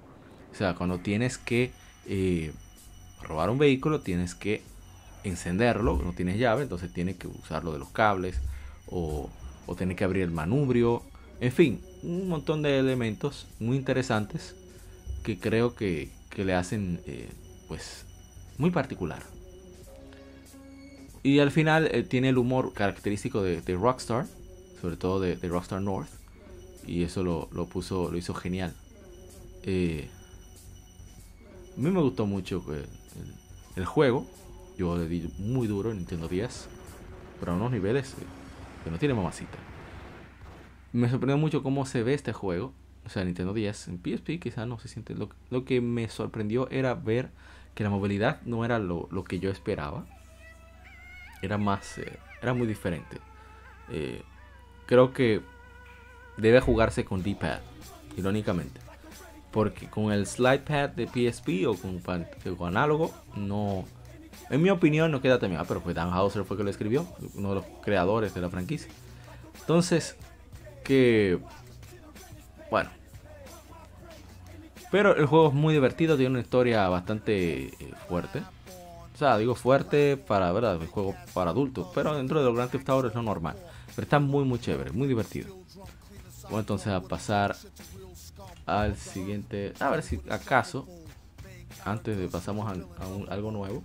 O 0.52 0.56
sea, 0.56 0.76
cuando 0.76 1.00
tienes 1.00 1.38
que 1.38 1.72
eh, 2.06 2.54
robar 3.24 3.50
un 3.50 3.58
vehículo, 3.58 4.02
tienes 4.02 4.36
que 4.36 4.62
encenderlo, 5.24 6.00
no 6.04 6.14
tienes 6.14 6.38
llave, 6.38 6.64
entonces 6.64 6.92
tienes 6.94 7.16
que 7.16 7.28
usarlo 7.28 7.72
de 7.72 7.80
los 7.80 7.90
cables 7.90 8.42
o 8.88 9.30
o 9.68 9.76
tener 9.76 9.96
que 9.96 10.04
abrir 10.04 10.24
el 10.24 10.32
manubrio. 10.32 11.04
En 11.40 11.52
fin, 11.52 11.82
un 12.02 12.28
montón 12.28 12.64
de 12.64 12.80
elementos 12.80 13.48
muy 13.60 13.78
interesantes 13.78 14.56
que 15.24 15.38
creo 15.38 15.76
que, 15.76 16.10
le 16.36 16.54
hacen 16.54 17.00
eh, 17.08 17.30
pues 17.68 18.06
muy 18.58 18.70
particular. 18.72 19.24
Y 21.24 21.40
al 21.40 21.52
final 21.52 21.90
eh, 21.92 22.04
tiene 22.04 22.30
el 22.30 22.38
humor 22.38 22.74
característico 22.74 23.42
de, 23.42 23.62
Rockstar, 23.76 24.26
sobre 24.82 24.96
todo 24.96 25.20
de, 25.20 25.36
Rockstar 25.36 25.82
North. 25.82 26.10
Y 26.86 27.04
eso 27.04 27.24
lo, 27.24 27.66
puso, 27.66 28.10
lo 28.12 28.18
hizo 28.18 28.34
genial. 28.34 28.74
Eh, 29.64 30.08
a 31.76 31.82
mí 31.82 31.92
me 31.92 32.02
gustó 32.02 32.26
mucho 32.26 32.64
el, 33.76 33.86
juego. 33.86 34.26
Yo 34.78 34.98
le 34.98 35.08
di 35.08 35.30
muy 35.40 35.68
duro 35.68 35.92
en 35.92 35.98
Nintendo 35.98 36.28
10. 36.28 36.68
Pero 37.40 37.52
a 37.52 37.56
unos 37.56 37.72
niveles 37.72 38.16
no 38.92 38.98
tiene 38.98 39.14
mamacita. 39.14 39.58
Me 40.94 41.10
sorprendió 41.10 41.38
mucho 41.38 41.64
cómo 41.64 41.86
se 41.86 42.04
ve 42.04 42.14
este 42.14 42.34
juego. 42.34 42.74
O 43.06 43.10
sea, 43.10 43.24
Nintendo 43.24 43.54
10 43.54 43.88
en 43.88 43.98
PSP 44.00 44.40
quizás 44.40 44.68
no 44.68 44.80
se 44.80 44.88
siente. 44.88 45.16
Lo, 45.16 45.66
que 45.66 45.82
me 45.82 46.10
sorprendió 46.10 46.70
era 46.70 46.94
ver 46.94 47.30
que 47.76 47.84
la 47.84 47.90
movilidad 47.90 48.42
no 48.44 48.66
era 48.66 48.80
lo, 48.80 49.24
que 49.24 49.40
yo 49.40 49.50
esperaba. 49.50 50.06
Era 51.42 51.58
más. 51.58 51.98
Eh, 52.00 52.18
era 52.42 52.54
muy 52.54 52.68
diferente. 52.68 53.20
Eh, 53.90 54.24
creo 54.86 55.14
que 55.14 55.42
debe 56.38 56.60
jugarse 56.62 57.06
con 57.06 57.24
D-pad, 57.24 57.60
irónicamente. 58.18 58.82
Porque 59.52 59.88
con 59.88 60.12
el 60.12 60.26
slide 60.26 60.60
pad 60.60 60.90
de 60.90 61.08
PSP 61.08 61.68
o 61.68 61.76
con, 61.76 62.00
con 62.56 62.68
análogo, 62.68 63.14
no, 63.36 63.86
en 64.50 64.62
mi 64.62 64.70
opinión 64.70 65.12
no 65.12 65.22
queda 65.22 65.40
también. 65.40 65.62
Ah, 65.62 65.66
pero 65.68 65.82
pues 65.82 65.96
Dan 65.96 66.10
Hauser 66.10 66.44
fue 66.44 66.58
que 66.58 66.64
lo 66.64 66.70
escribió, 66.70 67.06
uno 67.36 67.50
de 67.50 67.56
los 67.56 67.66
creadores 67.82 68.34
de 68.34 68.42
la 68.42 68.50
franquicia. 68.50 68.92
Entonces, 69.60 70.16
que... 70.84 71.40
Bueno. 72.72 72.90
Pero 74.90 75.16
el 75.16 75.26
juego 75.26 75.50
es 75.50 75.54
muy 75.54 75.74
divertido, 75.74 76.16
tiene 76.16 76.32
una 76.32 76.40
historia 76.40 76.88
bastante 76.88 77.66
eh, 77.66 77.74
fuerte. 78.08 78.42
O 79.14 79.18
sea, 79.18 79.38
digo 79.38 79.56
fuerte 79.56 80.16
para, 80.16 80.52
¿verdad? 80.52 80.82
El 80.82 80.88
juego 80.88 81.16
para 81.34 81.52
adultos. 81.52 81.88
Pero 81.94 82.16
dentro 82.16 82.40
de 82.40 82.46
los 82.46 82.56
Grand 82.56 82.72
Theft 82.72 82.88
Auto 82.90 83.08
es 83.08 83.16
lo 83.16 83.24
normal. 83.24 83.58
Pero 83.96 84.04
está 84.04 84.20
muy, 84.20 84.46
muy 84.46 84.60
chévere, 84.60 84.92
muy 84.92 85.08
divertido. 85.08 85.56
Vamos 86.44 86.60
entonces 86.60 86.94
a 86.94 87.02
pasar 87.02 87.56
al 88.66 88.96
siguiente. 88.96 89.74
A 89.80 89.90
ver 89.90 90.04
si 90.04 90.22
acaso, 90.30 90.88
antes 91.86 92.18
de 92.18 92.28
pasamos 92.28 92.68
a, 92.68 93.34
algo 93.34 93.52
nuevo. 93.52 93.84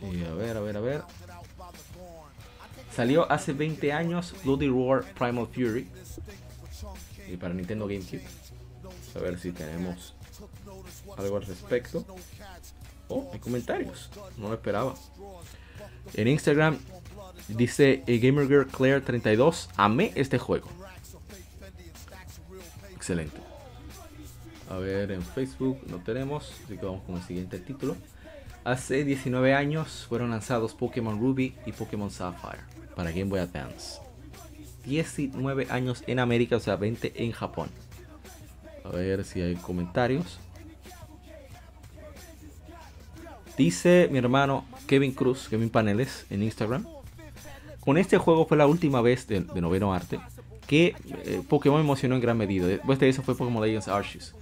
Y 0.00 0.24
a 0.24 0.34
ver, 0.34 0.56
a 0.56 0.60
ver, 0.60 0.76
a 0.76 0.80
ver. 0.80 1.02
Salió 2.94 3.30
hace 3.30 3.52
20 3.52 3.92
años 3.92 4.34
Bloody 4.44 4.68
Roar 4.68 5.04
Primal 5.14 5.46
Fury. 5.46 5.88
Y 7.28 7.36
para 7.36 7.54
Nintendo 7.54 7.86
GameCube. 7.86 8.24
A 9.14 9.18
ver 9.20 9.38
si 9.38 9.52
tenemos 9.52 10.14
algo 11.16 11.36
al 11.36 11.44
respecto. 11.44 12.04
Oh, 13.08 13.30
hay 13.32 13.38
comentarios. 13.38 14.10
No 14.36 14.48
lo 14.48 14.54
esperaba. 14.54 14.94
En 16.14 16.28
Instagram 16.28 16.78
dice 17.48 18.02
eh, 18.06 18.18
GamerGirl 18.18 18.66
Claire 18.68 19.00
32. 19.00 19.70
Amé 19.76 20.12
este 20.14 20.38
juego. 20.38 20.68
Excelente. 22.94 23.47
A 24.68 24.76
ver, 24.76 25.10
en 25.12 25.22
Facebook 25.22 25.80
no 25.86 25.98
tenemos. 25.98 26.52
Así 26.64 26.76
que 26.76 26.84
vamos 26.84 27.02
con 27.04 27.16
el 27.16 27.22
siguiente 27.22 27.58
título. 27.58 27.96
Hace 28.64 29.04
19 29.04 29.54
años 29.54 30.06
fueron 30.08 30.30
lanzados 30.30 30.74
Pokémon 30.74 31.18
Ruby 31.18 31.54
y 31.64 31.72
Pokémon 31.72 32.10
Sapphire 32.10 32.62
para 32.94 33.10
Game 33.10 33.24
Boy 33.24 33.40
Advance. 33.40 34.00
19 34.84 35.68
años 35.70 36.02
en 36.06 36.18
América, 36.18 36.56
o 36.56 36.60
sea, 36.60 36.76
20 36.76 37.24
en 37.24 37.32
Japón. 37.32 37.70
A 38.84 38.90
ver 38.90 39.24
si 39.24 39.40
hay 39.40 39.54
comentarios. 39.56 40.38
Dice 43.56 44.08
mi 44.10 44.18
hermano 44.18 44.64
Kevin 44.86 45.12
Cruz, 45.12 45.48
Kevin 45.48 45.70
Paneles, 45.70 46.26
en 46.30 46.42
Instagram. 46.42 46.86
Con 47.80 47.98
este 47.98 48.18
juego 48.18 48.46
fue 48.46 48.56
la 48.56 48.66
última 48.66 49.00
vez 49.00 49.26
de, 49.26 49.40
noveno 49.40 49.94
arte 49.94 50.20
que 50.66 50.94
eh, 51.24 51.42
Pokémon 51.48 51.80
emocionó 51.80 52.16
en 52.16 52.20
gran 52.20 52.36
medida. 52.36 52.66
Después 52.66 52.98
de 52.98 53.08
eso 53.08 53.22
fue 53.22 53.34
Pokémon 53.34 53.62
Legends 53.62 53.88
Arceus. 53.88 54.34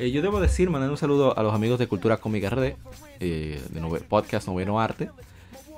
Eh, 0.00 0.10
yo 0.12 0.22
debo 0.22 0.40
decir, 0.40 0.70
mandar 0.70 0.88
un 0.88 0.96
saludo 0.96 1.38
a 1.38 1.42
los 1.42 1.52
amigos 1.52 1.78
de 1.78 1.86
Cultura 1.86 2.16
Cómica 2.16 2.48
RD, 2.48 2.74
eh, 3.20 3.60
de 3.68 4.00
podcast 4.00 4.48
Noveno 4.48 4.80
Arte, 4.80 5.10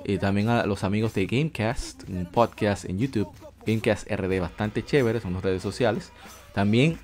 y 0.05 0.17
también 0.19 0.49
a 0.49 0.65
los 0.65 0.85
amigos 0.85 1.13
de 1.13 1.27
Gamecast, 1.27 2.09
un 2.09 2.27
podcast 2.27 2.85
en 2.85 3.01
YouTube, 3.01 3.29
Gamecast 3.67 4.09
RD 4.09 4.39
bastante 4.39 4.85
chévere, 4.85 5.21
son 5.21 5.35
las 5.35 5.43
redes 5.43 5.61
sociales. 5.61 6.13
También 6.55 7.01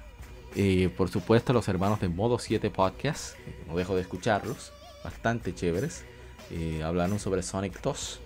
Eh, 0.55 0.90
por 0.97 1.11
supuesto, 1.11 1.53
los 1.53 1.69
hermanos 1.69 2.01
de 2.01 2.09
Modo 2.09 2.39
7 2.39 2.70
Podcast, 2.70 3.36
no 3.66 3.77
dejo 3.77 3.95
de 3.97 4.03
escucharlos, 4.03 4.73
bastante 5.05 5.55
chéveres. 5.55 6.05
Hablaron 6.82 7.19
sobre 7.19 7.43
Sonic 7.43 7.81
2. 7.82 8.20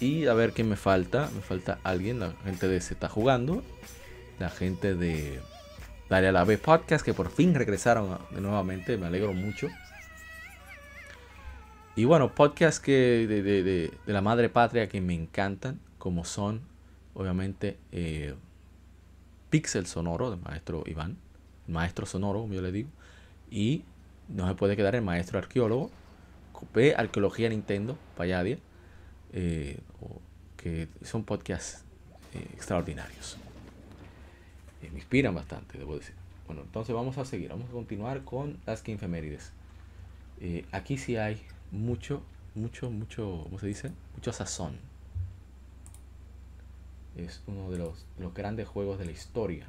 Y 0.00 0.26
a 0.26 0.34
ver 0.34 0.52
qué 0.52 0.64
me 0.64 0.76
falta. 0.76 1.30
Me 1.34 1.42
falta 1.42 1.78
alguien, 1.84 2.20
la 2.20 2.32
gente 2.44 2.68
de 2.68 2.80
Se 2.80 2.94
está 2.94 3.08
jugando, 3.08 3.62
la 4.38 4.50
gente 4.50 4.94
de 4.94 5.40
Dale 6.08 6.28
a 6.28 6.32
la 6.32 6.44
B 6.44 6.58
Podcast, 6.58 7.04
que 7.04 7.14
por 7.14 7.30
fin 7.30 7.54
regresaron 7.54 8.18
nuevamente, 8.32 8.96
me 8.96 9.06
alegro 9.06 9.32
mucho. 9.32 9.68
Y 11.96 12.04
bueno, 12.04 12.34
podcasts 12.34 12.80
que 12.80 13.26
de, 13.26 13.42
de, 13.42 13.62
de, 13.62 13.92
la 14.06 14.20
madre 14.20 14.48
patria 14.48 14.88
que 14.88 15.00
me 15.00 15.14
encantan, 15.14 15.80
como 15.98 16.24
son, 16.24 16.60
obviamente, 17.14 17.78
eh, 17.92 18.34
Pixel 19.48 19.86
Sonoro, 19.86 20.30
del 20.30 20.40
maestro 20.40 20.82
Iván, 20.86 21.16
maestro 21.68 22.04
sonoro, 22.04 22.40
como 22.40 22.54
yo 22.54 22.62
le 22.62 22.72
digo, 22.72 22.88
y 23.50 23.84
no 24.28 24.48
se 24.48 24.54
puede 24.54 24.76
quedar 24.76 24.96
el 24.96 25.02
maestro 25.02 25.38
arqueólogo, 25.38 25.90
Copé 26.52 26.94
Arqueología 26.96 27.48
Nintendo, 27.48 27.96
Payadia, 28.16 28.58
eh, 29.32 29.78
que 30.56 30.88
son 31.02 31.24
podcasts 31.24 31.84
eh, 32.32 32.48
extraordinarios. 32.54 33.38
Me 34.90 34.98
inspiran 34.98 35.34
bastante, 35.34 35.78
debo 35.78 35.96
decir. 35.96 36.14
Bueno, 36.46 36.62
entonces 36.62 36.94
vamos 36.94 37.16
a 37.18 37.24
seguir, 37.24 37.50
vamos 37.50 37.68
a 37.68 37.72
continuar 37.72 38.24
con 38.24 38.58
las 38.66 38.82
que 38.82 38.92
infemérides. 38.92 39.52
aquí 40.72 40.98
sí 40.98 41.16
hay 41.16 41.40
mucho, 41.70 42.22
mucho, 42.54 42.90
mucho, 42.90 43.40
¿cómo 43.44 43.58
se 43.58 43.66
dice? 43.66 43.92
Mucho 44.14 44.32
sazón. 44.32 44.76
Es 47.16 47.42
uno 47.46 47.70
de 47.70 47.78
los, 47.78 48.06
los 48.18 48.34
grandes 48.34 48.68
juegos 48.68 48.98
de 48.98 49.06
la 49.06 49.12
historia. 49.12 49.66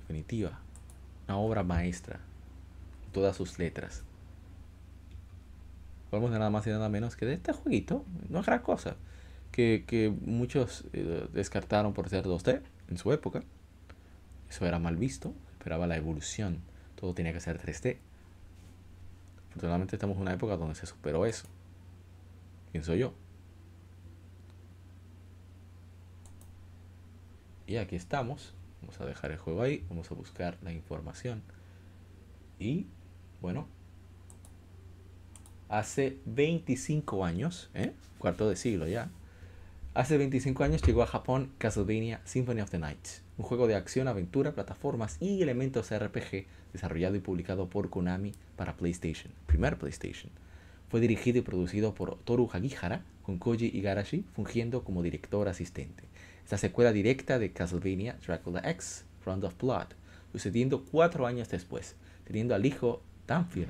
Definitiva. 0.00 0.58
Una 1.26 1.38
obra 1.38 1.62
maestra. 1.62 2.20
Todas 3.12 3.36
sus 3.36 3.58
letras. 3.58 4.02
Vamos 6.10 6.30
nada 6.30 6.48
más 6.48 6.66
y 6.66 6.70
nada 6.70 6.88
menos 6.88 7.16
que 7.16 7.26
de 7.26 7.34
este 7.34 7.52
jueguito. 7.52 8.04
No 8.30 8.40
es 8.40 8.46
gran 8.46 8.60
cosa. 8.60 8.96
Que, 9.52 9.84
que 9.86 10.10
muchos 10.10 10.84
eh, 10.92 11.26
descartaron 11.32 11.92
por 11.92 12.08
ser 12.08 12.24
2D 12.24 12.62
en 12.88 12.96
su 12.96 13.12
época. 13.12 13.42
Eso 14.48 14.66
era 14.66 14.78
mal 14.78 14.96
visto. 14.96 15.34
Esperaba 15.52 15.86
la 15.86 15.96
evolución. 15.96 16.60
Todo 16.96 17.14
tenía 17.14 17.32
que 17.32 17.40
ser 17.40 17.60
3D. 17.60 17.98
Afortunadamente 19.50 19.96
estamos 19.96 20.16
en 20.16 20.22
una 20.22 20.34
época 20.34 20.56
donde 20.56 20.74
se 20.74 20.86
superó 20.86 21.26
eso. 21.26 21.46
Pienso 22.72 22.94
yo. 22.94 23.14
Y 27.66 27.76
aquí 27.76 27.96
estamos. 27.96 28.54
Vamos 28.80 29.00
a 29.00 29.06
dejar 29.06 29.30
el 29.30 29.38
juego 29.38 29.62
ahí. 29.62 29.84
Vamos 29.88 30.10
a 30.10 30.14
buscar 30.14 30.58
la 30.62 30.72
información. 30.72 31.42
Y 32.58 32.86
bueno. 33.40 33.66
Hace 35.68 36.18
25 36.24 37.26
años, 37.26 37.68
¿eh? 37.74 37.92
cuarto 38.18 38.48
de 38.48 38.56
siglo 38.56 38.88
ya. 38.88 39.10
Hace 39.94 40.16
25 40.16 40.64
años 40.64 40.82
llegó 40.82 41.02
a 41.02 41.06
Japón 41.06 41.52
Castlevania 41.58 42.20
Symphony 42.24 42.60
of 42.60 42.70
the 42.70 42.78
Night, 42.78 43.06
un 43.38 43.44
juego 43.44 43.68
de 43.68 43.76
acción, 43.76 44.08
aventura, 44.08 44.52
plataformas 44.52 45.16
y 45.20 45.40
elementos 45.42 45.96
RPG 45.96 46.46
desarrollado 46.72 47.14
y 47.14 47.20
publicado 47.20 47.70
por 47.70 47.88
Konami 47.88 48.32
para 48.56 48.76
PlayStation, 48.76 49.32
primer 49.46 49.78
PlayStation. 49.78 50.30
Fue 50.90 51.00
dirigido 51.00 51.38
y 51.38 51.42
producido 51.42 51.94
por 51.94 52.18
Toru 52.18 52.50
Hagihara, 52.52 53.04
con 53.22 53.38
Koji 53.38 53.66
Igarashi 53.66 54.24
fungiendo 54.34 54.82
como 54.82 55.02
director 55.02 55.48
asistente. 55.48 56.04
Es 56.44 56.50
la 56.50 56.58
secuela 56.58 56.92
directa 56.92 57.38
de 57.38 57.52
Castlevania 57.52 58.16
Dracula 58.26 58.62
X, 58.70 59.04
Front 59.20 59.44
of 59.44 59.56
Blood, 59.60 59.88
sucediendo 60.32 60.84
cuatro 60.84 61.26
años 61.26 61.48
después, 61.48 61.94
teniendo 62.24 62.54
al 62.54 62.66
hijo 62.66 63.02
Danfir 63.26 63.68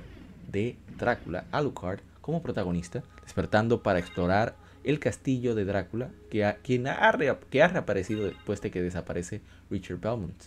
de 0.51 0.77
Drácula, 0.97 1.45
Alucard, 1.51 1.99
como 2.21 2.41
protagonista, 2.41 3.03
despertando 3.23 3.83
para 3.83 3.99
explorar 3.99 4.55
el 4.83 4.99
castillo 4.99 5.55
de 5.55 5.65
Drácula, 5.65 6.11
que 6.29 6.45
ha, 6.45 6.57
quien 6.57 6.87
ha, 6.87 7.11
que 7.49 7.63
ha 7.63 7.67
reaparecido 7.67 8.25
después 8.25 8.61
de 8.61 8.71
que 8.71 8.81
desaparece 8.81 9.41
Richard 9.69 9.99
Belmont. 9.99 10.43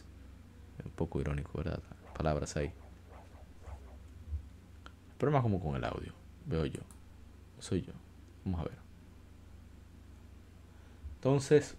Un 0.84 0.90
poco 0.92 1.20
irónico, 1.20 1.59
¿verdad? 1.59 1.80
palabras 2.12 2.56
ahí. 2.56 2.72
Pero 5.18 5.32
más 5.32 5.42
como 5.42 5.60
con 5.60 5.76
el 5.76 5.84
audio. 5.84 6.12
Veo 6.46 6.66
yo. 6.66 6.80
Soy 7.59 7.82
yo. 7.82 7.92
Vamos 8.44 8.60
a 8.60 8.64
ver. 8.64 8.78
Entonces, 11.16 11.76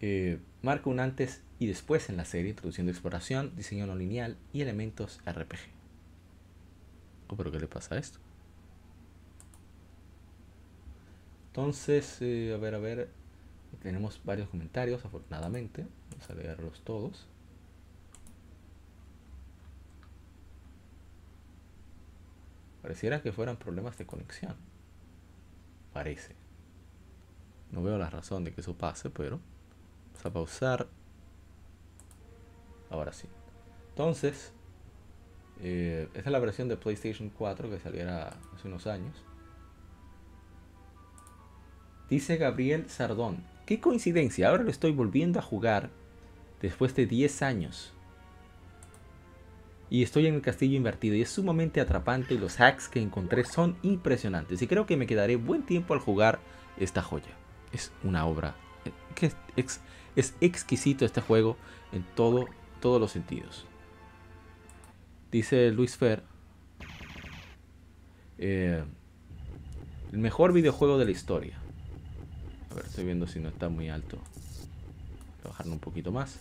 eh, 0.00 0.38
marca 0.62 0.88
un 0.88 1.00
antes 1.00 1.42
y 1.58 1.66
después 1.66 2.08
en 2.08 2.16
la 2.16 2.24
serie, 2.24 2.50
introduciendo 2.50 2.90
exploración, 2.90 3.54
diseño 3.56 3.86
no 3.86 3.94
lineal 3.94 4.38
y 4.52 4.62
elementos 4.62 5.20
RPG. 5.26 5.58
Oh, 7.28 7.36
pero 7.36 7.52
¿qué 7.52 7.60
le 7.60 7.66
pasa 7.66 7.96
a 7.96 7.98
esto? 7.98 8.18
Entonces, 11.50 12.18
eh, 12.22 12.54
a 12.54 12.58
ver, 12.58 12.76
a 12.76 12.78
ver, 12.78 13.10
tenemos 13.82 14.20
varios 14.24 14.48
comentarios, 14.48 15.04
afortunadamente. 15.04 15.84
Vamos 16.10 16.30
a 16.30 16.34
leerlos 16.34 16.80
todos. 16.82 17.26
Pareciera 22.82 23.20
que 23.20 23.32
fueran 23.32 23.56
problemas 23.56 23.98
de 23.98 24.06
conexión. 24.06 24.54
Parece. 25.92 26.36
No 27.72 27.82
veo 27.82 27.98
la 27.98 28.10
razón 28.10 28.44
de 28.44 28.52
que 28.52 28.60
eso 28.60 28.74
pase, 28.74 29.10
pero 29.10 29.40
vamos 30.12 30.26
a 30.26 30.32
pausar. 30.32 30.88
Ahora 32.90 33.12
sí. 33.12 33.28
Entonces, 33.90 34.52
eh, 35.60 36.08
esta 36.14 36.30
es 36.30 36.32
la 36.32 36.38
versión 36.38 36.68
de 36.68 36.76
PlayStation 36.76 37.28
4 37.28 37.68
que 37.70 37.80
saliera 37.80 38.36
hace 38.54 38.68
unos 38.68 38.86
años. 38.86 39.16
Dice 42.10 42.36
Gabriel 42.36 42.90
Sardón. 42.90 43.38
Qué 43.64 43.80
coincidencia, 43.80 44.48
ahora 44.48 44.64
lo 44.64 44.70
estoy 44.70 44.90
volviendo 44.90 45.38
a 45.38 45.42
jugar 45.42 45.90
después 46.60 46.94
de 46.96 47.06
10 47.06 47.42
años 47.42 47.94
y 49.88 50.02
estoy 50.02 50.26
en 50.26 50.34
el 50.34 50.42
castillo 50.42 50.76
invertido 50.76 51.16
y 51.16 51.22
es 51.22 51.30
sumamente 51.30 51.80
atrapante 51.80 52.34
y 52.34 52.38
los 52.38 52.60
hacks 52.60 52.88
que 52.88 53.00
encontré 53.00 53.44
son 53.44 53.76
impresionantes 53.82 54.60
y 54.60 54.66
creo 54.66 54.86
que 54.86 54.96
me 54.96 55.06
quedaré 55.06 55.36
buen 55.36 55.62
tiempo 55.62 55.94
al 55.94 56.00
jugar 56.00 56.40
esta 56.78 57.00
joya. 57.02 57.36
Es 57.72 57.92
una 58.02 58.26
obra 58.26 58.54
eh, 58.84 59.32
es, 60.16 60.34
exquisito 60.40 61.04
este 61.04 61.20
juego 61.20 61.56
en 61.92 62.04
todo, 62.14 62.46
todos 62.80 63.00
los 63.00 63.12
sentidos. 63.12 63.66
Dice 65.30 65.70
Luis 65.70 65.96
Fer, 65.96 66.22
eh, 68.38 68.82
el 70.12 70.18
mejor 70.18 70.52
videojuego 70.52 70.98
de 70.98 71.04
la 71.04 71.10
historia. 71.12 71.58
A 72.70 72.74
ver, 72.74 72.84
estoy 72.86 73.04
viendo 73.04 73.26
si 73.26 73.40
no 73.40 73.48
está 73.48 73.68
muy 73.68 73.88
alto. 73.88 74.16
Voy 74.16 75.46
a 75.46 75.48
bajarlo 75.48 75.72
un 75.72 75.80
poquito 75.80 76.12
más. 76.12 76.38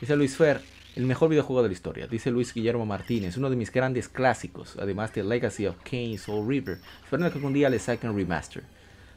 Dice 0.00 0.16
Luis 0.16 0.36
Fer, 0.36 0.60
el 0.96 1.06
mejor 1.06 1.28
videojuego 1.28 1.62
de 1.62 1.68
la 1.68 1.74
historia, 1.74 2.06
dice 2.06 2.30
Luis 2.30 2.52
Guillermo 2.52 2.84
Martínez, 2.84 3.36
uno 3.36 3.48
de 3.48 3.56
mis 3.56 3.70
grandes 3.70 4.08
clásicos, 4.08 4.76
además 4.78 5.14
de 5.14 5.22
Legacy 5.22 5.66
of 5.66 5.76
Kane 5.84 6.18
Soul 6.18 6.48
River, 6.48 6.78
esperando 7.04 7.30
que 7.30 7.38
algún 7.38 7.52
día 7.52 7.68
le 7.68 7.78
saquen 7.78 8.16
remaster. 8.16 8.64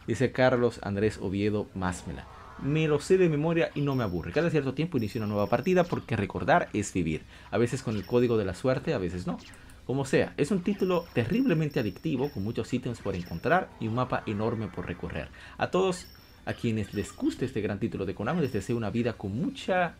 Dice 0.05 0.31
Carlos 0.31 0.79
Andrés 0.83 1.17
Oviedo 1.19 1.67
Másmela. 1.73 2.27
Me 2.61 2.87
lo 2.87 2.99
sé 2.99 3.17
de 3.17 3.29
memoria 3.29 3.71
y 3.73 3.81
no 3.81 3.95
me 3.95 4.03
aburre. 4.03 4.31
Cada 4.31 4.49
cierto 4.49 4.73
tiempo 4.73 4.97
inicio 4.97 5.19
una 5.19 5.27
nueva 5.27 5.47
partida 5.47 5.83
porque 5.83 6.15
recordar 6.15 6.69
es 6.73 6.93
vivir. 6.93 7.23
A 7.49 7.57
veces 7.57 7.81
con 7.81 7.95
el 7.95 8.05
código 8.05 8.37
de 8.37 8.45
la 8.45 8.53
suerte, 8.53 8.93
a 8.93 8.99
veces 8.99 9.25
no. 9.25 9.39
Como 9.85 10.05
sea, 10.05 10.33
es 10.37 10.51
un 10.51 10.63
título 10.63 11.05
terriblemente 11.13 11.79
adictivo, 11.79 12.31
con 12.31 12.43
muchos 12.43 12.73
ítems 12.73 12.99
por 12.99 13.15
encontrar 13.15 13.69
y 13.79 13.87
un 13.87 13.95
mapa 13.95 14.23
enorme 14.25 14.67
por 14.67 14.87
recorrer. 14.87 15.27
A 15.57 15.71
todos 15.71 16.07
a 16.45 16.53
quienes 16.53 16.93
les 16.93 17.13
guste 17.15 17.45
este 17.45 17.61
gran 17.61 17.79
título 17.79 18.05
de 18.05 18.15
Konami, 18.15 18.41
les 18.41 18.53
deseo 18.53 18.77
una 18.77 18.89
vida 18.89 19.13
con 19.13 19.35
mucha... 19.35 19.95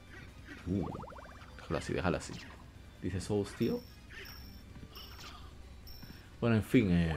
Uh, 0.67 0.87
Déjalo 1.57 1.77
así, 1.77 1.93
déjalo 1.93 2.17
así. 2.17 2.33
Dice 3.01 3.21
Soul 3.21 3.45
Steel. 3.45 3.77
Bueno, 6.41 6.57
en 6.57 6.63
fin. 6.63 6.91
Eh, 6.91 7.15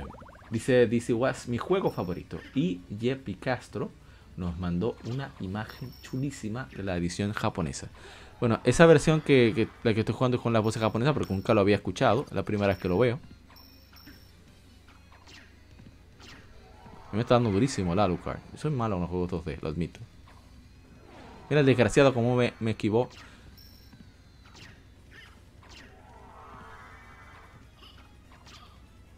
dice 0.51 0.87
DC 0.87 1.13
Was, 1.13 1.49
mi 1.49 1.59
juego 1.59 1.91
favorito. 1.91 2.41
Y 2.55 2.81
Jeppy 3.01 3.35
Castro 3.35 3.91
nos 4.37 4.57
mandó 4.59 4.97
una 5.05 5.33
imagen 5.41 5.91
chulísima 6.03 6.69
de 6.77 6.85
la 6.85 6.97
edición 6.97 7.33
japonesa. 7.33 7.89
Bueno, 8.39 8.61
esa 8.65 8.85
versión 8.87 9.21
que, 9.21 9.69
la 9.83 9.95
que 9.95 10.01
estoy 10.01 10.15
jugando 10.15 10.37
es 10.37 10.43
con 10.43 10.53
la 10.53 10.61
voz 10.61 10.77
japonesa 10.77 11.15
porque 11.15 11.33
nunca 11.33 11.55
lo 11.55 11.61
había 11.63 11.77
escuchado. 11.77 12.27
La 12.31 12.43
primera 12.43 12.69
vez 12.69 12.79
que 12.79 12.89
lo 12.89 12.99
veo. 12.99 13.19
Me 17.13 17.23
está 17.23 17.35
dando 17.35 17.51
durísimo 17.51 17.95
el 17.95 17.99
Alucard. 17.99 18.39
Soy 18.57 18.71
malo 18.71 18.97
en 18.97 19.03
los 19.03 19.11
juegos 19.11 19.33
2D, 19.33 19.61
lo 19.63 19.69
admito. 19.69 20.01
Mira 21.49 21.61
el 21.61 21.67
desgraciado 21.67 22.13
como 22.13 22.37
me, 22.37 22.53
me 22.61 22.73
esquivó 22.73 23.09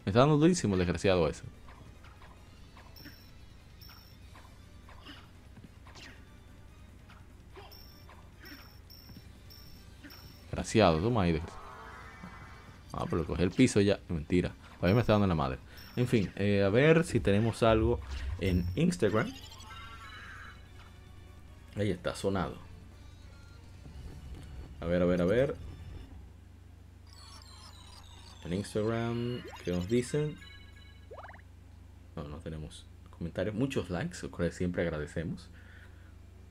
Me 0.09 0.11
está 0.11 0.21
dando 0.21 0.37
durísimo 0.37 0.73
el 0.73 0.79
desgraciado 0.79 1.27
ese. 1.27 1.43
Demasiado. 10.59 10.99
Toma 10.99 11.23
ahí. 11.23 11.41
Ah, 12.91 13.05
pero 13.09 13.25
cogí 13.25 13.43
el 13.43 13.51
piso 13.51 13.79
ya. 13.79 13.99
Mentira. 14.09 14.53
Todavía 14.75 14.95
me 14.95 15.01
está 15.01 15.13
dando 15.13 15.27
la 15.27 15.35
madre. 15.35 15.59
En 15.95 16.07
fin, 16.07 16.31
eh, 16.35 16.63
a 16.63 16.69
ver 16.69 17.03
si 17.03 17.19
tenemos 17.19 17.63
algo 17.63 17.99
en 18.39 18.65
Instagram. 18.75 19.31
Ahí 21.75 21.91
está, 21.91 22.13
sonado. 22.15 22.57
A 24.81 24.85
ver, 24.85 25.01
a 25.01 25.05
ver, 25.05 25.21
a 25.21 25.25
ver. 25.25 25.55
En 28.45 28.53
Instagram, 28.53 29.41
¿qué 29.63 29.71
nos 29.71 29.87
dicen? 29.87 30.35
No, 32.15 32.23
no 32.27 32.37
tenemos 32.37 32.85
comentarios. 33.09 33.55
Muchos 33.55 33.89
likes, 33.89 34.17
lo 34.23 34.31
cual 34.31 34.51
siempre 34.51 34.81
agradecemos. 34.83 35.49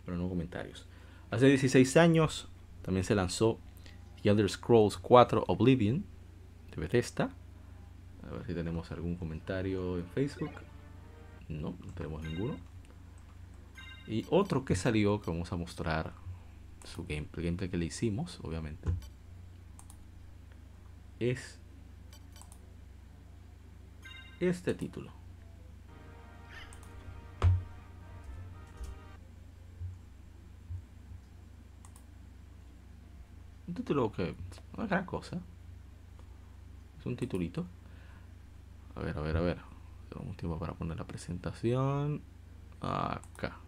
Pero 0.05 0.16
no 0.16 0.28
comentarios. 0.28 0.86
Hace 1.30 1.47
16 1.47 1.97
años 1.98 2.48
también 2.82 3.05
se 3.05 3.14
lanzó 3.14 3.59
The 4.23 4.31
Elder 4.31 4.49
Scrolls 4.49 4.97
4 4.97 5.45
Oblivion 5.49 6.05
de 6.70 6.81
Bethesda. 6.81 7.31
A 8.27 8.32
ver 8.32 8.47
si 8.47 8.55
tenemos 8.55 8.90
algún 8.90 9.16
comentario 9.16 9.99
en 9.99 10.07
Facebook. 10.09 10.51
No, 11.49 11.77
no 11.85 11.93
tenemos 11.95 12.23
ninguno. 12.23 12.57
Y 14.07 14.27
otro 14.31 14.65
que 14.65 14.74
salió, 14.74 15.20
que 15.20 15.31
vamos 15.31 15.53
a 15.53 15.57
mostrar 15.57 16.12
su 16.85 17.05
gameplay, 17.07 17.47
gameplay 17.47 17.69
que 17.70 17.77
le 17.77 17.86
hicimos, 17.86 18.40
obviamente, 18.43 18.89
es 21.20 21.59
este 24.40 24.74
título. 24.74 25.18
Un 33.69 33.74
título 33.74 34.11
que 34.11 34.35
no 34.77 34.85
es 34.85 34.89
gran 34.89 35.05
cosa. 35.05 35.39
Es 36.99 37.05
un 37.07 37.16
titulito. 37.16 37.66
A 38.97 39.01
ver, 39.01 39.16
a 39.16 39.20
ver, 39.20 39.36
a 39.36 39.40
ver. 39.40 39.59
Tenemos 40.09 40.36
tiempo 40.39 40.59
para 40.59 40.73
poner 40.73 40.97
la 40.97 41.07
presentación. 41.07 42.23
Acá. 42.81 43.59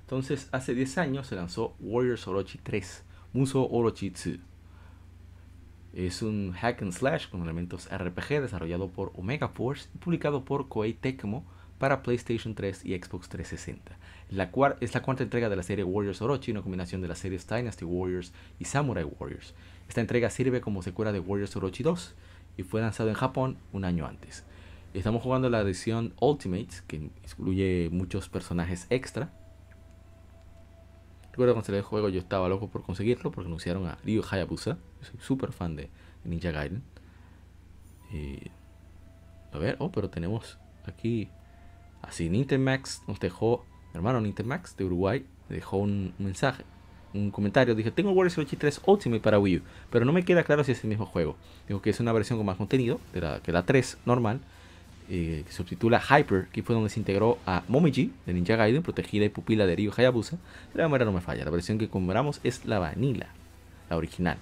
Entonces, 0.00 0.48
hace 0.52 0.74
10 0.74 0.98
años 0.98 1.26
se 1.26 1.36
lanzó 1.36 1.74
Warriors 1.80 2.26
Orochi 2.26 2.58
3, 2.58 3.04
Muso 3.32 3.68
Orochi 3.68 4.10
2. 4.10 4.38
Es 5.94 6.22
un 6.22 6.52
hack 6.52 6.82
and 6.82 6.92
slash 6.92 7.28
con 7.28 7.42
elementos 7.42 7.88
RPG 7.90 8.40
desarrollado 8.40 8.88
por 8.88 9.12
Omega 9.14 9.48
Force 9.48 9.88
y 9.94 9.98
publicado 9.98 10.44
por 10.44 10.68
Koei 10.68 10.94
Tecmo 10.94 11.44
para 11.82 12.04
PlayStation 12.04 12.54
3 12.54 12.84
y 12.84 12.94
Xbox 12.94 13.28
360. 13.28 13.98
La 14.30 14.52
es 14.78 14.94
la 14.94 15.02
cuarta 15.02 15.24
entrega 15.24 15.48
de 15.48 15.56
la 15.56 15.64
serie 15.64 15.82
Warriors 15.82 16.22
Orochi, 16.22 16.52
una 16.52 16.62
combinación 16.62 17.02
de 17.02 17.08
las 17.08 17.18
series 17.18 17.44
Dynasty 17.48 17.84
Warriors 17.84 18.32
y 18.60 18.66
Samurai 18.66 19.02
Warriors. 19.02 19.52
Esta 19.88 20.00
entrega 20.00 20.30
sirve 20.30 20.60
como 20.60 20.82
secuela 20.82 21.10
de 21.10 21.18
Warriors 21.18 21.56
Orochi 21.56 21.82
2 21.82 22.14
y 22.56 22.62
fue 22.62 22.82
lanzado 22.82 23.08
en 23.08 23.16
Japón 23.16 23.56
un 23.72 23.84
año 23.84 24.06
antes. 24.06 24.44
Estamos 24.94 25.24
jugando 25.24 25.50
la 25.50 25.60
edición 25.62 26.14
Ultimate, 26.20 26.68
que 26.86 27.10
incluye 27.24 27.88
muchos 27.90 28.28
personajes 28.28 28.86
extra, 28.88 29.32
Recuerdo 31.32 31.54
cuando 31.54 31.66
salió 31.66 31.78
el 31.78 31.84
juego 31.84 32.10
yo 32.10 32.20
estaba 32.20 32.48
loco 32.48 32.68
por 32.68 32.84
conseguirlo 32.84 33.32
porque 33.32 33.48
anunciaron 33.48 33.86
a 33.86 33.98
Ryu 34.04 34.22
Hayabusa. 34.22 34.76
Yo 35.00 35.06
soy 35.08 35.18
súper 35.18 35.50
fan 35.50 35.74
de 35.74 35.88
Ninja 36.24 36.52
Gaiden. 36.52 36.84
a 39.50 39.58
ver, 39.58 39.76
oh, 39.80 39.90
pero 39.90 40.10
tenemos 40.10 40.58
aquí. 40.86 41.28
Así, 42.02 42.28
Nintemax 42.28 43.02
nos 43.06 43.20
dejó, 43.20 43.64
hermano 43.94 44.20
Nintemax 44.20 44.76
de 44.76 44.84
Uruguay, 44.84 45.24
dejó 45.48 45.78
un 45.78 46.12
mensaje, 46.18 46.64
un 47.14 47.30
comentario. 47.30 47.74
Dije, 47.74 47.90
tengo 47.90 48.10
Warriors 48.10 48.38
83 48.38 48.80
Ultimate 48.84 49.22
para 49.22 49.38
Wii 49.38 49.58
U, 49.58 49.62
pero 49.90 50.04
no 50.04 50.12
me 50.12 50.24
queda 50.24 50.42
claro 50.44 50.64
si 50.64 50.72
es 50.72 50.82
el 50.84 50.90
mismo 50.90 51.06
juego. 51.06 51.36
Digo 51.68 51.80
que 51.80 51.90
es 51.90 52.00
una 52.00 52.12
versión 52.12 52.38
con 52.38 52.46
más 52.46 52.56
contenido 52.56 53.00
de 53.14 53.20
la, 53.20 53.40
que 53.40 53.52
la 53.52 53.64
3 53.64 53.98
normal 54.04 54.40
eh, 55.08 55.42
que 55.46 55.52
subtitula 55.52 56.00
Hyper, 56.00 56.46
que 56.46 56.62
fue 56.62 56.74
donde 56.74 56.88
se 56.88 57.00
integró 57.00 57.38
a 57.44 57.64
Momiji 57.68 58.12
de 58.24 58.32
Ninja 58.32 58.56
Gaiden, 58.56 58.82
protegida 58.82 59.24
y 59.24 59.28
pupila 59.28 59.66
de 59.66 59.76
Ryu 59.76 59.92
Hayabusa. 59.96 60.38
La 60.74 60.84
memoria 60.84 61.04
no 61.04 61.12
me 61.12 61.20
falla, 61.20 61.44
la 61.44 61.50
versión 61.50 61.76
que 61.76 61.88
compramos 61.88 62.40
es 62.44 62.64
la 62.64 62.78
vanilla, 62.78 63.28
la 63.90 63.96
original. 63.96 64.38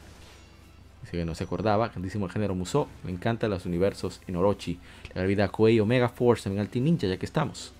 Dice 1.02 1.12
que 1.12 1.24
no 1.24 1.34
se 1.34 1.44
acordaba, 1.44 1.88
grandísimo 1.88 2.26
el 2.26 2.32
género 2.32 2.54
Musou, 2.54 2.86
me 3.04 3.10
encantan 3.10 3.50
los 3.50 3.64
universos 3.66 4.20
en 4.26 4.36
Orochi, 4.36 4.78
la 5.14 5.24
vida 5.24 5.48
Koei 5.48 5.80
Omega 5.80 6.08
Force 6.08 6.48
en 6.48 6.66
Team 6.68 6.84
Ninja, 6.84 7.06
ya 7.06 7.16
que 7.16 7.26
estamos. 7.26 7.72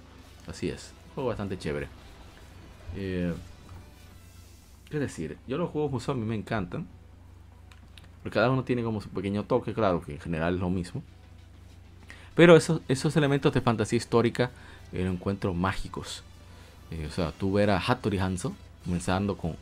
Así 0.46 0.68
es, 0.68 0.92
juego 1.14 1.28
bastante 1.28 1.58
chévere. 1.58 1.88
Eh, 2.96 3.32
¿Qué 4.88 4.98
decir? 4.98 5.36
Yo 5.46 5.58
los 5.58 5.70
juegos 5.70 5.92
Musou 5.92 6.14
a 6.14 6.18
mí 6.18 6.24
me 6.24 6.34
encantan. 6.34 6.86
Porque 8.22 8.34
cada 8.34 8.50
uno 8.50 8.64
tiene 8.64 8.82
como 8.82 9.00
su 9.00 9.08
pequeño 9.08 9.44
toque, 9.44 9.72
claro 9.72 10.02
que 10.02 10.12
en 10.12 10.20
general 10.20 10.54
es 10.54 10.60
lo 10.60 10.70
mismo. 10.70 11.02
Pero 12.34 12.56
esos, 12.56 12.80
esos 12.88 13.16
elementos 13.16 13.52
de 13.52 13.60
fantasía 13.60 13.96
histórica 13.96 14.50
los 14.92 15.12
encuentro 15.12 15.54
mágicos. 15.54 16.22
Eh, 16.90 17.06
o 17.06 17.10
sea, 17.10 17.32
tú 17.32 17.52
ver 17.52 17.70
a 17.70 17.78
Hattori 17.78 18.18
Hanzo 18.18 18.54
comenzando 18.84 19.36
con, 19.36 19.56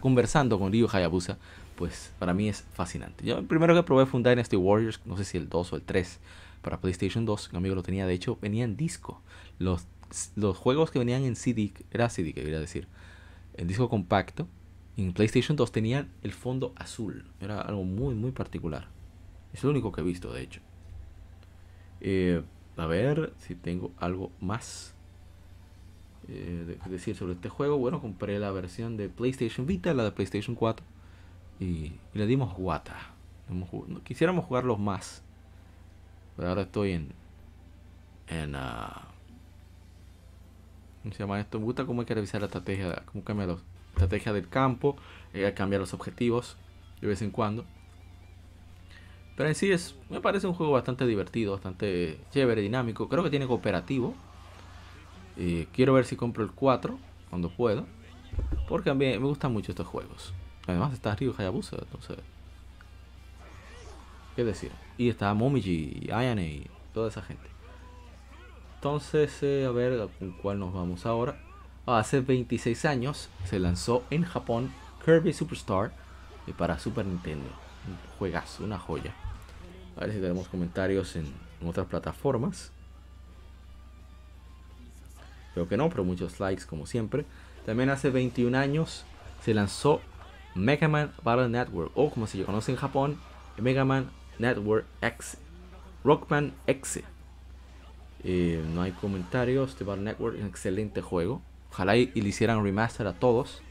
conversando 0.00 0.58
con 0.58 0.72
Ryu 0.72 0.88
Hayabusa, 0.90 1.36
pues 1.76 2.12
para 2.18 2.34
mí 2.34 2.48
es 2.48 2.62
fascinante. 2.72 3.24
Yo 3.24 3.38
el 3.38 3.46
primero 3.46 3.74
que 3.74 3.82
probé 3.82 4.06
fue 4.06 4.18
un 4.18 4.24
Dynasty 4.24 4.56
Warriors, 4.56 5.00
no 5.04 5.16
sé 5.16 5.24
si 5.24 5.38
el 5.38 5.48
2 5.48 5.72
o 5.72 5.76
el 5.76 5.82
3, 5.82 6.20
para 6.62 6.80
PlayStation 6.80 7.24
2. 7.24 7.50
Un 7.50 7.56
amigo 7.56 7.74
lo 7.74 7.82
tenía, 7.82 8.06
de 8.06 8.14
hecho, 8.14 8.38
venía 8.40 8.64
en 8.64 8.76
disco. 8.76 9.20
Los, 9.58 9.86
los 10.36 10.56
juegos 10.56 10.90
que 10.90 10.98
venían 10.98 11.24
en 11.24 11.36
CD, 11.36 11.72
era 11.90 12.08
CD, 12.08 12.32
que 12.32 12.42
quería 12.42 12.60
decir, 12.60 12.88
en 13.56 13.68
disco 13.68 13.88
compacto, 13.88 14.48
en 14.96 15.12
PlayStation 15.12 15.56
2 15.56 15.72
tenían 15.72 16.10
el 16.22 16.32
fondo 16.32 16.72
azul. 16.76 17.24
Era 17.40 17.60
algo 17.60 17.84
muy, 17.84 18.14
muy 18.14 18.30
particular. 18.30 18.88
Es 19.52 19.62
lo 19.64 19.70
único 19.70 19.92
que 19.92 20.00
he 20.00 20.04
visto, 20.04 20.32
de 20.32 20.42
hecho. 20.42 20.60
Eh, 22.00 22.42
a 22.76 22.86
ver 22.86 23.32
si 23.38 23.54
tengo 23.54 23.92
algo 23.98 24.30
más 24.40 24.94
eh, 26.28 26.78
de 26.84 26.90
decir 26.90 27.16
sobre 27.16 27.34
este 27.34 27.48
juego. 27.48 27.78
Bueno, 27.78 28.00
compré 28.00 28.38
la 28.38 28.50
versión 28.50 28.96
de 28.96 29.08
PlayStation 29.08 29.66
Vita, 29.66 29.94
la 29.94 30.04
de 30.04 30.12
PlayStation 30.12 30.54
4. 30.54 30.84
Y, 31.60 31.92
le 32.12 32.26
dimos 32.26 32.54
guata. 32.54 32.96
Quisiéramos 34.04 34.44
jugarlos 34.44 34.78
más. 34.78 35.22
Pero 36.36 36.48
ahora 36.48 36.62
estoy 36.62 36.92
en. 36.92 37.12
En. 38.28 38.54
Uh, 38.54 39.14
¿Cómo 41.02 41.14
se 41.14 41.18
llama 41.18 41.40
esto? 41.40 41.58
Me 41.58 41.66
gusta 41.66 41.84
cómo 41.84 42.00
hay 42.00 42.06
que 42.06 42.14
revisar 42.14 42.40
la 42.40 42.46
estrategia. 42.46 43.02
Cómo 43.06 43.24
cambia 43.24 43.46
la 43.46 43.56
estrategia 43.92 44.32
del 44.32 44.48
campo. 44.48 44.96
Que 45.32 45.52
cambiar 45.54 45.80
los 45.80 45.94
objetivos 45.94 46.56
de 47.00 47.08
vez 47.08 47.22
en 47.22 47.30
cuando. 47.30 47.64
Pero 49.36 49.48
en 49.48 49.54
sí 49.54 49.70
es, 49.70 49.96
me 50.10 50.20
parece 50.20 50.46
un 50.46 50.54
juego 50.54 50.72
bastante 50.72 51.06
divertido, 51.06 51.52
bastante 51.52 52.20
chévere, 52.30 52.62
dinámico. 52.62 53.08
Creo 53.08 53.22
que 53.22 53.30
tiene 53.30 53.46
cooperativo. 53.46 54.14
Y 55.36 55.64
quiero 55.66 55.92
ver 55.94 56.04
si 56.04 56.16
compro 56.16 56.44
el 56.44 56.52
4 56.52 56.98
cuando 57.30 57.50
pueda. 57.50 57.84
Porque 58.68 58.90
a 58.90 58.94
mí 58.94 59.06
me 59.06 59.18
gustan 59.18 59.52
mucho 59.52 59.72
estos 59.72 59.86
juegos. 59.86 60.32
Además 60.66 60.92
está 60.92 61.14
Ryu 61.14 61.34
Hayabusa, 61.36 61.76
entonces. 61.78 62.18
¿Qué 64.36 64.44
decir? 64.44 64.72
Y 64.98 65.08
está 65.08 65.32
Momiji 65.34 65.98
y 66.02 66.10
Ayane 66.10 66.66
toda 66.92 67.08
esa 67.08 67.22
gente. 67.22 67.46
Entonces, 68.76 69.42
eh, 69.42 69.64
a 69.66 69.70
ver 69.70 70.08
con 70.18 70.32
cuál 70.32 70.58
nos 70.58 70.72
vamos 70.72 71.06
ahora. 71.06 71.40
Hace 71.86 72.20
26 72.20 72.84
años 72.84 73.28
se 73.44 73.58
lanzó 73.58 74.04
en 74.10 74.24
Japón 74.24 74.72
Kirby 75.04 75.32
Superstar 75.32 75.92
eh, 76.46 76.52
para 76.56 76.78
Super 76.78 77.06
Nintendo. 77.06 77.46
Un 77.86 78.18
juegazo, 78.18 78.64
una 78.64 78.78
joya. 78.78 79.14
A 79.96 80.00
ver 80.00 80.12
si 80.12 80.20
tenemos 80.20 80.48
comentarios 80.48 81.16
en, 81.16 81.32
otras 81.66 81.86
plataformas. 81.86 82.72
Creo 85.54 85.66
que 85.66 85.78
no, 85.78 85.88
pero 85.88 86.04
muchos 86.04 86.38
likes 86.40 86.64
como 86.66 86.84
siempre. 86.84 87.24
También 87.64 87.88
hace 87.88 88.10
21 88.10 88.58
años 88.58 89.04
se 89.42 89.54
lanzó 89.54 90.02
Mega 90.54 90.88
Man 90.88 91.12
Battle 91.22 91.48
Network, 91.48 91.90
o 91.94 92.10
como 92.10 92.26
se 92.26 92.42
conoce 92.44 92.72
en 92.72 92.76
Japón, 92.76 93.18
Mega 93.58 93.84
Man 93.84 94.10
Network 94.38 94.86
X. 95.00 95.38
Rockman 96.04 96.52
X. 96.66 97.00
Eh, 98.22 98.62
no 98.74 98.82
hay 98.82 98.92
comentarios 98.92 99.78
de 99.78 99.84
Battle 99.84 100.04
Network, 100.04 100.38
un 100.38 100.46
excelente 100.46 101.02
juego. 101.02 101.42
Ojalá 101.70 101.96
y, 101.96 102.06
le 102.14 102.28
hicieran 102.28 102.62
remaster 102.62 103.06
a 103.06 103.14
todos. 103.14 103.62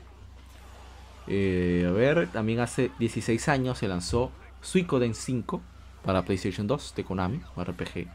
Eh, 1.28 1.86
a 1.88 1.92
ver, 1.92 2.28
también 2.32 2.60
hace 2.60 2.92
16 3.00 3.48
años 3.48 3.78
se 3.78 3.88
lanzó 3.88 4.32
Suicoden 4.62 5.16
5 5.16 5.62
para 6.04 6.24
PlayStation 6.24 6.68
2 6.68 6.96
de 6.96 7.04
Konami, 7.04 7.42
un 7.56 7.66
RPG 7.66 8.08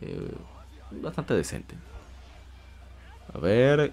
eh, 0.00 0.34
bastante 1.02 1.34
decente. 1.34 1.74
A 3.34 3.38
ver, 3.38 3.92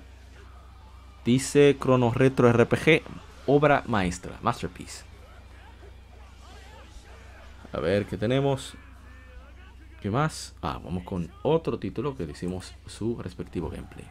dice 1.25 1.75
Chrono 1.79 2.11
Retro 2.11 2.51
RPG, 2.51 3.01
obra 3.47 3.83
maestra, 3.87 4.37
masterpiece. 4.41 5.03
A 7.71 7.79
ver 7.79 8.05
qué 8.05 8.17
tenemos. 8.17 8.75
¿Qué 10.01 10.11
más? 10.11 10.53
Ah, 10.61 10.79
vamos 10.83 11.03
con 11.03 11.31
otro 11.43 11.79
título 11.79 12.15
que 12.15 12.25
le 12.25 12.33
hicimos 12.33 12.73
su 12.85 13.17
respectivo 13.21 13.69
gameplay. 13.69 14.05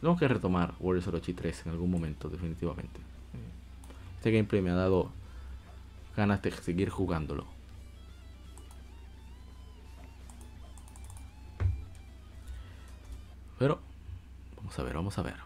Tengo 0.00 0.16
que 0.16 0.28
retomar 0.28 0.74
Warriors 0.78 1.08
Orochi 1.08 1.32
3 1.32 1.66
en 1.66 1.72
algún 1.72 1.90
momento, 1.90 2.28
definitivamente. 2.28 3.00
Este 4.18 4.30
gameplay 4.30 4.60
me 4.60 4.70
ha 4.70 4.74
dado 4.74 5.10
ganas 6.16 6.42
de 6.42 6.50
seguir 6.50 6.90
jugándolo. 6.90 7.46
Pero, 13.58 13.80
vamos 14.56 14.78
a 14.78 14.82
ver, 14.82 14.94
vamos 14.94 15.18
a 15.18 15.22
ver. 15.22 15.45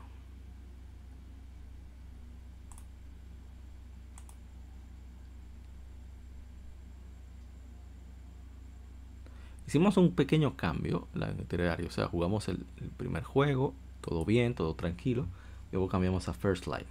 Hicimos 9.70 9.97
un 9.98 10.16
pequeño 10.16 10.56
cambio 10.56 11.06
en 11.14 11.22
el 11.22 11.40
itinerario. 11.42 11.86
O 11.86 11.92
sea, 11.92 12.09
jugamos 12.09 12.48
el, 12.48 12.66
primer 12.97 13.22
juego, 13.22 13.72
todo 14.01 14.24
bien, 14.24 14.56
todo 14.56 14.74
tranquilo. 14.74 15.28
Luego 15.70 15.86
cambiamos 15.86 16.28
a 16.28 16.32
First 16.32 16.66
Light. 16.66 16.88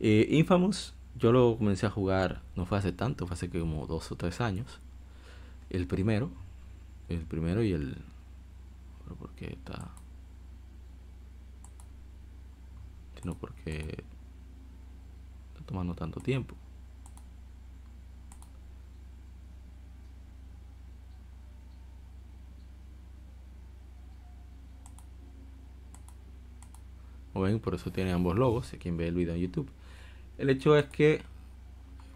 Eh, 0.00 0.26
Infamous, 0.30 0.94
yo 1.18 1.32
lo 1.32 1.58
comencé 1.58 1.84
a 1.84 1.90
jugar, 1.90 2.40
no 2.56 2.64
fue 2.64 2.78
hace 2.78 2.92
tanto, 2.92 3.26
fue 3.26 3.34
hace 3.34 3.50
como 3.50 3.86
dos 3.86 4.10
o 4.10 4.16
tres 4.16 4.40
años. 4.40 4.80
El 5.68 5.86
primero, 5.86 6.30
el 7.10 7.26
primero 7.26 7.62
y 7.62 7.72
el. 7.72 7.98
¿Por 9.18 9.28
qué 9.32 9.48
está.? 9.52 9.90
No, 13.22 13.34
porque 13.34 14.02
está 15.52 15.66
tomando 15.66 15.94
tanto 15.94 16.20
tiempo. 16.20 16.54
Por 27.60 27.74
eso 27.74 27.90
tiene 27.90 28.12
ambos 28.12 28.36
logos, 28.36 28.66
si 28.66 28.78
quien 28.78 28.96
ve 28.96 29.08
el 29.08 29.14
video 29.14 29.34
en 29.34 29.40
YouTube. 29.40 29.68
El 30.38 30.50
hecho 30.50 30.76
es 30.76 30.86
que, 30.86 31.22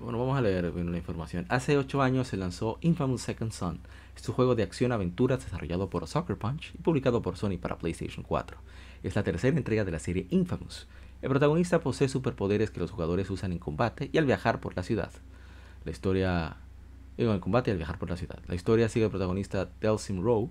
bueno, 0.01 0.19
vamos 0.19 0.37
a 0.37 0.41
leer 0.41 0.73
la 0.75 0.97
información. 0.97 1.47
Hace 1.49 1.79
8 1.79 2.03
años 2.03 2.29
se 2.29 2.37
lanzó 2.37 2.79
Infamous 2.81 3.23
Second 3.23 3.53
Son, 3.53 3.79
es 4.17 4.29
un 4.29 4.35
juego 4.35 4.55
de 4.55 4.63
acción-aventuras 4.63 5.45
desarrollado 5.45 5.89
por 5.89 6.07
Soccer 6.07 6.37
Punch 6.37 6.75
y 6.75 6.79
publicado 6.79 7.23
por 7.23 7.37
Sony 7.37 7.59
para 7.61 7.79
PlayStation 7.79 8.25
4. 8.25 8.57
Es 9.03 9.17
la 9.17 9.23
tercera 9.23 9.57
entrega 9.57 9.85
de 9.85 9.91
la 9.91 9.99
serie 9.99 10.27
Infamous. 10.31 10.87
El 11.23 11.31
protagonista 11.31 11.81
posee 11.81 12.09
superpoderes 12.09 12.71
que 12.71 12.81
los 12.81 12.91
jugadores 12.91 13.31
usan 13.31 13.53
en 13.53 13.59
combate 13.59 14.11
y 14.13 14.19
al 14.19 14.27
viajar 14.27 14.61
por 14.61 14.77
la 14.77 14.83
ciudad. 14.83 15.11
La 15.85 15.91
historia... 15.91 16.57
en 17.17 17.29
el 17.29 17.41
combate 17.41 17.71
y 17.71 17.73
al 17.73 17.79
viajar 17.79 17.99
por 17.99 18.11
la 18.11 18.17
ciudad. 18.17 18.39
La 18.47 18.55
historia 18.55 18.89
sigue 18.89 19.07
al 19.07 19.11
protagonista 19.11 19.69
Delsim 19.81 20.23
Rowe, 20.23 20.51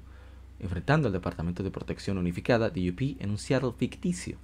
enfrentando 0.60 1.08
al 1.08 1.14
Departamento 1.14 1.64
de 1.64 1.72
Protección 1.72 2.18
Unificada, 2.18 2.70
DUP, 2.70 3.18
en 3.20 3.30
un 3.30 3.38
Seattle 3.38 3.74
ficticio, 3.78 4.38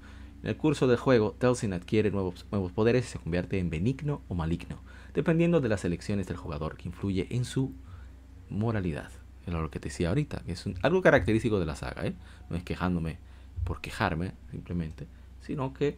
en 0.43 0.49
el 0.49 0.57
curso 0.57 0.87
del 0.87 0.97
juego, 0.97 1.35
Telsin 1.39 1.73
adquiere 1.73 2.11
nuevos, 2.11 2.45
poderes 2.73 3.05
y 3.05 3.09
se 3.09 3.19
convierte 3.19 3.59
en 3.59 3.69
benigno 3.69 4.21
o 4.27 4.35
maligno, 4.35 4.79
dependiendo 5.13 5.61
de 5.61 5.69
las 5.69 5.83
elecciones 5.83 6.27
del 6.27 6.37
jugador 6.37 6.77
que 6.77 6.87
influye 6.87 7.27
en 7.31 7.43
su 7.43 7.73
moralidad. 8.49 9.09
Es 9.45 9.53
lo 9.53 9.69
que 9.71 9.79
te 9.79 9.89
decía 9.89 10.09
ahorita, 10.09 10.43
que 10.45 10.51
es 10.51 10.65
algo 10.81 11.01
característico 11.01 11.59
de 11.59 11.65
la 11.65 11.75
saga, 11.75 12.05
¿eh? 12.05 12.13
no 12.49 12.55
es 12.55 12.63
quejándome 12.63 13.17
por 13.63 13.81
quejarme 13.81 14.33
simplemente, 14.51 15.07
sino 15.41 15.73
que 15.73 15.97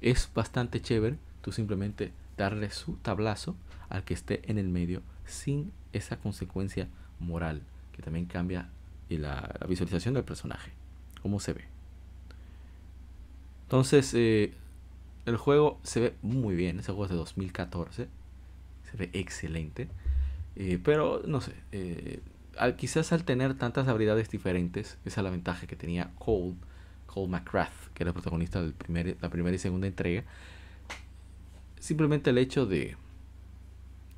es 0.00 0.30
bastante 0.34 0.80
chévere 0.80 1.16
tú 1.42 1.52
simplemente 1.52 2.12
darle 2.36 2.70
su 2.70 2.96
tablazo 2.96 3.56
al 3.88 4.04
que 4.04 4.14
esté 4.14 4.42
en 4.50 4.58
el 4.58 4.68
medio 4.68 5.02
sin 5.26 5.72
esa 5.92 6.16
consecuencia 6.16 6.88
moral 7.18 7.62
que 7.92 8.02
también 8.02 8.26
cambia 8.26 8.68
la 9.08 9.58
visualización 9.68 10.14
del 10.14 10.24
personaje, 10.24 10.70
cómo 11.22 11.40
se 11.40 11.52
ve. 11.52 11.69
Entonces, 13.70 14.12
eh, 14.14 14.52
el 15.26 15.36
juego 15.36 15.78
se 15.84 16.00
ve 16.00 16.14
muy 16.22 16.56
bien. 16.56 16.80
Ese 16.80 16.90
juego 16.90 17.04
es 17.04 17.10
de 17.10 17.16
2014. 17.16 18.08
Se 18.90 18.96
ve 18.96 19.10
excelente. 19.12 19.86
Eh, 20.56 20.80
pero, 20.82 21.22
no 21.24 21.40
sé. 21.40 21.54
Eh, 21.70 22.20
quizás 22.76 23.12
al 23.12 23.22
tener 23.22 23.54
tantas 23.54 23.86
habilidades 23.86 24.28
diferentes, 24.28 24.98
esa 25.04 25.20
es 25.20 25.24
la 25.24 25.30
ventaja 25.30 25.68
que 25.68 25.76
tenía 25.76 26.10
Cole, 26.18 26.56
Cole 27.06 27.28
McGrath, 27.28 27.92
que 27.94 28.02
era 28.02 28.10
el 28.10 28.14
protagonista 28.14 28.60
de 28.60 28.74
la 29.20 29.30
primera 29.30 29.54
y 29.54 29.58
segunda 29.60 29.86
entrega. 29.86 30.24
Simplemente 31.78 32.30
el 32.30 32.38
hecho 32.38 32.66
de, 32.66 32.96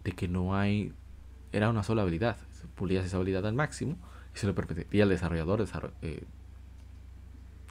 de 0.02 0.12
que 0.12 0.28
no 0.28 0.56
hay. 0.56 0.94
Era 1.52 1.68
una 1.68 1.82
sola 1.82 2.00
habilidad. 2.00 2.38
Pulías 2.74 3.04
esa 3.04 3.18
habilidad 3.18 3.46
al 3.46 3.52
máximo 3.52 3.98
y 4.34 4.38
se 4.38 4.46
le 4.46 4.54
permitía 4.54 5.02
al 5.02 5.10
desarrollador 5.10 5.60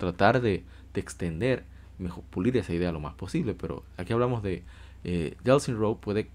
tratar 0.02 0.42
de, 0.42 0.64
de 0.94 1.02
extender 1.02 1.64
mejor 2.00 2.24
pulir 2.26 2.58
esa 2.58 2.74
idea 2.74 2.92
lo 2.92 3.00
más 3.00 3.14
posible. 3.14 3.54
Pero 3.54 3.84
aquí 3.98 4.12
hablamos 4.12 4.44
de 4.44 4.64
eh, 5.04 5.38
Delsin 5.44 5.78
Rowe 5.78 5.98
puede 6.00 6.30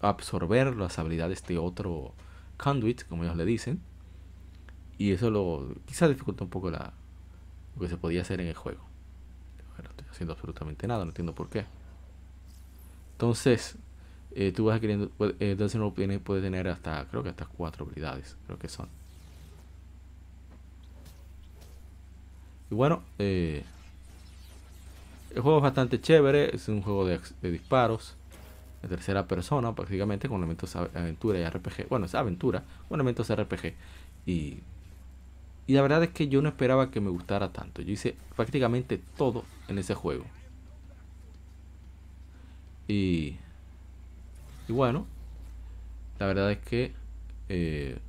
absorber 0.00 0.76
las 0.76 0.98
habilidades 0.98 1.46
de 1.46 1.58
otro 1.58 2.12
conduit, 2.56 3.04
como 3.04 3.24
ellos 3.24 3.36
le 3.36 3.44
dicen. 3.44 3.80
Y 4.98 5.12
eso 5.12 5.30
lo 5.30 5.74
quizás 5.86 6.08
dificulta 6.08 6.44
un 6.44 6.50
poco 6.50 6.70
la, 6.70 6.92
lo 7.74 7.80
que 7.80 7.88
se 7.88 7.96
podía 7.96 8.22
hacer 8.22 8.40
en 8.40 8.48
el 8.48 8.54
juego. 8.54 8.80
no 9.82 9.88
estoy 9.88 10.06
haciendo 10.10 10.32
absolutamente 10.34 10.86
nada, 10.86 11.04
no 11.04 11.10
entiendo 11.10 11.34
por 11.34 11.48
qué. 11.48 11.64
Entonces, 13.12 13.76
eh, 14.32 14.52
tú 14.52 14.66
vas 14.66 14.80
queriendo, 14.80 15.10
eh, 15.38 15.54
Delsin 15.56 16.20
puede 16.20 16.42
tener 16.42 16.68
hasta, 16.68 17.06
creo 17.06 17.22
que 17.22 17.30
hasta 17.30 17.46
cuatro 17.46 17.86
habilidades, 17.86 18.36
creo 18.46 18.58
que 18.58 18.68
son. 18.68 18.88
Y 22.74 22.76
bueno, 22.76 23.04
eh, 23.20 23.62
el 25.32 25.42
juego 25.42 25.58
es 25.58 25.62
bastante 25.62 26.00
chévere, 26.00 26.56
es 26.56 26.66
un 26.66 26.82
juego 26.82 27.06
de, 27.06 27.20
disparos, 27.40 28.16
de 28.82 28.88
tercera 28.88 29.28
persona 29.28 29.72
prácticamente, 29.76 30.28
con 30.28 30.38
elementos 30.38 30.74
aventura 30.74 31.38
y 31.38 31.44
RPG. 31.44 31.88
Bueno, 31.88 32.06
es 32.06 32.16
aventura, 32.16 32.64
con 32.88 32.98
elementos 32.98 33.30
RPG. 33.30 33.74
Y, 34.26 34.58
la 35.68 35.82
verdad 35.82 36.02
es 36.02 36.10
que 36.10 36.26
yo 36.26 36.42
no 36.42 36.48
esperaba 36.48 36.90
que 36.90 37.00
me 37.00 37.10
gustara 37.10 37.52
tanto. 37.52 37.80
Yo 37.80 37.92
hice 37.92 38.16
prácticamente 38.34 39.00
todo 39.16 39.44
en 39.68 39.78
ese 39.78 39.94
juego. 39.94 40.24
Y, 42.88 43.36
bueno, 44.66 45.06
la 46.18 46.26
verdad 46.26 46.50
es 46.50 46.58
que 46.58 46.92
eh, 47.48 48.00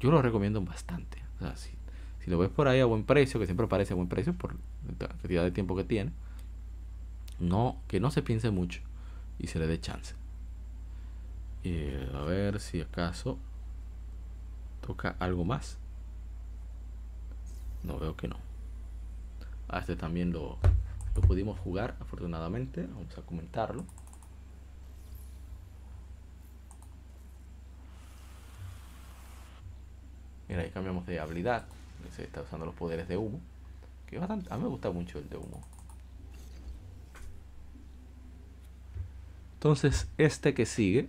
yo 0.00 0.10
lo 0.10 0.22
recomiendo 0.22 0.62
bastante. 0.62 1.18
si, 1.56 1.73
si, 2.24 2.30
lo 2.30 2.38
ves 2.38 2.50
por 2.50 2.68
ahí 2.68 2.80
a 2.80 2.84
buen 2.86 3.04
precio, 3.04 3.38
que 3.38 3.46
siempre 3.46 3.66
parece 3.66 3.92
a 3.92 3.96
buen 3.96 4.08
precio 4.08 4.32
por 4.34 4.54
la 4.98 5.08
cantidad 5.08 5.42
de 5.42 5.50
tiempo 5.50 5.76
que 5.76 5.84
tiene 5.84 6.12
no, 7.38 7.80
que 7.88 8.00
no 8.00 8.10
se 8.10 8.22
piense 8.22 8.50
mucho 8.50 8.80
y 9.38 9.48
se 9.48 9.58
le 9.58 9.66
dé 9.66 9.80
chance. 9.80 10.14
Eh, 11.64 12.10
a 12.14 12.20
ver 12.20 12.60
si 12.60 12.80
acaso 12.80 13.38
toca 14.86 15.16
algo 15.18 15.44
más. 15.44 15.78
No 17.82 17.98
veo 17.98 18.16
que 18.16 18.28
no. 18.28 18.36
A 19.68 19.78
este 19.78 19.96
también 19.96 20.32
lo, 20.32 20.58
lo 21.14 21.22
pudimos 21.22 21.58
jugar, 21.58 21.96
afortunadamente. 22.00 22.86
Vamos 22.86 23.16
a 23.18 23.22
comentarlo. 23.22 23.84
Mira, 30.48 30.62
ahí 30.62 30.70
cambiamos 30.70 31.06
de 31.06 31.18
habilidad. 31.18 31.66
Se 32.10 32.24
está 32.24 32.42
usando 32.42 32.66
los 32.66 32.74
poderes 32.74 33.08
de 33.08 33.16
humo. 33.16 33.40
Que 34.06 34.18
a 34.18 34.26
mí 34.26 34.62
me 34.62 34.68
gusta 34.68 34.90
mucho 34.90 35.18
el 35.18 35.28
de 35.28 35.36
humo. 35.36 35.60
Entonces, 39.54 40.08
este 40.18 40.52
que 40.52 40.66
sigue, 40.66 41.08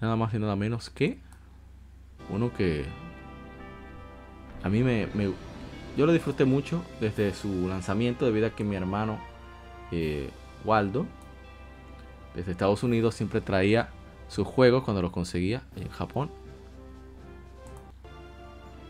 nada 0.00 0.16
más 0.16 0.34
y 0.34 0.38
nada 0.38 0.56
menos 0.56 0.90
que 0.90 1.18
uno 2.30 2.52
que 2.52 2.84
a 4.62 4.68
mí 4.68 4.82
me, 4.82 5.06
yo 5.96 6.04
lo 6.04 6.12
disfruté 6.12 6.44
mucho 6.44 6.82
desde 7.00 7.32
su 7.32 7.68
lanzamiento 7.68 8.26
debido 8.26 8.48
a 8.48 8.50
que 8.50 8.64
mi 8.64 8.74
hermano 8.74 9.20
eh, 9.92 10.30
Waldo 10.64 11.06
desde 12.34 12.52
Estados 12.52 12.82
Unidos 12.82 13.14
siempre 13.14 13.40
traía 13.40 13.90
sus 14.28 14.46
juegos 14.46 14.84
cuando 14.84 15.00
los 15.02 15.12
conseguía 15.12 15.62
en 15.76 15.88
Japón. 15.88 16.30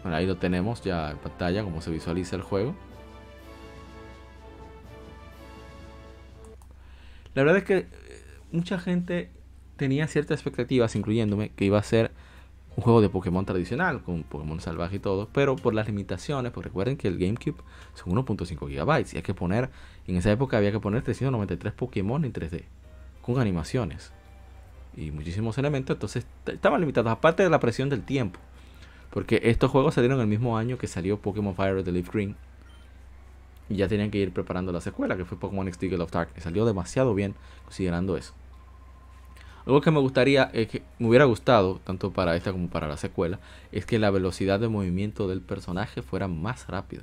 Bueno, 0.02 0.16
ahí 0.16 0.26
lo 0.26 0.36
tenemos 0.36 0.82
ya 0.82 1.10
en 1.10 1.18
pantalla, 1.18 1.62
como 1.64 1.80
se 1.80 1.90
visualiza 1.90 2.36
el 2.36 2.42
juego. 2.42 2.74
La 7.34 7.42
verdad 7.42 7.58
es 7.58 7.64
que 7.64 7.76
eh, 7.78 7.88
mucha 8.52 8.78
gente 8.78 9.30
tenía 9.76 10.06
ciertas 10.08 10.40
expectativas, 10.40 10.96
incluyéndome, 10.96 11.50
que 11.50 11.64
iba 11.64 11.78
a 11.78 11.82
ser 11.82 12.10
un 12.76 12.82
juego 12.84 13.00
de 13.00 13.08
Pokémon 13.08 13.44
tradicional, 13.44 14.02
con 14.02 14.22
Pokémon 14.22 14.60
salvaje 14.60 14.96
y 14.96 14.98
todo, 15.00 15.28
pero 15.32 15.56
por 15.56 15.74
las 15.74 15.88
limitaciones, 15.88 16.52
pues 16.52 16.64
recuerden 16.64 16.96
que 16.96 17.08
el 17.08 17.18
GameCube 17.18 17.56
son 17.94 18.12
1.5 18.12 18.68
GB 18.68 19.14
y 19.14 19.16
hay 19.16 19.22
que 19.22 19.34
poner, 19.34 19.70
en 20.06 20.16
esa 20.16 20.30
época 20.30 20.58
había 20.58 20.70
que 20.70 20.78
poner 20.78 21.02
393 21.02 21.72
Pokémon 21.72 22.24
en 22.24 22.32
3D, 22.32 22.64
con 23.20 23.40
animaciones 23.40 24.12
y 24.96 25.10
muchísimos 25.10 25.58
elementos, 25.58 25.94
entonces 25.94 26.26
estaban 26.46 26.80
limitados, 26.80 27.10
aparte 27.10 27.42
de 27.42 27.50
la 27.50 27.58
presión 27.60 27.88
del 27.88 28.02
tiempo, 28.02 28.38
porque 29.10 29.40
estos 29.44 29.70
juegos 29.70 29.94
salieron 29.94 30.20
el 30.20 30.26
mismo 30.26 30.58
año 30.58 30.78
que 30.78 30.86
salió 30.86 31.18
Pokémon 31.18 31.54
Fire 31.54 31.82
the 31.82 31.92
Leaf 31.92 32.12
Green, 32.12 32.36
Y 33.68 33.76
ya 33.76 33.88
tenían 33.88 34.10
que 34.10 34.18
ir 34.18 34.32
preparando 34.32 34.72
la 34.72 34.80
secuela, 34.80 35.16
que 35.16 35.24
fue 35.24 35.38
Pokémon 35.38 35.68
X 35.68 35.92
of 36.00 36.10
Darkness. 36.10 36.44
Salió 36.44 36.64
demasiado 36.64 37.14
bien 37.14 37.34
considerando 37.64 38.16
eso. 38.16 38.32
Algo 39.66 39.82
que 39.82 39.90
me 39.90 40.00
gustaría, 40.00 40.44
es 40.54 40.68
que 40.68 40.82
me 40.98 41.08
hubiera 41.08 41.26
gustado, 41.26 41.78
tanto 41.84 42.10
para 42.10 42.34
esta 42.36 42.52
como 42.52 42.68
para 42.68 42.88
la 42.88 42.96
secuela, 42.96 43.38
es 43.70 43.84
que 43.84 43.98
la 43.98 44.10
velocidad 44.10 44.58
de 44.58 44.68
movimiento 44.68 45.28
del 45.28 45.42
personaje 45.42 46.00
fuera 46.00 46.26
más 46.26 46.66
rápida. 46.68 47.02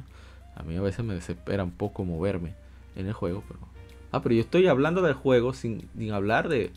A 0.56 0.64
mí 0.64 0.76
a 0.76 0.82
veces 0.82 1.06
me 1.06 1.14
desespera 1.14 1.64
un 1.64 1.72
poco 1.72 2.04
moverme 2.04 2.56
en 2.96 3.06
el 3.06 3.14
juego, 3.14 3.44
pero... 3.48 3.60
Ah, 4.12 4.22
pero 4.22 4.34
yo 4.34 4.42
estoy 4.42 4.66
hablando 4.68 5.02
del 5.02 5.14
juego 5.14 5.54
sin, 5.54 5.90
sin 5.96 6.12
hablar 6.12 6.48
de, 6.48 6.72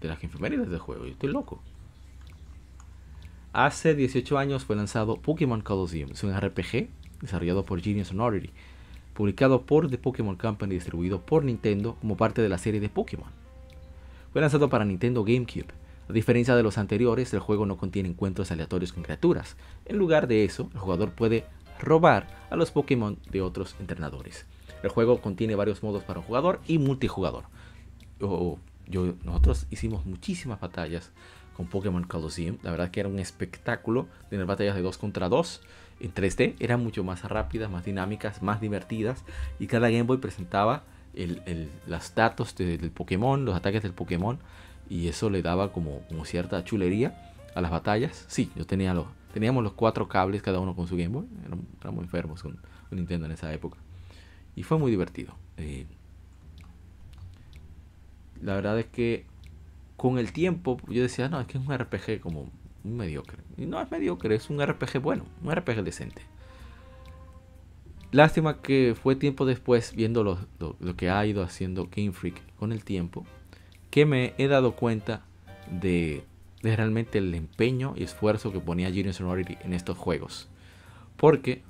de 0.00 0.08
las 0.08 0.22
enfermerías 0.22 0.68
del 0.68 0.80
juego. 0.80 1.06
Yo 1.06 1.12
estoy 1.12 1.30
loco. 1.30 1.62
Hace 3.56 3.94
18 3.94 4.36
años 4.36 4.66
fue 4.66 4.76
lanzado 4.76 5.16
Pokémon 5.16 5.62
Colosseum. 5.62 6.10
Es 6.10 6.22
un 6.22 6.38
RPG 6.38 6.90
desarrollado 7.22 7.64
por 7.64 7.80
Genius 7.80 8.08
Sonority, 8.08 8.50
publicado 9.14 9.62
por 9.62 9.88
The 9.88 9.96
Pokémon 9.96 10.36
Company 10.36 10.74
y 10.74 10.76
distribuido 10.76 11.22
por 11.22 11.42
Nintendo 11.42 11.96
como 11.98 12.18
parte 12.18 12.42
de 12.42 12.50
la 12.50 12.58
serie 12.58 12.80
de 12.80 12.90
Pokémon. 12.90 13.30
Fue 14.30 14.42
lanzado 14.42 14.68
para 14.68 14.84
Nintendo 14.84 15.24
GameCube. 15.24 15.72
A 16.06 16.12
diferencia 16.12 16.54
de 16.54 16.62
los 16.62 16.76
anteriores, 16.76 17.32
el 17.32 17.40
juego 17.40 17.64
no 17.64 17.78
contiene 17.78 18.10
encuentros 18.10 18.50
aleatorios 18.50 18.92
con 18.92 19.04
criaturas. 19.04 19.56
En 19.86 19.96
lugar 19.96 20.28
de 20.28 20.44
eso, 20.44 20.68
el 20.74 20.78
jugador 20.78 21.12
puede 21.12 21.46
robar 21.78 22.26
a 22.50 22.56
los 22.56 22.70
Pokémon 22.70 23.18
de 23.30 23.40
otros 23.40 23.74
entrenadores. 23.80 24.44
El 24.82 24.90
juego 24.90 25.22
contiene 25.22 25.54
varios 25.54 25.82
modos 25.82 26.02
para 26.04 26.20
un 26.20 26.26
jugador 26.26 26.60
y 26.66 26.76
multijugador. 26.76 27.44
Yo, 28.20 28.58
yo, 28.86 29.14
nosotros 29.24 29.66
hicimos 29.70 30.04
muchísimas 30.04 30.60
batallas 30.60 31.10
con 31.56 31.66
Pokémon 31.66 32.04
Colosseum. 32.04 32.58
La 32.62 32.70
verdad 32.70 32.90
que 32.90 33.00
era 33.00 33.08
un 33.08 33.18
espectáculo 33.18 34.06
tener 34.28 34.44
batallas 34.44 34.76
de 34.76 34.82
2 34.82 34.98
contra 34.98 35.28
2 35.28 35.62
en 36.00 36.12
3D. 36.12 36.54
Eran 36.60 36.82
mucho 36.82 37.02
más 37.02 37.24
rápidas, 37.24 37.70
más 37.70 37.84
dinámicas, 37.84 38.42
más 38.42 38.60
divertidas. 38.60 39.24
Y 39.58 39.66
cada 39.66 39.88
Game 39.88 40.02
Boy 40.02 40.18
presentaba 40.18 40.84
el, 41.14 41.70
los 41.86 42.14
datos 42.14 42.54
del 42.56 42.90
Pokémon, 42.90 43.44
los 43.44 43.56
ataques 43.56 43.82
del 43.82 43.92
Pokémon. 43.92 44.38
Y 44.90 45.08
eso 45.08 45.30
le 45.30 45.42
daba 45.42 45.72
como, 45.72 46.02
cierta 46.24 46.62
chulería 46.62 47.32
a 47.54 47.60
las 47.62 47.70
batallas. 47.70 48.26
Sí, 48.28 48.50
yo 48.54 48.66
tenía 48.66 48.92
los, 48.92 49.06
teníamos 49.32 49.64
los 49.64 49.72
cuatro 49.72 50.08
cables 50.08 50.42
cada 50.42 50.60
uno 50.60 50.76
con 50.76 50.86
su 50.86 50.96
Game 50.96 51.08
Boy. 51.08 51.26
Éramos, 51.80 52.04
enfermos 52.04 52.42
con, 52.42 52.60
con, 52.88 52.98
Nintendo 52.98 53.26
en 53.26 53.32
esa 53.32 53.52
época. 53.54 53.78
Y 54.54 54.62
fue 54.62 54.78
muy 54.78 54.90
divertido. 54.90 55.34
Eh, 55.56 55.86
la 58.42 58.54
verdad 58.54 58.78
es 58.78 58.86
que 58.86 59.24
con 59.96 60.18
el 60.18 60.32
tiempo 60.32 60.78
yo 60.88 61.02
decía, 61.02 61.28
no, 61.28 61.40
es 61.40 61.46
que 61.46 61.58
es 61.58 61.66
un 61.66 61.76
RPG 61.76 62.20
como 62.20 62.50
mediocre. 62.84 63.38
Y 63.56 63.66
no 63.66 63.80
es 63.80 63.90
mediocre, 63.90 64.34
es 64.34 64.50
un 64.50 64.64
RPG 64.64 65.00
bueno, 65.00 65.24
un 65.42 65.54
RPG 65.54 65.82
decente. 65.82 66.22
Lástima 68.12 68.62
que 68.62 68.96
fue 69.00 69.16
tiempo 69.16 69.44
después, 69.44 69.94
viendo 69.94 70.22
lo, 70.22 70.38
lo, 70.58 70.96
que 70.96 71.10
ha 71.10 71.26
ido 71.26 71.42
haciendo 71.42 71.88
Game 71.94 72.12
Freak 72.12 72.40
con 72.56 72.72
el 72.72 72.84
tiempo, 72.84 73.26
que 73.90 74.06
me 74.06 74.34
he 74.38 74.46
dado 74.46 74.76
cuenta 74.76 75.22
de, 75.70 76.24
de 76.62 76.76
realmente 76.76 77.18
el 77.18 77.34
empeño 77.34 77.94
y 77.96 78.04
esfuerzo 78.04 78.52
que 78.52 78.60
ponía 78.60 78.92
Genius 78.92 79.16
Sonority 79.16 79.58
en 79.62 79.72
estos 79.72 79.98
juegos. 79.98 80.48
Porque 81.16 81.62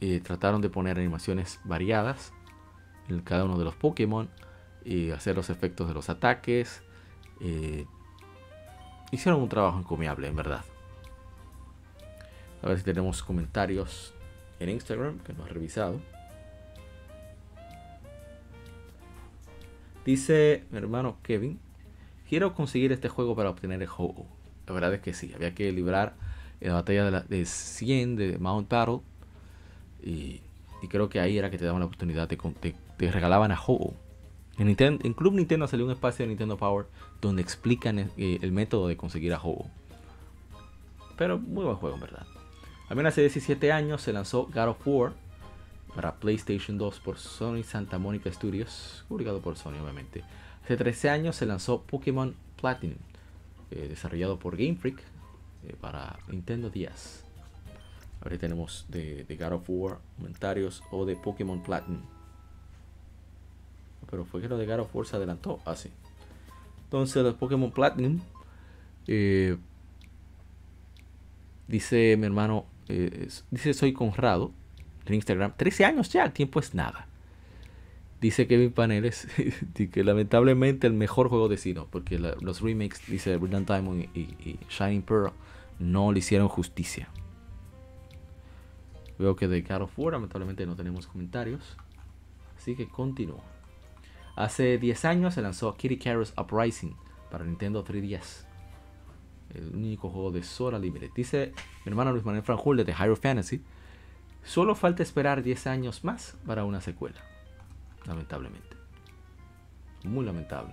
eh, 0.00 0.20
trataron 0.20 0.60
de 0.60 0.70
poner 0.70 0.98
animaciones 0.98 1.60
variadas 1.64 2.32
en 3.08 3.20
cada 3.20 3.44
uno 3.44 3.58
de 3.58 3.64
los 3.64 3.74
Pokémon 3.74 4.28
y 4.84 5.10
hacer 5.10 5.36
los 5.36 5.50
efectos 5.50 5.88
de 5.88 5.94
los 5.94 6.08
ataques, 6.08 6.82
eh, 7.40 7.86
hicieron 9.10 9.42
un 9.42 9.48
trabajo 9.48 9.78
encomiable, 9.78 10.28
en 10.28 10.36
verdad. 10.36 10.64
A 12.62 12.68
ver 12.68 12.78
si 12.78 12.84
tenemos 12.84 13.22
comentarios 13.22 14.14
en 14.60 14.70
Instagram 14.70 15.18
que 15.20 15.32
no 15.32 15.46
revisado. 15.46 16.00
Dice 20.04 20.64
mi 20.70 20.78
hermano 20.78 21.18
Kevin, 21.22 21.60
quiero 22.28 22.54
conseguir 22.54 22.92
este 22.92 23.08
juego 23.08 23.36
para 23.36 23.50
obtener 23.50 23.82
el 23.82 23.88
ho 23.94 24.26
La 24.66 24.72
verdad 24.72 24.94
es 24.94 25.00
que 25.00 25.12
sí, 25.12 25.32
había 25.34 25.54
que 25.54 25.70
librar 25.70 26.14
la 26.60 26.74
batalla 26.74 27.04
de, 27.04 27.10
la, 27.10 27.20
de 27.20 27.44
100 27.44 28.16
de 28.16 28.38
Mount 28.38 28.68
Battle. 28.68 29.00
Y, 30.02 30.40
creo 30.88 31.08
que 31.08 31.20
ahí 31.20 31.36
era 31.36 31.50
que 31.50 31.58
te 31.58 31.64
daban 31.64 31.80
la 31.80 31.86
oportunidad 31.86 32.28
de, 32.28 32.36
te, 32.36 33.10
regalaban 33.10 33.52
a 33.52 33.60
ho 33.60 33.94
en, 34.58 35.14
Club 35.14 35.34
Nintendo 35.34 35.68
salió 35.68 35.86
un 35.86 35.92
espacio 35.92 36.24
de 36.24 36.28
Nintendo 36.28 36.56
Power 36.56 36.86
donde 37.20 37.42
explican 37.42 37.98
el, 37.98 38.10
eh, 38.16 38.38
el 38.42 38.52
método 38.52 38.88
de 38.88 38.96
conseguir 38.96 39.32
a 39.32 39.38
Ho-Oh. 39.38 39.70
Pero 41.16 41.38
muy 41.38 41.64
buen 41.64 41.76
juego, 41.76 41.96
en 41.96 42.00
verdad. 42.00 42.26
También 42.88 43.06
hace 43.06 43.20
17 43.20 43.70
años 43.72 44.02
se 44.02 44.12
lanzó 44.12 44.46
God 44.46 44.68
of 44.68 44.86
War 44.86 45.12
para 45.94 46.14
PlayStation 46.14 46.78
2 46.78 47.00
por 47.00 47.18
Sony 47.18 47.62
Santa 47.62 47.98
Monica 47.98 48.32
Studios, 48.32 49.04
publicado 49.08 49.40
por 49.40 49.56
Sony 49.56 49.80
obviamente. 49.82 50.22
Hace 50.64 50.76
13 50.76 51.10
años 51.10 51.36
se 51.36 51.44
lanzó 51.46 51.82
Pokémon 51.82 52.34
Platinum, 52.60 52.98
eh, 53.70 53.86
desarrollado 53.88 54.38
por 54.38 54.56
Game 54.56 54.76
Freak 54.76 55.00
eh, 55.64 55.76
para 55.80 56.18
Nintendo 56.28 56.70
10. 56.70 57.24
Ahora 58.20 58.38
tenemos 58.38 58.86
de, 58.88 59.24
de 59.24 59.36
God 59.36 59.52
of 59.52 59.64
War 59.68 59.98
comentarios 60.16 60.82
o 60.90 61.04
de 61.04 61.16
Pokémon 61.16 61.62
Platinum. 61.62 62.02
Pero 64.10 64.24
fue 64.24 64.40
que 64.40 64.48
lo 64.48 64.56
de 64.56 64.66
God 64.66 64.80
of 64.80 64.94
War 64.94 65.06
se 65.06 65.16
adelantó 65.16 65.60
así. 65.64 65.90
Entonces, 66.84 67.22
los 67.22 67.34
Pokémon 67.34 67.70
Platinum. 67.70 68.20
Eh, 69.06 69.56
dice 71.66 72.16
mi 72.16 72.26
hermano. 72.26 72.66
Eh, 72.88 73.28
dice 73.50 73.74
soy 73.74 73.92
Conrado. 73.92 74.52
En 75.06 75.14
Instagram. 75.14 75.54
13 75.56 75.84
años 75.84 76.10
ya, 76.10 76.24
el 76.24 76.32
tiempo 76.32 76.60
es 76.60 76.74
nada. 76.74 77.06
Dice 78.20 78.48
Kevin 78.48 78.72
Paneles 78.72 79.28
que 79.92 80.04
lamentablemente 80.04 80.86
el 80.86 80.92
mejor 80.92 81.28
juego 81.28 81.48
de 81.48 81.56
Sino, 81.56 81.86
porque 81.86 82.18
los 82.18 82.60
remakes, 82.60 83.00
dice 83.06 83.36
Brilliant 83.36 83.68
Diamond 83.68 84.08
y, 84.14 84.58
Shining 84.68 85.02
Pearl, 85.02 85.32
no 85.78 86.12
le 86.12 86.18
hicieron 86.18 86.48
justicia. 86.48 87.08
Veo 89.18 89.36
que 89.36 89.46
de 89.46 89.62
God 89.62 89.82
of 89.82 89.98
War 89.98 90.14
lamentablemente 90.14 90.66
no 90.66 90.74
tenemos 90.74 91.06
comentarios. 91.06 91.76
Así 92.56 92.74
que 92.74 92.88
continúo. 92.88 93.40
Hace 94.38 94.78
10 94.78 95.04
años 95.04 95.34
se 95.34 95.42
lanzó 95.42 95.76
Kitty 95.76 95.94
Icarus 95.94 96.32
Uprising 96.38 96.94
para 97.28 97.44
Nintendo 97.44 97.84
3DS. 97.84 98.44
El 99.52 99.74
único 99.74 100.10
juego 100.10 100.30
de 100.30 100.44
Sora 100.44 100.78
libre. 100.78 101.10
Dice 101.12 101.52
mi 101.84 101.90
hermano 101.90 102.12
Luis 102.12 102.24
Manuel 102.24 102.44
Franjul 102.44 102.76
de 102.84 102.94
Hyrule 102.94 103.16
Fantasy. 103.16 103.64
Solo 104.44 104.76
falta 104.76 105.02
esperar 105.02 105.42
10 105.42 105.66
años 105.66 106.04
más 106.04 106.36
para 106.46 106.64
una 106.64 106.80
secuela. 106.80 107.20
Lamentablemente. 108.06 108.76
Muy 110.04 110.24
lamentable. 110.24 110.72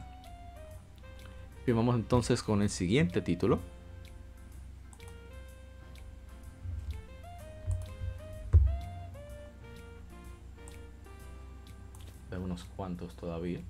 Bien, 1.65 1.75
vamos 1.75 1.95
entonces 1.95 2.43
con 2.43 2.61
el 2.61 2.69
siguiente 2.69 3.19
título. 3.21 3.61
De 12.35 12.43
unos 12.43 12.63
cuantos 12.63 13.15
todavía. 13.15 13.61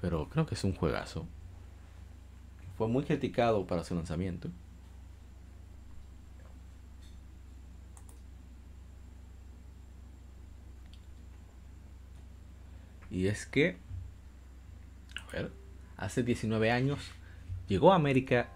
Pero 0.00 0.28
creo 0.28 0.46
que 0.46 0.54
es 0.54 0.64
un 0.64 0.74
juegazo. 0.74 1.26
Fue 2.76 2.88
muy 2.88 3.04
criticado 3.04 3.66
para 3.66 3.84
su 3.84 3.94
lanzamiento. 3.94 4.48
Y 13.10 13.28
es 13.28 13.46
que, 13.46 13.76
a 15.22 15.32
ver, 15.32 15.52
hace 15.96 16.22
19 16.22 16.70
años 16.72 16.98
llegó 17.68 17.92
a 17.92 17.96
América 17.96 18.48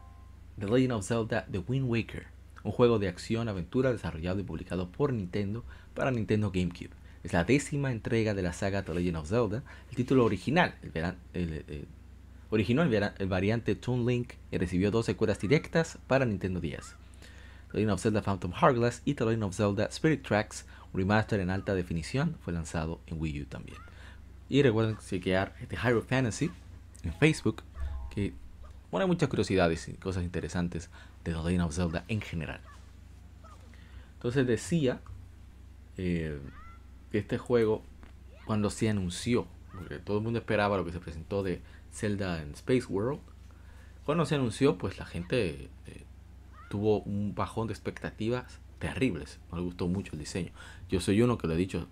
The 0.58 0.66
Legend 0.66 0.92
of 0.92 1.06
Zelda 1.06 1.46
The 1.50 1.58
Wind 1.60 1.88
Waker 1.88 2.37
un 2.68 2.72
juego 2.72 2.98
de 2.98 3.08
acción-aventura 3.08 3.92
desarrollado 3.92 4.40
y 4.40 4.42
publicado 4.42 4.90
por 4.90 5.14
Nintendo 5.14 5.64
para 5.94 6.10
Nintendo 6.10 6.50
GameCube. 6.50 6.90
Es 7.24 7.32
la 7.32 7.44
décima 7.44 7.90
entrega 7.90 8.34
de 8.34 8.42
la 8.42 8.52
saga 8.52 8.84
The 8.84 8.92
Legend 8.92 9.16
of 9.16 9.28
Zelda. 9.28 9.62
El 9.88 9.96
título 9.96 10.26
original 10.26 10.74
el, 10.82 11.14
el, 11.32 11.52
el, 11.66 11.88
originó 12.50 12.82
el, 12.82 13.28
variante 13.28 13.74
Toon 13.74 14.04
Link 14.04 14.34
y 14.50 14.58
recibió 14.58 14.90
dos 14.90 15.06
secuelas 15.06 15.40
directas 15.40 15.98
para 16.06 16.26
Nintendo 16.26 16.60
10. 16.60 16.94
The 17.72 17.78
Legend 17.78 17.92
of 17.92 18.02
Zelda 18.02 18.20
Phantom 18.20 18.52
Hourglass 18.52 19.00
y 19.06 19.14
The 19.14 19.24
Legend 19.24 19.44
of 19.44 19.56
Zelda 19.56 19.86
Spirit 19.86 20.22
Tracks, 20.22 20.66
un 20.92 21.00
remaster 21.00 21.40
en 21.40 21.48
alta 21.48 21.74
definición, 21.74 22.36
fue 22.42 22.52
lanzado 22.52 23.00
en 23.06 23.18
Wii 23.18 23.42
U 23.42 23.46
también. 23.46 23.78
Y 24.50 24.62
recuerden 24.62 24.98
chequear 24.98 25.54
The 25.68 25.76
Hyrule 25.76 26.04
Fantasy 26.04 26.50
en 27.02 27.14
Facebook, 27.14 27.62
que 28.14 28.34
pone 28.90 29.06
muchas 29.06 29.30
curiosidades 29.30 29.88
y 29.88 29.94
cosas 29.94 30.22
interesantes 30.22 30.90
de 31.24 31.32
The 31.32 31.42
Legend 31.42 31.62
of 31.62 31.74
Zelda 31.74 32.04
en 32.08 32.20
general. 32.20 32.60
Entonces 34.14 34.46
decía 34.46 35.00
eh, 35.96 36.38
que 37.12 37.18
este 37.18 37.38
juego, 37.38 37.82
cuando 38.46 38.70
se 38.70 38.88
anunció, 38.88 39.46
porque 39.72 39.98
todo 39.98 40.18
el 40.18 40.24
mundo 40.24 40.38
esperaba 40.38 40.76
lo 40.76 40.84
que 40.84 40.92
se 40.92 41.00
presentó 41.00 41.42
de 41.42 41.60
Zelda 41.92 42.42
en 42.42 42.52
Space 42.52 42.86
World, 42.86 43.20
cuando 44.04 44.24
se 44.24 44.34
anunció, 44.34 44.78
pues 44.78 44.98
la 44.98 45.04
gente 45.04 45.68
eh, 45.86 46.04
tuvo 46.70 47.00
un 47.00 47.34
bajón 47.34 47.66
de 47.66 47.74
expectativas 47.74 48.58
terribles. 48.78 49.38
No 49.50 49.58
le 49.58 49.64
gustó 49.64 49.86
mucho 49.86 50.12
el 50.14 50.18
diseño. 50.18 50.50
Yo 50.88 51.00
soy 51.00 51.20
uno 51.20 51.36
que 51.36 51.46
lo 51.46 51.54
he 51.54 51.56
dicho 51.56 51.86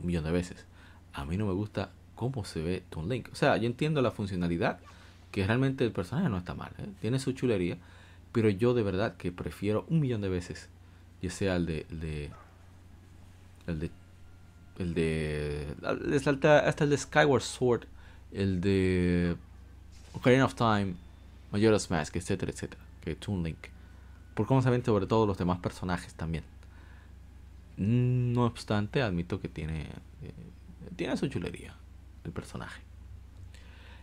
un 0.00 0.06
millón 0.06 0.24
de 0.24 0.32
veces. 0.32 0.66
A 1.14 1.24
mí 1.24 1.36
no 1.36 1.46
me 1.46 1.52
gusta 1.52 1.90
cómo 2.14 2.44
se 2.44 2.62
ve 2.62 2.82
Toon 2.90 3.08
Link. 3.08 3.28
O 3.32 3.34
sea, 3.34 3.56
yo 3.56 3.66
entiendo 3.66 4.02
la 4.02 4.10
funcionalidad, 4.10 4.80
que 5.30 5.46
realmente 5.46 5.84
el 5.84 5.92
personaje 5.92 6.28
no 6.28 6.38
está 6.38 6.54
mal. 6.54 6.72
¿eh? 6.78 6.88
Tiene 7.00 7.18
su 7.18 7.32
chulería. 7.32 7.78
Pero 8.32 8.48
yo 8.48 8.74
de 8.74 8.82
verdad 8.82 9.16
que 9.16 9.30
prefiero 9.30 9.84
un 9.88 10.00
millón 10.00 10.20
de 10.22 10.28
veces, 10.28 10.68
ya 11.20 11.30
sea 11.30 11.56
el 11.56 11.66
de, 11.66 11.86
el 11.90 12.00
de, 12.00 12.30
el 13.66 13.80
de, 13.80 13.90
el 14.78 14.94
de, 14.94 15.76
hasta, 16.16 16.84
el 16.84 16.90
de 16.90 16.98
Skyward 16.98 17.42
Sword, 17.42 17.84
el 18.32 18.60
de 18.60 19.36
Ocarina 20.14 20.46
of 20.46 20.54
Time, 20.54 20.94
Majora's 21.52 21.90
Mask, 21.90 22.16
etcétera, 22.16 22.52
etcétera, 22.52 22.82
que 23.02 23.14
Toon 23.14 23.42
Link. 23.42 23.68
Por 24.34 24.46
cómo 24.46 24.62
se 24.62 24.82
sobre 24.82 25.06
todo 25.06 25.26
los 25.26 25.36
demás 25.36 25.58
personajes 25.58 26.14
también. 26.14 26.44
No 27.76 28.46
obstante, 28.46 29.02
admito 29.02 29.40
que 29.40 29.48
tiene, 29.48 29.82
eh, 30.22 30.32
tiene 30.96 31.16
su 31.16 31.28
chulería 31.28 31.76
el 32.24 32.32
personaje. 32.32 32.82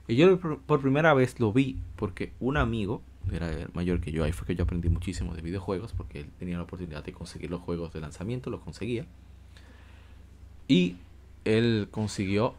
Y 0.07 0.15
yo 0.15 0.39
por 0.39 0.81
primera 0.81 1.13
vez 1.13 1.39
lo 1.39 1.53
vi 1.53 1.77
porque 1.95 2.33
un 2.39 2.57
amigo, 2.57 3.01
era 3.31 3.49
mayor 3.73 4.01
que 4.01 4.11
yo, 4.11 4.23
ahí 4.23 4.31
fue 4.31 4.47
que 4.47 4.55
yo 4.55 4.63
aprendí 4.63 4.89
muchísimo 4.89 5.35
de 5.35 5.41
videojuegos 5.41 5.93
porque 5.93 6.21
él 6.21 6.31
tenía 6.39 6.57
la 6.57 6.63
oportunidad 6.63 7.03
de 7.03 7.13
conseguir 7.13 7.49
los 7.49 7.61
juegos 7.61 7.93
de 7.93 8.01
lanzamiento, 8.01 8.49
los 8.49 8.61
conseguía. 8.61 9.05
Y 10.67 10.97
él 11.45 11.87
consiguió 11.91 12.55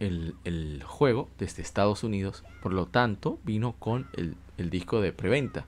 el, 0.00 0.82
juego 0.84 1.28
desde 1.38 1.62
Estados 1.62 2.02
Unidos, 2.02 2.44
por 2.62 2.72
lo 2.72 2.86
tanto 2.86 3.38
vino 3.44 3.74
con 3.78 4.08
el, 4.14 4.36
el 4.58 4.70
disco 4.70 5.00
de 5.00 5.12
preventa 5.12 5.66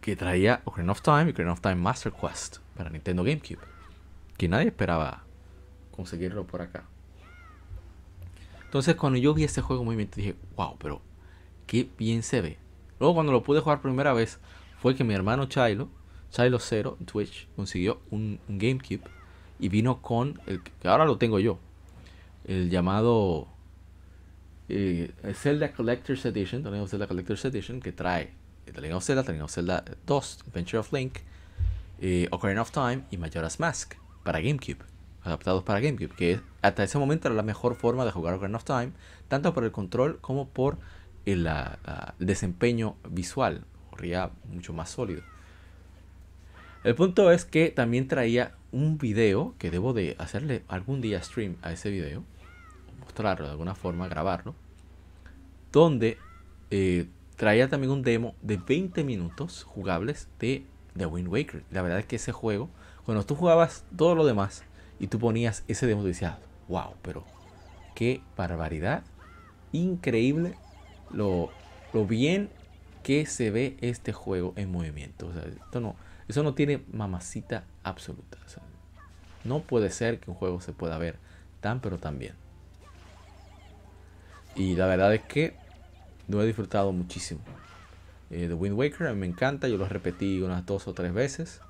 que 0.00 0.16
traía 0.16 0.62
Ocarina 0.64 0.92
of 0.92 1.02
Time 1.02 1.26
y 1.26 1.30
Ocarina 1.30 1.52
of 1.52 1.60
Time 1.60 1.76
Master 1.76 2.12
Quest 2.12 2.58
para 2.76 2.90
Nintendo 2.90 3.22
GameCube, 3.22 3.60
que 4.36 4.48
nadie 4.48 4.68
esperaba 4.68 5.24
conseguirlo 5.90 6.46
por 6.46 6.62
acá. 6.62 6.84
Entonces 8.64 8.94
cuando 8.94 9.18
yo 9.18 9.34
vi 9.34 9.44
este 9.44 9.60
juego 9.60 9.82
en 9.82 9.86
movimiento 9.86 10.16
dije, 10.16 10.36
wow, 10.56 10.76
pero 10.78 11.02
qué 11.70 11.88
bien 11.96 12.24
se 12.24 12.40
ve. 12.40 12.58
Luego 12.98 13.14
cuando 13.14 13.30
lo 13.30 13.44
pude 13.44 13.60
jugar 13.60 13.80
primera 13.80 14.12
vez 14.12 14.40
fue 14.80 14.96
que 14.96 15.04
mi 15.04 15.14
hermano 15.14 15.46
Chilo, 15.46 15.88
Chilo 16.32 16.58
Zero 16.58 16.98
Twitch, 17.04 17.46
consiguió 17.54 18.00
un, 18.10 18.40
GameCube 18.48 19.02
y 19.60 19.68
vino 19.68 20.02
con 20.02 20.40
el 20.46 20.64
que 20.64 20.88
ahora 20.88 21.04
lo 21.04 21.16
tengo 21.16 21.38
yo, 21.38 21.60
el 22.44 22.70
llamado 22.70 23.46
eh, 24.68 25.12
Zelda 25.32 25.72
Collector's 25.72 26.24
Edition, 26.26 26.64
Zelda 26.88 27.06
Collector's 27.06 27.44
Edition, 27.44 27.78
que 27.78 27.92
trae 27.92 28.32
The 28.64 28.80
Legend 28.80 28.96
of 28.96 29.04
Zelda, 29.04 29.22
The 29.22 29.30
Legend 29.30 29.44
of 29.44 29.52
Zelda 29.52 29.84
2, 30.06 30.38
Adventure 30.48 30.78
of 30.78 30.92
Link, 30.92 31.18
eh, 32.00 32.26
Ocarina 32.32 32.62
of 32.62 32.72
Time 32.72 33.04
y 33.12 33.16
Majora's 33.16 33.60
Mask 33.60 33.94
para 34.24 34.40
GameCube 34.40 34.82
adaptados 35.22 35.62
para 35.62 35.78
GameCube, 35.80 36.16
que 36.16 36.40
hasta 36.62 36.82
ese 36.82 36.98
momento 36.98 37.28
era 37.28 37.36
la 37.36 37.42
mejor 37.42 37.76
forma 37.76 38.04
de 38.04 38.10
jugar 38.10 38.34
Ocarina 38.34 38.56
of 38.56 38.64
Time, 38.64 38.90
tanto 39.28 39.54
por 39.54 39.62
el 39.62 39.70
control 39.70 40.18
como 40.20 40.48
por 40.48 40.78
el, 41.26 41.48
desempeño 42.18 42.96
visual, 43.08 43.64
corría 43.90 44.30
mucho 44.52 44.72
más 44.72 44.90
sólido. 44.90 45.22
El 46.82 46.94
punto 46.94 47.30
es 47.30 47.44
que 47.44 47.70
también 47.70 48.08
traía 48.08 48.54
un 48.72 48.96
video 48.98 49.54
que 49.58 49.70
debo 49.70 49.92
de 49.92 50.16
hacerle 50.18 50.62
algún 50.68 51.00
día 51.00 51.22
stream 51.22 51.56
a 51.62 51.72
ese 51.72 51.90
video, 51.90 52.24
mostrarlo 53.00 53.46
de 53.46 53.52
alguna 53.52 53.74
forma, 53.74 54.08
grabarlo, 54.08 54.54
donde 55.72 56.16
eh, 56.70 57.06
traía 57.36 57.68
también 57.68 57.90
un 57.90 58.02
demo 58.02 58.34
de 58.40 58.56
20 58.56 59.04
minutos 59.04 59.64
jugables 59.64 60.28
de 60.38 60.64
The 60.96 61.06
Wind 61.06 61.28
Waker. 61.28 61.64
La 61.70 61.82
verdad 61.82 61.98
es 61.98 62.06
que 62.06 62.16
ese 62.16 62.32
juego, 62.32 62.70
cuando 63.04 63.26
tú 63.26 63.34
jugabas 63.34 63.84
todo 63.96 64.14
lo 64.14 64.24
demás, 64.24 64.64
y 65.00 65.06
tú 65.06 65.18
ponías 65.18 65.64
ese 65.66 65.86
demo 65.86 66.02
y 66.02 66.08
decías, 66.08 66.36
wow, 66.68 66.94
pero 67.02 67.24
qué 67.94 68.20
barbaridad. 68.36 69.02
Increíble 69.72 70.56
lo, 71.12 71.50
lo 71.92 72.06
bien 72.06 72.48
que 73.02 73.26
se 73.26 73.50
ve 73.50 73.76
este 73.80 74.12
juego 74.12 74.52
en 74.56 74.70
movimiento. 74.70 75.28
O 75.28 75.32
sea, 75.32 75.42
esto 75.44 75.80
no, 75.80 75.96
eso 76.28 76.42
no 76.42 76.54
tiene 76.54 76.82
mamacita 76.92 77.64
absoluta. 77.82 78.38
no 79.44 79.60
puede 79.60 79.90
ser 79.90 80.20
que 80.20 80.30
un 80.30 80.36
juego 80.36 80.60
se 80.60 80.72
pueda 80.72 80.98
ver 80.98 81.16
tan 81.60 81.80
pero 81.80 81.98
tan 81.98 82.18
bien. 82.18 82.34
Y 84.54 84.76
la 84.76 84.86
verdad 84.86 85.14
es 85.14 85.22
que 85.22 85.54
lo 86.28 86.42
he 86.42 86.46
disfrutado 86.46 86.92
muchísimo. 86.92 87.40
Eh, 88.30 88.46
The 88.48 88.54
Wind 88.54 88.76
Waker 88.76 89.08
a 89.08 89.12
mí 89.12 89.20
me 89.20 89.26
encanta, 89.26 89.68
yo 89.68 89.76
lo 89.76 89.88
repetí 89.88 90.40
unas 90.40 90.64
dos 90.66 90.86
o 90.86 90.94
tres 90.94 91.12
veces 91.12 91.60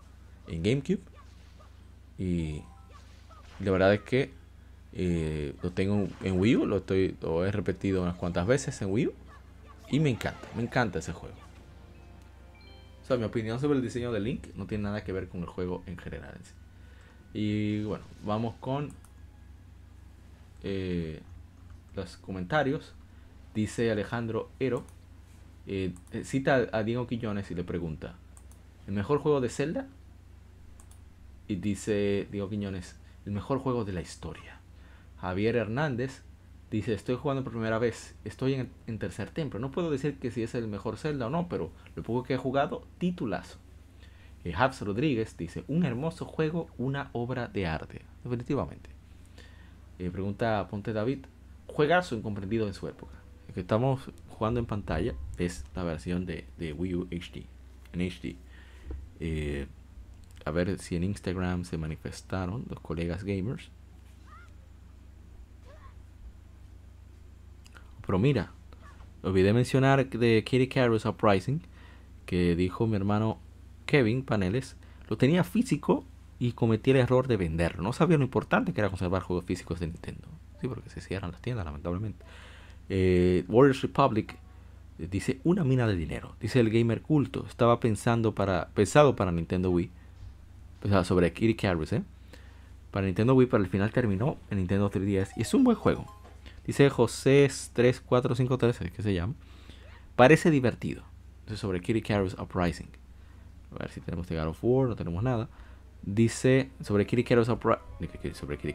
en 0.49 0.63
GameCube. 0.63 1.01
Y 2.19 2.63
la 3.61 3.71
verdad 3.71 3.95
es 3.95 4.01
que 4.01 4.31
eh, 4.93 5.55
lo 5.63 5.71
tengo 5.71 6.09
en 6.23 6.39
Wii 6.39 6.57
U, 6.57 6.67
lo, 6.67 6.79
estoy, 6.79 7.17
lo 7.23 7.47
he 7.47 7.53
repetido 7.53 8.03
unas 8.03 8.17
cuantas 8.17 8.47
veces 8.47 8.81
en 8.83 8.91
Wii 8.91 9.07
U. 9.07 9.15
Y 9.91 9.99
me 9.99 10.11
encanta, 10.11 10.49
me 10.55 10.63
encanta 10.63 11.01
ese 11.01 11.13
juego. 11.13 11.35
O 13.03 13.05
sea, 13.05 13.17
mi 13.17 13.25
opinión 13.25 13.59
sobre 13.59 13.77
el 13.77 13.83
diseño 13.83 14.13
de 14.13 14.21
Link 14.21 14.47
no 14.55 14.67
tiene 14.67 14.85
nada 14.85 15.03
que 15.03 15.13
ver 15.13 15.29
con 15.29 15.41
el 15.41 15.47
juego 15.47 15.83
en 15.87 15.99
general. 15.99 16.39
Y 17.35 17.83
bueno, 17.83 18.05
vamos 18.25 18.55
con 18.61 18.91
eh, 20.63 21.21
los 21.95 22.17
comentarios. 22.19 22.95
Dice 23.55 23.91
Alejandro 23.91 24.51
Ero. 24.61 24.85
Eh, 25.67 25.93
cita 26.23 26.69
a 26.73 26.83
Diego 26.85 27.07
Quillones 27.07 27.51
y 27.51 27.55
le 27.55 27.65
pregunta: 27.65 28.15
¿El 28.87 28.95
mejor 28.95 29.19
juego 29.19 29.41
de 29.41 29.49
Zelda? 29.49 29.89
Y 31.49 31.57
dice 31.57 32.29
Diego 32.31 32.49
Quiñones: 32.49 32.97
el 33.27 33.33
mejor 33.33 33.59
juego 33.59 33.85
de 33.85 33.93
la 33.93 34.01
historia. 34.01 34.61
Javier 35.21 35.57
Hernández 35.57 36.23
dice, 36.71 36.95
estoy 36.95 37.17
jugando 37.17 37.43
por 37.43 37.53
primera 37.53 37.79
vez, 37.79 38.15
estoy 38.25 38.55
en, 38.87 38.99
tercer 38.99 39.31
templo. 39.31 39.59
No 39.59 39.71
puedo 39.71 39.91
decir 39.91 40.19
que 40.19 40.31
si 40.31 40.43
es 40.43 40.55
el 40.55 40.69
mejor 40.69 40.97
Zelda 40.97 41.27
o 41.27 41.31
no, 41.31 41.49
pero 41.49 41.71
lo 41.97 42.03
poco 42.03 42.23
que 42.23 42.35
he 42.35 42.39
jugado, 42.39 42.87
titulazo. 42.99 43.59
Eh, 44.45 44.55
Rodríguez 44.81 45.37
dice, 45.37 45.65
un 45.69 45.85
hermoso 45.85 46.25
juego, 46.25 46.69
una 46.79 47.11
obra 47.13 47.49
de 47.49 47.67
arte. 47.67 48.03
Definitivamente. 48.25 48.91
Eh, 49.99 50.11
pregunta 50.11 50.67
Ponte 50.71 50.93
David, 50.93 51.27
juegazo 51.67 52.17
incomprendido 52.17 52.67
en 52.67 52.75
su 52.75 52.89
época. 52.89 53.13
Estamos 53.55 54.11
jugando 54.29 54.61
en 54.61 54.67
pantalla 54.67 55.15
es 55.37 55.65
la 55.75 55.83
versión 55.83 56.25
de, 56.25 56.47
de 56.57 56.73
Wii 56.73 56.95
U 56.95 57.09
HD. 57.11 57.45
En 57.93 58.01
HD. 58.01 58.37
Eh, 59.19 59.67
a 60.45 60.51
ver 60.51 60.79
si 60.79 60.97
en 60.97 61.05
Instagram 61.05 61.65
se 61.65 61.77
manifestaron 61.77 62.65
los 62.69 62.81
colegas 62.81 63.25
gamers. 63.25 63.71
Pero 68.11 68.19
mira, 68.19 68.51
olvidé 69.23 69.53
mencionar 69.53 70.05
de 70.11 70.43
Kitty 70.43 70.67
Carus 70.67 71.05
Uprising, 71.05 71.61
que 72.27 72.57
dijo 72.57 72.89
mi 72.89 72.97
hermano 72.97 73.39
Kevin 73.87 74.25
Paneles, 74.25 74.75
lo 75.09 75.17
tenía 75.17 75.45
físico 75.45 76.05
y 76.41 76.51
cometí 76.51 76.91
el 76.91 76.97
error 76.97 77.29
de 77.29 77.37
venderlo. 77.37 77.85
No 77.85 77.93
sabía 77.93 78.19
lo 78.19 78.25
importante 78.25 78.73
que 78.73 78.81
era 78.81 78.91
conservar 78.91 79.23
juegos 79.23 79.45
físicos 79.45 79.79
de 79.79 79.87
Nintendo. 79.87 80.27
Sí, 80.61 80.67
porque 80.67 80.91
se 80.91 81.01
cierran 81.01 81.31
las 81.31 81.41
tiendas, 81.41 81.65
lamentablemente. 81.65 82.25
Eh, 82.89 83.45
Warriors 83.47 83.81
Republic 83.83 84.35
eh, 84.99 85.07
dice 85.09 85.39
una 85.45 85.63
mina 85.63 85.87
de 85.87 85.95
dinero. 85.95 86.35
Dice 86.41 86.59
el 86.59 86.69
gamer 86.69 87.03
culto. 87.03 87.47
Estaba 87.47 87.79
pensando 87.79 88.35
para, 88.35 88.71
pensado 88.75 89.15
para 89.15 89.31
Nintendo 89.31 89.71
Wii 89.71 89.89
sobre 91.05 91.33
Kitty 91.33 91.55
Carus, 91.55 91.93
¿eh? 91.93 92.03
Para 92.91 93.07
Nintendo 93.07 93.35
Wii, 93.37 93.47
para 93.47 93.63
el 93.63 93.71
final 93.71 93.93
terminó 93.93 94.37
en 94.51 94.59
Nintendo 94.59 94.91
3DS 94.91 95.29
y 95.37 95.43
es 95.43 95.55
un 95.55 95.63
buen 95.63 95.77
juego. 95.77 96.20
Dice 96.67 96.91
José 96.91 97.51
3453, 97.73 98.93
que 98.93 99.03
se 99.03 99.15
llama. 99.15 99.35
Parece 100.17 100.51
divertido. 100.51 101.03
Dice 101.47 101.57
sobre 101.57 101.81
Kitty 101.81 102.03
Carus 102.03 102.35
Uprising. 102.35 102.91
A 103.75 103.79
ver 103.79 103.91
si 103.91 104.01
tenemos 104.01 104.29
de 104.29 104.37
God 104.37 104.49
of 104.49 104.59
War, 104.63 104.89
no 104.89 104.97
tenemos 104.97 105.23
nada. 105.23 105.49
Dice 106.03 106.71
sobre 106.81 107.07
Kitty 107.07 107.25
Carus 107.25 107.49
Uprising. 107.49 108.35
Sobre 108.35 108.59
Kitty. 108.59 108.75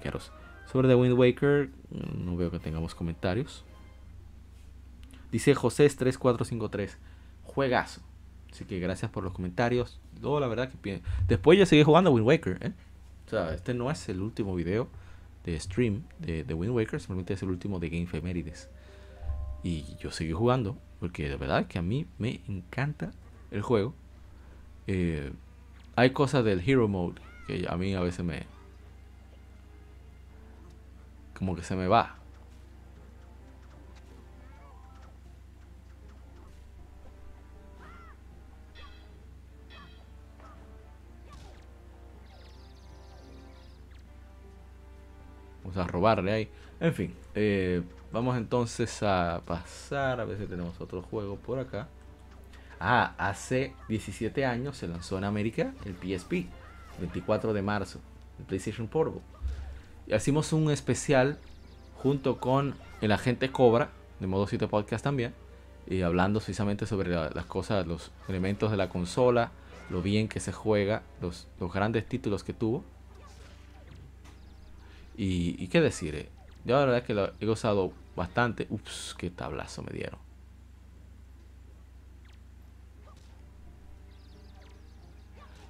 Sobre 0.72 0.88
The 0.88 0.96
Wind 0.96 1.18
Waker, 1.18 1.70
no 2.18 2.36
veo 2.36 2.50
que 2.50 2.60
tengamos 2.60 2.96
comentarios. 2.96 3.64
Dice 5.32 5.54
José 5.54 5.84
3453. 5.90 6.98
Juegazo. 7.44 8.02
Así 8.52 8.66
que 8.66 8.80
gracias 8.80 9.12
por 9.12 9.24
los 9.24 9.34
comentarios. 9.34 10.00
La 10.22 10.48
verdad 10.48 10.72
después 11.28 11.60
yo 11.60 11.66
seguí 11.66 11.84
jugando 11.84 12.12
Wind 12.12 12.26
Waker. 12.26 12.58
¿eh? 12.62 12.74
O 13.28 13.30
sea, 13.30 13.54
este 13.54 13.74
no 13.74 13.92
es 13.92 14.08
el 14.10 14.22
último 14.22 14.56
video 14.56 14.88
de 15.46 15.60
stream 15.60 16.04
de, 16.20 16.44
de 16.44 16.54
Wind 16.54 16.74
Waker, 16.74 17.00
simplemente 17.00 17.34
es 17.34 17.44
el 17.44 17.50
último 17.50 17.80
de 17.80 17.90
Game 17.90 18.08
Femérides. 18.08 18.70
Y 19.64 19.96
yo 19.98 20.12
seguí 20.12 20.32
jugando 20.32 20.78
porque 21.00 21.30
de 21.30 21.38
verdad 21.38 21.68
que 21.68 21.80
a 21.80 21.82
mí 21.82 22.08
me 22.18 22.42
encanta 22.48 23.12
el 23.52 23.62
juego. 23.62 23.94
Eh, 24.88 25.32
hay 25.96 26.10
cosas 26.12 26.44
del 26.44 26.68
Hero 26.68 26.88
Mode 26.88 27.22
que 27.48 27.66
a 27.70 27.78
mí 27.78 27.94
a 27.94 28.02
veces 28.02 28.26
me. 28.26 28.44
como 31.38 31.56
que 31.56 31.64
se 31.64 31.76
me 31.76 31.88
va. 31.88 32.18
Vamos 45.76 45.90
a 45.90 45.92
robarle 45.92 46.32
ahí. 46.32 46.50
En 46.80 46.94
fin, 46.94 47.14
eh, 47.34 47.82
vamos 48.12 48.38
entonces 48.38 49.04
a 49.04 49.42
pasar. 49.46 50.22
A 50.22 50.26
ver 50.26 50.38
si 50.38 50.46
tenemos 50.46 50.80
otro 50.80 51.02
juego 51.02 51.36
por 51.36 51.60
acá. 51.60 51.90
Ah, 52.80 53.14
hace 53.18 53.74
17 53.90 54.46
años 54.46 54.78
se 54.78 54.88
lanzó 54.88 55.18
en 55.18 55.26
América 55.26 55.74
el 55.86 55.96
PSP. 55.96 56.48
24 57.00 57.54
de 57.54 57.62
marzo. 57.62 58.00
El 58.40 58.46
PlayStation 58.46 58.88
Portable. 58.88 59.22
Y 60.08 60.16
hicimos 60.16 60.54
un 60.54 60.72
especial 60.72 61.38
junto 61.98 62.38
con 62.38 62.76
el 63.02 63.12
agente 63.12 63.52
Cobra. 63.52 63.90
De 64.22 64.28
modo 64.28 64.48
7 64.48 64.68
podcast 64.68 65.04
también. 65.04 65.34
Y 65.88 66.04
hablando 66.04 66.40
precisamente 66.40 66.86
sobre 66.86 67.10
las 67.10 67.46
cosas, 67.46 67.86
los 67.86 68.12
elementos 68.30 68.72
de 68.72 68.78
la 68.78 68.88
consola. 68.88 69.52
Lo 69.90 70.02
bien 70.02 70.30
que 70.30 70.40
se 70.40 70.54
juega. 70.54 71.04
Los, 71.22 71.48
los 71.60 71.74
grandes 71.74 72.08
títulos 72.08 72.46
que 72.46 72.54
tuvo. 72.54 72.86
Y, 75.18 75.68
qué 75.68 75.82
decir, 75.82 76.16
eh? 76.16 76.30
yo 76.66 76.76
la 76.76 76.82
verdad 76.82 76.98
es 76.98 77.04
que 77.04 77.14
lo 77.14 77.32
he 77.40 77.46
gozado 77.46 77.94
bastante. 78.16 78.68
Ups, 78.70 79.16
qué 79.18 79.30
tablazo 79.30 79.82
me 79.84 79.92
dieron. 79.92 80.20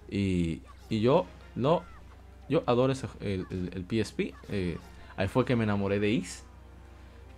Y, 0.09 0.61
y 0.89 1.01
yo 1.01 1.26
no, 1.55 1.84
yo 2.49 2.63
adoro 2.65 2.93
el, 3.22 3.45
el, 3.49 3.85
PSP. 3.85 4.34
Eh, 4.49 4.77
ahí 5.17 5.27
fue 5.27 5.45
que 5.45 5.55
me 5.55 5.63
enamoré 5.63 5.99
de 5.99 6.09
Is. 6.09 6.43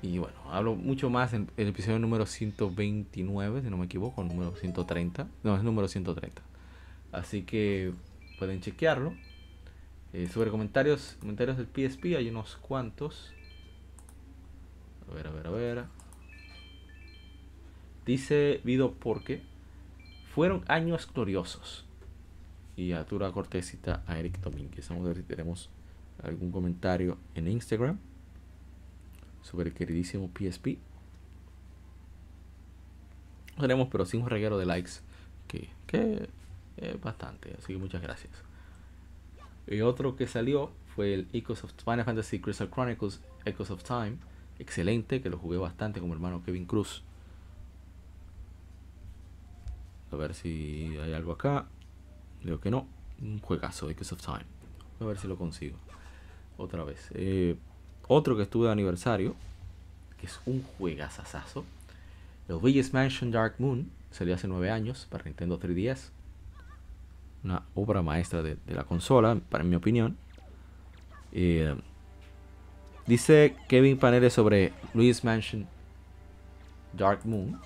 Y 0.01 0.19
bueno, 0.19 0.35
hablo 0.51 0.75
mucho 0.75 1.09
más 1.09 1.34
en 1.34 1.49
el 1.57 1.69
episodio 1.69 1.97
número 1.97 2.25
129, 2.25 3.63
si 3.63 3.69
no 3.69 3.77
me 3.77 3.85
equivoco, 3.85 4.23
número 4.23 4.55
130. 4.55 5.27
No, 5.43 5.55
es 5.55 5.63
número 5.63 5.88
130. 5.88 6.41
Así 7.11 7.43
que 7.43 7.93
pueden 8.38 8.61
chequearlo. 8.61 9.13
Eh, 10.13 10.27
sobre 10.27 10.51
comentarios, 10.51 11.17
comentarios 11.19 11.57
del 11.57 11.67
PSP 11.67 12.15
hay 12.15 12.29
unos 12.29 12.55
cuantos. 12.57 13.34
A 15.09 15.13
ver, 15.13 15.27
a 15.27 15.31
ver, 15.31 15.47
a 15.47 15.51
ver. 15.51 15.85
Dice 18.05 18.61
Vido 18.63 18.93
porque 18.93 19.41
fueron 20.34 20.63
años 20.67 21.11
gloriosos. 21.13 21.85
Y 22.75 22.91
Arturo 22.91 23.31
Cortésita 23.34 24.03
a 24.05 24.17
Eric 24.19 24.39
Domínguez. 24.39 24.88
Vamos 24.89 25.05
a 25.05 25.07
ver 25.09 25.17
si 25.17 25.23
tenemos 25.23 25.69
algún 26.23 26.51
comentario 26.51 27.17
en 27.35 27.47
Instagram 27.47 27.99
sobre 29.41 29.69
el 29.69 29.75
queridísimo 29.75 30.29
PSP. 30.29 30.77
tenemos, 33.59 33.88
pero 33.91 34.05
sin 34.05 34.21
un 34.21 34.29
reguero 34.29 34.57
de 34.57 34.65
likes, 34.65 34.91
que, 35.47 35.69
que 35.88 36.29
es 36.77 37.01
bastante. 37.01 37.55
Así 37.57 37.73
que 37.73 37.79
muchas 37.79 38.01
gracias. 38.01 38.47
Y 39.68 39.81
otro 39.81 40.15
que 40.15 40.27
salió 40.27 40.72
fue 40.95 41.14
el 41.14 41.27
Echoes 41.34 41.64
of 41.64 41.73
Final 41.84 42.06
Fantasy 42.06 42.39
Crystal 42.39 42.69
Chronicles 42.69 43.22
Echoes 43.45 43.69
of 43.69 43.84
Time. 43.84 44.18
Excelente, 44.60 45.22
que 45.22 45.30
lo 45.30 45.38
jugué 45.38 45.57
bastante 45.57 45.99
con 45.99 46.10
mi 46.10 46.15
hermano 46.15 46.41
Kevin 46.44 46.65
Cruz. 46.65 47.03
A 50.11 50.15
ver 50.15 50.34
si 50.34 50.98
hay 51.02 51.14
algo 51.14 51.34
acá. 51.34 51.68
Creo 52.41 52.61
que 52.61 52.72
no. 52.72 52.88
Un 53.22 53.39
juegazo, 53.39 53.89
Echoes 53.89 54.14
of 54.14 54.22
Time. 54.22 54.45
A 55.02 55.06
ver 55.06 55.19
si 55.19 55.27
lo 55.27 55.38
consigo. 55.38 55.77
Otra 56.57 56.84
vez. 56.84 57.10
Eh, 57.14 57.57
otro 58.07 58.38
que 58.38 58.44
estuve 58.44 58.68
de 58.68 58.72
aniversario. 58.72 59.35
Que 60.19 60.27
es 60.27 60.39
un 60.45 60.64
juegazazazo. 60.77 61.65
El 62.48 62.56
Luigi's 62.56 62.94
Mansion 62.94 63.31
Dark 63.31 63.56
Moon. 63.60 63.91
Salió 64.11 64.35
hace 64.35 64.48
9 64.48 64.72
años 64.72 65.07
para 65.11 65.26
Nintendo 65.26 65.60
3DS 65.60 66.11
una 67.43 67.64
obra 67.76 68.01
maestra 68.01 68.41
de, 68.41 68.57
la 68.68 68.84
consola, 68.84 69.39
para 69.49 69.64
mi 69.64 69.76
opinión. 69.76 70.18
Eh, 71.31 71.76
dice 73.05 73.55
Kevin 73.68 73.97
Paneles 73.97 74.34
sobre 74.34 74.73
Luis 74.93 75.23
Mansion 75.23 75.68
Dark 76.93 77.26
Moon 77.26 77.59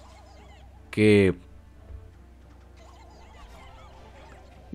que 0.89 1.35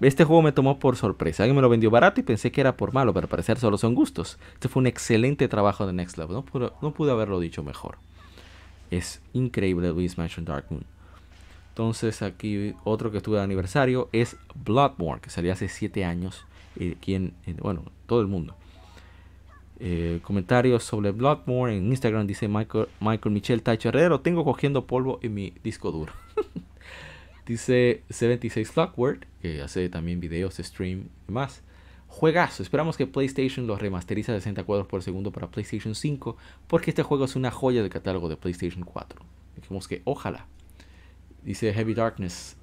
este 0.01 0.25
juego 0.25 0.43
me 0.43 0.53
tomó 0.53 0.79
por 0.79 0.97
sorpresa. 0.97 1.43
Alguien 1.43 1.57
me 1.57 1.63
lo 1.63 1.69
vendió 1.69 1.91
barato 1.91 2.21
y 2.21 2.25
pensé 2.25 2.51
que 2.53 2.61
era 2.61 2.77
por 2.77 2.93
malo, 2.93 3.15
pero 3.15 3.25
al 3.25 3.31
parecer 3.31 3.59
solo 3.59 3.79
son 3.79 3.95
gustos. 3.95 4.39
Este 4.55 4.69
fue 4.69 4.81
un 4.81 4.87
excelente 4.87 5.49
trabajo 5.49 5.87
de 5.87 5.93
Next 5.93 6.19
Level. 6.19 6.35
No 6.35 6.45
pude, 6.45 6.71
no 6.83 6.93
pude 6.93 7.13
haberlo 7.13 7.41
dicho 7.41 7.63
mejor. 7.63 7.99
Es 8.91 9.23
increíble 9.33 9.89
Luis 9.91 10.19
Mansion 10.19 10.45
Dark 10.45 10.67
Moon. 10.71 10.85
Entonces 11.77 12.23
aquí 12.23 12.73
otro 12.85 13.11
que 13.11 13.19
estuve 13.19 13.37
de 13.37 13.43
aniversario 13.43 14.09
es 14.11 14.39
Bloodborne, 14.55 15.21
que 15.21 15.29
salió 15.29 15.53
hace 15.53 15.69
7 15.69 16.07
años 16.07 16.47
eh, 16.77 16.97
bueno, 17.61 17.85
todo 18.07 18.23
el 18.23 18.29
mundo. 18.29 18.57
Eh, 19.79 20.21
comentarios 20.23 20.85
sobre 20.85 21.11
Bloodborne 21.11 21.77
en 21.77 21.89
Instagram 21.89 22.27
dice 22.27 22.49
Michael, 22.49 22.89
Michael 23.01 23.35
Michel 23.35 23.63
Tacho 23.63 23.91
Herrero, 23.91 24.23
tengo 24.23 24.43
cogiendo 24.43 24.87
polvo 24.87 25.19
en 25.21 25.35
mi 25.35 25.53
disco 25.63 25.93
duro. 25.93 26.15
dice 27.47 28.05
76 28.09 28.71
Clockwork, 28.71 29.27
que 29.43 29.61
hace 29.61 29.91
también 29.91 30.19
videos, 30.19 30.55
stream 30.55 31.11
y 31.29 31.33
más. 31.33 31.63
Juegazo, 32.07 32.63
esperamos 32.63 32.97
que 32.97 33.07
PlayStation 33.07 33.67
lo 33.67 33.77
remasteriza 33.77 34.33
a 34.33 34.37
60 34.37 34.65
cuadros 34.65 34.89
por 34.89 35.03
segundo 35.03 35.31
para 35.31 35.51
PlayStation 35.51 35.95
5, 35.95 36.39
porque 36.69 36.93
este 36.93 37.03
juego 37.03 37.27
es 37.27 37.37
una 37.37 37.51
joya 37.51 37.83
del 37.83 37.91
catálogo 37.91 38.31
de 38.31 38.39
PlayStation 38.39 38.83
4. 38.83 39.21
Dijimos 39.57 39.87
que 39.87 40.01
ojalá. 40.07 40.47
Dice 41.47 41.73
Heavy 41.73 41.95
Darkness. 41.95 42.57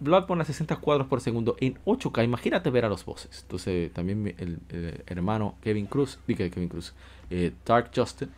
Bloodborne 0.00 0.42
a 0.42 0.44
60 0.44 0.76
cuadros 0.76 1.06
por 1.06 1.20
segundo 1.20 1.56
en 1.60 1.78
8K. 1.84 2.24
Imagínate 2.24 2.70
ver 2.70 2.84
a 2.84 2.88
los 2.88 3.04
bosses. 3.04 3.42
Entonces, 3.42 3.92
también 3.92 4.34
el, 4.38 4.58
hermano 5.06 5.54
Kevin 5.62 5.86
Cruz, 5.86 6.18
diga 6.26 6.48
Kevin 6.50 6.68
Cruz, 6.68 6.92
eh, 7.30 7.52
Dark 7.64 7.92
Justice, 7.94 8.30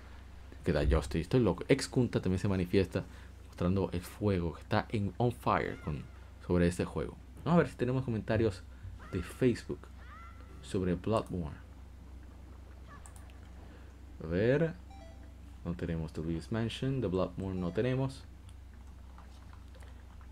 que 0.63 0.73
da 0.73 0.85
Justice, 0.89 1.21
estoy 1.21 1.41
loco. 1.41 1.65
Ex 1.69 1.89
Kunta 1.89 2.21
también 2.21 2.39
se 2.39 2.49
manifiesta 2.49 3.05
mostrando 3.47 3.89
el 3.93 4.03
fuego 4.03 4.55
que 4.55 4.61
está 4.61 4.87
en 4.91 5.15
on 5.17 5.33
fire 5.33 5.81
con, 5.81 6.05
sobre 6.47 6.67
este 6.67 6.85
juego. 6.85 7.17
Vamos 7.45 7.61
a 7.61 7.63
ver 7.63 7.69
si 7.71 7.77
tenemos 7.77 8.05
comentarios 8.05 8.63
de 9.11 9.23
Facebook 9.23 9.81
sobre 10.61 10.97
Bloodborne. 10.97 11.57
A 14.23 14.27
ver, 14.27 14.75
no 15.65 15.73
tenemos 15.75 16.13
The 16.13 16.21
Luigi's 16.21 16.53
Mansion, 16.53 17.01
The 17.01 17.07
Bloodborne 17.07 17.59
no 17.59 17.71
tenemos. 17.71 18.28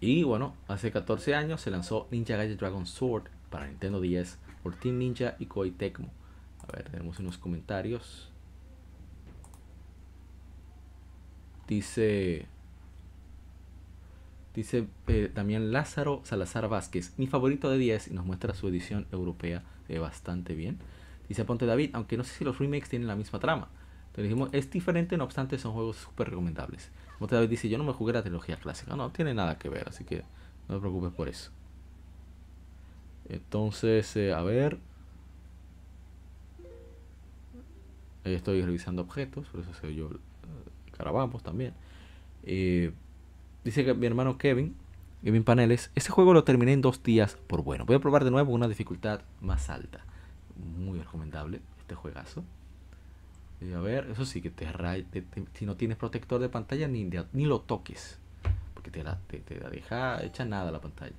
Y 0.01 0.23
bueno, 0.24 0.55
hace 0.68 0.90
14 0.90 1.35
años 1.35 1.60
se 1.60 1.70
lanzó 1.70 2.06
Ninja 2.10 2.36
Gaiden 2.36 2.59
Dragon 2.59 2.86
Sword 2.86 3.24
para 3.51 3.66
Nintendo 3.66 4.01
10 4.01 4.39
por 4.62 4.74
Team 4.77 4.98
Ninja 4.98 5.36
y 5.39 5.47
Koei 5.47 5.70
Tecmo. 5.70 6.10
A 6.66 6.73
ver, 6.73 6.90
tenemos 6.90 7.18
unos 7.18 7.39
comentarios. 7.39 8.31
Dice. 11.66 12.47
Dice 14.55 14.86
eh, 15.09 15.31
también 15.35 15.70
Lázaro 15.70 16.23
Salazar 16.24 16.66
Vázquez, 16.68 17.12
mi 17.18 17.27
favorito 17.27 17.70
de 17.70 17.77
10 17.77 18.09
y 18.09 18.14
nos 18.14 18.24
muestra 18.24 18.55
su 18.55 18.68
edición 18.68 19.06
europea 19.12 19.62
de 19.86 19.98
bastante 19.98 20.55
bien. 20.55 20.78
Dice 21.28 21.44
Ponte 21.44 21.66
David, 21.66 21.90
aunque 21.93 22.16
no 22.16 22.24
sé 22.24 22.39
si 22.39 22.44
los 22.44 22.59
remakes 22.59 22.89
tienen 22.89 23.06
la 23.06 23.16
misma 23.16 23.39
trama. 23.39 23.68
Dijimos, 24.17 24.49
es 24.53 24.71
diferente, 24.71 25.17
no 25.17 25.25
obstante 25.25 25.59
son 25.59 25.73
juegos 25.73 25.97
súper 25.97 26.31
recomendables. 26.31 26.91
Otra 27.21 27.41
vez 27.41 27.51
dice, 27.51 27.69
yo 27.69 27.77
no 27.77 27.85
me 27.85 27.93
jugué 27.93 28.15
la 28.15 28.23
trilogía 28.23 28.57
clásica. 28.57 28.97
No, 28.97 29.11
tiene 29.11 29.35
nada 29.35 29.59
que 29.59 29.69
ver, 29.69 29.89
así 29.89 30.05
que 30.05 30.23
no 30.69 30.77
te 30.77 30.81
preocupes 30.81 31.13
por 31.13 31.29
eso. 31.29 31.51
Entonces, 33.29 34.17
eh, 34.17 34.33
a 34.33 34.43
ver. 34.43 34.79
Ahí 38.25 38.35
estoy 38.35 38.63
revisando 38.63 39.03
objetos, 39.03 39.47
por 39.49 39.61
eso 39.61 39.73
se 39.75 39.95
yo 39.95 40.11
eh, 40.11 41.41
también. 41.43 41.75
Eh, 42.43 42.93
dice 43.65 43.85
que 43.85 43.95
mi 43.95 44.07
hermano 44.07 44.39
Kevin, 44.39 44.75
Kevin 45.23 45.45
Paneles, 45.45 45.91
ese 45.95 46.11
juego 46.11 46.33
lo 46.33 46.43
terminé 46.43 46.73
en 46.73 46.81
dos 46.81 47.03
días 47.03 47.37
por 47.47 47.63
bueno. 47.63 47.85
Voy 47.85 47.97
a 47.97 48.01
probar 48.01 48.25
de 48.25 48.31
nuevo 48.31 48.53
una 48.53 48.67
dificultad 48.67 49.21
más 49.41 49.71
alta. 49.71 50.05
Muy 50.57 50.99
recomendable 50.99 51.61
este 51.79 51.95
juegazo. 51.95 52.43
A 53.61 53.81
ver, 53.81 54.09
eso 54.11 54.27
sí 54.27 54.43
que 54.43 54.51
te, 54.51 54.66
si 55.55 55.65
no 55.65 55.77
tienes 55.77 55.97
protector 55.97 56.41
de 56.41 56.49
pantalla 56.49 56.89
ni, 56.89 57.09
ni 57.33 57.47
lo 57.47 57.61
toques. 57.61 58.19
Porque 58.74 58.91
te 58.91 59.03
la, 59.03 59.19
te, 59.28 59.41
deja 59.70 60.23
hecha 60.23 60.45
nada 60.45 60.70
la 60.70 60.81
pantalla. 60.81 61.16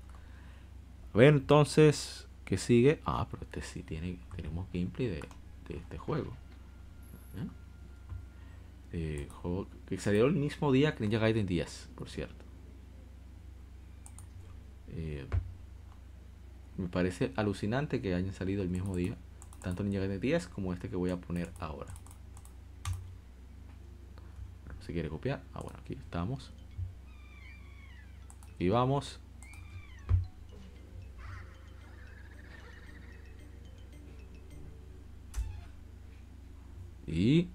A 1.14 1.18
ver 1.18 1.34
entonces, 1.34 2.28
¿qué 2.46 2.58
sigue? 2.58 3.02
Ah, 3.06 3.28
pero 3.30 3.44
este 3.44 3.62
sí 3.62 3.82
tiene, 3.82 4.20
tenemos 4.36 4.68
gameplay 4.72 5.08
de, 5.08 5.22
este 5.70 5.98
juego. 5.98 6.32
Eh, 8.94 9.28
juego 9.42 9.68
que 9.88 9.98
salió 9.98 10.28
el 10.28 10.34
mismo 10.34 10.72
día 10.72 10.96
que 10.96 11.04
Ninja 11.04 11.20
Gaiden 11.20 11.46
10, 11.46 11.90
por 11.96 12.10
cierto. 12.10 12.46
Eh, 14.90 15.28
me 16.78 16.88
parece 16.88 17.34
alucinante 17.36 18.00
que 18.00 18.14
hayan 18.14 18.34
salido 18.34 18.64
el 18.64 18.70
mismo 18.70 18.96
día, 18.96 19.18
tanto 19.62 19.84
Ninja 19.84 20.00
Gaiden 20.00 20.22
10 20.22 20.48
como 20.48 20.72
este 20.72 20.88
que 20.88 20.96
voy 20.96 21.10
a 21.10 21.18
poner 21.18 21.52
ahora 21.60 21.94
se 24.88 24.94
quiere 24.94 25.10
copiar. 25.10 25.44
Ah, 25.54 25.60
bueno, 25.62 25.78
aquí 25.82 25.96
estamos. 25.96 26.54
Y 28.58 28.70
vamos. 28.70 29.20
Y 37.06 37.50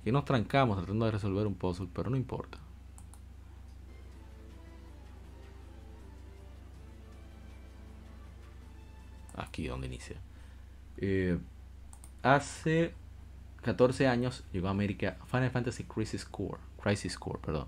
aquí 0.00 0.12
nos 0.12 0.26
trancamos 0.26 0.76
tratando 0.76 1.06
de 1.06 1.10
resolver 1.10 1.46
un 1.46 1.54
puzzle, 1.54 1.88
pero 1.94 2.10
no 2.10 2.16
importa. 2.18 2.58
Aquí 9.34 9.68
donde 9.68 9.86
inicia. 9.86 10.20
Eh, 10.98 11.38
hace 12.22 12.94
14 13.66 14.08
años 14.08 14.44
llegó 14.52 14.68
a 14.68 14.70
América 14.70 15.18
Final 15.26 15.50
Fantasy 15.50 15.84
Crisis 15.84 16.24
Core, 16.24 16.58
Crisis 16.82 17.18
Core, 17.18 17.40
perdón. 17.44 17.66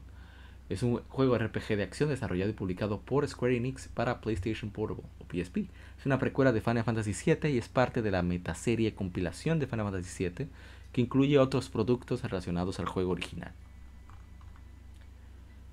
Es 0.68 0.82
un 0.82 1.02
juego 1.08 1.36
RPG 1.36 1.76
de 1.76 1.82
acción 1.82 2.08
desarrollado 2.08 2.50
y 2.50 2.54
publicado 2.54 3.00
por 3.00 3.26
Square 3.26 3.56
Enix 3.56 3.88
para 3.88 4.20
PlayStation 4.20 4.70
Portable 4.70 5.04
o 5.18 5.24
PSP. 5.24 5.68
Es 5.98 6.06
una 6.06 6.18
precuela 6.18 6.52
de 6.52 6.60
Final 6.60 6.84
Fantasy 6.84 7.12
VII 7.12 7.50
y 7.50 7.58
es 7.58 7.68
parte 7.68 8.02
de 8.02 8.10
la 8.10 8.22
metaserie 8.22 8.94
compilación 8.94 9.58
de 9.58 9.66
Final 9.66 9.86
Fantasy 9.86 10.28
VII 10.28 10.48
que 10.92 11.00
incluye 11.00 11.38
otros 11.38 11.68
productos 11.68 12.22
relacionados 12.22 12.78
al 12.80 12.86
juego 12.86 13.12
original. 13.12 13.52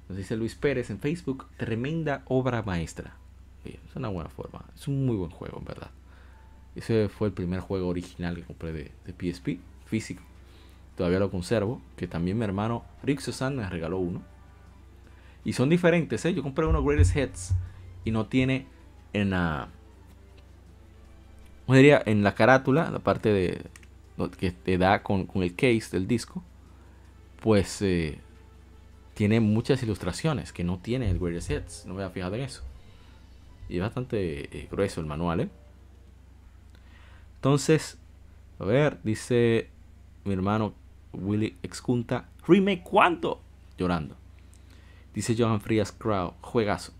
Nos 0.07 0.18
dice 0.18 0.35
Luis 0.35 0.56
Pérez 0.56 0.89
en 0.89 0.99
Facebook, 0.99 1.47
tremenda 1.57 2.23
obra 2.26 2.61
maestra. 2.61 3.15
Es 3.64 3.95
una 3.95 4.10
buena 4.10 4.30
forma, 4.30 4.65
es 4.76 4.88
un 4.88 5.06
muy 5.06 5.15
buen 5.15 5.31
juego 5.31 5.57
en 5.60 5.65
verdad. 5.65 5.91
Ese 6.76 7.10
fue 7.10 7.30
el 7.30 7.34
primer 7.34 7.61
juego 7.61 7.88
original 7.88 8.35
que 8.35 8.43
compré 8.43 8.73
de, 8.73 8.91
PSP, 9.06 9.60
físico. 9.86 10.22
Todavía 10.98 11.20
lo 11.20 11.30
conservo, 11.30 11.82
que 11.98 12.07
también 12.07 12.38
mi 12.38 12.45
hermano 12.45 12.86
Rick 13.03 13.20
Susan 13.20 13.56
me 13.56 13.70
regaló 13.70 13.98
uno. 13.98 14.22
Y 15.44 15.53
son 15.53 15.70
diferentes, 15.70 16.26
¿eh? 16.26 16.34
Yo 16.34 16.41
compré 16.41 16.66
uno 16.66 16.84
Greatest 16.84 17.16
Hits 17.16 17.56
y 18.03 18.12
no 18.12 18.26
tiene 18.28 18.66
en 19.14 19.32
la... 19.32 19.70
diría? 21.68 22.02
En 22.06 22.24
la 22.24 22.34
carátula, 22.34 22.90
la 22.90 22.99
parte 22.99 23.32
de 23.32 23.62
que 24.40 24.52
te 24.52 24.78
da 24.78 25.03
con, 25.03 25.28
el 25.36 25.56
case 25.56 25.90
del 25.91 26.07
disco, 26.07 26.41
pues 27.41 27.82
eh, 27.82 28.20
tiene 29.14 29.41
muchas 29.41 29.84
ilustraciones 29.84 30.53
que 30.53 30.64
no 30.64 30.80
tiene 30.80 31.10
el 31.12 31.20
Greatest 31.20 31.52
Hits. 31.52 31.86
No 31.86 31.94
me 31.94 32.03
había 32.03 32.14
fijado 32.14 32.36
en 32.36 32.41
eso. 32.41 32.64
Y 33.68 33.76
es 33.76 33.82
bastante 33.82 34.57
eh, 34.57 34.68
grueso 34.72 35.02
el 35.02 35.07
manual. 35.07 35.49
Entonces, 37.36 37.98
a 38.60 38.66
ver, 38.66 38.99
dice 39.03 39.70
mi 40.26 40.34
hermano 40.34 40.73
Willy 41.14 41.56
Excunta, 41.64 42.27
remake 42.45 42.84
cuánto? 42.84 43.39
Llorando. 43.77 44.15
Dice 45.14 45.35
Johan 45.38 45.61
Frías 45.61 45.91
Crow, 45.91 46.34
juegazo. 46.41 46.91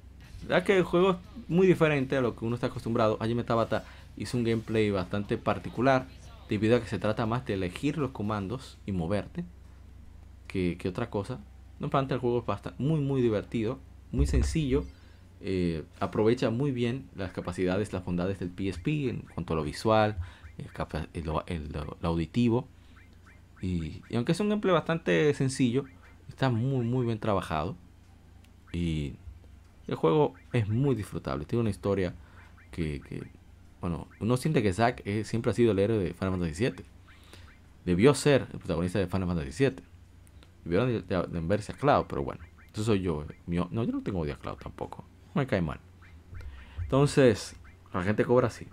Ya 0.48 0.64
que 0.64 0.78
el 0.78 0.84
juego 0.84 1.12
es 1.12 1.18
muy 1.50 1.68
diferente 1.68 2.16
a 2.16 2.22
lo 2.22 2.36
que 2.36 2.46
uno 2.46 2.56
está 2.56 2.68
acostumbrado. 2.68 3.18
Hajime 3.20 3.44
Tabata 3.44 3.84
hizo 4.16 4.38
un 4.38 4.44
gameplay 4.44 4.92
bastante 4.92 5.38
particular, 5.38 6.08
debido 6.48 6.78
a 6.78 6.80
que 6.82 6.88
se 6.88 7.00
trata 7.00 7.26
más 7.26 7.46
de 7.46 7.56
elegir 7.56 7.98
los 7.98 8.12
comandos 8.12 8.78
y 8.86 8.92
moverte 8.92 9.44
que, 10.48 10.88
otra 10.88 11.10
cosa. 11.10 11.40
No 11.80 11.88
obstante, 11.88 12.14
el 12.14 12.20
juego 12.20 12.40
es 12.40 12.46
bastante, 12.46 12.82
muy, 12.82 13.02
muy 13.02 13.22
divertido, 13.22 13.80
muy 14.12 14.26
sencillo. 14.26 14.86
Eh, 15.42 15.84
aprovecha 16.00 16.50
muy 16.50 16.72
bien 16.72 17.10
las 17.16 17.32
capacidades, 17.32 17.92
las 17.92 18.06
bondades 18.06 18.40
del 18.40 18.50
PSP 18.50 19.10
en 19.10 19.26
cuanto 19.34 19.54
a 19.54 19.58
lo 19.58 19.64
visual, 19.64 20.18
el, 21.14 21.74
auditivo. 22.02 22.68
Y, 23.62 24.02
aunque 24.14 24.34
es 24.34 24.40
un 24.40 24.50
gameplay 24.50 24.74
bastante 24.74 25.34
sencillo, 25.34 25.86
está 26.28 26.50
muy, 26.50 26.86
muy 26.86 27.06
bien 27.06 27.20
trabajado. 27.20 27.76
Y 28.72 29.14
el 29.88 29.96
juego 29.96 30.34
es 30.54 30.68
muy 30.68 30.96
disfrutable. 30.96 31.46
Tiene 31.46 31.62
una 31.62 31.70
historia 31.70 32.14
que, 32.72 33.02
bueno, 33.82 34.08
uno 34.20 34.38
siente 34.38 34.62
que 34.62 34.74
Zack 34.74 35.04
siempre 35.24 35.52
ha 35.52 35.54
sido 35.54 35.72
el 35.72 35.80
héroe 35.80 35.98
de 35.98 36.14
Final 36.14 36.32
Fantasy 36.32 36.64
VII. 36.70 36.86
Debió 37.86 38.14
ser 38.14 38.48
el 38.52 38.60
protagonista 38.60 39.00
de 39.00 39.08
Final 39.08 39.28
Fantasy 39.28 39.64
VII. 39.64 39.76
Debieron 40.66 41.08
de, 41.08 41.40
verse 41.42 41.72
a 41.72 41.76
Cloud, 41.76 42.06
pero 42.10 42.24
bueno, 42.24 42.42
eso 42.74 42.84
soy 42.84 43.02
yo. 43.02 43.26
no, 43.48 43.84
yo 43.84 43.92
no 43.92 44.02
tengo 44.02 44.20
odio 44.20 44.34
a 44.34 44.38
Cloud 44.38 44.58
tampoco. 44.58 45.06
No 45.34 45.42
me 45.42 45.48
cae 45.48 45.62
mal. 45.62 45.80
Entonces, 46.82 47.56
la 47.94 48.04
gente 48.04 48.26
cobra 48.26 48.48
así. 48.48 48.68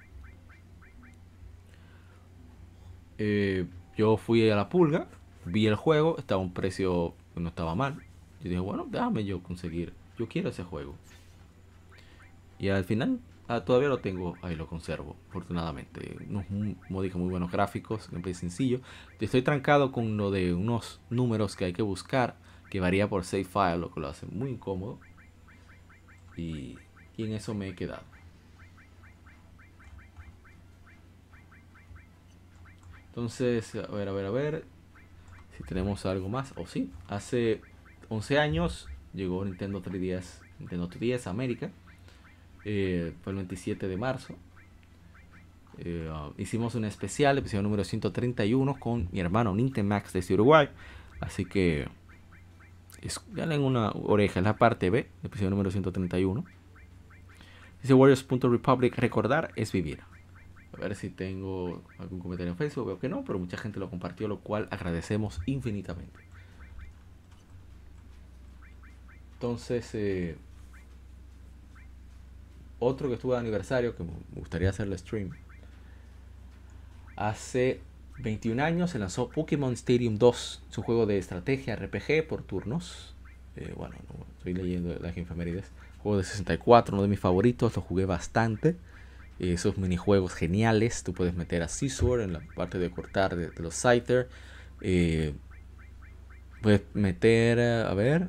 Eh, 3.19 3.67
yo 3.97 4.17
fui 4.17 4.49
a 4.49 4.57
la 4.57 4.69
pulga, 4.69 5.09
vi 5.45 5.67
el 5.67 5.75
juego, 5.75 6.17
estaba 6.19 6.41
a 6.41 6.45
un 6.45 6.53
precio 6.53 7.15
que 7.35 7.41
no 7.41 7.49
estaba 7.49 7.75
mal. 7.75 8.03
Y 8.41 8.49
dije, 8.49 8.61
bueno, 8.61 8.87
déjame 8.91 9.25
yo 9.25 9.43
conseguir. 9.43 9.93
Yo 10.19 10.29
quiero 10.29 10.51
ese 10.51 10.65
juego. 10.65 10.95
Y 12.59 12.69
al 12.69 12.85
final 12.85 13.21
ah, 13.49 13.65
todavía 13.65 13.89
lo 13.89 13.99
tengo, 13.99 14.37
ahí 14.43 14.57
lo 14.57 14.67
conservo, 14.67 15.17
afortunadamente. 15.29 16.17
Unos 16.29 16.45
módicos 16.89 17.21
muy 17.21 17.31
buenos 17.31 17.51
gráficos, 17.51 18.09
gameplay 18.11 18.35
sencillo. 18.35 18.81
Estoy 19.21 19.43
trancado 19.43 19.93
con 19.93 20.17
lo 20.17 20.31
de 20.31 20.55
unos 20.55 21.01
números 21.11 21.57
que 21.57 21.67
hay 21.67 21.73
que 21.73 21.83
buscar, 21.83 22.37
que 22.71 22.81
varía 22.81 23.09
por 23.09 23.25
save 23.25 23.45
file, 23.45 23.79
lo 23.79 23.93
que 23.93 24.01
lo 24.01 24.09
hace 24.09 24.27
muy 24.27 24.51
incómodo. 24.51 24.99
Y 26.37 26.79
en 27.19 27.33
eso 27.33 27.55
me 27.55 27.69
he 27.69 27.75
quedado. 27.75 28.12
Entonces, 33.13 33.75
a 33.75 33.95
ver, 33.95 34.09
a 34.09 34.13
ver, 34.13 34.25
a 34.25 34.31
ver. 34.31 34.65
Si 35.55 35.63
tenemos 35.65 36.07
algo 36.07 36.31
más. 36.31 36.55
O 36.57 36.67
sí, 36.67 36.91
hace 37.09 37.61
11 38.09 38.39
años 38.39 38.89
llegó 39.13 39.45
Nintendo 39.45 39.83
3DS, 39.83 40.41
Nintendo 40.59 40.89
3DS 40.89 41.27
a 41.27 41.31
América. 41.31 41.71
Eh, 42.65 43.13
fue 43.23 43.33
el 43.33 43.37
27 43.37 43.87
de 43.87 43.97
marzo. 43.99 44.35
Eh, 45.77 46.11
uh, 46.11 46.33
hicimos 46.41 46.75
un 46.75 46.87
especial, 46.87 47.37
episodio 47.37 47.63
número 47.63 47.85
131, 47.85 48.81
con 48.81 49.11
mi 49.13 49.21
hermano 49.21 49.55
Nintemax 49.55 50.15
desde 50.15 50.33
Uruguay. 50.33 50.71
Así 51.21 51.45
que 51.45 51.89
dale 53.35 53.57
en 53.57 53.63
una 53.63 53.91
oreja, 53.91 54.41
es 54.41 54.45
la 54.45 54.57
parte 54.57 54.89
B, 54.89 55.07
episodio 55.23 55.51
número 55.51 55.71
131. 55.71 56.47
Dice 57.83 57.93
Warriors.republic, 57.93 58.97
recordar 58.97 59.51
es 59.55 59.71
vivir. 59.71 60.01
A 60.73 60.77
ver 60.77 60.95
si 60.95 61.11
tengo 61.11 61.83
algún 61.99 62.21
comentario 62.21 62.53
en 62.53 62.57
Facebook. 62.57 62.87
Veo 62.87 62.99
que 62.99 63.09
no, 63.09 63.25
pero 63.25 63.39
mucha 63.39 63.57
gente 63.57 63.79
lo 63.79 63.91
compartió, 63.91 64.27
lo 64.27 64.41
cual 64.41 64.69
agradecemos 64.71 65.41
infinitamente. 65.47 66.21
Entonces, 69.35 69.91
eh, 69.95 70.37
otro 72.79 73.09
que 73.09 73.15
estuvo 73.15 73.33
de 73.33 73.41
aniversario, 73.41 73.95
que 73.97 74.05
me 74.05 74.13
gustaría 74.35 74.71
hacerle 74.71 74.97
stream. 74.97 75.33
Hace 77.17 77.81
21 78.19 78.63
años 78.63 78.91
se 78.91 78.99
lanzó 78.99 79.29
Pokémon 79.29 79.73
Stadium 79.75 80.17
2. 80.17 80.63
Es 80.71 80.79
un 80.79 80.85
juego 80.85 81.07
de 81.07 81.19
estrategia 81.19 81.77
RPG 81.77 82.27
por 82.27 82.43
turnos. 82.43 83.15
Eh, 83.57 83.75
bueno, 83.77 83.95
estoy 84.39 84.55
leyendo 84.55 84.97
las 85.01 85.17
infemérides. 85.17 85.71
Juego 86.03 86.19
de 86.19 86.25
64, 86.25 86.95
uno 86.95 87.03
de 87.03 87.09
mis 87.09 87.21
favoritos, 87.21 87.77
lo 87.77 87.83
jugué 87.83 88.07
bastante 88.07 88.77
esos 89.51 89.77
minijuegos 89.77 90.33
geniales. 90.33 91.03
Tú 91.03 91.13
puedes 91.13 91.35
meter 91.35 91.63
a 91.63 91.69
Scizor 91.69 92.21
en 92.21 92.33
la 92.33 92.41
parte 92.55 92.79
de 92.79 92.91
cortar 92.91 93.35
de, 93.37 93.51
los 93.61 93.75
Scyther. 93.75 94.29
Eh, 94.81 95.35
puedes 96.61 96.83
meter, 96.95 97.59
a 97.61 97.93
ver, 97.95 98.29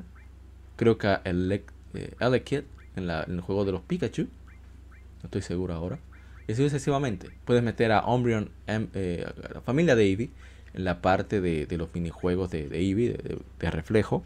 creo 0.76 0.98
que 0.98 1.16
el 1.24 1.52
eh, 1.94 2.14
Elekid 2.18 2.62
en, 2.96 3.10
el 3.10 3.40
juego 3.40 3.64
de 3.64 3.72
los 3.72 3.82
Pikachu. 3.82 4.22
No 4.24 5.26
estoy 5.26 5.42
seguro 5.42 5.74
ahora. 5.74 5.98
Y 6.48 6.52
así 6.52 6.62
sucesivamente. 6.62 7.30
Puedes 7.44 7.62
meter 7.62 7.92
a 7.92 8.04
Umbreon, 8.04 8.50
em, 8.66 8.88
eh, 8.94 9.24
la 9.54 9.60
familia 9.60 9.96
de 9.96 10.04
Eevee, 10.04 10.30
en 10.74 10.84
la 10.84 11.00
parte 11.00 11.40
de, 11.40 11.66
los 11.78 11.94
minijuegos 11.94 12.50
de, 12.50 12.68
de 12.68 12.80
Eevee, 12.80 13.40
de, 13.58 13.70
reflejo. 13.70 14.24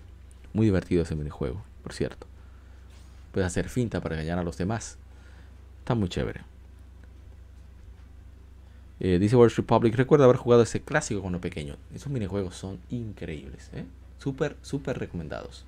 Muy 0.54 0.64
divertido 0.64 1.02
ese 1.02 1.14
minijuego, 1.14 1.62
por 1.82 1.92
cierto. 1.92 2.26
Puedes 3.32 3.46
hacer 3.46 3.68
finta 3.68 4.00
para 4.00 4.16
engañar 4.16 4.38
a 4.38 4.42
los 4.42 4.56
demás. 4.56 4.96
Está 5.80 5.94
muy 5.94 6.08
chévere. 6.08 6.40
Eh, 9.00 9.18
dice 9.18 9.36
World 9.36 9.54
Republic, 9.56 9.94
recuerda 9.94 10.24
haber 10.24 10.36
jugado 10.36 10.62
ese 10.62 10.80
clásico 10.80 11.20
cuando 11.20 11.40
pequeño. 11.40 11.76
Esos 11.94 12.12
minijuegos 12.12 12.56
son 12.56 12.80
increíbles, 12.90 13.70
¿eh? 13.72 13.84
Súper, 14.18 14.56
súper 14.62 14.98
recomendados. 14.98 15.64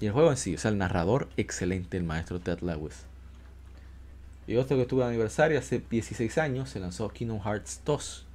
Y 0.00 0.06
el 0.06 0.12
juego 0.12 0.30
en 0.30 0.36
sí, 0.36 0.54
o 0.54 0.58
sea, 0.58 0.70
el 0.70 0.78
narrador 0.78 1.28
excelente, 1.36 1.96
el 1.96 2.04
maestro 2.04 2.40
Ted 2.40 2.60
Lewis. 2.60 3.04
Y 4.46 4.56
otro 4.56 4.76
que 4.76 4.84
tuve 4.84 5.04
de 5.04 5.10
aniversario 5.10 5.58
hace 5.58 5.82
16 5.90 6.36
años, 6.36 6.68
se 6.68 6.80
lanzó 6.80 7.08
Kingdom 7.08 7.40
Hearts 7.40 7.80
2 7.86 8.26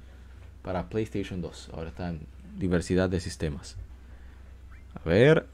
para 0.62 0.88
PlayStation 0.88 1.40
2. 1.40 1.70
Ahora 1.72 1.90
está 1.90 2.08
en 2.08 2.20
diversidad 2.58 3.08
de 3.08 3.20
sistemas. 3.20 3.76
A 4.94 5.08
ver, 5.08 5.46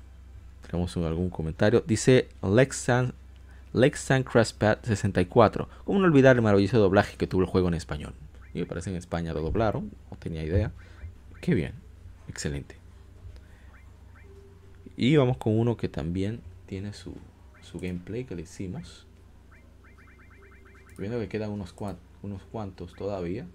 tenemos 0.67 0.97
algún 0.97 1.29
comentario. 1.29 1.85
Dice 1.87 2.29
Lexan 2.43 3.13
Lexan 3.77 4.23
Crestpad 4.23 4.79
64. 4.85 5.69
¿Cómo 5.85 5.99
no 5.99 6.07
olvidar 6.07 6.35
el 6.35 6.41
maravilloso 6.41 6.79
doblaje 6.79 7.19
que 7.19 7.27
tuvo 7.27 7.43
el 7.43 7.47
juego 7.47 7.69
en 7.69 7.75
español? 7.75 8.15
Y 8.55 8.61
me 8.61 8.65
parece 8.65 8.89
en 8.89 8.97
España 8.97 9.35
lo 9.35 9.43
doblaron, 9.43 9.93
no 10.11 10.17
tenía 10.17 10.43
idea. 10.43 10.73
Qué 11.43 11.55
bien, 11.55 11.75
excelente. 12.27 12.77
Y 14.97 15.15
vamos 15.19 15.37
con 15.37 15.59
uno 15.59 15.77
que 15.77 15.91
también 15.91 16.41
tiene 16.65 16.95
su, 16.95 17.17
su 17.61 17.79
gameplay 17.79 18.25
que 18.25 18.35
le 18.35 18.43
hicimos. 18.43 19.07
Viendo 20.97 21.21
que 21.21 21.29
quedan 21.29 21.51
unos, 21.51 21.75
unos 22.23 22.43
cuantos 22.51 22.95
todavía. 22.95 23.47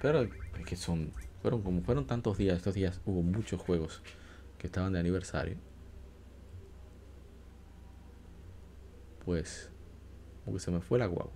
Pero 0.00 0.22
es 0.22 0.64
que 0.64 0.76
son. 0.76 1.12
Fueron 1.42 1.62
como 1.62 1.82
fueron 1.82 2.06
tantos 2.06 2.36
días, 2.36 2.56
estos 2.56 2.74
días 2.74 3.00
hubo 3.06 3.22
muchos 3.22 3.60
juegos 3.60 4.02
que 4.58 4.66
estaban 4.66 4.92
de 4.92 5.00
aniversario. 5.00 5.56
Pues. 9.24 9.70
Como 10.44 10.56
que 10.56 10.62
se 10.62 10.70
me 10.70 10.80
fue 10.80 10.98
la 10.98 11.06
guagua. 11.06 11.32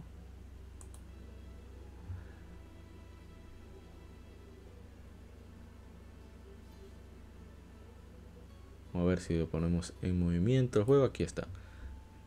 Vamos 8.92 9.06
a 9.06 9.08
ver 9.08 9.20
si 9.20 9.38
lo 9.38 9.48
ponemos 9.48 9.92
en 10.02 10.18
movimiento 10.18 10.78
el 10.78 10.84
juego. 10.84 11.04
Aquí 11.04 11.22
está. 11.22 11.48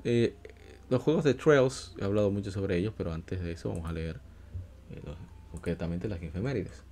Eh, 0.04 0.36
los 0.90 1.02
juegos 1.02 1.24
de 1.24 1.34
Trails, 1.34 1.94
he 1.98 2.04
hablado 2.04 2.32
mucho 2.32 2.52
sobre 2.52 2.78
ellos, 2.78 2.94
pero 2.98 3.14
antes 3.14 3.41
de 3.41 3.52
eso 3.52 3.70
vamos 3.70 3.90
a 3.90 3.94
leer 3.94 4.20
eh, 4.91 5.02
concretamente 5.52 6.08
las 6.08 6.22
efemérides. 6.22 6.84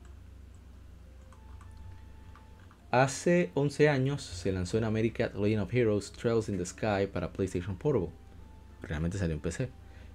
Hace 2.95 3.51
11 3.55 3.89
años 3.89 4.23
se 4.23 4.53
lanzó 4.53 4.77
en 4.77 4.85
América 4.85 5.29
Legend 5.35 5.63
of 5.63 5.73
Heroes 5.73 6.13
Trails 6.13 6.47
in 6.47 6.57
the 6.57 6.65
Sky 6.65 7.07
para 7.11 7.33
PlayStation 7.33 7.75
Portable. 7.75 8.07
Realmente 8.83 9.17
salió 9.17 9.33
en 9.33 9.41
PC. 9.41 9.67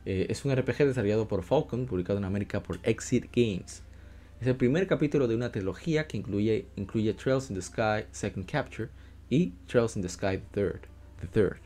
Eh, 0.06 0.28
es 0.30 0.46
un 0.46 0.56
RPG 0.56 0.86
desarrollado 0.86 1.28
por 1.28 1.42
Falcon, 1.42 1.84
publicado 1.84 2.18
en 2.18 2.24
América 2.24 2.62
por 2.62 2.78
Exit 2.82 3.26
Games. 3.36 3.82
Es 4.40 4.46
el 4.46 4.56
primer 4.56 4.86
capítulo 4.86 5.28
de 5.28 5.34
una 5.34 5.52
trilogía 5.52 6.06
que 6.06 6.16
incluye, 6.16 7.12
Trails 7.22 7.50
in 7.50 7.56
the 7.56 7.60
Sky 7.60 8.06
Second 8.12 8.50
Capture 8.50 8.88
y 9.28 9.52
Trails 9.66 9.96
in 9.96 10.00
the 10.00 10.08
Sky. 10.08 10.40
The 10.54 11.26
Third. 11.30 11.58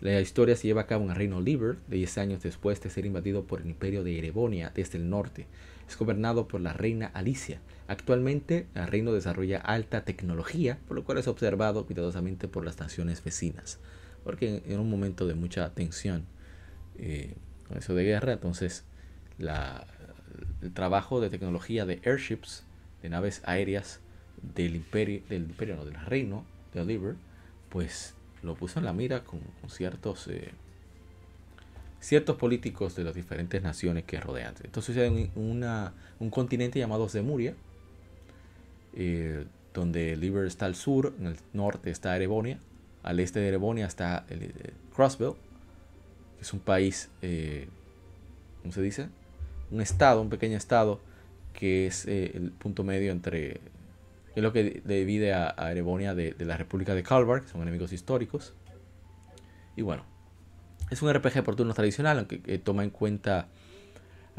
La 0.00 0.20
historia 0.20 0.56
se 0.56 0.66
lleva 0.66 0.80
a 0.80 0.86
cabo 0.88 1.04
en 1.04 1.10
el 1.10 1.16
reino 1.16 1.40
Liber, 1.40 1.76
10 1.86 2.18
años 2.18 2.42
después 2.42 2.82
de 2.82 2.90
ser 2.90 3.06
invadido 3.06 3.44
por 3.44 3.60
el 3.60 3.68
imperio 3.68 4.02
de 4.02 4.18
Erebonia 4.18 4.72
desde 4.74 4.98
el 4.98 5.08
norte. 5.08 5.46
Es 5.88 5.96
gobernado 5.96 6.48
por 6.48 6.60
la 6.60 6.72
reina 6.72 7.06
Alicia. 7.14 7.60
Actualmente 7.88 8.66
el 8.74 8.86
reino 8.88 9.12
desarrolla 9.12 9.58
alta 9.58 10.04
tecnología, 10.04 10.78
por 10.88 10.96
lo 10.96 11.04
cual 11.04 11.18
es 11.18 11.28
observado 11.28 11.86
cuidadosamente 11.86 12.48
por 12.48 12.64
las 12.64 12.78
naciones 12.78 13.22
vecinas. 13.22 13.78
Porque 14.24 14.62
en 14.66 14.80
un 14.80 14.90
momento 14.90 15.26
de 15.26 15.34
mucha 15.34 15.72
tensión 15.74 16.24
eh, 16.98 17.34
con 17.68 17.78
eso 17.78 17.94
de 17.94 18.04
guerra, 18.04 18.32
entonces 18.32 18.84
el 19.38 20.72
trabajo 20.72 21.20
de 21.20 21.30
tecnología 21.30 21.86
de 21.86 22.00
airships, 22.04 22.64
de 23.02 23.10
naves 23.10 23.42
aéreas 23.44 24.00
del 24.42 24.76
imperio, 24.76 25.22
del 25.28 25.42
imperio, 25.42 25.76
no, 25.76 25.84
del 25.84 25.94
reino 25.94 26.44
de 26.74 26.80
Oliver, 26.80 27.14
pues 27.68 28.14
lo 28.42 28.54
puso 28.54 28.78
en 28.78 28.84
la 28.84 28.92
mira 28.92 29.24
con, 29.24 29.40
ciertos 29.68 30.28
eh, 30.28 30.52
ciertos 32.06 32.36
políticos 32.36 32.94
de 32.94 33.02
las 33.02 33.16
diferentes 33.16 33.60
naciones 33.60 34.04
que 34.04 34.20
rodean. 34.20 34.54
Entonces 34.62 34.96
en 34.96 35.28
un 35.34 36.30
continente 36.30 36.78
llamado 36.78 37.08
Zemuria, 37.08 37.54
eh, 38.94 39.44
donde 39.74 40.12
Oliver 40.12 40.46
está 40.46 40.66
al 40.66 40.76
sur, 40.76 41.12
en 41.18 41.26
el 41.26 41.36
norte 41.52 41.90
está 41.90 42.14
Erebonia, 42.14 42.60
al 43.02 43.18
este 43.18 43.40
de 43.40 43.48
Erebonia 43.48 43.86
está 43.86 44.24
el, 44.28 44.44
eh, 44.44 44.72
que 44.96 45.34
es 46.40 46.52
un 46.52 46.60
país, 46.60 47.10
¿cómo 48.62 48.72
se 48.72 48.82
dice? 48.82 49.08
Un 49.72 49.80
estado, 49.80 50.22
un 50.22 50.30
pequeño 50.30 50.56
estado, 50.56 51.00
que 51.54 51.88
es 51.88 52.06
el 52.06 52.52
punto 52.52 52.84
medio 52.84 53.10
entre 53.10 53.60
es 54.36 54.42
lo 54.42 54.52
que 54.52 54.80
divide 54.84 55.32
a, 55.32 55.72
Erebonia 55.72 56.14
de, 56.14 56.36
la 56.38 56.56
República 56.56 56.94
de 56.94 57.02
Calvar, 57.02 57.40
que 57.40 57.48
son 57.48 57.62
enemigos 57.62 57.92
históricos. 57.92 58.54
Y 59.74 59.82
bueno, 59.82 60.04
es 60.90 61.02
un 61.02 61.12
RPG 61.12 61.42
por 61.42 61.56
turnos 61.56 61.76
tradicional, 61.76 62.18
aunque 62.18 62.58
toma 62.58 62.84
en 62.84 62.90
cuenta 62.90 63.48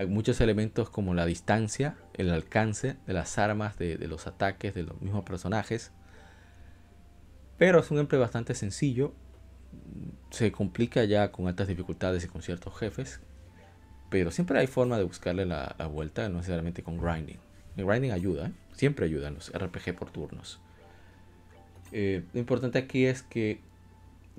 muchos 0.06 0.40
elementos 0.42 0.90
como 0.90 1.16
la 1.16 1.26
distancia, 1.26 1.98
el 2.14 2.30
alcance 2.30 2.98
de 3.08 3.14
las 3.14 3.38
armas, 3.40 3.78
de, 3.80 3.98
los 4.08 4.28
ataques 4.28 4.76
de 4.76 4.84
los 4.84 5.02
mismos 5.02 5.24
personajes. 5.24 5.92
Pero 7.58 7.80
es 7.80 7.90
un 7.90 7.98
gameplay 7.98 8.22
bastante 8.22 8.54
sencillo. 8.54 9.14
Se 10.30 10.52
complica 10.52 11.04
ya 11.06 11.32
con 11.32 11.48
altas 11.48 11.68
dificultades 11.68 12.24
y 12.24 12.28
con 12.28 12.44
ciertos 12.44 12.78
jefes. 12.78 13.20
Pero 14.10 14.30
siempre 14.30 14.60
hay 14.60 14.68
forma 14.68 14.98
de 14.98 15.04
buscarle 15.04 15.46
la, 15.46 15.76
vuelta, 15.92 16.30
no 16.30 16.38
necesariamente 16.38 16.84
con 16.84 16.98
grinding. 16.98 17.40
El 17.76 17.86
grinding 17.86 18.12
ayuda, 18.12 18.48
¿eh? 18.48 18.52
siempre 18.74 19.06
ayuda 19.06 19.28
en 19.28 19.36
los 19.36 19.52
RPG 19.52 19.96
por 19.96 20.12
turnos. 20.12 20.60
Eh, 21.92 22.24
lo 22.34 22.40
importante 22.40 22.78
aquí 22.78 23.06
es 23.06 23.24
que 23.24 23.62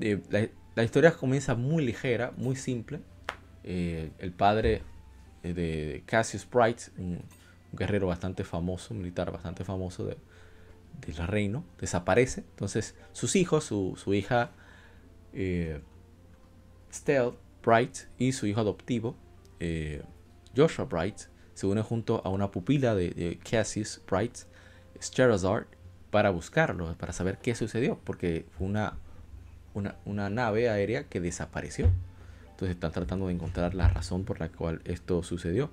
eh, 0.00 0.52
historia 0.84 1.12
comienza 1.12 1.54
muy 1.54 1.84
ligera, 1.84 2.32
muy 2.36 2.56
simple. 2.56 3.00
el 3.64 4.32
padre 4.36 4.82
de 5.42 6.02
Cassius 6.06 6.48
Bright, 6.48 6.80
un, 6.98 7.22
guerrero 7.72 8.06
bastante 8.06 8.44
famoso, 8.44 8.94
un 8.94 9.00
militar 9.00 9.30
bastante 9.30 9.64
famoso 9.64 10.04
del 10.06 11.26
reino, 11.26 11.64
desaparece. 11.78 12.40
Entonces 12.50 12.94
sus 13.12 13.36
hijos, 13.36 13.64
su, 13.64 14.14
hija 14.14 14.52
Stell 16.92 17.32
Bright 17.62 17.96
y 18.18 18.32
su 18.32 18.46
hijo 18.46 18.60
adoptivo 18.60 19.16
Joshua 20.56 20.86
Bright, 20.86 21.28
se 21.54 21.66
une 21.66 21.82
junto 21.82 22.22
a 22.24 22.28
una 22.28 22.50
pupila 22.50 22.94
de, 22.94 23.38
Cassius 23.48 24.00
Bright, 24.08 24.38
Scherazard, 25.00 25.66
para 26.10 26.30
buscarlo, 26.30 26.94
para 26.96 27.12
saber 27.12 27.38
qué 27.38 27.54
sucedió, 27.54 27.98
porque 28.04 28.46
fue 28.56 28.66
una, 28.66 28.96
una, 29.78 30.30
nave 30.30 30.68
aérea 30.68 31.04
que 31.04 31.20
desapareció. 31.20 31.90
Entonces 32.50 32.74
están 32.74 32.92
tratando 32.92 33.28
de 33.28 33.34
encontrar 33.34 33.74
la 33.74 33.88
razón 33.88 34.24
por 34.24 34.40
la 34.40 34.48
cual 34.48 34.80
esto 34.84 35.22
sucedió. 35.22 35.70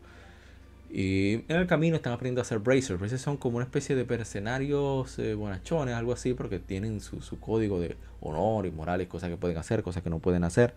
Y 0.91 1.43
en 1.47 1.57
el 1.57 1.67
camino 1.67 1.95
están 1.95 2.13
aprendiendo 2.13 2.41
a 2.41 2.43
hacer 2.43 2.59
bracers. 2.59 2.99
Bracers 2.99 3.21
son 3.21 3.37
como 3.37 3.57
una 3.57 3.65
especie 3.65 3.95
de 3.95 4.05
mercenarios 4.05 5.17
eh, 5.19 5.33
bonachones, 5.33 5.95
algo 5.95 6.13
así, 6.13 6.33
porque 6.33 6.59
tienen 6.59 7.01
su, 7.01 7.19
código 7.39 7.79
de 7.79 7.97
honor 8.21 8.65
y 8.65 8.71
morales, 8.71 9.07
cosas 9.07 9.29
que 9.29 9.37
pueden 9.37 9.57
hacer, 9.57 9.83
cosas 9.83 10.03
que 10.03 10.09
no 10.09 10.19
pueden 10.19 10.43
hacer. 10.43 10.73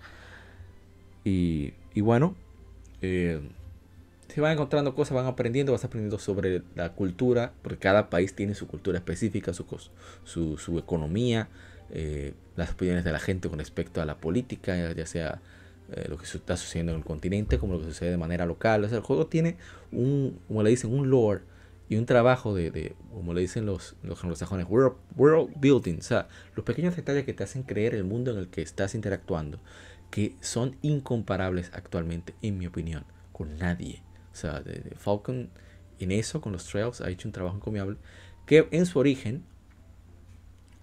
Y, 1.24 1.74
y 1.94 2.00
bueno, 2.00 2.34
eh, 3.02 3.40
se 4.28 4.40
van 4.40 4.52
encontrando 4.52 4.94
cosas, 4.94 5.14
van 5.14 5.26
aprendiendo, 5.26 5.72
vas 5.72 5.84
aprendiendo 5.84 6.18
sobre 6.18 6.62
la 6.74 6.92
cultura, 6.92 7.52
porque 7.62 7.78
cada 7.78 8.10
país 8.10 8.34
tiene 8.34 8.54
su 8.54 8.66
cultura 8.68 8.98
específica, 8.98 9.52
su, 9.52 9.64
su, 10.24 10.78
economía, 10.78 11.48
eh, 11.90 12.34
las 12.56 12.72
opiniones 12.72 13.04
de 13.04 13.12
la 13.12 13.18
gente 13.18 13.48
con 13.48 13.58
respecto 13.58 14.00
a 14.00 14.04
la 14.04 14.18
política, 14.18 14.92
ya 14.92 15.06
sea 15.06 15.40
eh, 15.92 16.06
lo 16.08 16.18
que 16.18 16.24
está 16.24 16.56
sucediendo 16.56 16.92
en 16.92 16.98
el 16.98 17.04
continente, 17.04 17.58
como 17.58 17.74
lo 17.74 17.80
que 17.80 17.86
sucede 17.86 18.10
de 18.10 18.16
manera 18.16 18.46
local. 18.46 18.84
O 18.84 18.88
sea, 18.88 18.98
el 18.98 19.04
juego 19.04 19.26
tiene 19.26 19.56
un, 19.92 20.38
como 20.48 20.62
le 20.62 20.70
dicen, 20.70 20.92
un 20.92 21.10
lore 21.10 21.42
y 21.88 21.96
un 21.96 22.04
trabajo 22.04 22.54
de, 22.54 22.94
como 23.12 23.32
le 23.32 23.40
dicen 23.40 23.64
los, 23.64 23.96
los 24.02 24.22
anglosajones, 24.22 24.66
world, 24.68 24.96
world 25.16 25.50
building, 25.58 25.98
o 25.98 26.02
sea, 26.02 26.28
los 26.54 26.64
pequeños 26.64 26.94
detalles 26.94 27.24
que 27.24 27.32
te 27.32 27.44
hacen 27.44 27.62
creer 27.62 27.94
el 27.94 28.04
mundo 28.04 28.30
en 28.32 28.38
el 28.38 28.48
que 28.48 28.60
estás 28.60 28.94
interactuando, 28.94 29.58
que 30.10 30.36
son 30.40 30.76
incomparables 30.82 31.70
actualmente, 31.72 32.34
en 32.42 32.58
mi 32.58 32.66
opinión, 32.66 33.04
con 33.32 33.56
nadie. 33.56 34.02
O 34.32 34.36
sea, 34.36 34.62
Falcon 34.96 35.48
en 35.98 36.12
eso, 36.12 36.40
con 36.40 36.52
los 36.52 36.66
Trails, 36.66 37.00
ha 37.00 37.10
hecho 37.10 37.28
un 37.28 37.32
trabajo 37.32 37.56
encomiable. 37.56 37.96
Que 38.46 38.68
en 38.70 38.86
su 38.86 38.98
origen 38.98 39.44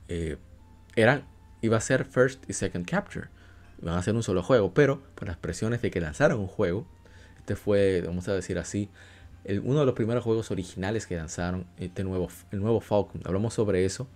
eh, 0.08 0.38
eran, 0.96 1.26
iba 1.62 1.78
a 1.78 1.82
ser 1.82 2.06
First 2.06 2.50
y 2.50 2.54
Second 2.54 2.86
Capture. 2.86 3.28
Iban 3.82 3.98
a 3.98 4.04
ser 4.04 4.16
un 4.16 4.24
solo 4.24 4.44
juego, 4.44 4.74
pero 4.74 5.02
por 5.16 5.28
las 5.28 5.38
presiones 5.38 5.82
de 5.82 5.92
que 5.92 6.00
lanzaron 6.02 6.40
un 6.40 6.48
juego, 6.48 6.86
este 7.38 7.56
fue, 7.56 8.02
vamos 8.06 8.28
a 8.28 8.34
decir 8.34 8.58
así, 8.58 8.90
uno 9.64 9.82
de 9.82 9.86
los 9.86 9.96
primeros 9.96 10.24
juegos 10.24 10.50
originales 10.50 11.06
que 11.06 11.16
lanzaron, 11.16 11.68
este 11.78 12.04
nuevo, 12.04 12.30
el 12.52 12.62
nuevo 12.62 12.80
Falcon. 12.80 13.22
Hablamos 13.26 13.54
sobre 13.54 13.86
eso 13.86 14.08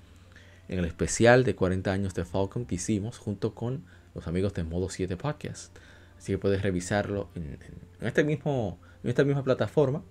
en 0.67 0.79
el 0.79 0.85
especial 0.85 1.43
de 1.43 1.55
40 1.55 1.91
años 1.91 2.13
de 2.13 2.25
Falcon 2.25 2.65
que 2.65 2.75
hicimos 2.75 3.17
junto 3.17 3.53
con 3.53 3.83
los 4.15 4.27
amigos 4.27 4.53
de 4.53 4.63
Modo 4.63 4.89
7 4.89 5.17
Podcast. 5.17 5.75
Así 6.17 6.33
que 6.33 6.37
puedes 6.37 6.61
revisarlo 6.61 7.29
en 7.35 7.59
este 8.01 8.23
mismo 8.23 8.79
en 9.03 9.09
esta 9.09 9.23
misma 9.23 9.43
plataforma, 9.43 10.03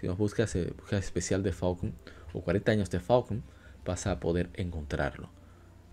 si 0.00 0.06
nos 0.06 0.18
buscas, 0.18 0.54
eh, 0.56 0.72
buscas 0.76 1.04
especial 1.04 1.42
de 1.42 1.52
Falcon 1.52 1.94
o 2.32 2.42
40 2.42 2.72
años 2.72 2.90
de 2.90 3.00
Falcon, 3.00 3.42
vas 3.84 4.06
a 4.06 4.18
poder 4.18 4.50
encontrarlo. 4.54 5.30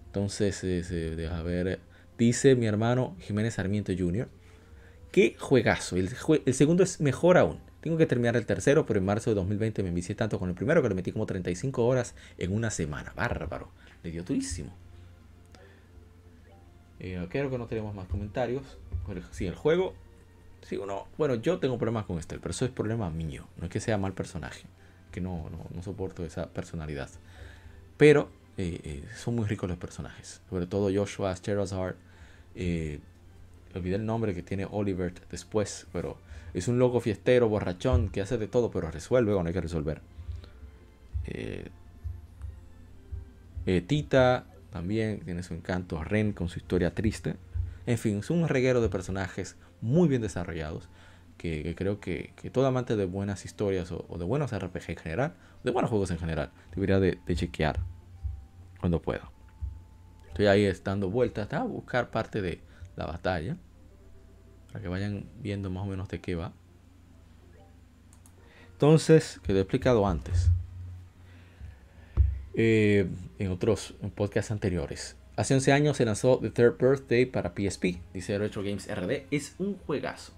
Entonces, 0.10 0.64
eh, 0.64 1.16
deja 1.16 1.42
ver. 1.44 1.80
Dice 2.18 2.56
mi 2.56 2.66
hermano 2.66 3.16
Jiménez 3.22 3.54
Sarmiento 3.54 3.94
Jr. 3.98 4.28
Qué 5.12 5.36
juegazo. 5.40 5.96
El, 5.96 6.10
segundo 6.54 6.84
es 6.84 7.00
mejor 7.00 7.38
aún. 7.38 7.60
Tengo 7.82 7.98
que 7.98 8.06
terminar 8.06 8.36
el 8.36 8.46
tercero, 8.46 8.86
pero 8.86 9.00
en 9.00 9.06
marzo 9.06 9.30
de 9.30 9.36
2020 9.36 9.84
me 9.84 9.90
envicié 9.90 10.16
tanto 10.16 10.38
con 10.38 10.50
el 10.50 10.56
primero 10.56 10.82
que 10.82 10.90
le 10.90 10.96
metí 10.96 11.12
como 11.12 11.26
35 11.26 11.86
horas 11.86 12.14
en 12.38 12.54
una 12.54 12.70
semana. 12.72 13.14
Bárbaro. 13.16 13.72
Le 14.04 14.12
dio 14.12 14.24
durísimo. 14.24 14.76
Eh, 17.00 17.26
creo 17.30 17.50
que 17.50 17.58
no 17.58 17.68
tenemos 17.68 17.96
más 17.96 18.08
comentarios. 18.08 18.78
Sí, 19.32 19.48
el 19.48 19.56
juego 19.56 19.96
si 20.62 20.78
uno, 20.78 21.08
bueno, 21.18 21.36
yo 21.36 21.60
tengo 21.60 21.78
problemas 21.78 22.06
con 22.06 22.20
este, 22.20 22.38
pero 22.38 22.52
eso 22.52 22.66
es 22.66 22.72
problema 22.72 23.10
mío. 23.10 23.48
No 23.58 23.66
es 23.66 23.72
que 23.72 23.80
sea 23.80 23.98
mal 23.98 24.14
personaje, 24.14 24.68
que 25.12 25.22
no, 25.22 25.50
no, 25.50 25.84
soporto 25.84 26.24
esa 26.26 26.50
personalidad. 26.50 27.10
Pero 27.98 28.30
eh, 28.62 28.82
eh, 28.84 29.04
son 29.16 29.38
muy 29.38 29.46
ricos 29.46 29.70
los 29.70 29.78
personajes. 29.78 30.42
Sobre 30.50 30.68
todo 30.68 30.92
Joshua 30.94 31.34
Sherazard. 31.34 31.96
Eh, 32.56 33.00
olvidé 33.74 33.96
el 33.96 34.06
nombre 34.06 34.36
que 34.36 34.44
tiene 34.44 34.68
Oliver 34.70 35.14
después, 35.32 35.88
pero 35.94 36.18
es 36.54 36.68
un 36.68 36.78
loco 36.78 37.00
fiestero, 37.00 37.48
borrachón, 37.48 38.10
que 38.10 38.20
hace 38.20 38.38
de 38.38 38.50
todo, 38.50 38.70
pero 38.70 38.92
resuelve 38.92 39.32
cuando 39.32 39.48
hay 39.48 39.54
que 39.54 39.62
resolver. 39.62 40.02
Tita 43.88 44.46
también 44.72 45.22
tiene 45.22 45.42
su 45.42 45.54
encanto. 45.54 46.04
Ren 46.04 46.34
con 46.34 46.50
su 46.50 46.60
historia 46.60 46.94
triste. 46.94 47.38
En 47.86 47.98
fin, 47.98 48.18
es 48.18 48.30
un 48.30 48.46
reguero 48.50 48.82
de 48.82 48.90
personajes 48.90 49.56
muy 49.80 50.10
bien 50.10 50.22
desarrollados. 50.22 50.90
Que, 51.38 51.76
creo 51.78 52.02
que, 52.02 52.34
todo 52.52 52.68
amante 52.68 52.98
de 52.98 53.06
buenas 53.06 53.46
historias 53.46 53.90
o, 53.94 54.18
de 54.18 54.26
buenos 54.26 54.52
RPG 54.52 54.90
en 54.90 54.98
general, 54.98 55.34
de 55.64 55.72
buenos 55.72 55.90
juegos 55.90 56.12
en 56.12 56.20
general, 56.20 56.52
debería 56.76 57.00
de, 57.00 57.20
de 57.26 57.36
chequear 57.38 57.80
cuando 58.80 59.02
pueda. 59.02 59.32
Estoy 60.28 60.48
ahí 60.48 60.72
dando 60.84 61.10
vueltas 61.10 61.52
a 61.54 61.64
buscar 61.64 62.12
parte 62.12 62.42
de 62.42 62.62
la 62.96 63.06
batalla. 63.06 63.58
Para 64.68 64.82
que 64.82 64.88
vayan 64.88 65.26
viendo 65.42 65.70
más 65.70 65.84
o 65.84 65.88
menos 65.88 66.08
de 66.10 66.22
qué 66.22 66.36
va. 66.36 66.54
Entonces, 68.72 69.42
que 69.44 69.52
lo 69.52 69.60
he 69.60 69.62
explicado 69.64 70.08
antes. 70.08 70.52
Eh, 72.54 73.10
en 73.40 73.52
otros 73.52 73.96
podcasts 74.16 74.52
anteriores. 74.52 75.18
Hace 75.36 75.54
11 75.54 75.72
años 75.72 75.98
se 75.98 76.06
lanzó 76.06 76.40
The 76.40 76.50
Third 76.50 76.78
Birthday 76.78 77.26
para 77.26 77.54
PSP. 77.56 78.02
Dice 78.14 78.38
Retro 78.38 78.64
Games 78.64 78.88
RD. 78.94 79.28
Es 79.32 79.56
un 79.58 79.78
juegazo. 79.78 80.34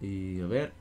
Y 0.00 0.40
a 0.40 0.46
ver, 0.46 0.72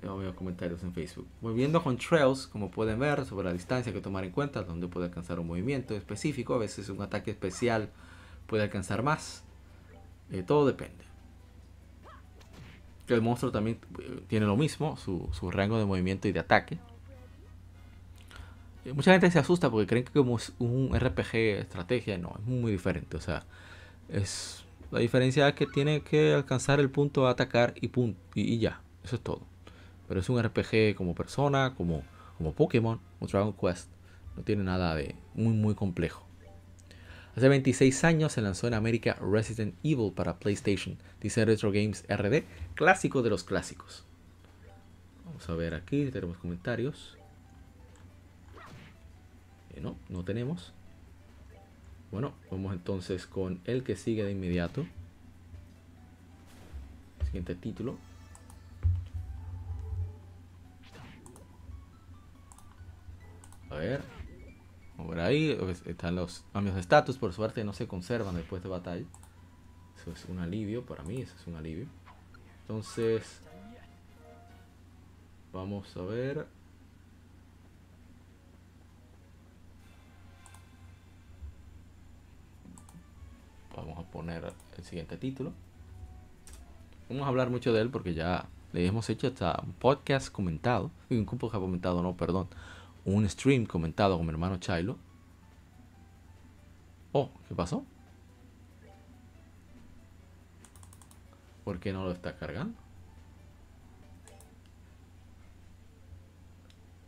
veo 0.00 0.34
comentarios 0.34 0.82
en 0.82 0.92
Facebook. 0.92 1.26
Volviendo 1.40 1.82
con 1.82 1.98
trails, 1.98 2.46
como 2.46 2.70
pueden 2.70 2.98
ver, 2.98 3.24
sobre 3.24 3.46
la 3.46 3.52
distancia 3.52 3.92
que 3.92 4.00
tomar 4.00 4.24
en 4.24 4.30
cuenta, 4.30 4.62
donde 4.62 4.86
puede 4.86 5.06
alcanzar 5.06 5.40
un 5.40 5.46
movimiento 5.46 5.94
específico, 5.94 6.54
a 6.54 6.58
veces 6.58 6.88
un 6.88 7.02
ataque 7.02 7.30
especial 7.30 7.90
puede 8.46 8.62
alcanzar 8.62 9.02
más. 9.02 9.44
Eh, 10.30 10.42
todo 10.42 10.66
depende. 10.66 11.04
El 13.08 13.22
monstruo 13.22 13.50
también 13.50 13.78
eh, 14.00 14.22
tiene 14.28 14.46
lo 14.46 14.56
mismo, 14.56 14.96
su, 14.96 15.50
rango 15.50 15.78
de 15.78 15.86
movimiento 15.86 16.28
y 16.28 16.32
de 16.32 16.40
ataque. 16.40 16.78
Eh, 18.84 18.92
mucha 18.92 19.12
gente 19.12 19.30
se 19.30 19.38
asusta 19.38 19.70
porque 19.70 19.86
creen 19.86 20.04
que 20.04 20.12
como 20.12 20.36
es 20.36 20.52
un 20.58 20.94
RPG 20.94 21.34
estrategia, 21.60 22.18
no, 22.18 22.34
es 22.38 22.44
muy 22.44 22.70
diferente. 22.70 23.16
O 23.16 23.20
sea, 23.20 23.44
es 24.08 24.64
la 24.90 25.00
diferencia 25.00 25.48
es 25.48 25.54
que 25.54 25.66
tiene 25.66 26.02
que 26.02 26.34
alcanzar 26.34 26.80
el 26.80 26.90
punto 26.90 27.26
a 27.26 27.30
atacar 27.30 27.74
y, 27.80 27.88
punto, 27.88 28.20
y 28.34 28.58
ya. 28.58 28.80
Eso 29.04 29.16
es 29.16 29.22
todo. 29.22 29.42
Pero 30.08 30.20
es 30.20 30.28
un 30.28 30.42
RPG 30.42 30.96
como 30.96 31.14
persona, 31.14 31.74
como, 31.76 32.02
como 32.38 32.52
Pokémon 32.54 33.00
o 33.20 33.26
Dragon 33.26 33.52
Quest. 33.52 33.90
No 34.36 34.42
tiene 34.42 34.64
nada 34.64 34.94
de 34.94 35.14
muy 35.34 35.52
muy 35.52 35.74
complejo. 35.74 36.28
Hace 37.36 37.48
26 37.48 38.02
años 38.02 38.32
se 38.32 38.40
lanzó 38.40 38.66
en 38.66 38.74
América 38.74 39.16
Resident 39.20 39.76
Evil 39.84 40.12
para 40.12 40.40
PlayStation, 40.40 40.96
dice 41.20 41.44
Retro 41.44 41.70
Games 41.70 42.04
RD, 42.08 42.42
clásico 42.74 43.22
de 43.22 43.30
los 43.30 43.44
clásicos. 43.44 44.04
Vamos 45.24 45.48
a 45.48 45.54
ver 45.54 45.74
aquí, 45.74 46.10
tenemos 46.10 46.36
comentarios. 46.38 47.16
Eh, 49.74 49.80
no, 49.80 49.96
no 50.08 50.24
tenemos. 50.24 50.72
Bueno, 52.10 52.32
vamos 52.50 52.72
entonces 52.72 53.26
con 53.26 53.60
el 53.66 53.84
que 53.84 53.94
sigue 53.94 54.24
de 54.24 54.32
inmediato. 54.32 54.86
Siguiente 57.26 57.54
título. 57.54 57.98
Ver. 63.78 64.02
Por 64.96 65.20
ahí 65.20 65.56
están 65.86 66.16
los 66.16 66.44
cambios 66.52 66.74
de 66.74 66.80
estatus. 66.80 67.18
Por 67.18 67.32
suerte 67.32 67.64
no 67.64 67.72
se 67.72 67.86
conservan 67.86 68.34
después 68.34 68.62
de 68.62 68.68
batalla. 68.68 69.06
Eso 69.96 70.10
es 70.10 70.24
un 70.26 70.40
alivio. 70.40 70.84
Para 70.84 71.04
mí 71.04 71.22
eso 71.22 71.34
es 71.40 71.46
un 71.46 71.54
alivio. 71.54 71.86
Entonces. 72.62 73.40
Vamos 75.52 75.96
a 75.96 76.02
ver. 76.02 76.46
Vamos 83.76 83.98
a 83.98 84.02
poner 84.10 84.52
el 84.76 84.84
siguiente 84.84 85.16
título. 85.16 85.52
Vamos 87.08 87.24
a 87.24 87.28
hablar 87.28 87.50
mucho 87.50 87.72
de 87.72 87.80
él 87.80 87.90
porque 87.90 88.12
ya 88.14 88.46
le 88.72 88.84
hemos 88.84 89.08
hecho 89.08 89.28
hasta 89.28 89.60
un 89.64 89.72
podcast 89.74 90.30
comentado. 90.30 90.90
Un 91.08 91.24
podcast 91.24 91.62
comentado, 91.62 92.02
no, 92.02 92.16
perdón 92.16 92.48
un 93.04 93.28
stream 93.28 93.66
comentado 93.66 94.16
con 94.16 94.26
mi 94.26 94.32
hermano 94.32 94.58
Chilo. 94.58 94.98
Oh, 97.12 97.30
¿qué 97.48 97.54
pasó? 97.54 97.84
¿Por 101.64 101.80
qué 101.80 101.92
no 101.92 102.04
lo 102.04 102.12
está 102.12 102.36
cargando? 102.36 102.78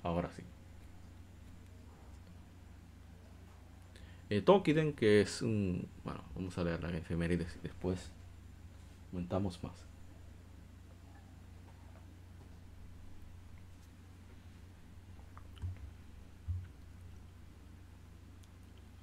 Ahora 0.02 0.30
sí. 0.34 0.42
Eh, 4.30 4.42
Tokiden, 4.42 4.92
que 4.92 5.20
es 5.20 5.42
un... 5.42 5.88
Bueno, 6.04 6.22
vamos 6.34 6.56
a 6.56 6.64
leer 6.64 6.82
la 6.82 6.96
efemérides 6.96 7.56
y 7.56 7.60
después 7.60 8.10
comentamos 9.10 9.62
más. 9.62 9.89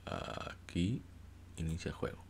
Aquí 0.07 1.01
inicia 1.57 1.89
el 1.89 1.95
juego. 1.95 2.23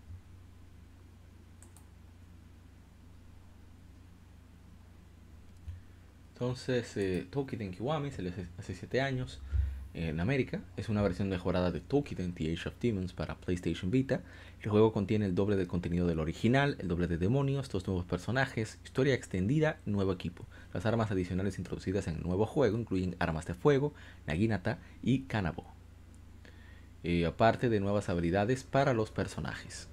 Entonces, 6.33 6.95
eh, 6.97 7.27
Tokiden 7.31 7.71
Kiwami 7.71 8.11
se 8.11 8.31
hace 8.59 8.75
7 8.75 9.01
años 9.01 9.41
en 9.95 10.19
América. 10.19 10.61
Es 10.77 10.89
una 10.89 11.01
versión 11.01 11.29
mejorada 11.29 11.71
de 11.71 11.79
Tokiden 11.79 12.33
The 12.33 12.53
Age 12.53 12.69
of 12.69 12.75
Demons 12.79 13.13
para 13.13 13.35
PlayStation 13.35 13.89
Vita. 13.89 14.21
El 14.61 14.69
juego 14.69 14.93
contiene 14.93 15.25
el 15.25 15.33
doble 15.33 15.55
de 15.55 15.65
contenido 15.65 16.05
del 16.05 16.19
original, 16.19 16.77
el 16.79 16.87
doble 16.87 17.07
de 17.07 17.17
demonios, 17.17 17.69
dos 17.69 17.87
nuevos 17.87 18.05
personajes, 18.05 18.77
historia 18.83 19.15
extendida, 19.15 19.79
nuevo 19.85 20.13
equipo. 20.13 20.45
Las 20.73 20.85
armas 20.85 21.09
adicionales 21.09 21.57
introducidas 21.57 22.07
en 22.07 22.17
el 22.17 22.23
nuevo 22.23 22.45
juego 22.45 22.77
incluyen 22.77 23.15
armas 23.19 23.47
de 23.47 23.55
fuego, 23.55 23.93
Naginata 24.27 24.77
y 25.01 25.21
Kanabo. 25.21 25.76
Eh, 27.03 27.25
aparte 27.25 27.69
de 27.69 27.79
nuevas 27.79 28.09
habilidades 28.09 28.63
para 28.63 28.93
los 28.93 29.11
personajes. 29.11 29.89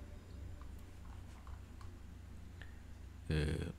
Eh, 3.28 3.70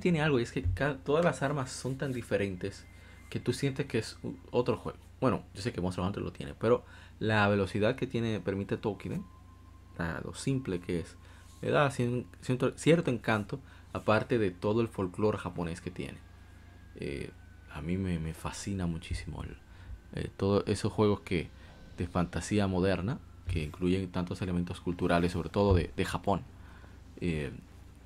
tiene 0.00 0.22
algo 0.22 0.38
y 0.38 0.42
es 0.42 0.52
que 0.52 0.62
todas 1.04 1.24
las 1.24 1.42
armas 1.42 1.70
son 1.70 1.96
tan 1.96 2.12
diferentes 2.12 2.86
que 3.28 3.40
tú 3.40 3.52
sientes 3.52 3.86
que 3.86 3.98
es 3.98 4.18
otro 4.50 4.76
juego. 4.76 4.98
Bueno, 5.20 5.44
yo 5.54 5.62
sé 5.62 5.72
que 5.72 5.80
Monster 5.80 6.04
Hunter 6.04 6.22
lo 6.22 6.32
tiene, 6.32 6.54
pero 6.54 6.84
la 7.18 7.46
velocidad 7.48 7.94
que 7.94 8.06
tiene 8.06 8.40
permite 8.40 8.76
Tokiden, 8.76 9.24
lo 10.24 10.34
simple 10.34 10.80
que 10.80 11.00
es, 11.00 11.16
le 11.60 11.70
da 11.70 11.90
cierto, 11.90 13.10
encanto, 13.10 13.60
aparte 13.92 14.38
de 14.38 14.50
todo 14.50 14.80
el 14.80 14.88
folclore 14.88 15.36
japonés 15.36 15.80
que 15.80 15.90
tiene. 15.90 16.18
Eh, 16.96 17.30
a 17.70 17.82
mí 17.82 17.96
me, 17.96 18.32
fascina 18.34 18.86
muchísimo 18.86 19.44
eh, 20.14 20.30
todos 20.36 20.64
esos 20.66 20.92
juegos 20.92 21.20
que 21.20 21.50
de 22.00 22.06
fantasía 22.06 22.66
moderna, 22.66 23.18
que 23.46 23.62
incluyen 23.62 24.10
tantos 24.10 24.40
elementos 24.40 24.80
culturales, 24.80 25.32
sobre 25.32 25.50
todo 25.50 25.74
de, 25.74 26.04
Japón. 26.06 26.42
Eh, 27.20 27.52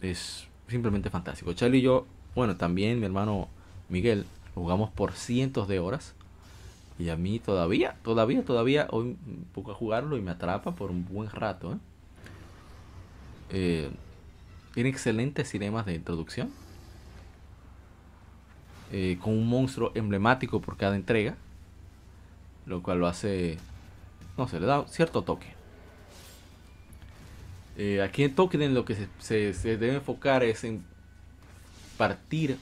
es 0.03 0.49
simplemente 0.66 1.11
fantástico. 1.11 1.53
Charlie 1.53 1.79
y 1.79 1.83
yo, 1.83 2.05
bueno, 2.35 2.57
también 2.57 2.99
mi 2.99 3.07
hermano 3.07 3.49
Miguel, 3.89 4.27
jugamos 4.55 4.91
por 4.91 5.12
cientos 5.12 5.69
de 5.69 5.79
horas. 5.79 6.15
Y 6.99 7.09
a 7.09 7.16
mí 7.16 7.39
todavía, 7.39 7.97
todavía, 8.03 8.45
todavía, 8.45 8.89
hoy 8.91 9.16
poco 9.55 9.71
a 9.71 9.75
jugarlo 9.75 10.16
y 10.16 10.23
me 10.23 10.33
atrapa 10.33 10.75
por 10.75 10.91
un 10.91 11.05
buen 11.05 11.31
rato. 11.31 11.75
¿eh? 11.75 11.77
Eh, 13.51 13.91
tiene 14.75 14.89
excelentes 14.89 15.49
cinemas 15.49 15.87
de 15.87 15.95
introducción. 15.95 16.51
con 19.21 19.33
un 19.33 19.49
monstruo 19.49 19.93
emblemático 19.95 20.61
por 20.61 20.77
cada 20.77 20.97
entrega. 20.97 21.37
Lo 22.66 22.83
cual 22.83 22.99
lo 22.99 23.07
hace 23.07 23.59
no 24.36 24.48
se 24.48 24.61
le 24.61 24.66
da 24.66 24.86
cierto 24.89 25.23
toque. 25.23 25.47
Eh, 27.77 28.02
aquí 28.02 28.23
en 28.23 28.35
Tokiden 28.35 28.74
lo 28.74 28.85
que 28.85 29.09
se, 29.19 29.52
debe 29.62 29.94
enfocar 29.94 30.44
es 30.44 30.62
en 30.65 30.85
partir, 31.97 32.59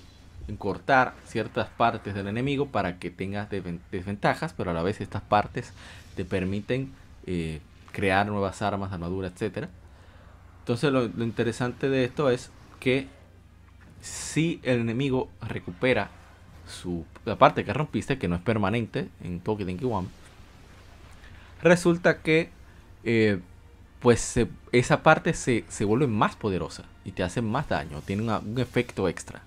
en 0.48 0.56
cortar 0.56 1.14
ciertas 1.26 1.68
partes 1.68 2.14
del 2.14 2.28
enemigo 2.28 2.66
para 2.66 2.98
que 2.98 3.10
tengas 3.10 3.48
desventajas, 3.50 4.54
pero 4.54 4.70
a 4.70 4.74
la 4.74 4.82
vez 4.82 5.00
estas 5.00 5.22
partes 5.22 5.72
te 6.16 6.24
permiten 6.24 6.92
eh, 7.26 7.60
crear 7.92 8.26
nuevas 8.26 8.62
armas, 8.62 8.92
armadura, 8.92 9.28
etc. 9.28 9.68
Entonces 10.60 10.92
lo, 10.92 11.04
interesante 11.04 11.88
de 11.88 12.04
esto 12.04 12.30
es 12.30 12.50
que 12.80 13.06
si 14.00 14.60
el 14.62 14.80
enemigo 14.80 15.28
recupera 15.42 16.10
su, 16.66 17.04
la 17.24 17.36
parte 17.36 17.64
que 17.64 17.72
rompiste, 17.72 18.18
que 18.18 18.28
no 18.28 18.36
es 18.36 18.42
permanente 18.42 19.08
en 19.22 19.40
Toki 19.40 19.64
Denki 19.64 19.84
One, 19.84 20.08
resulta 21.62 22.20
que 22.22 22.50
eh, 23.04 23.40
pues 24.00 24.38
esa 24.72 25.02
parte 25.02 25.32
se, 25.32 25.64
se, 25.68 25.84
vuelve 25.84 26.08
más 26.08 26.34
poderosa 26.34 26.84
y 27.04 27.12
te 27.12 27.22
hace 27.22 27.40
más 27.40 27.68
daño, 27.68 28.02
tiene 28.02 28.22
un 28.22 28.58
efecto 28.58 29.08
extra. 29.08 29.42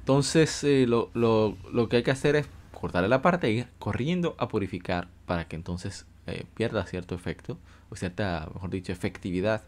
Entonces 0.00 0.64
eh, 0.64 0.86
lo, 0.88 1.10
lo, 1.12 1.56
lo, 1.70 1.88
que 1.90 1.96
hay 1.96 2.02
que 2.02 2.10
hacer 2.10 2.36
es 2.36 2.48
cortarle 2.72 3.08
la 3.08 3.20
parte 3.20 3.48
e 3.48 3.50
ir 3.50 3.68
corriendo 3.78 4.34
a 4.38 4.48
purificar 4.48 5.08
para 5.26 5.46
que 5.46 5.56
entonces 5.56 6.06
eh, 6.26 6.46
pierda 6.54 6.86
cierto 6.86 7.14
efecto, 7.14 7.58
o 7.90 7.96
cierta, 7.96 8.48
mejor 8.54 8.70
dicho, 8.70 8.92
efectividad, 8.92 9.62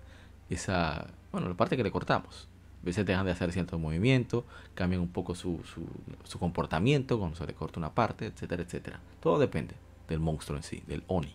esa, 0.49 1.09
bueno, 1.33 1.49
la 1.51 1.55
parte 1.55 1.77
que 1.77 1.83
le 1.83 1.91
cortamos. 1.91 2.49
A 2.83 2.87
veces 2.87 3.05
dejan 3.05 3.27
de 3.27 3.33
hacer 3.33 3.53
cierto 3.53 3.79
movimiento, 3.79 4.47
cambian 4.75 5.03
un 5.03 5.09
poco 5.09 5.35
su, 5.35 5.61
su, 5.65 5.87
su 6.25 6.39
comportamiento 6.39 7.19
cuando 7.19 7.37
se 7.37 7.47
le 7.47 7.53
corta 7.53 7.79
una 7.79 7.91
parte, 7.91 8.25
etcétera, 8.25 8.63
etcétera. 8.63 9.01
Todo 9.21 9.39
depende 9.39 9.75
del 10.11 10.21
monstruo 10.21 10.59
en 10.59 10.63
sí, 10.63 10.83
del 10.87 11.03
Oni. 11.07 11.33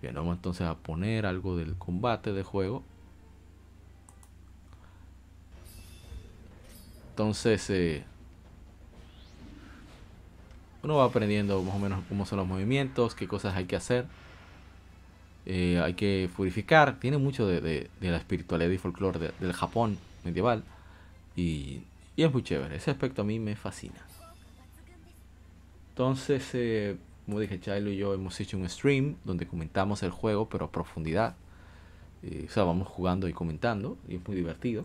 Bien, 0.00 0.14
vamos 0.14 0.36
entonces 0.36 0.66
a 0.66 0.74
poner 0.74 1.26
algo 1.26 1.56
del 1.56 1.76
combate 1.76 2.32
de 2.32 2.42
juego. 2.42 2.82
Entonces, 7.10 7.68
eh, 7.70 8.04
uno 10.82 10.96
va 10.96 11.04
aprendiendo 11.04 11.62
más 11.62 11.74
o 11.74 11.78
menos 11.78 12.04
cómo 12.08 12.24
son 12.24 12.38
los 12.38 12.46
movimientos, 12.46 13.14
qué 13.14 13.26
cosas 13.26 13.56
hay 13.56 13.64
que 13.64 13.76
hacer. 13.76 14.06
Eh, 15.46 15.80
hay 15.82 15.94
que 15.94 16.28
purificar. 16.36 17.00
Tiene 17.00 17.18
mucho 17.18 17.46
de, 17.46 17.88
la 18.00 18.16
espiritualidad 18.16 18.70
y 18.70 18.78
folclore 18.78 19.32
del 19.40 19.52
Japón 19.52 19.98
medieval. 20.24 20.62
Y, 21.34 21.82
es 22.16 22.32
muy 22.32 22.42
chévere. 22.42 22.76
Ese 22.76 22.90
aspecto 22.90 23.22
a 23.22 23.24
mí 23.24 23.38
me 23.38 23.56
fascina. 23.56 24.00
Entonces, 25.90 26.50
eh, 26.52 26.96
como 27.26 27.40
dije, 27.40 27.60
Chilo 27.60 27.90
y 27.90 27.96
yo 27.96 28.14
hemos 28.14 28.40
hecho 28.40 28.56
un 28.56 28.68
stream 28.68 29.16
donde 29.24 29.48
comentamos 29.48 30.04
el 30.04 30.10
juego, 30.10 30.48
pero 30.48 30.66
a 30.66 30.70
profundidad. 30.70 31.34
Eh, 32.22 32.46
o 32.48 32.50
sea, 32.50 32.62
vamos 32.62 32.86
jugando 32.86 33.28
y 33.28 33.32
comentando, 33.32 33.98
y 34.08 34.14
es 34.14 34.26
muy 34.26 34.36
divertido. 34.36 34.84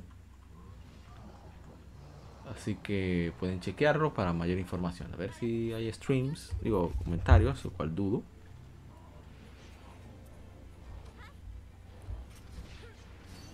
Así 2.51 2.75
que 2.81 3.31
pueden 3.39 3.61
chequearlo 3.61 4.15
para 4.15 4.33
mayor 4.33 4.57
información. 4.57 5.13
A 5.13 5.17
ver 5.17 5.31
si 5.33 5.71
hay 5.71 5.91
streams, 5.93 6.51
digo, 6.61 6.91
comentarios, 7.03 7.63
lo 7.63 7.69
cual 7.71 7.95
dudo. 7.95 8.23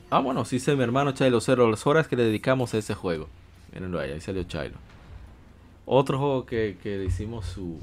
Ah, 0.09 0.19
bueno, 0.19 0.45
sí 0.45 0.59
sé 0.59 0.77
mi 0.77 0.83
hermano 0.83 1.11
Chilo 1.11 1.41
Cero, 1.41 1.69
las 1.69 1.85
horas 1.85 2.07
que 2.07 2.15
le 2.15 2.23
dedicamos 2.23 2.73
a 2.73 2.77
ese 2.77 2.95
juego. 2.95 3.27
Mírenlo 3.73 3.99
ahí, 3.99 4.11
ahí 4.11 4.21
salió 4.21 4.43
Chilo. 4.43 4.77
Otro 5.85 6.17
juego 6.17 6.45
que, 6.45 6.77
que 6.81 7.03
hicimos 7.03 7.45
su, 7.45 7.79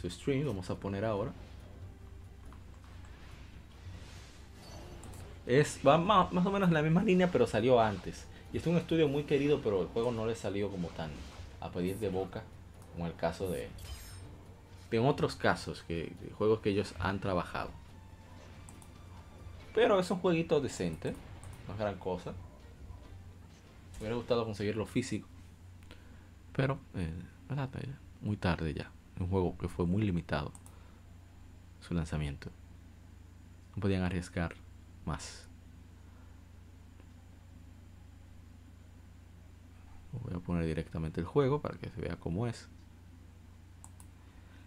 su 0.00 0.10
stream, 0.10 0.46
vamos 0.46 0.68
a 0.70 0.74
poner 0.76 1.04
ahora. 1.04 1.32
Es, 5.46 5.80
va 5.86 5.96
más, 5.96 6.32
más 6.32 6.44
o 6.44 6.50
menos 6.50 6.68
en 6.68 6.74
la 6.74 6.82
misma 6.82 7.04
línea, 7.04 7.30
pero 7.30 7.46
salió 7.46 7.80
antes. 7.80 8.26
Y 8.52 8.58
es 8.58 8.66
un 8.66 8.76
estudio 8.76 9.08
muy 9.08 9.24
querido, 9.24 9.60
pero 9.62 9.82
el 9.82 9.88
juego 9.88 10.12
no 10.12 10.26
le 10.26 10.34
salió 10.34 10.70
como 10.70 10.88
tan 10.88 11.10
a 11.60 11.70
pedir 11.70 11.98
de 11.98 12.08
boca, 12.08 12.42
como 12.94 13.06
el 13.06 13.14
caso 13.14 13.50
de, 13.50 13.68
en 14.90 15.06
otros 15.06 15.36
casos, 15.36 15.84
que, 15.86 16.12
juegos 16.38 16.60
que 16.60 16.70
ellos 16.70 16.94
han 16.98 17.20
trabajado. 17.20 17.70
Pero 19.74 20.00
es 20.00 20.10
un 20.10 20.18
jueguito 20.18 20.60
decente, 20.60 21.14
no 21.66 21.74
es 21.74 21.78
gran 21.78 21.96
cosa. 21.96 22.32
Me 23.92 24.00
hubiera 24.00 24.16
gustado 24.16 24.44
conseguirlo 24.44 24.86
físico, 24.86 25.28
pero 26.52 26.78
eh, 26.94 27.12
muy 28.20 28.36
tarde 28.36 28.74
ya. 28.74 28.90
Un 29.18 29.28
juego 29.28 29.56
que 29.58 29.68
fue 29.68 29.86
muy 29.86 30.02
limitado 30.02 30.52
su 31.80 31.94
lanzamiento. 31.94 32.50
No 33.74 33.80
podían 33.80 34.02
arriesgar 34.02 34.54
más. 35.04 35.48
Voy 40.24 40.34
a 40.34 40.40
poner 40.40 40.64
directamente 40.64 41.20
el 41.20 41.26
juego 41.26 41.60
para 41.60 41.78
que 41.78 41.90
se 41.90 42.00
vea 42.00 42.16
cómo 42.16 42.46
es. 42.46 42.68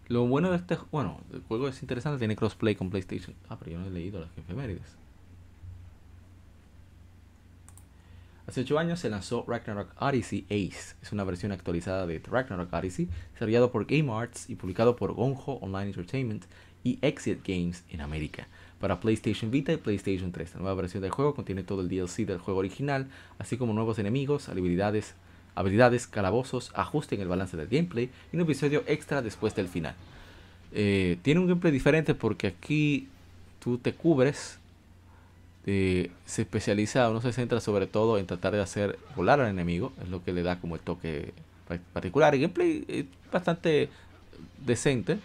Lo 0.08 0.26
bueno 0.26 0.50
de 0.50 0.56
este 0.56 0.76
bueno, 0.90 1.20
el 1.32 1.42
juego 1.42 1.68
es 1.68 1.82
interesante, 1.82 2.18
tiene 2.18 2.36
crossplay 2.36 2.74
con 2.74 2.90
PlayStation. 2.90 3.34
Ah, 3.48 3.56
pero 3.58 3.72
yo 3.72 3.78
no 3.78 3.86
he 3.86 3.90
leído 3.90 4.20
las 4.20 4.36
efemérides. 4.36 4.99
Hace 8.50 8.62
8 8.62 8.80
años 8.80 8.98
se 8.98 9.08
lanzó 9.08 9.44
Ragnarok 9.46 9.92
Odyssey 10.02 10.44
Ace. 10.46 10.96
Es 11.00 11.12
una 11.12 11.22
versión 11.22 11.52
actualizada 11.52 12.04
de 12.04 12.18
Ragnarok 12.18 12.72
Odyssey, 12.72 13.08
desarrollado 13.32 13.70
por 13.70 13.86
Game 13.86 14.12
Arts 14.12 14.50
y 14.50 14.56
publicado 14.56 14.96
por 14.96 15.12
Gonjo 15.12 15.60
Online 15.60 15.86
Entertainment 15.86 16.46
y 16.82 16.98
Exit 17.00 17.46
Games 17.46 17.84
en 17.90 18.00
América. 18.00 18.48
Para 18.80 18.98
PlayStation 18.98 19.52
Vita 19.52 19.72
y 19.72 19.76
PlayStation 19.76 20.32
3. 20.32 20.54
La 20.54 20.60
nueva 20.62 20.74
versión 20.74 21.00
del 21.00 21.12
juego 21.12 21.32
contiene 21.32 21.62
todo 21.62 21.80
el 21.80 21.88
DLC 21.88 22.26
del 22.26 22.38
juego 22.38 22.58
original, 22.58 23.06
así 23.38 23.56
como 23.56 23.72
nuevos 23.72 24.00
enemigos, 24.00 24.48
habilidades, 24.48 25.14
calabozos, 26.08 26.72
ajuste 26.74 27.14
en 27.14 27.20
el 27.20 27.28
balance 27.28 27.56
del 27.56 27.68
gameplay 27.68 28.10
y 28.32 28.36
un 28.36 28.42
episodio 28.42 28.82
extra 28.88 29.22
después 29.22 29.54
del 29.54 29.68
final. 29.68 29.94
Eh, 30.72 31.18
tiene 31.22 31.38
un 31.38 31.46
gameplay 31.46 31.72
diferente 31.72 32.16
porque 32.16 32.48
aquí 32.48 33.06
tú 33.60 33.78
te 33.78 33.94
cubres 33.94 34.59
eh, 35.66 36.10
se 36.24 36.42
especializa, 36.42 37.10
uno 37.10 37.20
se 37.20 37.32
centra 37.32 37.60
sobre 37.60 37.86
todo 37.86 38.18
en 38.18 38.26
tratar 38.26 38.54
de 38.54 38.62
hacer 38.62 38.98
volar 39.14 39.40
al 39.40 39.48
enemigo, 39.48 39.92
es 40.02 40.08
lo 40.08 40.24
que 40.24 40.32
le 40.32 40.42
da 40.42 40.58
como 40.60 40.74
el 40.74 40.80
toque 40.80 41.34
particular. 41.92 42.34
El 42.34 42.40
gameplay 42.40 42.84
es 42.88 43.04
bastante 43.30 43.88
decente, 44.64 45.18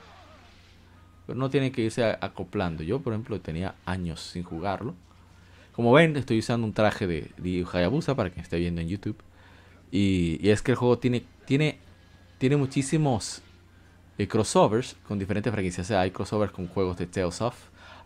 pero 1.26 1.38
no 1.40 1.50
tiene 1.50 1.72
que 1.72 1.82
irse 1.82 2.04
acoplando. 2.22 2.84
Yo, 2.84 3.00
por 3.00 3.14
ejemplo, 3.14 3.40
tenía 3.40 3.76
años 3.86 4.22
sin 4.22 4.44
jugarlo. 4.44 4.94
Como 5.74 5.92
ven, 5.92 6.16
estoy 6.16 6.40
usando 6.40 6.68
un 6.68 6.74
traje 6.74 7.08
de 7.08 7.32
Ryu 7.38 7.68
Hayabusa 7.72 8.16
para 8.16 8.30
quien 8.30 8.44
esté 8.44 8.58
viendo 8.58 8.82
en 8.82 8.88
YouTube. 8.88 9.18
Y, 9.92 10.50
es 10.50 10.62
que 10.62 10.72
el 10.72 10.78
juego 10.78 11.00
tiene, 11.00 11.24
tiene, 11.46 11.80
tiene 12.38 12.58
muchísimos 12.58 13.42
eh, 14.18 14.28
crossovers 14.28 14.96
con 15.08 15.20
diferentes 15.20 15.52
franquicias. 15.52 15.86
O 15.86 15.90
sea, 15.90 16.02
hay 16.02 16.12
crossovers 16.12 16.52
con 16.52 16.68
juegos 16.68 16.98
de 16.98 17.08
Tales 17.08 17.42
of 17.42 17.56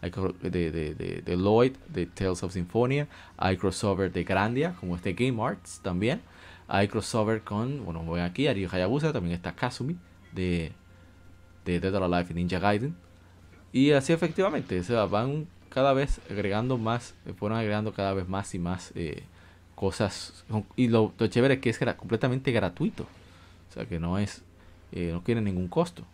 hay 0.02 0.12
de, 0.42 0.72
de, 0.72 1.22
de, 1.26 1.38
Lloyd, 1.38 1.74
de 1.88 2.06
Tales 2.06 2.44
of 2.44 2.54
Symphonia, 2.54 3.08
hay 3.38 3.58
crossover 3.58 4.12
de 4.12 4.24
Grandia, 4.24 4.76
como 4.80 4.96
este 4.96 5.14
Game 5.14 5.42
Arts 5.44 5.82
también, 5.84 6.22
hay 6.68 6.88
crossover 6.88 7.42
con, 7.42 7.84
bueno, 7.84 8.04
voy 8.04 8.22
aquí, 8.22 8.48
Ario 8.48 8.70
Hayabusa, 8.72 9.12
también 9.12 9.36
está 9.36 9.54
Kazumi, 9.54 9.98
de, 10.32 10.72
de 11.66 11.80
Dead 11.80 11.94
or 11.96 12.04
Alive 12.04 12.28
y 12.32 12.34
Ninja 12.34 12.60
Gaiden, 12.60 12.96
y 13.74 13.92
así 13.92 14.14
efectivamente, 14.14 14.84
se 14.84 14.94
van 14.94 15.48
cada 15.70 15.94
vez 15.94 16.22
agregando 16.30 16.78
más, 16.78 17.14
fueron 17.38 17.58
agregando 17.58 17.94
cada 17.94 18.14
vez 18.14 18.28
más 18.28 18.56
y 18.56 18.60
más 18.60 18.92
eh, 18.96 19.24
cosas, 19.76 20.46
y 20.76 20.88
lo, 20.88 21.14
chévere 21.18 21.56
es 21.56 21.60
que 21.60 21.70
es 21.70 21.80
completamente 21.98 22.52
gratuito, 22.52 23.04
o 23.70 23.74
sea 23.74 23.86
que 23.86 24.00
no 24.00 24.18
es, 24.18 24.44
eh, 24.92 25.12
no 25.12 25.22
tiene 25.22 25.42
ningún 25.42 25.68
costo. 25.68 26.06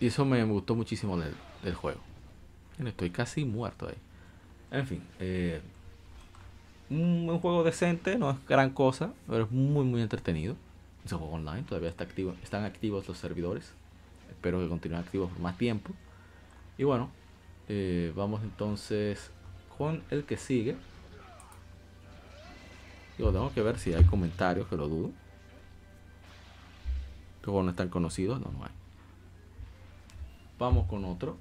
Y 0.00 0.06
eso 0.06 0.24
me 0.24 0.42
gustó 0.44 0.74
muchísimo 0.74 1.18
del, 1.18 1.74
juego. 1.74 2.00
Estoy 2.84 3.10
casi 3.10 3.44
muerto 3.44 3.88
ahí. 3.88 3.96
En 4.70 4.86
fin, 4.86 5.02
eh, 5.18 5.60
un, 6.90 7.38
juego 7.40 7.64
decente, 7.64 8.16
no 8.16 8.30
es 8.30 8.36
gran 8.46 8.70
cosa, 8.70 9.12
pero 9.26 9.44
es 9.44 9.50
muy 9.50 9.84
muy 9.84 10.00
entretenido. 10.00 10.56
Es 11.04 11.12
un 11.12 11.18
juego 11.18 11.34
online, 11.34 11.62
todavía 11.62 11.88
está 11.88 12.04
activo, 12.04 12.34
están 12.42 12.64
activos 12.64 13.08
los 13.08 13.18
servidores. 13.18 13.72
Espero 14.30 14.60
que 14.60 14.68
continúen 14.68 15.00
activos 15.00 15.30
por 15.30 15.40
más 15.40 15.58
tiempo. 15.58 15.92
Y 16.76 16.84
bueno, 16.84 17.10
eh, 17.68 18.12
vamos 18.14 18.42
entonces 18.42 19.30
con 19.76 20.02
el 20.10 20.24
que 20.24 20.36
sigue. 20.36 20.76
Digo, 23.16 23.32
tengo 23.32 23.52
que 23.52 23.62
ver 23.62 23.78
si 23.78 23.94
hay 23.94 24.04
comentarios, 24.04 24.68
que 24.68 24.76
lo 24.76 24.86
dudo. 24.86 25.10
Estos 27.36 27.46
juegos 27.46 27.64
no 27.64 27.70
están 27.72 27.88
conocidos, 27.88 28.40
no, 28.40 28.52
no 28.52 28.64
hay. 28.64 28.77
Vamos 30.58 30.86
con 30.86 31.04
otro. 31.04 31.36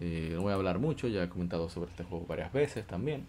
Eh, 0.00 0.30
no 0.34 0.42
voy 0.42 0.52
a 0.52 0.54
hablar 0.54 0.78
mucho, 0.78 1.08
ya 1.08 1.24
he 1.24 1.28
comentado 1.28 1.68
sobre 1.68 1.90
este 1.90 2.04
juego 2.04 2.24
varias 2.26 2.52
veces 2.52 2.86
también. 2.86 3.26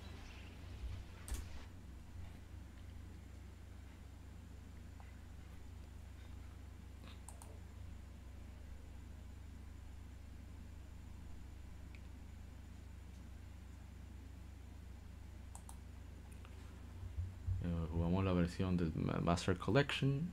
Master 18.96 19.58
Collection. 19.58 20.32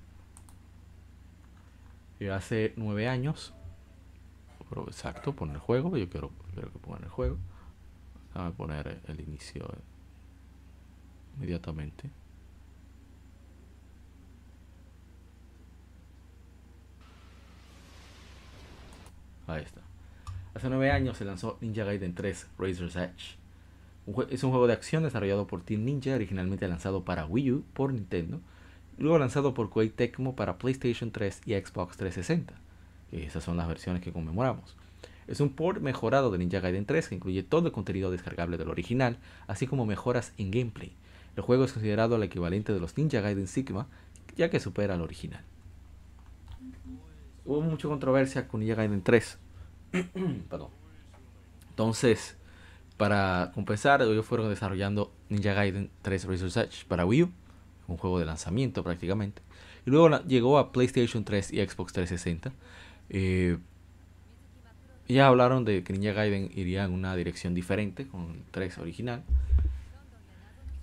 Y 2.19 2.28
hace 2.28 2.73
nueve 2.77 3.09
años 3.09 3.53
pero 4.69 4.87
exacto, 4.87 5.35
poner 5.35 5.57
el 5.57 5.61
juego. 5.61 5.97
Yo 5.97 6.09
quiero, 6.09 6.31
quiero 6.53 6.73
que 6.73 6.78
pongan 6.78 7.05
el 7.05 7.11
juego. 7.11 7.39
Déjame 8.28 8.53
poner 8.53 9.01
el 9.07 9.20
inicio 9.20 9.66
inmediatamente. 11.37 12.11
Ahí 19.47 19.62
está. 19.62 19.81
Hace 20.55 20.69
nueve 20.69 20.91
años 20.91 21.16
se 21.19 21.24
lanzó 21.24 21.59
Ninja 21.61 21.85
Gaiden 21.85 22.15
3 22.15 22.49
Razor's 22.59 22.97
Edge. 22.97 23.39
Es 24.31 24.45
un 24.45 24.51
juego 24.51 24.66
de 24.66 24.73
acción 24.73 25.03
desarrollado 25.03 25.47
por 25.47 25.62
Team 25.62 25.85
Ninja, 25.85 26.15
originalmente 26.15 26.69
lanzado 26.69 27.05
para 27.05 27.27
Wii 27.27 27.53
U 27.53 27.65
por 27.73 27.93
Nintendo, 27.93 28.41
luego 28.99 29.19
lanzado 29.19 29.53
por 29.53 29.69
Koei 29.70 29.91
Tecmo 29.91 30.37
para 30.37 30.59
PlayStation 30.59 31.11
3 31.11 31.43
y 31.45 31.55
Xbox 31.55 31.97
360. 31.97 32.55
Esas 33.12 33.45
son 33.45 33.57
las 33.57 33.69
versiones 33.69 34.03
que 34.03 34.12
conmemoramos. 34.12 34.77
Es 35.27 35.41
un 35.41 35.51
port 35.51 35.81
mejorado 35.81 36.31
de 36.31 36.39
Ninja 36.39 36.61
Gaiden 36.61 36.87
3 36.87 37.09
que 37.09 37.15
incluye 37.16 37.43
todo 37.43 37.66
el 37.66 37.73
contenido 37.73 38.12
descargable 38.12 38.59
del 38.59 38.70
original, 38.70 39.19
así 39.49 39.66
como 39.66 39.87
mejoras 39.87 40.33
en 40.39 40.53
gameplay. 40.53 40.93
El 41.35 41.43
juego 41.43 41.65
es 41.65 41.73
considerado 41.73 42.16
el 42.16 42.23
equivalente 42.23 42.73
de 42.73 42.81
los 42.81 42.97
Ninja 42.97 43.20
Gaiden 43.20 43.49
Sigma, 43.49 43.89
ya 44.37 44.51
que 44.51 44.61
supera 44.61 44.95
al 44.95 45.03
original. 45.03 45.43
Hubo 47.45 47.61
mucha 47.61 47.89
controversia 47.89 48.47
con 48.47 48.61
Ninja 48.61 48.77
Gaiden 48.77 49.03
3. 49.03 49.39
Entonces, 51.70 52.36
para 52.97 53.52
compensar, 53.55 54.02
ellos 54.02 54.24
fueron 54.24 54.48
desarrollando 54.48 55.12
Ninja 55.28 55.52
Gaiden 55.52 55.90
3 56.02 56.24
Razor's 56.24 56.56
Edge 56.56 56.85
para 56.86 57.05
Wii 57.05 57.24
U, 57.24 57.32
un 57.89 57.97
juego 57.97 58.18
de 58.18 58.24
lanzamiento 58.24 58.82
prácticamente. 58.82 59.43
Y 59.86 59.90
luego 59.90 60.20
llegó 60.23 60.59
a 60.59 60.73
PlayStation 60.73 61.24
3 61.24 61.52
y 61.52 61.66
Xbox 61.66 61.93
360. 61.93 62.52
Eh, 63.10 63.59
ya 65.09 65.28
hablaron 65.28 65.64
de 65.64 65.85
que 65.85 65.93
Ninja 65.93 66.12
Gaiden 66.12 66.51
iría 66.55 66.85
en 66.85 66.93
una 66.93 67.14
dirección 67.14 67.55
diferente 67.55 68.06
con 68.09 68.31
el 68.31 68.43
3 68.51 68.78
original. 68.78 69.23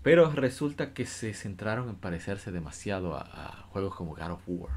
Pero 0.01 0.31
resulta 0.31 0.93
que 0.93 1.05
se 1.05 1.33
centraron 1.33 1.89
en 1.89 1.95
parecerse 1.95 2.51
demasiado 2.51 3.15
a 3.15 3.65
juegos 3.71 3.95
como 3.95 4.15
God 4.15 4.31
of 4.31 4.41
War 4.47 4.71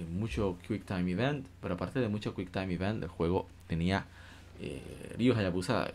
mucho 0.00 0.58
Quick 0.66 0.84
Time 0.84 1.10
Event, 1.10 1.46
pero 1.60 1.74
aparte 1.74 2.00
de 2.00 2.08
mucho 2.08 2.34
Quick 2.34 2.50
Time 2.50 2.72
Event, 2.74 3.02
el 3.02 3.08
juego 3.08 3.46
tenía 3.66 4.06
eh, 4.62 5.14
Ryu 5.18 5.34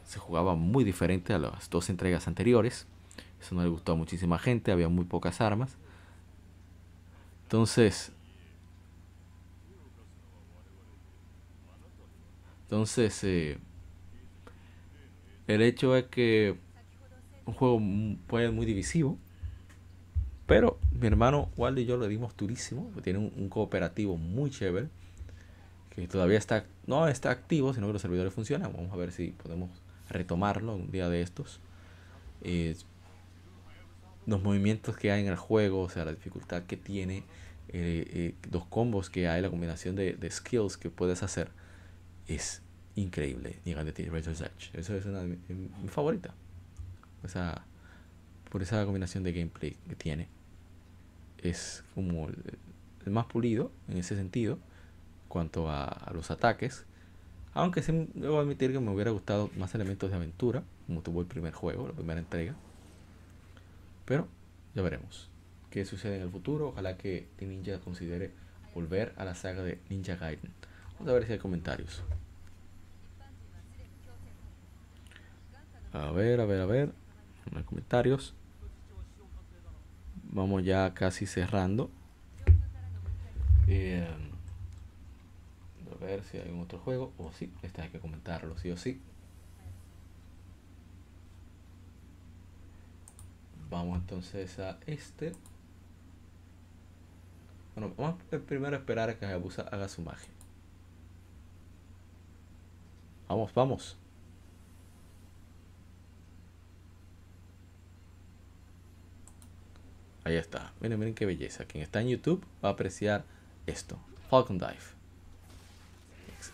se 0.03 0.19
jugaba 0.19 0.55
muy 0.55 0.83
diferente 0.83 1.33
a 1.33 1.39
las 1.39 1.69
dos 1.69 1.89
entregas 1.89 2.27
anteriores. 2.27 2.87
Eso 3.41 3.55
no 3.55 3.63
le 3.63 3.69
gustó 3.69 3.93
a 3.93 3.95
muchísima 3.95 4.37
gente, 4.39 4.71
había 4.71 4.89
muy 4.89 5.05
pocas 5.05 5.41
armas. 5.41 5.77
Entonces, 7.43 8.11
entonces 12.63 13.23
eh, 13.23 13.57
el 15.47 15.61
hecho 15.61 15.95
es 15.95 16.05
que 16.05 16.57
un 17.45 17.53
juego 17.53 17.79
puede 18.27 18.51
muy 18.51 18.65
divisivo 18.65 19.17
pero 20.47 20.79
mi 20.91 21.07
hermano 21.07 21.51
Waldo 21.57 21.81
y 21.81 21.85
yo 21.85 21.97
le 21.97 22.07
dimos 22.07 22.35
durísimo. 22.35 22.89
Tiene 23.03 23.19
un, 23.19 23.49
cooperativo 23.49 24.17
muy 24.17 24.49
chévere. 24.49 24.87
Que 25.89 26.07
todavía 26.07 26.37
está, 26.37 26.65
no 26.87 27.07
está 27.07 27.31
activo, 27.31 27.73
sino 27.73 27.87
que 27.87 27.93
los 27.93 28.01
servidores 28.01 28.33
funcionan. 28.33 28.73
Vamos 28.73 28.91
a 28.91 28.95
ver 28.95 29.11
si 29.11 29.29
podemos 29.29 29.69
retomarlo 30.09 30.75
un 30.75 30.89
día 30.91 31.09
de 31.09 31.21
estos. 31.21 31.59
los 34.25 34.43
movimientos 34.43 34.97
que 34.97 35.11
hay 35.11 35.21
en 35.21 35.27
el 35.27 35.35
juego, 35.35 35.81
o 35.81 35.89
sea, 35.89 36.05
la 36.05 36.11
dificultad 36.11 36.63
que 36.63 36.77
tiene, 36.77 37.23
eh, 37.69 38.05
eh, 38.13 38.35
los 38.51 38.65
combos 38.65 39.09
que 39.09 39.27
hay, 39.27 39.41
la 39.41 39.49
combinación 39.49 39.95
de, 39.95 40.17
skills 40.29 40.77
que 40.77 40.89
puedes 40.89 41.23
hacer, 41.23 41.51
es 42.27 42.61
increíble. 42.95 43.59
Razor's 43.65 44.41
Edge. 44.41 44.71
Eso 44.73 44.95
es 44.95 45.05
una 45.05 45.21
mi, 45.21 45.37
mi 45.47 45.89
favorita. 45.89 46.33
O 47.23 47.29
sea, 47.29 47.63
por 48.49 48.61
esa 48.61 48.83
combinación 48.85 49.23
de 49.23 49.33
gameplay 49.33 49.77
que 49.87 49.95
tiene 49.95 50.27
es 51.37 51.83
como 51.95 52.27
el, 52.27 53.11
más 53.11 53.25
pulido 53.25 53.71
en 53.87 53.97
ese 53.97 54.15
sentido, 54.15 54.59
cuanto 55.27 55.69
a, 55.69 56.11
los 56.13 56.31
ataques. 56.31 56.85
Aunque 57.53 57.81
sí 57.81 58.09
debo 58.13 58.39
admitir 58.39 58.71
que 58.71 58.79
me 58.79 58.91
hubiera 58.91 59.11
gustado 59.11 59.49
más 59.57 59.73
elementos 59.73 60.09
de 60.09 60.15
aventura, 60.15 60.63
como 60.85 61.01
tuvo 61.01 61.21
el 61.21 61.27
primer 61.27 61.53
juego, 61.53 61.87
la 61.87 61.93
primera 61.93 62.19
entrega. 62.19 62.55
Pero 64.05 64.27
ya 64.75 64.81
veremos 64.81 65.29
qué 65.69 65.85
sucede 65.85 66.17
en 66.17 66.21
el 66.23 66.29
futuro. 66.29 66.69
Ojalá 66.69 66.97
que 66.97 67.27
Ninja 67.39 67.79
considere 67.79 68.31
volver 68.75 69.13
a 69.17 69.25
la 69.25 69.35
saga 69.35 69.63
de 69.63 69.79
Ninja 69.89 70.15
Gaiden. 70.15 70.51
Vamos 70.93 71.09
a 71.09 71.13
ver 71.13 71.25
si 71.25 71.33
hay 71.33 71.39
comentarios. 71.39 72.03
A 75.93 76.11
ver, 76.11 76.39
a 76.39 76.45
ver, 76.45 76.61
a 76.61 76.65
ver. 76.65 76.91
No 77.51 77.57
hay 77.57 77.63
comentarios 77.63 78.35
vamos 80.37 80.63
ya 80.63 80.93
casi 80.93 81.25
cerrando. 81.25 81.89
Eh, 83.67 84.07
a 84.07 84.26
ver 86.07 86.23
si 86.23 86.37
hay 86.37 86.49
un 86.51 86.61
otro 86.61 86.79
juego. 86.79 87.13
O 87.17 87.31
si 87.31 87.47
sí, 87.47 87.53
este 87.61 87.81
hay 87.81 87.89
que 87.89 87.99
comentarlo, 87.99 88.57
sí 88.57 88.71
o 88.71 88.77
sí. 88.77 89.01
Vamos 93.69 93.99
entonces 93.99 94.59
a 94.59 94.79
este. 94.85 95.33
Bueno, 97.75 97.93
vamos 97.97 98.15
primero 98.47 98.75
a 98.75 98.79
esperar 98.79 99.09
a 99.09 99.19
que 99.19 99.25
Hayabusa 99.25 99.63
haga 99.63 99.87
su 99.87 100.01
magia. 100.01 100.29
Vamos, 103.27 103.53
vamos. 103.53 103.97
Ahí 110.23 110.35
está. 110.35 110.73
Miren, 110.81 110.99
miren 110.99 111.13
qué 111.13 111.25
belleza. 111.25 111.65
Quien 111.65 111.83
está 111.83 112.01
en 112.01 112.09
YouTube 112.09 112.45
va 112.63 112.69
a 112.69 112.71
apreciar 112.73 113.25
esto. 113.65 113.99
Falcon 114.29 114.57
Dive. 114.57 114.96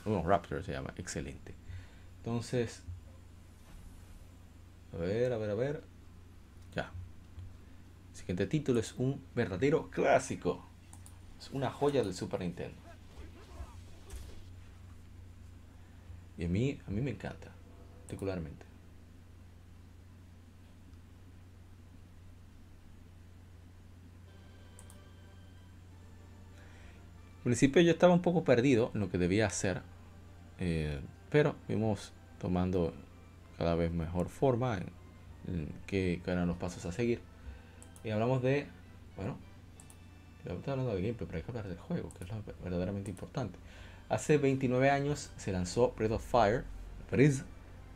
Bueno, 0.05 0.27
Raptor 0.27 0.63
se 0.63 0.71
llama. 0.71 0.93
Excelente. 0.97 1.53
Entonces. 2.17 2.83
A 4.93 4.97
ver, 4.97 5.33
a 5.33 5.37
ver, 5.37 5.49
a 5.49 5.55
ver. 5.55 5.83
Ya. 6.75 6.91
El 8.11 8.17
siguiente 8.17 8.47
título 8.47 8.79
es 8.79 8.93
un 8.97 9.23
verdadero 9.35 9.89
clásico. 9.89 10.65
Es 11.39 11.49
una 11.51 11.69
joya 11.71 12.03
del 12.03 12.13
Super 12.13 12.41
Nintendo. 12.41 12.77
Y 16.37 16.45
a 16.45 16.47
mí, 16.47 16.79
a 16.87 16.91
mí 16.91 17.01
me 17.01 17.11
encanta. 17.11 17.49
Particularmente. 18.03 18.65
Al 27.43 27.43
principio 27.43 27.81
yo 27.81 27.91
estaba 27.91 28.13
un 28.13 28.21
poco 28.21 28.45
perdido 28.45 28.89
en 28.93 29.01
lo 29.01 29.09
que 29.09 29.17
debía 29.17 29.47
hacer, 29.47 29.81
eh, 30.65 31.01
pero 31.29 31.55
fuimos 31.67 32.13
tomando 32.39 32.93
cada 33.57 33.75
vez 33.75 33.91
mejor 33.91 34.29
forma 34.29 34.79
en, 35.47 35.67
qué, 35.87 36.21
eran 36.25 36.47
los 36.47 36.55
pasos 36.55 36.85
a 36.85 36.93
seguir. 36.93 37.19
Y 38.05 38.11
hablamos 38.11 38.41
de, 38.41 38.67
bueno, 39.17 39.35
estamos 40.39 40.65
hablando 40.69 40.95
de 40.95 41.01
gameplay, 41.01 41.27
pero 41.27 41.37
hay 41.37 41.43
que 41.43 41.51
hablar 41.51 41.67
del 41.67 41.79
juego, 41.79 42.09
que 42.17 42.23
es 42.23 42.29
lo 42.29 42.41
verdaderamente 42.63 43.11
importante. 43.11 43.59
Hace 44.07 44.37
29 44.37 44.89
años 44.89 45.31
se 45.35 45.51
lanzó 45.51 45.93
Breath 45.97 46.13
of 46.13 46.25
Fire, 46.25 46.63
Breath, 47.11 47.43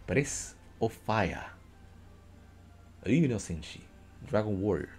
Breath 0.06 0.56
of 0.80 0.94
Fire, 1.06 1.46
Innocence, 3.06 3.80
Dragon 4.30 4.62
Warrior, 4.62 4.90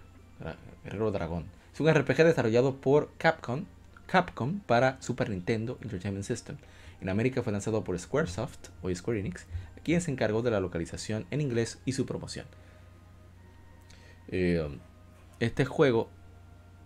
Guerrero 0.83 1.11
Dragón. 1.11 1.45
Es 1.71 1.79
un 1.79 1.93
RPG 1.93 2.23
desarrollado 2.23 2.77
por 2.77 3.11
Capcom 3.19 3.65
Capcom 4.07 4.59
para 4.61 4.99
Super 5.03 5.29
Nintendo 5.29 5.77
Entertainment 5.83 6.25
System. 6.25 6.57
En 7.01 7.09
América 7.09 7.43
fue 7.43 7.51
lanzado 7.51 7.83
por 7.83 7.97
Squaresoft 7.97 8.69
o 8.81 8.93
Square 8.93 9.19
Enix, 9.19 9.45
quien 9.83 10.01
se 10.01 10.11
encargó 10.11 10.41
de 10.41 10.51
la 10.51 10.59
localización 10.59 11.25
en 11.31 11.41
inglés 11.41 11.81
y 11.85 11.93
su 11.93 12.05
promoción. 12.05 12.45
Eh, 14.27 14.79
este 15.39 15.65
juego 15.65 16.09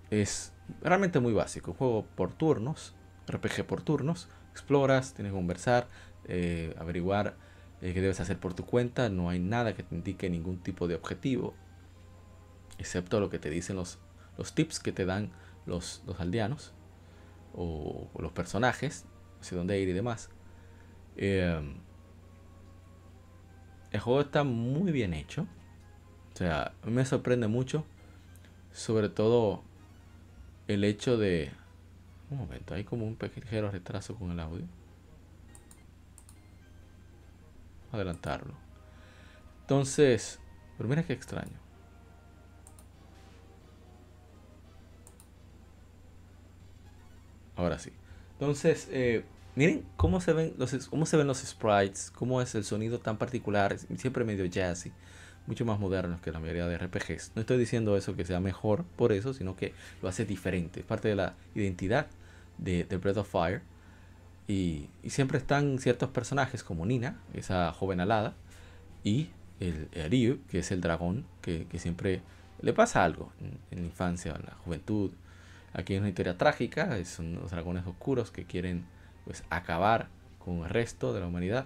es 0.10 0.53
realmente 0.81 1.19
muy 1.19 1.34
básico, 1.34 1.72
un 1.72 1.77
juego 1.77 2.06
por 2.15 2.34
turnos, 2.34 2.94
RPG 3.27 3.65
por 3.65 3.81
turnos, 3.81 4.30
exploras, 4.52 5.14
tienes 5.14 5.31
que 5.31 5.38
conversar, 5.38 5.88
eh, 6.26 6.76
averiguar 6.77 7.35
eh, 7.81 7.94
qué 7.94 8.02
debes 8.02 8.19
hacer 8.19 8.40
por 8.40 8.53
tu 8.53 8.65
cuenta, 8.65 9.10
no 9.10 9.30
hay 9.30 9.40
nada 9.40 9.73
que 9.76 9.84
te 9.84 9.95
indique 9.95 10.30
ningún 10.30 10.60
tipo 10.60 10.88
de 10.88 10.95
objetivo, 10.95 11.56
excepto 12.77 13.19
lo 13.19 13.30
que 13.30 13.40
te 13.40 13.49
dicen 13.49 13.76
los, 13.76 13.99
los 14.38 14.53
tips 14.53 14.80
que 14.80 14.91
te 14.91 15.06
dan 15.06 15.31
los, 15.65 16.03
los 16.06 16.19
aldeanos 16.19 16.73
o, 17.53 18.10
los 18.18 18.31
personajes, 18.31 19.06
hacia 19.44 19.57
dónde 19.57 19.80
ir 19.80 19.90
y 19.90 19.94
demás. 19.94 20.30
Em, 21.18 21.76
el 23.91 23.99
juego 23.99 24.22
está 24.22 24.44
muy 24.44 24.91
bien 24.91 25.14
hecho. 25.14 25.48
O 26.34 26.38
sea, 26.38 26.74
me 26.86 27.06
sorprende 27.06 27.48
mucho. 27.48 27.86
Sobre 28.72 29.10
todo 29.10 29.64
el 30.68 30.84
hecho 30.84 31.18
de... 31.18 31.52
Un 32.32 32.40
momento, 32.40 32.74
hay 32.74 32.84
como 32.84 33.06
un 33.06 33.15
pequeño 33.15 33.70
retraso 33.70 34.15
con 34.15 34.32
el 34.32 34.40
audio. 34.40 34.65
adelantarlo. 37.91 38.56
Entonces, 39.61 40.40
pero 40.78 40.90
mira 40.90 41.03
qué 41.03 41.14
extraño. 41.14 41.64
Ahora 47.56 47.78
sí. 47.78 47.91
Entonces, 48.34 48.88
eh, 48.91 49.24
miren 49.56 49.86
cómo 49.98 50.20
se 50.22 50.34
ven 50.34 50.54
los 50.58 50.74
cómo 50.88 51.06
se 51.06 51.18
ven 51.18 51.28
los 51.28 51.40
sprites, 51.40 52.12
cómo 52.12 52.42
es 52.42 52.56
el 52.56 52.64
sonido 52.64 53.00
tan 53.00 53.18
particular, 53.18 53.78
siempre 53.98 54.24
medio 54.24 54.46
jazzy, 54.46 54.92
mucho 55.48 55.66
más 55.66 55.80
moderno 55.80 56.20
que 56.22 56.32
la 56.32 56.40
mayoría 56.40 56.68
de 56.68 56.78
RPGs. 56.78 57.32
No 57.36 57.42
estoy 57.42 57.58
diciendo 57.58 57.98
eso 57.98 58.16
que 58.16 58.26
sea 58.26 58.40
mejor 58.40 58.84
por 58.96 59.12
eso, 59.12 59.34
sino 59.34 59.56
que 59.56 59.74
lo 60.02 60.10
hace 60.10 60.26
diferente, 60.26 60.82
es 60.82 60.86
parte 60.86 61.10
de 61.10 61.16
la 61.16 61.36
identidad 61.56 62.08
de, 62.58 62.84
Breath 62.84 63.18
of 63.18 63.30
Fire. 63.30 63.62
Y, 64.48 64.90
siempre 65.08 65.38
están 65.38 65.80
ciertos 65.80 66.10
personajes 66.10 66.64
como 66.64 66.86
Nina, 66.86 67.20
esa 67.34 67.72
joven 67.72 68.00
alada, 68.00 68.34
y 69.04 69.30
el, 69.60 69.90
Ryu, 70.10 70.40
que 70.50 70.60
es 70.60 70.72
el 70.72 70.82
dragón, 70.82 71.26
que, 71.42 71.68
siempre 71.78 72.22
le 72.62 72.74
pasa 72.74 73.04
algo 73.04 73.32
en, 73.40 73.58
en, 73.72 73.80
la 73.82 73.86
infancia, 73.86 74.34
en 74.36 74.46
la 74.46 74.56
juventud. 74.64 75.12
Aquí 75.74 75.94
es 75.96 76.00
una 76.00 76.10
historia 76.10 76.38
trágica, 76.38 77.04
son 77.06 77.36
los 77.36 77.52
dragones 77.52 77.86
oscuros 77.86 78.32
que 78.32 78.46
quieren 78.46 78.86
pues 79.26 79.44
acabar 79.50 80.08
con 80.44 80.60
el 80.60 80.70
resto 80.70 81.14
de 81.14 81.22
la 81.22 81.28
humanidad. 81.28 81.66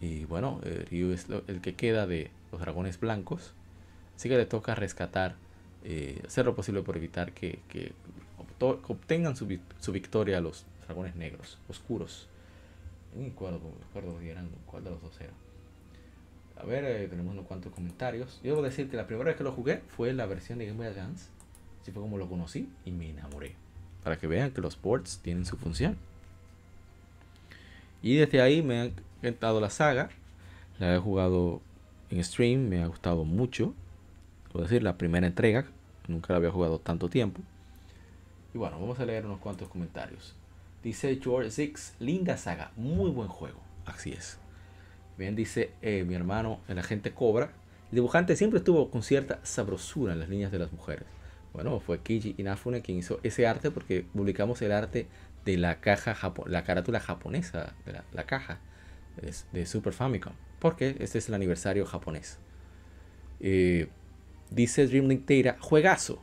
Y 0.00 0.24
bueno, 0.26 0.60
eh, 0.64 0.84
Ryu 0.90 1.12
es 1.12 1.26
el 1.46 1.60
que 1.60 1.74
queda 1.74 2.06
de 2.06 2.30
los 2.52 2.60
dragones 2.60 3.00
blancos. 3.00 3.54
Así 4.16 4.28
que 4.28 4.36
le 4.36 4.46
toca 4.46 4.74
rescatar, 4.74 5.34
eh, 5.82 6.20
hacer 6.26 6.44
lo 6.44 6.54
posible 6.54 6.82
por 6.82 6.96
evitar 6.96 7.32
que, 7.32 7.58
obtengan 8.60 9.36
su, 9.36 9.46
victoria 9.92 10.40
los 10.40 10.64
dragones 10.86 11.16
negros, 11.16 11.58
oscuros. 11.68 12.28
No 13.14 13.22
me 13.22 13.28
acuerdo, 13.28 13.60
eran, 14.22 14.48
cuál 14.66 14.84
de 14.84 14.90
los 14.90 15.02
dos 15.02 15.20
era. 15.20 15.32
A 16.56 16.64
ver, 16.64 16.84
eh, 16.84 17.08
tenemos 17.08 17.32
unos 17.32 17.46
cuantos 17.46 17.72
comentarios. 17.72 18.40
Yo 18.42 18.50
debo 18.50 18.62
decir 18.62 18.88
que 18.88 18.96
la 18.96 19.06
primera 19.06 19.28
vez 19.28 19.36
que 19.36 19.44
lo 19.44 19.52
jugué 19.52 19.82
fue 19.88 20.12
la 20.12 20.26
versión 20.26 20.58
de 20.58 20.66
Game 20.66 20.78
Boy 20.78 20.86
Advance. 20.86 21.28
Así 21.82 21.90
fue 21.90 22.02
como 22.02 22.16
lo 22.16 22.28
conocí 22.28 22.68
y 22.84 22.92
me 22.92 23.10
enamoré. 23.10 23.56
Para 24.02 24.18
que 24.18 24.26
vean 24.26 24.52
que 24.52 24.60
los 24.60 24.76
ports 24.76 25.18
tienen 25.22 25.44
su 25.44 25.56
función. 25.56 25.96
Y 28.04 28.16
desde 28.16 28.42
ahí 28.42 28.62
me 28.62 28.80
ha 28.80 28.90
encantado 29.22 29.62
la 29.62 29.70
saga. 29.70 30.10
La 30.78 30.94
he 30.94 30.98
jugado 30.98 31.62
en 32.10 32.22
stream, 32.22 32.68
me 32.68 32.82
ha 32.82 32.86
gustado 32.86 33.24
mucho. 33.24 33.72
Puedo 34.52 34.66
decir, 34.66 34.82
la 34.82 34.98
primera 34.98 35.26
entrega, 35.26 35.64
nunca 36.06 36.34
la 36.34 36.36
había 36.36 36.50
jugado 36.50 36.78
tanto 36.78 37.08
tiempo. 37.08 37.40
Y 38.52 38.58
bueno, 38.58 38.78
vamos 38.78 39.00
a 39.00 39.06
leer 39.06 39.24
unos 39.24 39.38
cuantos 39.40 39.68
comentarios. 39.68 40.36
Dice 40.82 41.18
George 41.22 41.50
Six, 41.50 41.94
linda 41.98 42.36
saga, 42.36 42.72
muy 42.76 43.10
buen 43.10 43.28
juego. 43.28 43.58
Así 43.86 44.12
es. 44.12 44.36
Bien, 45.16 45.34
dice 45.34 45.70
eh, 45.80 46.04
mi 46.06 46.14
hermano, 46.14 46.60
el 46.68 46.78
agente 46.78 47.12
Cobra. 47.12 47.52
El 47.90 47.96
dibujante 47.96 48.36
siempre 48.36 48.58
estuvo 48.58 48.90
con 48.90 49.02
cierta 49.02 49.40
sabrosura 49.44 50.12
en 50.12 50.20
las 50.20 50.28
líneas 50.28 50.52
de 50.52 50.58
las 50.58 50.70
mujeres. 50.70 51.06
Bueno, 51.54 51.80
fue 51.80 52.00
Kiji 52.00 52.34
Inafune 52.36 52.82
quien 52.82 52.98
hizo 52.98 53.18
ese 53.22 53.46
arte 53.46 53.70
porque 53.70 54.04
publicamos 54.12 54.60
el 54.60 54.72
arte 54.72 55.06
de 55.44 55.56
la 55.56 55.80
caja 55.80 56.16
la 56.46 56.64
carátula 56.64 57.00
japonesa 57.00 57.74
de 57.84 58.00
la, 58.12 58.24
caja 58.24 58.58
de, 59.52 59.66
Super 59.66 59.92
Famicom 59.92 60.32
porque 60.58 60.96
este 61.00 61.18
es 61.18 61.28
el 61.28 61.34
aniversario 61.34 61.84
japonés. 61.84 62.38
Eh, 63.40 63.88
dice 64.50 64.86
Dreamlink 64.86 65.28
Data 65.28 65.58
juegazo 65.60 66.22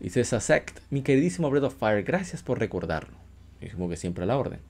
dice 0.00 0.22
Sasect 0.24 0.80
mi 0.90 1.02
queridísimo 1.02 1.50
Breath 1.50 1.64
of 1.64 1.78
Fire 1.78 2.02
gracias 2.02 2.42
por 2.42 2.58
recordarlo 2.58 3.16
mismo 3.60 3.88
que 3.88 3.96
siempre 3.96 4.24
a 4.24 4.26
la 4.26 4.38
orden. 4.38 4.60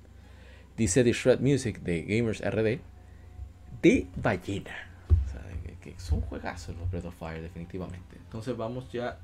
Dice 0.77 1.05
The 1.05 1.13
Shred 1.13 1.41
Music 1.41 1.81
de 1.81 2.03
Gamers 2.03 2.41
RD 2.41 2.81
de 3.83 4.07
ballena 4.17 4.89
que, 5.81 5.95
son 5.99 6.21
juegazos 6.23 6.77
los 6.77 6.91
Breath 6.91 7.07
of 7.07 7.15
Fire 7.15 7.43
definitivamente. 7.43 8.17
Entonces 8.17 8.57
vamos 8.57 8.91
ya 8.93 9.19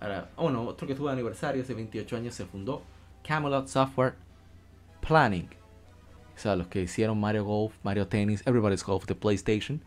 a 0.00 0.28
oh 0.36 0.50
no 0.50 0.62
otro 0.62 0.86
que 0.86 0.94
tuvo 0.94 1.08
aniversario 1.08 1.62
hace 1.62 1.74
28 1.74 2.16
años 2.16 2.34
se 2.34 2.44
fundó 2.44 2.82
Camelot 3.22 3.68
Software 3.68 4.14
Planning. 5.00 5.48
O 6.34 6.38
sea, 6.38 6.56
los 6.56 6.66
que 6.68 6.82
hicieron 6.82 7.20
Mario 7.20 7.44
Golf, 7.44 7.74
Mario 7.82 8.06
Tennis, 8.08 8.42
Everybody's 8.46 8.84
Golf 8.84 9.06
de 9.06 9.14
PlayStation. 9.14 9.80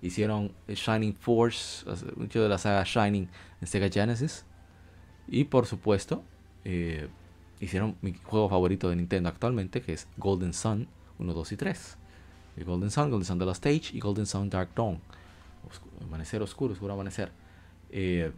Hicieron 0.00 0.52
Shining 0.66 1.14
Force, 1.14 1.84
mucho 2.16 2.42
de 2.42 2.48
la 2.48 2.58
saga 2.58 2.82
Shining 2.84 3.28
en 3.60 3.66
Sega 3.66 3.88
Genesis. 3.88 4.44
Y 5.28 5.44
por 5.44 5.66
supuesto, 5.66 6.24
eh, 6.64 7.08
hicieron 7.60 7.96
mi 8.02 8.14
juego 8.14 8.48
favorito 8.48 8.90
de 8.90 8.96
Nintendo 8.96 9.28
actualmente, 9.28 9.80
que 9.80 9.92
es 9.92 10.08
Golden 10.16 10.52
Sun 10.52 10.88
1, 11.18 11.32
2 11.32 11.52
y 11.52 11.56
3. 11.56 11.98
Golden 12.66 12.90
Sun, 12.90 13.10
Golden 13.10 13.24
Sun 13.24 13.38
de 13.38 13.46
la 13.46 13.52
Stage 13.52 13.90
y 13.92 14.00
Golden 14.00 14.26
Sun 14.26 14.50
Dark 14.50 14.70
Dawn. 14.74 15.00
amanecer 16.02 16.42
oscuro, 16.42 16.72
oscuro 16.72 16.94
amanecer. 16.94 17.30
Eh, 17.90 18.32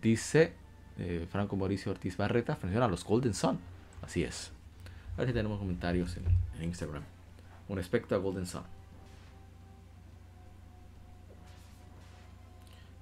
dice 0.00 0.54
eh, 0.98 1.26
Franco 1.30 1.56
Mauricio 1.56 1.92
Ortiz 1.92 2.16
Barreta, 2.16 2.58
a 2.62 2.88
los 2.88 3.04
Golden 3.04 3.34
Sun. 3.34 3.58
Así 4.02 4.24
es. 4.24 4.52
A 5.14 5.18
ver 5.18 5.28
si 5.28 5.34
tenemos 5.34 5.58
comentarios 5.58 6.16
en, 6.16 6.64
Instagram. 6.64 7.02
Con 7.66 7.76
respecto 7.76 8.14
a 8.14 8.18
Golden 8.18 8.46
Sun. 8.46 8.62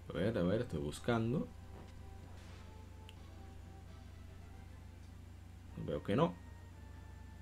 A 0.09 0.13
ver, 0.13 0.37
a 0.37 0.43
ver, 0.43 0.63
estoy 0.63 0.81
buscando. 0.81 1.47
Veo 5.87 6.03
que 6.03 6.17
no. 6.17 6.35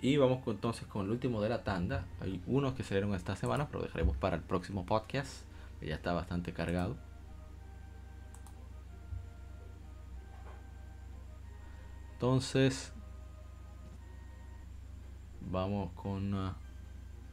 Y 0.00 0.18
vamos 0.18 0.46
entonces 0.46 0.86
con 0.86 1.06
el 1.06 1.10
último 1.10 1.40
de 1.40 1.48
la 1.48 1.64
tanda. 1.64 2.06
Hay 2.20 2.42
unos 2.46 2.74
que 2.74 2.82
salieron 2.82 3.14
esta 3.14 3.34
semana, 3.34 3.68
pero 3.68 3.82
dejaremos 3.82 4.16
para 4.16 4.36
el 4.36 4.42
próximo 4.42 4.84
podcast, 4.84 5.44
que 5.80 5.86
ya 5.86 5.94
está 5.94 6.12
bastante 6.12 6.52
cargado. 6.52 6.96
Entonces, 12.12 12.92
vamos 15.50 15.92
con 15.92 16.34
uh, 16.34 16.52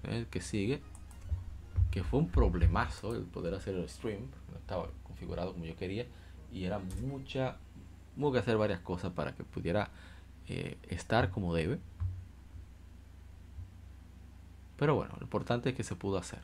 el 0.03 0.27
que 0.27 0.41
sigue 0.41 0.81
que 1.91 2.03
fue 2.03 2.19
un 2.19 2.29
problemazo 2.29 3.15
el 3.15 3.23
poder 3.23 3.53
hacer 3.53 3.75
el 3.75 3.87
stream 3.89 4.21
no 4.51 4.57
estaba 4.57 4.89
configurado 5.03 5.53
como 5.53 5.65
yo 5.65 5.75
quería 5.75 6.05
y 6.51 6.65
era 6.65 6.79
mucha 6.79 7.57
hubo 8.17 8.31
que 8.31 8.39
hacer 8.39 8.57
varias 8.57 8.79
cosas 8.79 9.11
para 9.13 9.35
que 9.35 9.43
pudiera 9.43 9.89
eh, 10.47 10.77
estar 10.89 11.29
como 11.31 11.53
debe. 11.53 11.79
Pero 14.77 14.95
bueno 14.95 15.13
lo 15.17 15.23
importante 15.23 15.69
es 15.69 15.75
que 15.75 15.83
se 15.83 15.95
pudo 15.95 16.17
hacer. 16.17 16.41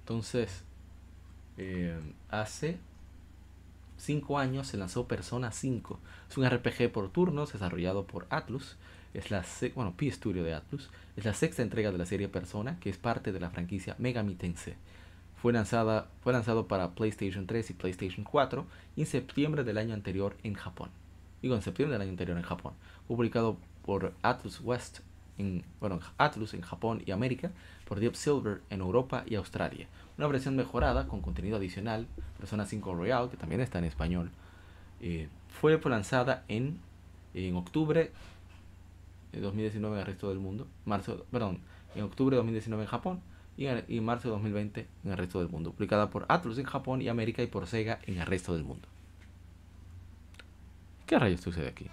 Entonces 0.00 0.64
eh, 1.56 1.98
hace 2.28 2.78
5 3.96 4.38
años 4.38 4.66
se 4.66 4.76
lanzó 4.76 5.06
Persona 5.06 5.52
5. 5.52 5.98
Es 6.28 6.36
un 6.36 6.48
RPG 6.48 6.90
por 6.92 7.10
turnos 7.10 7.52
desarrollado 7.52 8.06
por 8.06 8.26
Atlus. 8.30 8.76
Es 9.12 9.30
la 9.30 9.44
bueno, 9.74 9.94
P 9.96 10.10
Studio 10.10 10.42
de 10.42 10.54
Atlus. 10.54 10.90
Es 11.16 11.24
la 11.24 11.34
sexta 11.34 11.62
entrega 11.62 11.92
de 11.92 11.98
la 11.98 12.06
serie 12.06 12.28
Persona, 12.28 12.78
que 12.80 12.90
es 12.90 12.98
parte 12.98 13.32
de 13.32 13.40
la 13.40 13.50
franquicia 13.50 13.94
Megami 13.98 14.34
Tensei. 14.34 14.74
Fue, 15.36 15.52
lanzada, 15.52 16.08
fue 16.22 16.32
lanzado 16.32 16.66
para 16.66 16.94
PlayStation 16.94 17.46
3 17.46 17.70
y 17.70 17.74
PlayStation 17.74 18.24
4 18.24 18.66
en 18.96 19.06
septiembre 19.06 19.62
del 19.62 19.78
año 19.78 19.94
anterior 19.94 20.36
en 20.42 20.54
Japón. 20.54 20.90
Digo, 21.42 21.54
en 21.54 21.62
septiembre 21.62 21.92
del 21.92 22.02
año 22.02 22.10
anterior 22.10 22.36
en 22.36 22.44
Japón. 22.44 22.72
Publicado 23.06 23.58
por 23.84 24.14
Atlus 24.22 24.60
West 24.60 25.00
en, 25.38 25.64
bueno, 25.80 26.00
Atlus 26.16 26.54
en 26.54 26.62
Japón 26.62 27.02
y 27.04 27.10
América, 27.10 27.52
por 27.84 28.00
Deep 28.00 28.14
Silver 28.14 28.62
en 28.70 28.80
Europa 28.80 29.24
y 29.26 29.34
Australia. 29.34 29.88
Una 30.16 30.28
versión 30.28 30.54
mejorada 30.56 31.08
con 31.08 31.20
contenido 31.20 31.56
adicional, 31.56 32.06
Persona 32.38 32.66
5 32.66 32.94
Royal, 32.94 33.30
que 33.30 33.36
también 33.36 33.60
está 33.60 33.78
en 33.78 33.84
español, 33.84 34.30
eh, 35.00 35.28
fue 35.48 35.78
lanzada 35.88 36.44
en, 36.48 36.78
en 37.34 37.56
octubre 37.56 38.12
de 39.32 39.40
2019 39.40 39.96
en 39.96 40.00
el 40.00 40.06
resto 40.06 40.28
del 40.28 40.38
mundo, 40.38 40.68
marzo, 40.84 41.26
perdón, 41.30 41.58
en 41.94 42.04
octubre 42.04 42.34
de 42.34 42.38
2019 42.38 42.84
en 42.84 42.88
Japón 42.88 43.20
y 43.56 43.66
en, 43.66 44.04
marzo 44.04 44.28
de 44.28 44.32
2020 44.32 44.88
en 45.04 45.10
el 45.10 45.16
resto 45.16 45.40
del 45.40 45.48
mundo, 45.48 45.72
publicada 45.72 46.10
por 46.10 46.26
Atlus 46.28 46.58
en 46.58 46.64
Japón 46.64 47.02
y 47.02 47.08
América 47.08 47.42
y 47.42 47.46
por 47.46 47.66
Sega 47.66 47.98
en 48.04 48.18
el 48.18 48.26
resto 48.26 48.54
del 48.54 48.64
mundo. 48.64 48.88
¿Qué 51.06 51.18
rayos 51.18 51.40
sucede 51.40 51.68
aquí? 51.68 51.88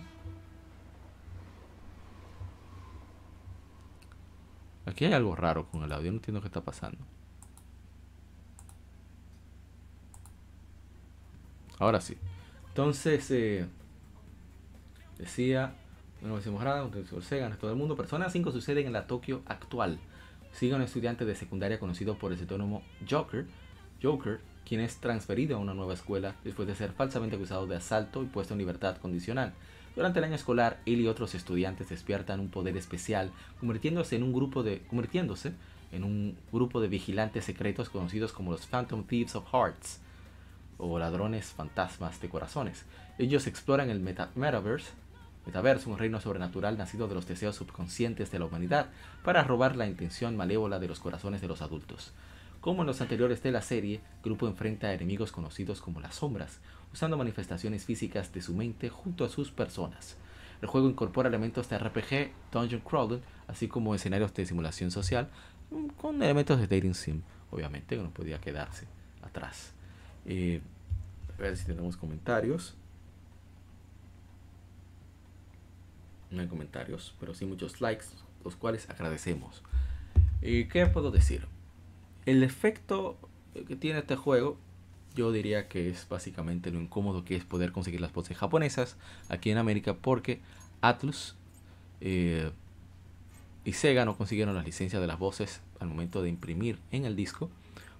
Aquí 4.86 5.06
hay 5.06 5.14
algo 5.14 5.36
raro 5.36 5.68
con 5.68 5.84
el 5.84 5.92
audio, 5.92 6.12
no 6.12 6.18
entiendo 6.18 6.42
qué 6.42 6.48
está 6.48 6.62
pasando. 6.62 6.98
Ahora 11.82 12.00
sí. 12.00 12.16
Entonces, 12.68 13.32
eh, 13.32 13.66
decía, 15.18 15.74
bueno, 16.22 16.36
decimos 16.36 16.64
nada, 16.64 16.84
en 16.84 17.58
todo 17.58 17.72
el 17.72 17.76
mundo. 17.76 17.96
Persona 17.96 18.30
5 18.30 18.52
sucede 18.52 18.86
en 18.86 18.94
la 18.94 19.08
Tokio 19.08 19.42
actual. 19.48 19.98
Sigue 20.52 20.76
un 20.76 20.84
estudiante 20.84 21.26
de 21.26 21.34
secundaria 21.34 21.80
conocido 21.80 22.20
por 22.20 22.32
el 22.32 22.38
seudónimo 22.38 22.84
Joker, 23.10 23.48
Joker, 24.00 24.42
quien 24.64 24.80
es 24.80 24.98
transferido 24.98 25.58
a 25.58 25.60
una 25.60 25.74
nueva 25.74 25.96
escuela 25.96 26.36
después 26.44 26.68
de 26.68 26.76
ser 26.76 26.92
falsamente 26.92 27.36
acusado 27.36 27.66
de 27.66 27.78
asalto 27.78 28.22
y 28.22 28.28
puesto 28.28 28.54
en 28.54 28.60
libertad 28.60 28.98
condicional. 28.98 29.54
Durante 29.96 30.20
el 30.20 30.26
año 30.26 30.36
escolar, 30.36 30.80
él 30.86 31.00
y 31.00 31.08
otros 31.08 31.34
estudiantes 31.34 31.90
despiertan 31.90 32.42
un 32.42 32.50
poder 32.50 32.78
especial, 32.78 33.32
convirtiéndose 33.60 34.18
en 34.18 34.22
un 34.22 34.34
grupo 34.34 34.62
de 34.62 34.82
convirtiéndose 34.82 35.54
en 35.92 36.04
un 36.04 36.38
grupo 36.52 36.80
de 36.80 36.90
vigilantes 36.90 37.46
secretos 37.46 37.90
conocidos 37.90 38.34
como 38.34 38.52
los 38.52 38.68
Phantom 38.68 39.04
Thieves 39.04 39.36
of 39.36 39.52
Hearts 39.52 40.00
o 40.82 40.98
ladrones 40.98 41.46
fantasmas 41.46 42.20
de 42.20 42.30
corazones. 42.30 42.86
Ellos 43.18 43.46
exploran 43.48 43.90
el 43.90 44.00
metaverse, 44.00 44.92
metaverse, 45.46 45.90
un 45.90 45.98
reino 45.98 46.20
sobrenatural 46.20 46.78
nacido 46.78 47.08
de 47.08 47.16
los 47.16 47.28
deseos 47.28 47.56
subconscientes 47.56 48.32
de 48.32 48.40
la 48.40 48.46
humanidad, 48.46 48.88
para 49.24 49.44
robar 49.44 49.76
la 49.76 49.88
intención 49.88 50.36
malévola 50.36 50.80
de 50.80 50.88
los 50.88 51.00
corazones 51.00 51.40
de 51.40 51.48
los 51.48 51.62
adultos. 51.62 52.14
Como 52.62 52.82
en 52.82 52.88
los 52.88 53.02
anteriores 53.02 53.42
de 53.44 53.52
la 53.52 53.62
serie, 53.62 53.96
el 53.96 54.24
grupo 54.24 54.48
enfrenta 54.48 54.88
a 54.88 54.94
enemigos 54.94 55.32
conocidos 55.32 55.82
como 55.82 56.00
las 56.00 56.16
sombras, 56.16 56.60
usando 56.92 57.18
manifestaciones 57.18 57.86
físicas 57.86 58.34
de 58.34 58.42
su 58.42 58.54
mente 58.54 58.90
junto 58.90 59.24
a 59.24 59.30
sus 59.30 59.52
personas. 59.52 60.18
El 60.62 60.68
juego 60.68 60.90
incorpora 60.90 61.30
elementos 61.30 61.70
de 61.70 61.80
RPG, 61.80 62.32
dungeon 62.52 62.82
crawling, 62.82 63.22
así 63.48 63.68
como 63.68 63.96
escenarios 63.96 64.34
de 64.34 64.46
simulación 64.46 64.92
social, 64.92 65.30
con 65.98 66.22
elementos 66.22 66.60
de 66.60 66.68
dating 66.68 66.94
sim, 66.94 67.22
obviamente, 67.50 67.96
que 67.96 68.04
no 68.04 68.12
podía 68.12 68.40
quedarse 68.40 68.86
atrás. 69.24 69.74
Eh, 70.26 70.62
a 71.46 71.50
ver 71.50 71.58
si 71.58 71.66
tenemos 71.66 71.98
comentarios. 71.98 72.76
No 76.30 76.42
hay 76.42 76.48
comentarios, 76.48 77.16
pero 77.20 77.34
sí 77.34 77.46
muchos 77.46 77.82
likes, 77.82 78.06
los 78.44 78.56
cuales 78.56 78.90
agradecemos. 78.90 79.64
¿Y 80.42 80.66
qué 80.66 80.86
puedo 80.86 81.12
decir? 81.12 81.46
El 82.26 82.44
efecto 82.44 83.18
que 83.68 83.76
tiene 83.76 84.00
este 84.00 84.16
juego, 84.16 84.58
yo 85.16 85.32
diría 85.32 85.68
que 85.68 85.90
es 85.90 86.08
básicamente 86.08 86.72
lo 86.72 86.80
incómodo 86.80 87.26
que 87.26 87.36
es 87.36 87.44
poder 87.44 87.72
conseguir 87.72 88.00
las 88.00 88.14
voces 88.14 88.38
japonesas 88.38 88.96
aquí 89.28 89.52
en 89.52 89.58
América 89.58 89.96
porque 89.96 90.40
Atlus 90.80 91.36
eh, 92.00 92.52
y 93.66 93.74
Sega 93.74 94.06
no 94.06 94.16
consiguieron 94.18 94.56
las 94.56 94.66
licencias 94.66 95.02
de 95.02 95.08
las 95.08 95.20
voces 95.20 95.62
al 95.80 95.90
momento 95.90 96.24
de 96.24 96.30
imprimir 96.30 96.80
en 96.92 97.06
el 97.06 97.16
disco, 97.16 97.50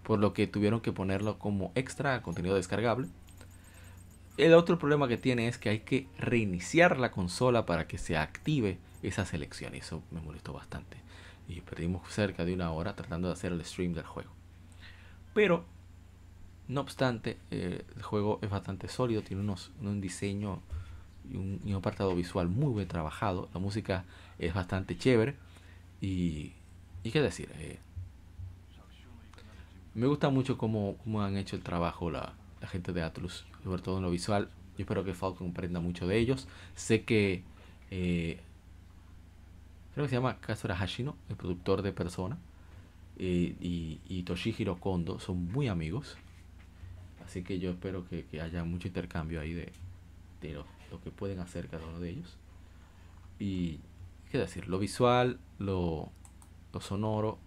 por 0.04 0.20
lo 0.20 0.34
que 0.34 0.48
tuvieron 0.48 0.82
que 0.82 0.92
ponerlo 0.92 1.38
como 1.38 1.72
extra 1.76 2.22
contenido 2.22 2.56
descargable. 2.56 3.08
El 4.38 4.54
otro 4.54 4.80
problema 4.80 5.08
que 5.08 5.18
tiene 5.18 5.48
es 5.48 5.58
que 5.58 5.70
hay 5.70 5.80
que 5.80 6.08
reiniciar 6.18 6.98
la 6.98 7.12
consola 7.12 7.66
para 7.66 7.88
que 7.88 7.98
se 7.98 8.18
active 8.18 8.80
esa 9.04 9.26
selección. 9.26 9.76
Y 9.76 9.80
eso 9.80 10.02
me 10.12 10.22
molestó 10.22 10.54
bastante 10.54 10.98
y 11.48 11.62
perdimos 11.62 12.10
cerca 12.12 12.46
de 12.46 12.54
una 12.54 12.72
hora 12.72 12.96
tratando 12.96 13.28
de 13.28 13.34
hacer 13.34 13.52
el 13.52 13.64
stream 13.66 13.94
del 13.94 14.06
juego. 14.06 14.32
Pero, 15.34 15.66
no 16.68 16.82
obstante, 16.82 17.38
eh, 17.52 17.84
el 17.96 18.02
juego 18.02 18.40
es 18.42 18.50
bastante 18.50 18.88
sólido, 18.88 19.22
tiene 19.22 19.44
unos, 19.44 19.72
un 19.82 20.02
diseño 20.02 20.62
y 21.30 21.38
un, 21.38 21.76
apartado 21.76 22.16
visual 22.16 22.48
muy 22.48 22.74
bien 22.74 22.88
trabajado. 22.88 23.50
La 23.54 23.60
música 23.60 24.06
es 24.40 24.54
bastante 24.54 24.98
chévere 24.98 25.36
y, 26.00 26.54
y 27.04 27.12
qué 27.12 27.22
decir, 27.22 27.50
eh, 27.60 27.80
me 29.94 30.08
gusta 30.08 30.30
mucho 30.30 30.58
cómo, 30.58 30.96
cómo, 31.04 31.22
han 31.22 31.36
hecho 31.36 31.56
el 31.58 31.64
trabajo 31.64 32.10
la, 32.10 32.34
la, 32.62 32.68
gente 32.68 32.94
de 32.94 33.02
Atlus, 33.04 33.46
sobre 33.64 33.82
todo 33.82 33.98
en 33.98 34.04
lo 34.04 34.12
visual. 34.12 34.50
Yo 34.78 34.84
espero 34.84 35.04
que 35.04 35.14
Falcon 35.14 35.50
aprenda 35.50 35.80
mucho 35.80 36.08
de 36.08 36.18
ellos. 36.18 36.48
Sé 36.76 37.04
que 37.04 37.44
eh, 37.90 38.40
creo 39.94 40.06
que 40.06 40.10
se 40.10 40.16
llama 40.16 40.38
Kazura 40.40 40.76
Hashino, 40.76 41.16
el 41.30 41.36
productor 41.36 41.82
de 41.82 41.92
Persona, 41.92 42.38
y, 43.18 44.00
y, 44.08 44.24
Toshihiro 44.24 44.80
Kondo 44.80 45.20
son 45.20 45.52
muy 45.52 45.68
amigos. 45.68 46.18
Así 47.24 47.44
que 47.44 47.60
yo 47.60 47.72
espero 47.72 48.06
que, 48.08 48.26
haya 48.42 48.64
mucho 48.64 48.88
intercambio 48.88 49.42
ahí 49.42 49.54
de, 49.54 49.72
lo, 50.54 50.66
que 51.02 51.12
pueden 51.12 51.40
hacer 51.40 51.68
cada 51.68 51.86
uno 51.86 52.00
de 52.00 52.10
ellos. 52.10 52.38
Y, 53.38 53.80
¿qué 54.32 54.38
decir? 54.38 54.68
Lo 54.68 54.80
visual, 54.80 55.40
lo, 55.60 56.10
lo 56.74 56.82
sonoro. 56.82 57.38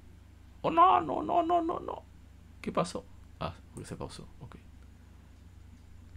Oh, 0.62 0.70
no, 0.70 1.00
no, 1.00 1.22
no, 1.22 1.42
no, 1.42 1.60
no, 1.60 1.80
no. 1.80 2.02
¿Qué 2.60 2.70
pasó? 2.70 3.04
Ah, 3.40 3.54
se 3.82 3.96
pausó. 3.96 4.28
Ok. 4.40 4.56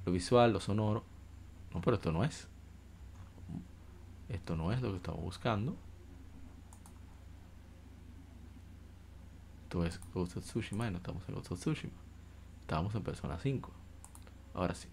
Lo 0.07 0.13
visual, 0.13 0.53
lo 0.53 0.61
sonoro. 0.61 1.03
No, 1.73 1.81
pero 1.81 1.97
esto 1.97 2.13
no 2.13 2.23
es. 2.23 2.47
Esto 4.29 4.55
no 4.55 4.71
es 4.71 4.81
lo 4.81 4.91
que 4.91 4.95
estamos 4.95 5.19
buscando. 5.19 5.75
Esto 9.63 9.85
es 9.85 9.99
Ghost 10.13 10.37
of 10.37 10.45
Tsushima 10.45 10.87
y 10.87 10.91
no 10.91 10.97
estamos 10.99 11.27
en 11.27 11.35
Ghost 11.35 11.51
of 11.51 11.59
Tsushima. 11.59 11.91
Estábamos 12.61 12.95
en 12.95 13.03
Persona 13.03 13.37
5. 13.37 13.69
Ahora 14.53 14.75
sí. 14.75 14.87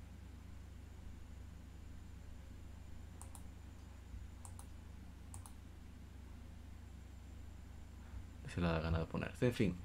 Se 8.52 8.60
le 8.60 8.67
da 8.67 8.81
gana 8.81 8.99
de 8.99 9.07
ponerse. 9.07 9.47
En 9.47 9.52
fin, 9.52 9.76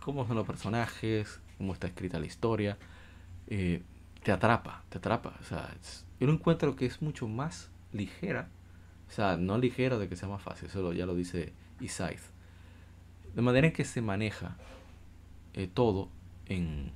cómo 0.00 0.24
son 0.28 0.36
los 0.36 0.46
personajes, 0.46 1.40
cómo 1.58 1.72
está 1.72 1.88
escrita 1.88 2.20
la 2.20 2.26
historia, 2.26 2.78
eh, 3.48 3.82
te 4.22 4.32
atrapa, 4.32 4.84
te 4.88 4.98
atrapa. 4.98 5.34
O 5.40 5.44
sea, 5.44 5.74
yo 6.20 6.26
lo 6.26 6.32
encuentro 6.32 6.76
que 6.76 6.86
es 6.86 7.02
mucho 7.02 7.28
más 7.28 7.70
ligera. 7.92 8.48
O 9.08 9.12
sea, 9.12 9.36
no 9.36 9.58
ligera 9.58 9.98
de 9.98 10.08
que 10.08 10.16
sea 10.16 10.28
más 10.28 10.42
fácil, 10.42 10.68
eso 10.68 10.92
ya 10.92 11.04
lo 11.04 11.14
dice 11.14 11.52
Isaith 11.80 12.32
de 13.34 13.42
manera 13.42 13.66
en 13.66 13.72
que 13.72 13.84
se 13.84 14.02
maneja 14.02 14.56
eh, 15.54 15.68
todo 15.72 16.08
en, 16.46 16.92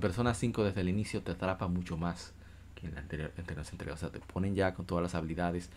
Persona 0.00 0.34
5 0.34 0.62
desde 0.62 0.82
el 0.82 0.88
inicio 0.88 1.20
te 1.20 1.32
atrapa 1.32 1.66
mucho 1.66 1.96
más 1.96 2.32
que 2.76 2.86
en 2.86 2.94
la 2.94 3.00
anterior, 3.00 3.32
entrega. 3.36 3.62
O 3.92 3.96
sea, 3.96 4.10
te 4.10 4.20
ponen 4.20 4.54
ya 4.54 4.72
con 4.72 4.86
todas 4.86 5.02
las 5.02 5.16
habilidades. 5.16 5.68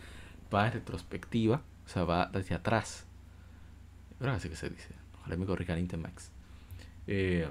Va 0.54 0.68
en 0.68 0.74
retrospectiva, 0.74 1.62
o 1.84 1.88
sea, 1.88 2.04
va 2.04 2.30
desde 2.32 2.54
atrás. 2.54 3.06
Ahora 4.20 4.38
sé 4.38 4.48
que 4.48 4.54
se 4.54 4.70
dice. 4.70 4.90
Ojalá 5.18 5.36
me 5.36 5.46
corrija 5.46 5.74
Max. 5.96 6.30
Eh, 7.08 7.48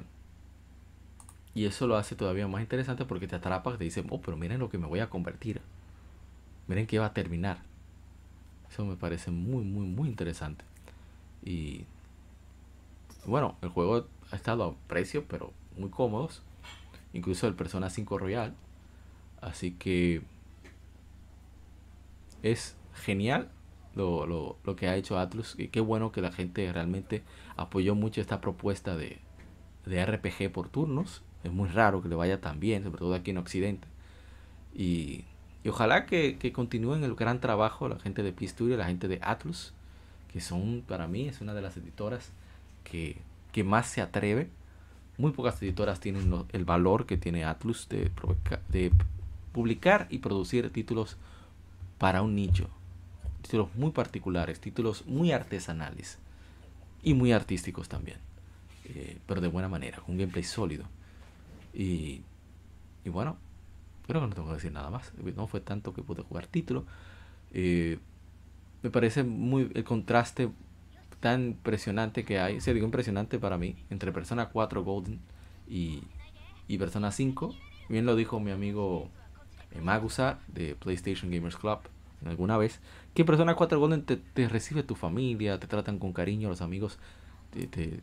y 1.56 1.66
eso 1.66 1.88
lo 1.88 1.98
hace 1.98 2.16
todavía 2.16 2.48
más 2.48 2.62
interesante 2.62 3.06
porque 3.06 3.28
te 3.28 3.36
atrapa, 3.36 3.78
te 3.78 3.84
dice, 3.84 4.04
oh, 4.10 4.22
pero 4.22 4.38
miren 4.38 4.60
lo 4.60 4.70
que 4.70 4.78
me 4.78 4.88
voy 4.88 5.00
a 5.00 5.10
convertir. 5.10 5.62
Miren 6.68 6.88
que 6.88 6.98
va 6.98 7.08
a 7.08 7.14
terminar. 7.14 7.60
Eso 8.72 8.86
me 8.86 8.96
parece 8.96 9.30
muy, 9.30 9.64
muy, 9.64 9.86
muy 9.86 10.10
interesante. 10.10 10.66
Y 11.44 11.86
bueno, 13.26 13.56
el 13.62 13.70
juego 13.70 14.08
ha 14.32 14.36
estado 14.36 14.64
a 14.64 14.88
precio, 14.88 15.26
pero 15.28 15.54
muy 15.78 15.90
cómodos. 15.90 16.42
Incluso 17.14 17.48
el 17.48 17.54
Persona 17.54 17.92
5 17.92 18.18
Royal. 18.18 18.56
Así 19.42 19.74
que 19.74 20.24
es 22.42 22.76
genial 22.96 23.50
lo, 23.94 24.26
lo, 24.26 24.58
lo, 24.64 24.76
que 24.76 24.88
ha 24.88 24.96
hecho 24.96 25.20
Atlus. 25.20 25.54
Y 25.60 25.68
qué 25.68 25.82
bueno 25.82 26.12
que 26.12 26.22
la 26.22 26.32
gente 26.32 26.72
realmente 26.74 27.24
apoyó 27.58 27.94
mucho 27.94 28.22
esta 28.22 28.42
propuesta 28.42 28.96
de, 28.96 29.20
de 29.86 30.04
RPG 30.04 30.52
por 30.52 30.70
turnos. 30.70 31.22
Es 31.44 31.52
muy 31.52 31.70
raro 31.70 32.02
que 32.02 32.10
le 32.10 32.16
vaya 32.16 32.40
tan 32.40 32.60
bien, 32.60 32.84
sobre 32.84 33.00
todo 33.00 33.14
aquí 33.16 33.32
en 33.32 33.38
Occidente. 33.38 33.88
Y, 34.74 35.26
y 35.64 35.70
ojalá 35.70 36.06
que, 36.06 36.38
que, 36.38 36.52
continúen 36.52 37.04
el 37.04 37.16
gran 37.16 37.40
trabajo 37.40 37.88
la 37.88 38.00
gente 38.00 38.24
de 38.24 38.34
P-Studio, 38.34 38.78
la 38.78 38.86
gente 38.86 39.08
de 39.08 39.20
Atlus, 39.22 39.74
que 40.32 40.42
son, 40.42 40.84
para 40.88 41.08
mí, 41.08 41.28
es 41.28 41.42
una 41.42 41.54
de 41.54 41.62
las 41.62 41.78
editoras 41.78 42.32
que, 42.84 43.18
más 43.64 43.88
se 43.88 44.02
atreve. 44.02 44.50
Muy 45.18 45.32
pocas 45.32 45.62
editoras 45.62 46.00
tienen 46.00 46.46
el 46.52 46.66
valor 46.66 47.06
que 47.06 47.18
tiene 47.18 47.46
Atlus 47.46 47.88
de, 47.88 48.10
de 48.70 48.92
publicar 49.52 50.08
y 50.10 50.18
producir 50.18 50.72
títulos 50.72 51.18
para 52.00 52.22
un 52.24 52.36
nicho. 52.36 52.68
Títulos 53.44 53.70
muy 53.76 53.92
particulares, 53.92 54.60
títulos 54.60 55.06
muy 55.06 55.32
artesanales 55.32 56.18
y 57.04 57.14
muy 57.14 57.32
artísticos 57.32 57.88
también. 57.88 58.18
Eh, 58.86 59.18
pero 59.28 59.40
de 59.40 59.48
buena 59.48 59.70
manera, 59.70 60.00
con 60.00 60.14
un 60.16 60.18
gameplay 60.18 60.44
sólido. 60.44 60.86
Y, 61.74 62.22
y 63.04 63.10
bueno, 63.10 63.38
creo 64.08 64.22
que 64.22 64.28
no 64.28 64.36
tengo 64.36 64.50
que 64.50 64.56
decir 64.56 64.72
nada 64.72 64.90
más. 64.90 65.12
No 65.36 65.48
fue 65.48 65.62
tanto 65.62 65.94
que 65.94 66.02
pude 66.02 66.24
jugar 66.24 66.48
título. 66.48 66.86
Eh, 67.52 68.00
me 68.82 68.90
parece 68.90 69.24
muy 69.24 69.72
el 69.74 69.84
contraste 69.84 70.50
tan 71.20 71.48
impresionante 71.48 72.26
que 72.26 72.40
hay, 72.40 72.60
se 72.60 72.74
digo 72.74 72.86
impresionante 72.86 73.40
para 73.40 73.58
mí, 73.58 73.78
entre 73.90 74.12
Persona 74.12 74.50
4 74.50 74.84
Golden 74.84 75.20
y, 75.70 76.04
y 76.68 76.78
Persona 76.78 77.12
5. 77.12 77.56
Bien 77.90 78.06
lo 78.06 78.16
dijo 78.16 78.40
mi 78.40 78.52
amigo 78.52 79.10
eh, 79.72 79.82
Magusa 79.82 80.40
de 80.48 80.76
PlayStation 80.76 81.32
Gamers 81.32 81.56
Club 81.56 81.80
alguna 82.26 82.58
vez, 82.58 82.80
que 83.14 83.26
Persona 83.26 83.56
4 83.56 83.80
Golden 83.80 84.04
te, 84.04 84.18
te, 84.18 84.48
recibe 84.48 84.84
tu 84.84 84.96
familia, 84.96 85.60
te 85.60 85.68
tratan 85.68 86.00
con 86.00 86.14
cariño, 86.14 86.50
los 86.50 86.62
amigos 86.62 86.98
te, 87.52 88.00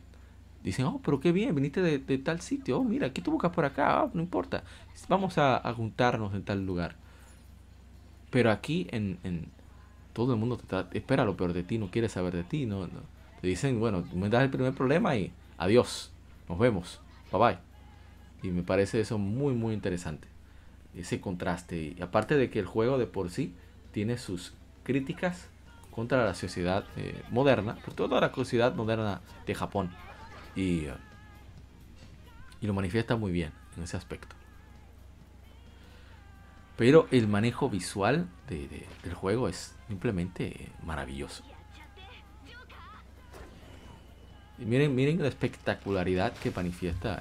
dicen, 0.62 0.86
oh, 0.86 1.00
pero 1.04 1.20
qué 1.20 1.32
bien, 1.32 1.54
viniste 1.54 1.82
de, 1.82 2.18
tal 2.18 2.40
sitio, 2.40 2.78
oh, 2.78 2.84
mira, 2.84 3.12
¿qué 3.12 3.22
tú 3.22 3.32
buscas 3.32 3.52
por 3.52 3.64
acá? 3.64 4.02
Ah, 4.02 4.10
no 4.12 4.20
importa, 4.20 4.62
vamos 5.08 5.38
a, 5.38 5.60
juntarnos 5.74 6.34
en 6.34 6.42
tal 6.42 6.64
lugar. 6.64 6.96
Pero 8.30 8.50
aquí 8.50 8.86
en, 8.90 9.48
todo 10.12 10.34
el 10.34 10.38
mundo 10.38 10.58
te 10.58 10.98
espera 10.98 11.24
lo 11.24 11.36
peor 11.36 11.52
de 11.52 11.62
ti, 11.62 11.78
no 11.78 11.90
quiere 11.90 12.08
saber 12.08 12.34
de 12.34 12.44
ti, 12.44 12.66
no, 12.66 12.88
Te 13.40 13.46
dicen, 13.46 13.80
bueno, 13.80 14.04
me 14.14 14.28
das 14.28 14.42
el 14.42 14.50
primer 14.50 14.74
problema 14.74 15.16
y 15.16 15.32
adiós, 15.58 16.12
nos 16.48 16.58
vemos, 16.58 17.00
bye 17.32 17.40
bye. 17.40 17.58
Y 18.42 18.52
me 18.52 18.62
parece 18.62 19.00
eso 19.00 19.18
muy, 19.18 19.54
muy 19.54 19.74
interesante. 19.74 20.28
Ese 20.94 21.20
contraste. 21.20 21.94
Y 21.98 22.02
aparte 22.02 22.36
de 22.36 22.50
que 22.50 22.58
el 22.58 22.66
juego 22.66 22.98
de 22.98 23.06
por 23.06 23.30
sí 23.30 23.54
tiene 23.92 24.16
sus 24.18 24.54
críticas 24.82 25.48
contra 25.90 26.24
la 26.24 26.34
sociedad 26.34 26.84
eh, 26.96 27.22
moderna, 27.30 27.76
por 27.84 27.94
toda 27.94 28.20
la 28.20 28.32
sociedad 28.32 28.74
moderna 28.74 29.20
de 29.46 29.54
Japón. 29.54 29.90
Y, 30.56 30.86
y 32.60 32.66
lo 32.66 32.74
manifiesta 32.74 33.16
muy 33.16 33.32
bien 33.32 33.52
en 33.76 33.82
ese 33.84 33.96
aspecto. 33.96 34.36
Pero 36.76 37.06
el 37.10 37.28
manejo 37.28 37.68
visual 37.68 38.26
del 38.48 39.14
juego 39.14 39.48
es 39.48 39.74
simplemente 39.88 40.72
maravilloso. 40.82 41.44
Y 44.58 44.64
miren, 44.64 44.94
miren 44.94 45.20
la 45.20 45.28
espectacularidad 45.28 46.32
que 46.34 46.50
manifiesta 46.50 47.18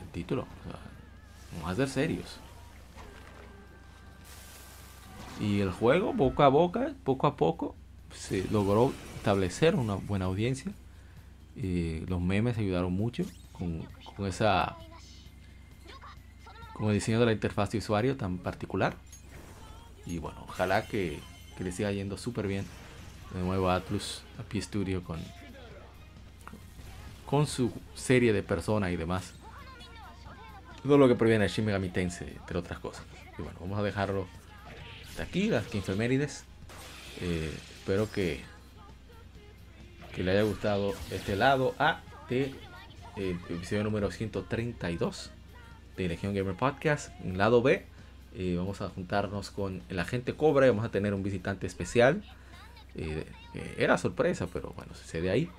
el, 0.00 0.08
título. 0.12 0.46
vamos 1.54 1.70
a 1.70 1.74
ser 1.74 1.88
serios. 1.88 2.38
Y 5.40 5.60
el 5.60 5.70
juego, 5.70 6.14
poco 6.14 6.42
a 6.42 6.50
poco, 6.50 6.80
poco 7.02 7.26
a 7.26 7.36
poco, 7.36 7.74
se 8.14 8.46
logró 8.50 8.92
establecer 9.16 9.74
una 9.74 9.94
buena 9.94 10.26
audiencia. 10.26 10.72
Y 11.56 12.00
los 12.06 12.20
memes 12.20 12.58
ayudaron 12.58 12.92
mucho 12.92 13.24
con, 13.52 13.86
esa 14.26 14.76
con 16.74 16.88
el 16.88 16.94
diseño 16.94 17.20
de 17.20 17.26
la 17.26 17.32
interfaz 17.32 17.70
de 17.70 17.78
usuario 17.78 18.16
tan 18.16 18.38
particular. 18.38 18.96
Y 20.06 20.18
bueno, 20.18 20.44
ojalá 20.48 20.86
que, 20.86 21.20
le 21.58 21.70
siga 21.70 21.92
yendo 21.92 22.18
súper 22.18 22.48
bien 22.48 22.64
de 23.32 23.40
nuevo 23.40 23.70
a 23.70 23.76
Atlus, 23.76 24.22
a 24.36 24.42
P 24.42 24.60
Studio 24.60 25.04
con, 25.04 25.20
con 27.24 27.46
su 27.46 27.72
serie 27.94 28.32
de 28.32 28.42
personas 28.42 28.90
y 28.90 28.96
demás. 28.96 29.32
Todo 30.82 30.98
lo 30.98 31.06
que 31.06 31.14
proviene 31.14 31.44
de 31.44 31.48
Shin 31.48 31.64
Megami 31.64 31.88
Tensei, 31.90 32.30
entre 32.30 32.58
otras 32.58 32.80
cosas. 32.80 33.04
Y 33.38 33.42
bueno, 33.42 33.56
vamos 33.60 33.78
a 33.78 33.82
dejarlo 33.84 34.26
hasta 35.08 35.22
aquí, 35.22 35.48
las 35.48 35.66
15 35.66 35.92
efemérides. 35.92 36.44
Eh, 37.20 37.52
espero 37.78 38.10
que, 38.10 38.40
que 40.14 40.22
le 40.22 40.32
haya 40.32 40.42
gustado 40.42 40.94
este 41.10 41.36
lado 41.36 41.74
A 41.78 42.00
de 42.28 42.54
eh, 43.16 43.36
episodio 43.48 43.84
número 43.84 44.10
132 44.10 45.30
de 45.96 46.08
Legion 46.08 46.34
Gamer 46.34 46.54
Podcast. 46.54 47.10
En 47.24 47.38
lado 47.38 47.62
B, 47.62 47.84
eh, 48.34 48.54
vamos 48.56 48.80
a 48.80 48.88
juntarnos 48.88 49.50
con 49.50 49.82
el 49.88 49.98
agente 49.98 50.34
Cobra 50.34 50.66
y 50.66 50.70
vamos 50.70 50.84
a 50.84 50.90
tener 50.90 51.14
un 51.14 51.22
visitante 51.22 51.66
especial. 51.66 52.22
Eh, 52.94 53.26
era 53.76 53.98
sorpresa, 53.98 54.46
pero 54.52 54.72
bueno, 54.76 54.92
se 54.94 55.20
de 55.20 55.30
ahí. 55.30 55.50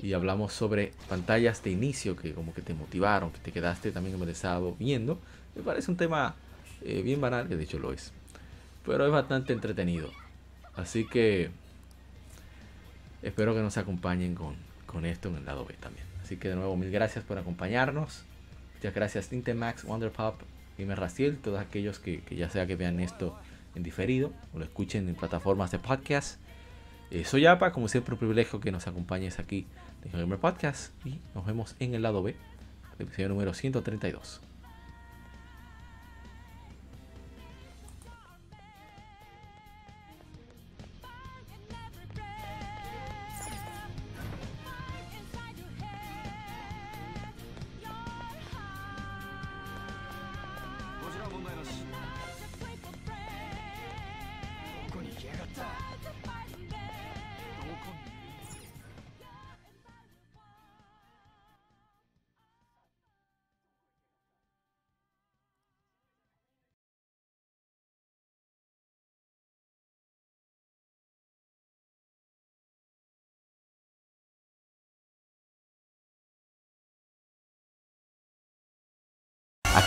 Y 0.00 0.12
hablamos 0.12 0.52
sobre 0.52 0.92
pantallas 1.08 1.62
de 1.62 1.70
inicio 1.70 2.16
que 2.16 2.32
como 2.32 2.52
que 2.52 2.62
te 2.62 2.74
motivaron, 2.74 3.30
que 3.30 3.38
te 3.38 3.52
quedaste 3.52 3.90
también 3.92 4.14
embelesado 4.14 4.74
viendo. 4.78 5.18
Me 5.54 5.62
parece 5.62 5.90
un 5.90 5.96
tema 5.96 6.34
eh, 6.82 7.02
bien 7.02 7.20
banal, 7.20 7.48
que 7.48 7.56
de 7.56 7.64
hecho 7.64 7.78
lo 7.78 7.92
es. 7.92 8.12
Pero 8.84 9.06
es 9.06 9.12
bastante 9.12 9.52
entretenido. 9.52 10.10
Así 10.74 11.06
que 11.06 11.50
espero 13.24 13.54
que 13.54 13.60
nos 13.60 13.76
acompañen 13.78 14.34
con, 14.34 14.54
con 14.86 15.04
esto 15.06 15.28
en 15.28 15.36
el 15.36 15.44
lado 15.44 15.64
B 15.64 15.74
también. 15.74 16.06
Así 16.22 16.36
que 16.36 16.48
de 16.48 16.56
nuevo, 16.56 16.76
mil 16.76 16.90
gracias 16.90 17.24
por 17.24 17.38
acompañarnos. 17.38 18.24
Muchas 18.74 18.94
gracias 18.94 19.28
Tintemax, 19.28 19.84
Wonderpop, 19.84 20.40
Gamer 20.78 20.98
Raciel, 20.98 21.38
todos 21.38 21.60
aquellos 21.60 21.98
que, 21.98 22.22
ya 22.30 22.50
sea 22.50 22.66
que 22.66 22.76
vean 22.76 23.00
esto 23.00 23.36
en 23.74 23.82
diferido 23.82 24.32
o 24.52 24.58
lo 24.58 24.64
escuchen 24.64 25.08
en 25.08 25.14
plataformas 25.14 25.70
de 25.70 25.78
podcast. 25.78 26.38
Eh, 27.10 27.24
soy 27.24 27.46
APA, 27.46 27.72
como 27.72 27.88
siempre 27.88 28.14
un 28.14 28.18
privilegio 28.18 28.60
que 28.60 28.72
nos 28.72 28.86
acompañes 28.86 29.38
aquí 29.38 29.66
en 30.04 30.12
Gamer 30.12 30.38
Podcast 30.38 30.92
y 31.06 31.20
nos 31.34 31.46
vemos 31.46 31.76
en 31.78 31.94
el 31.94 32.02
lado 32.02 32.22
B, 32.22 32.36
episodio 32.98 33.28
número 33.28 33.54
132. 33.54 34.53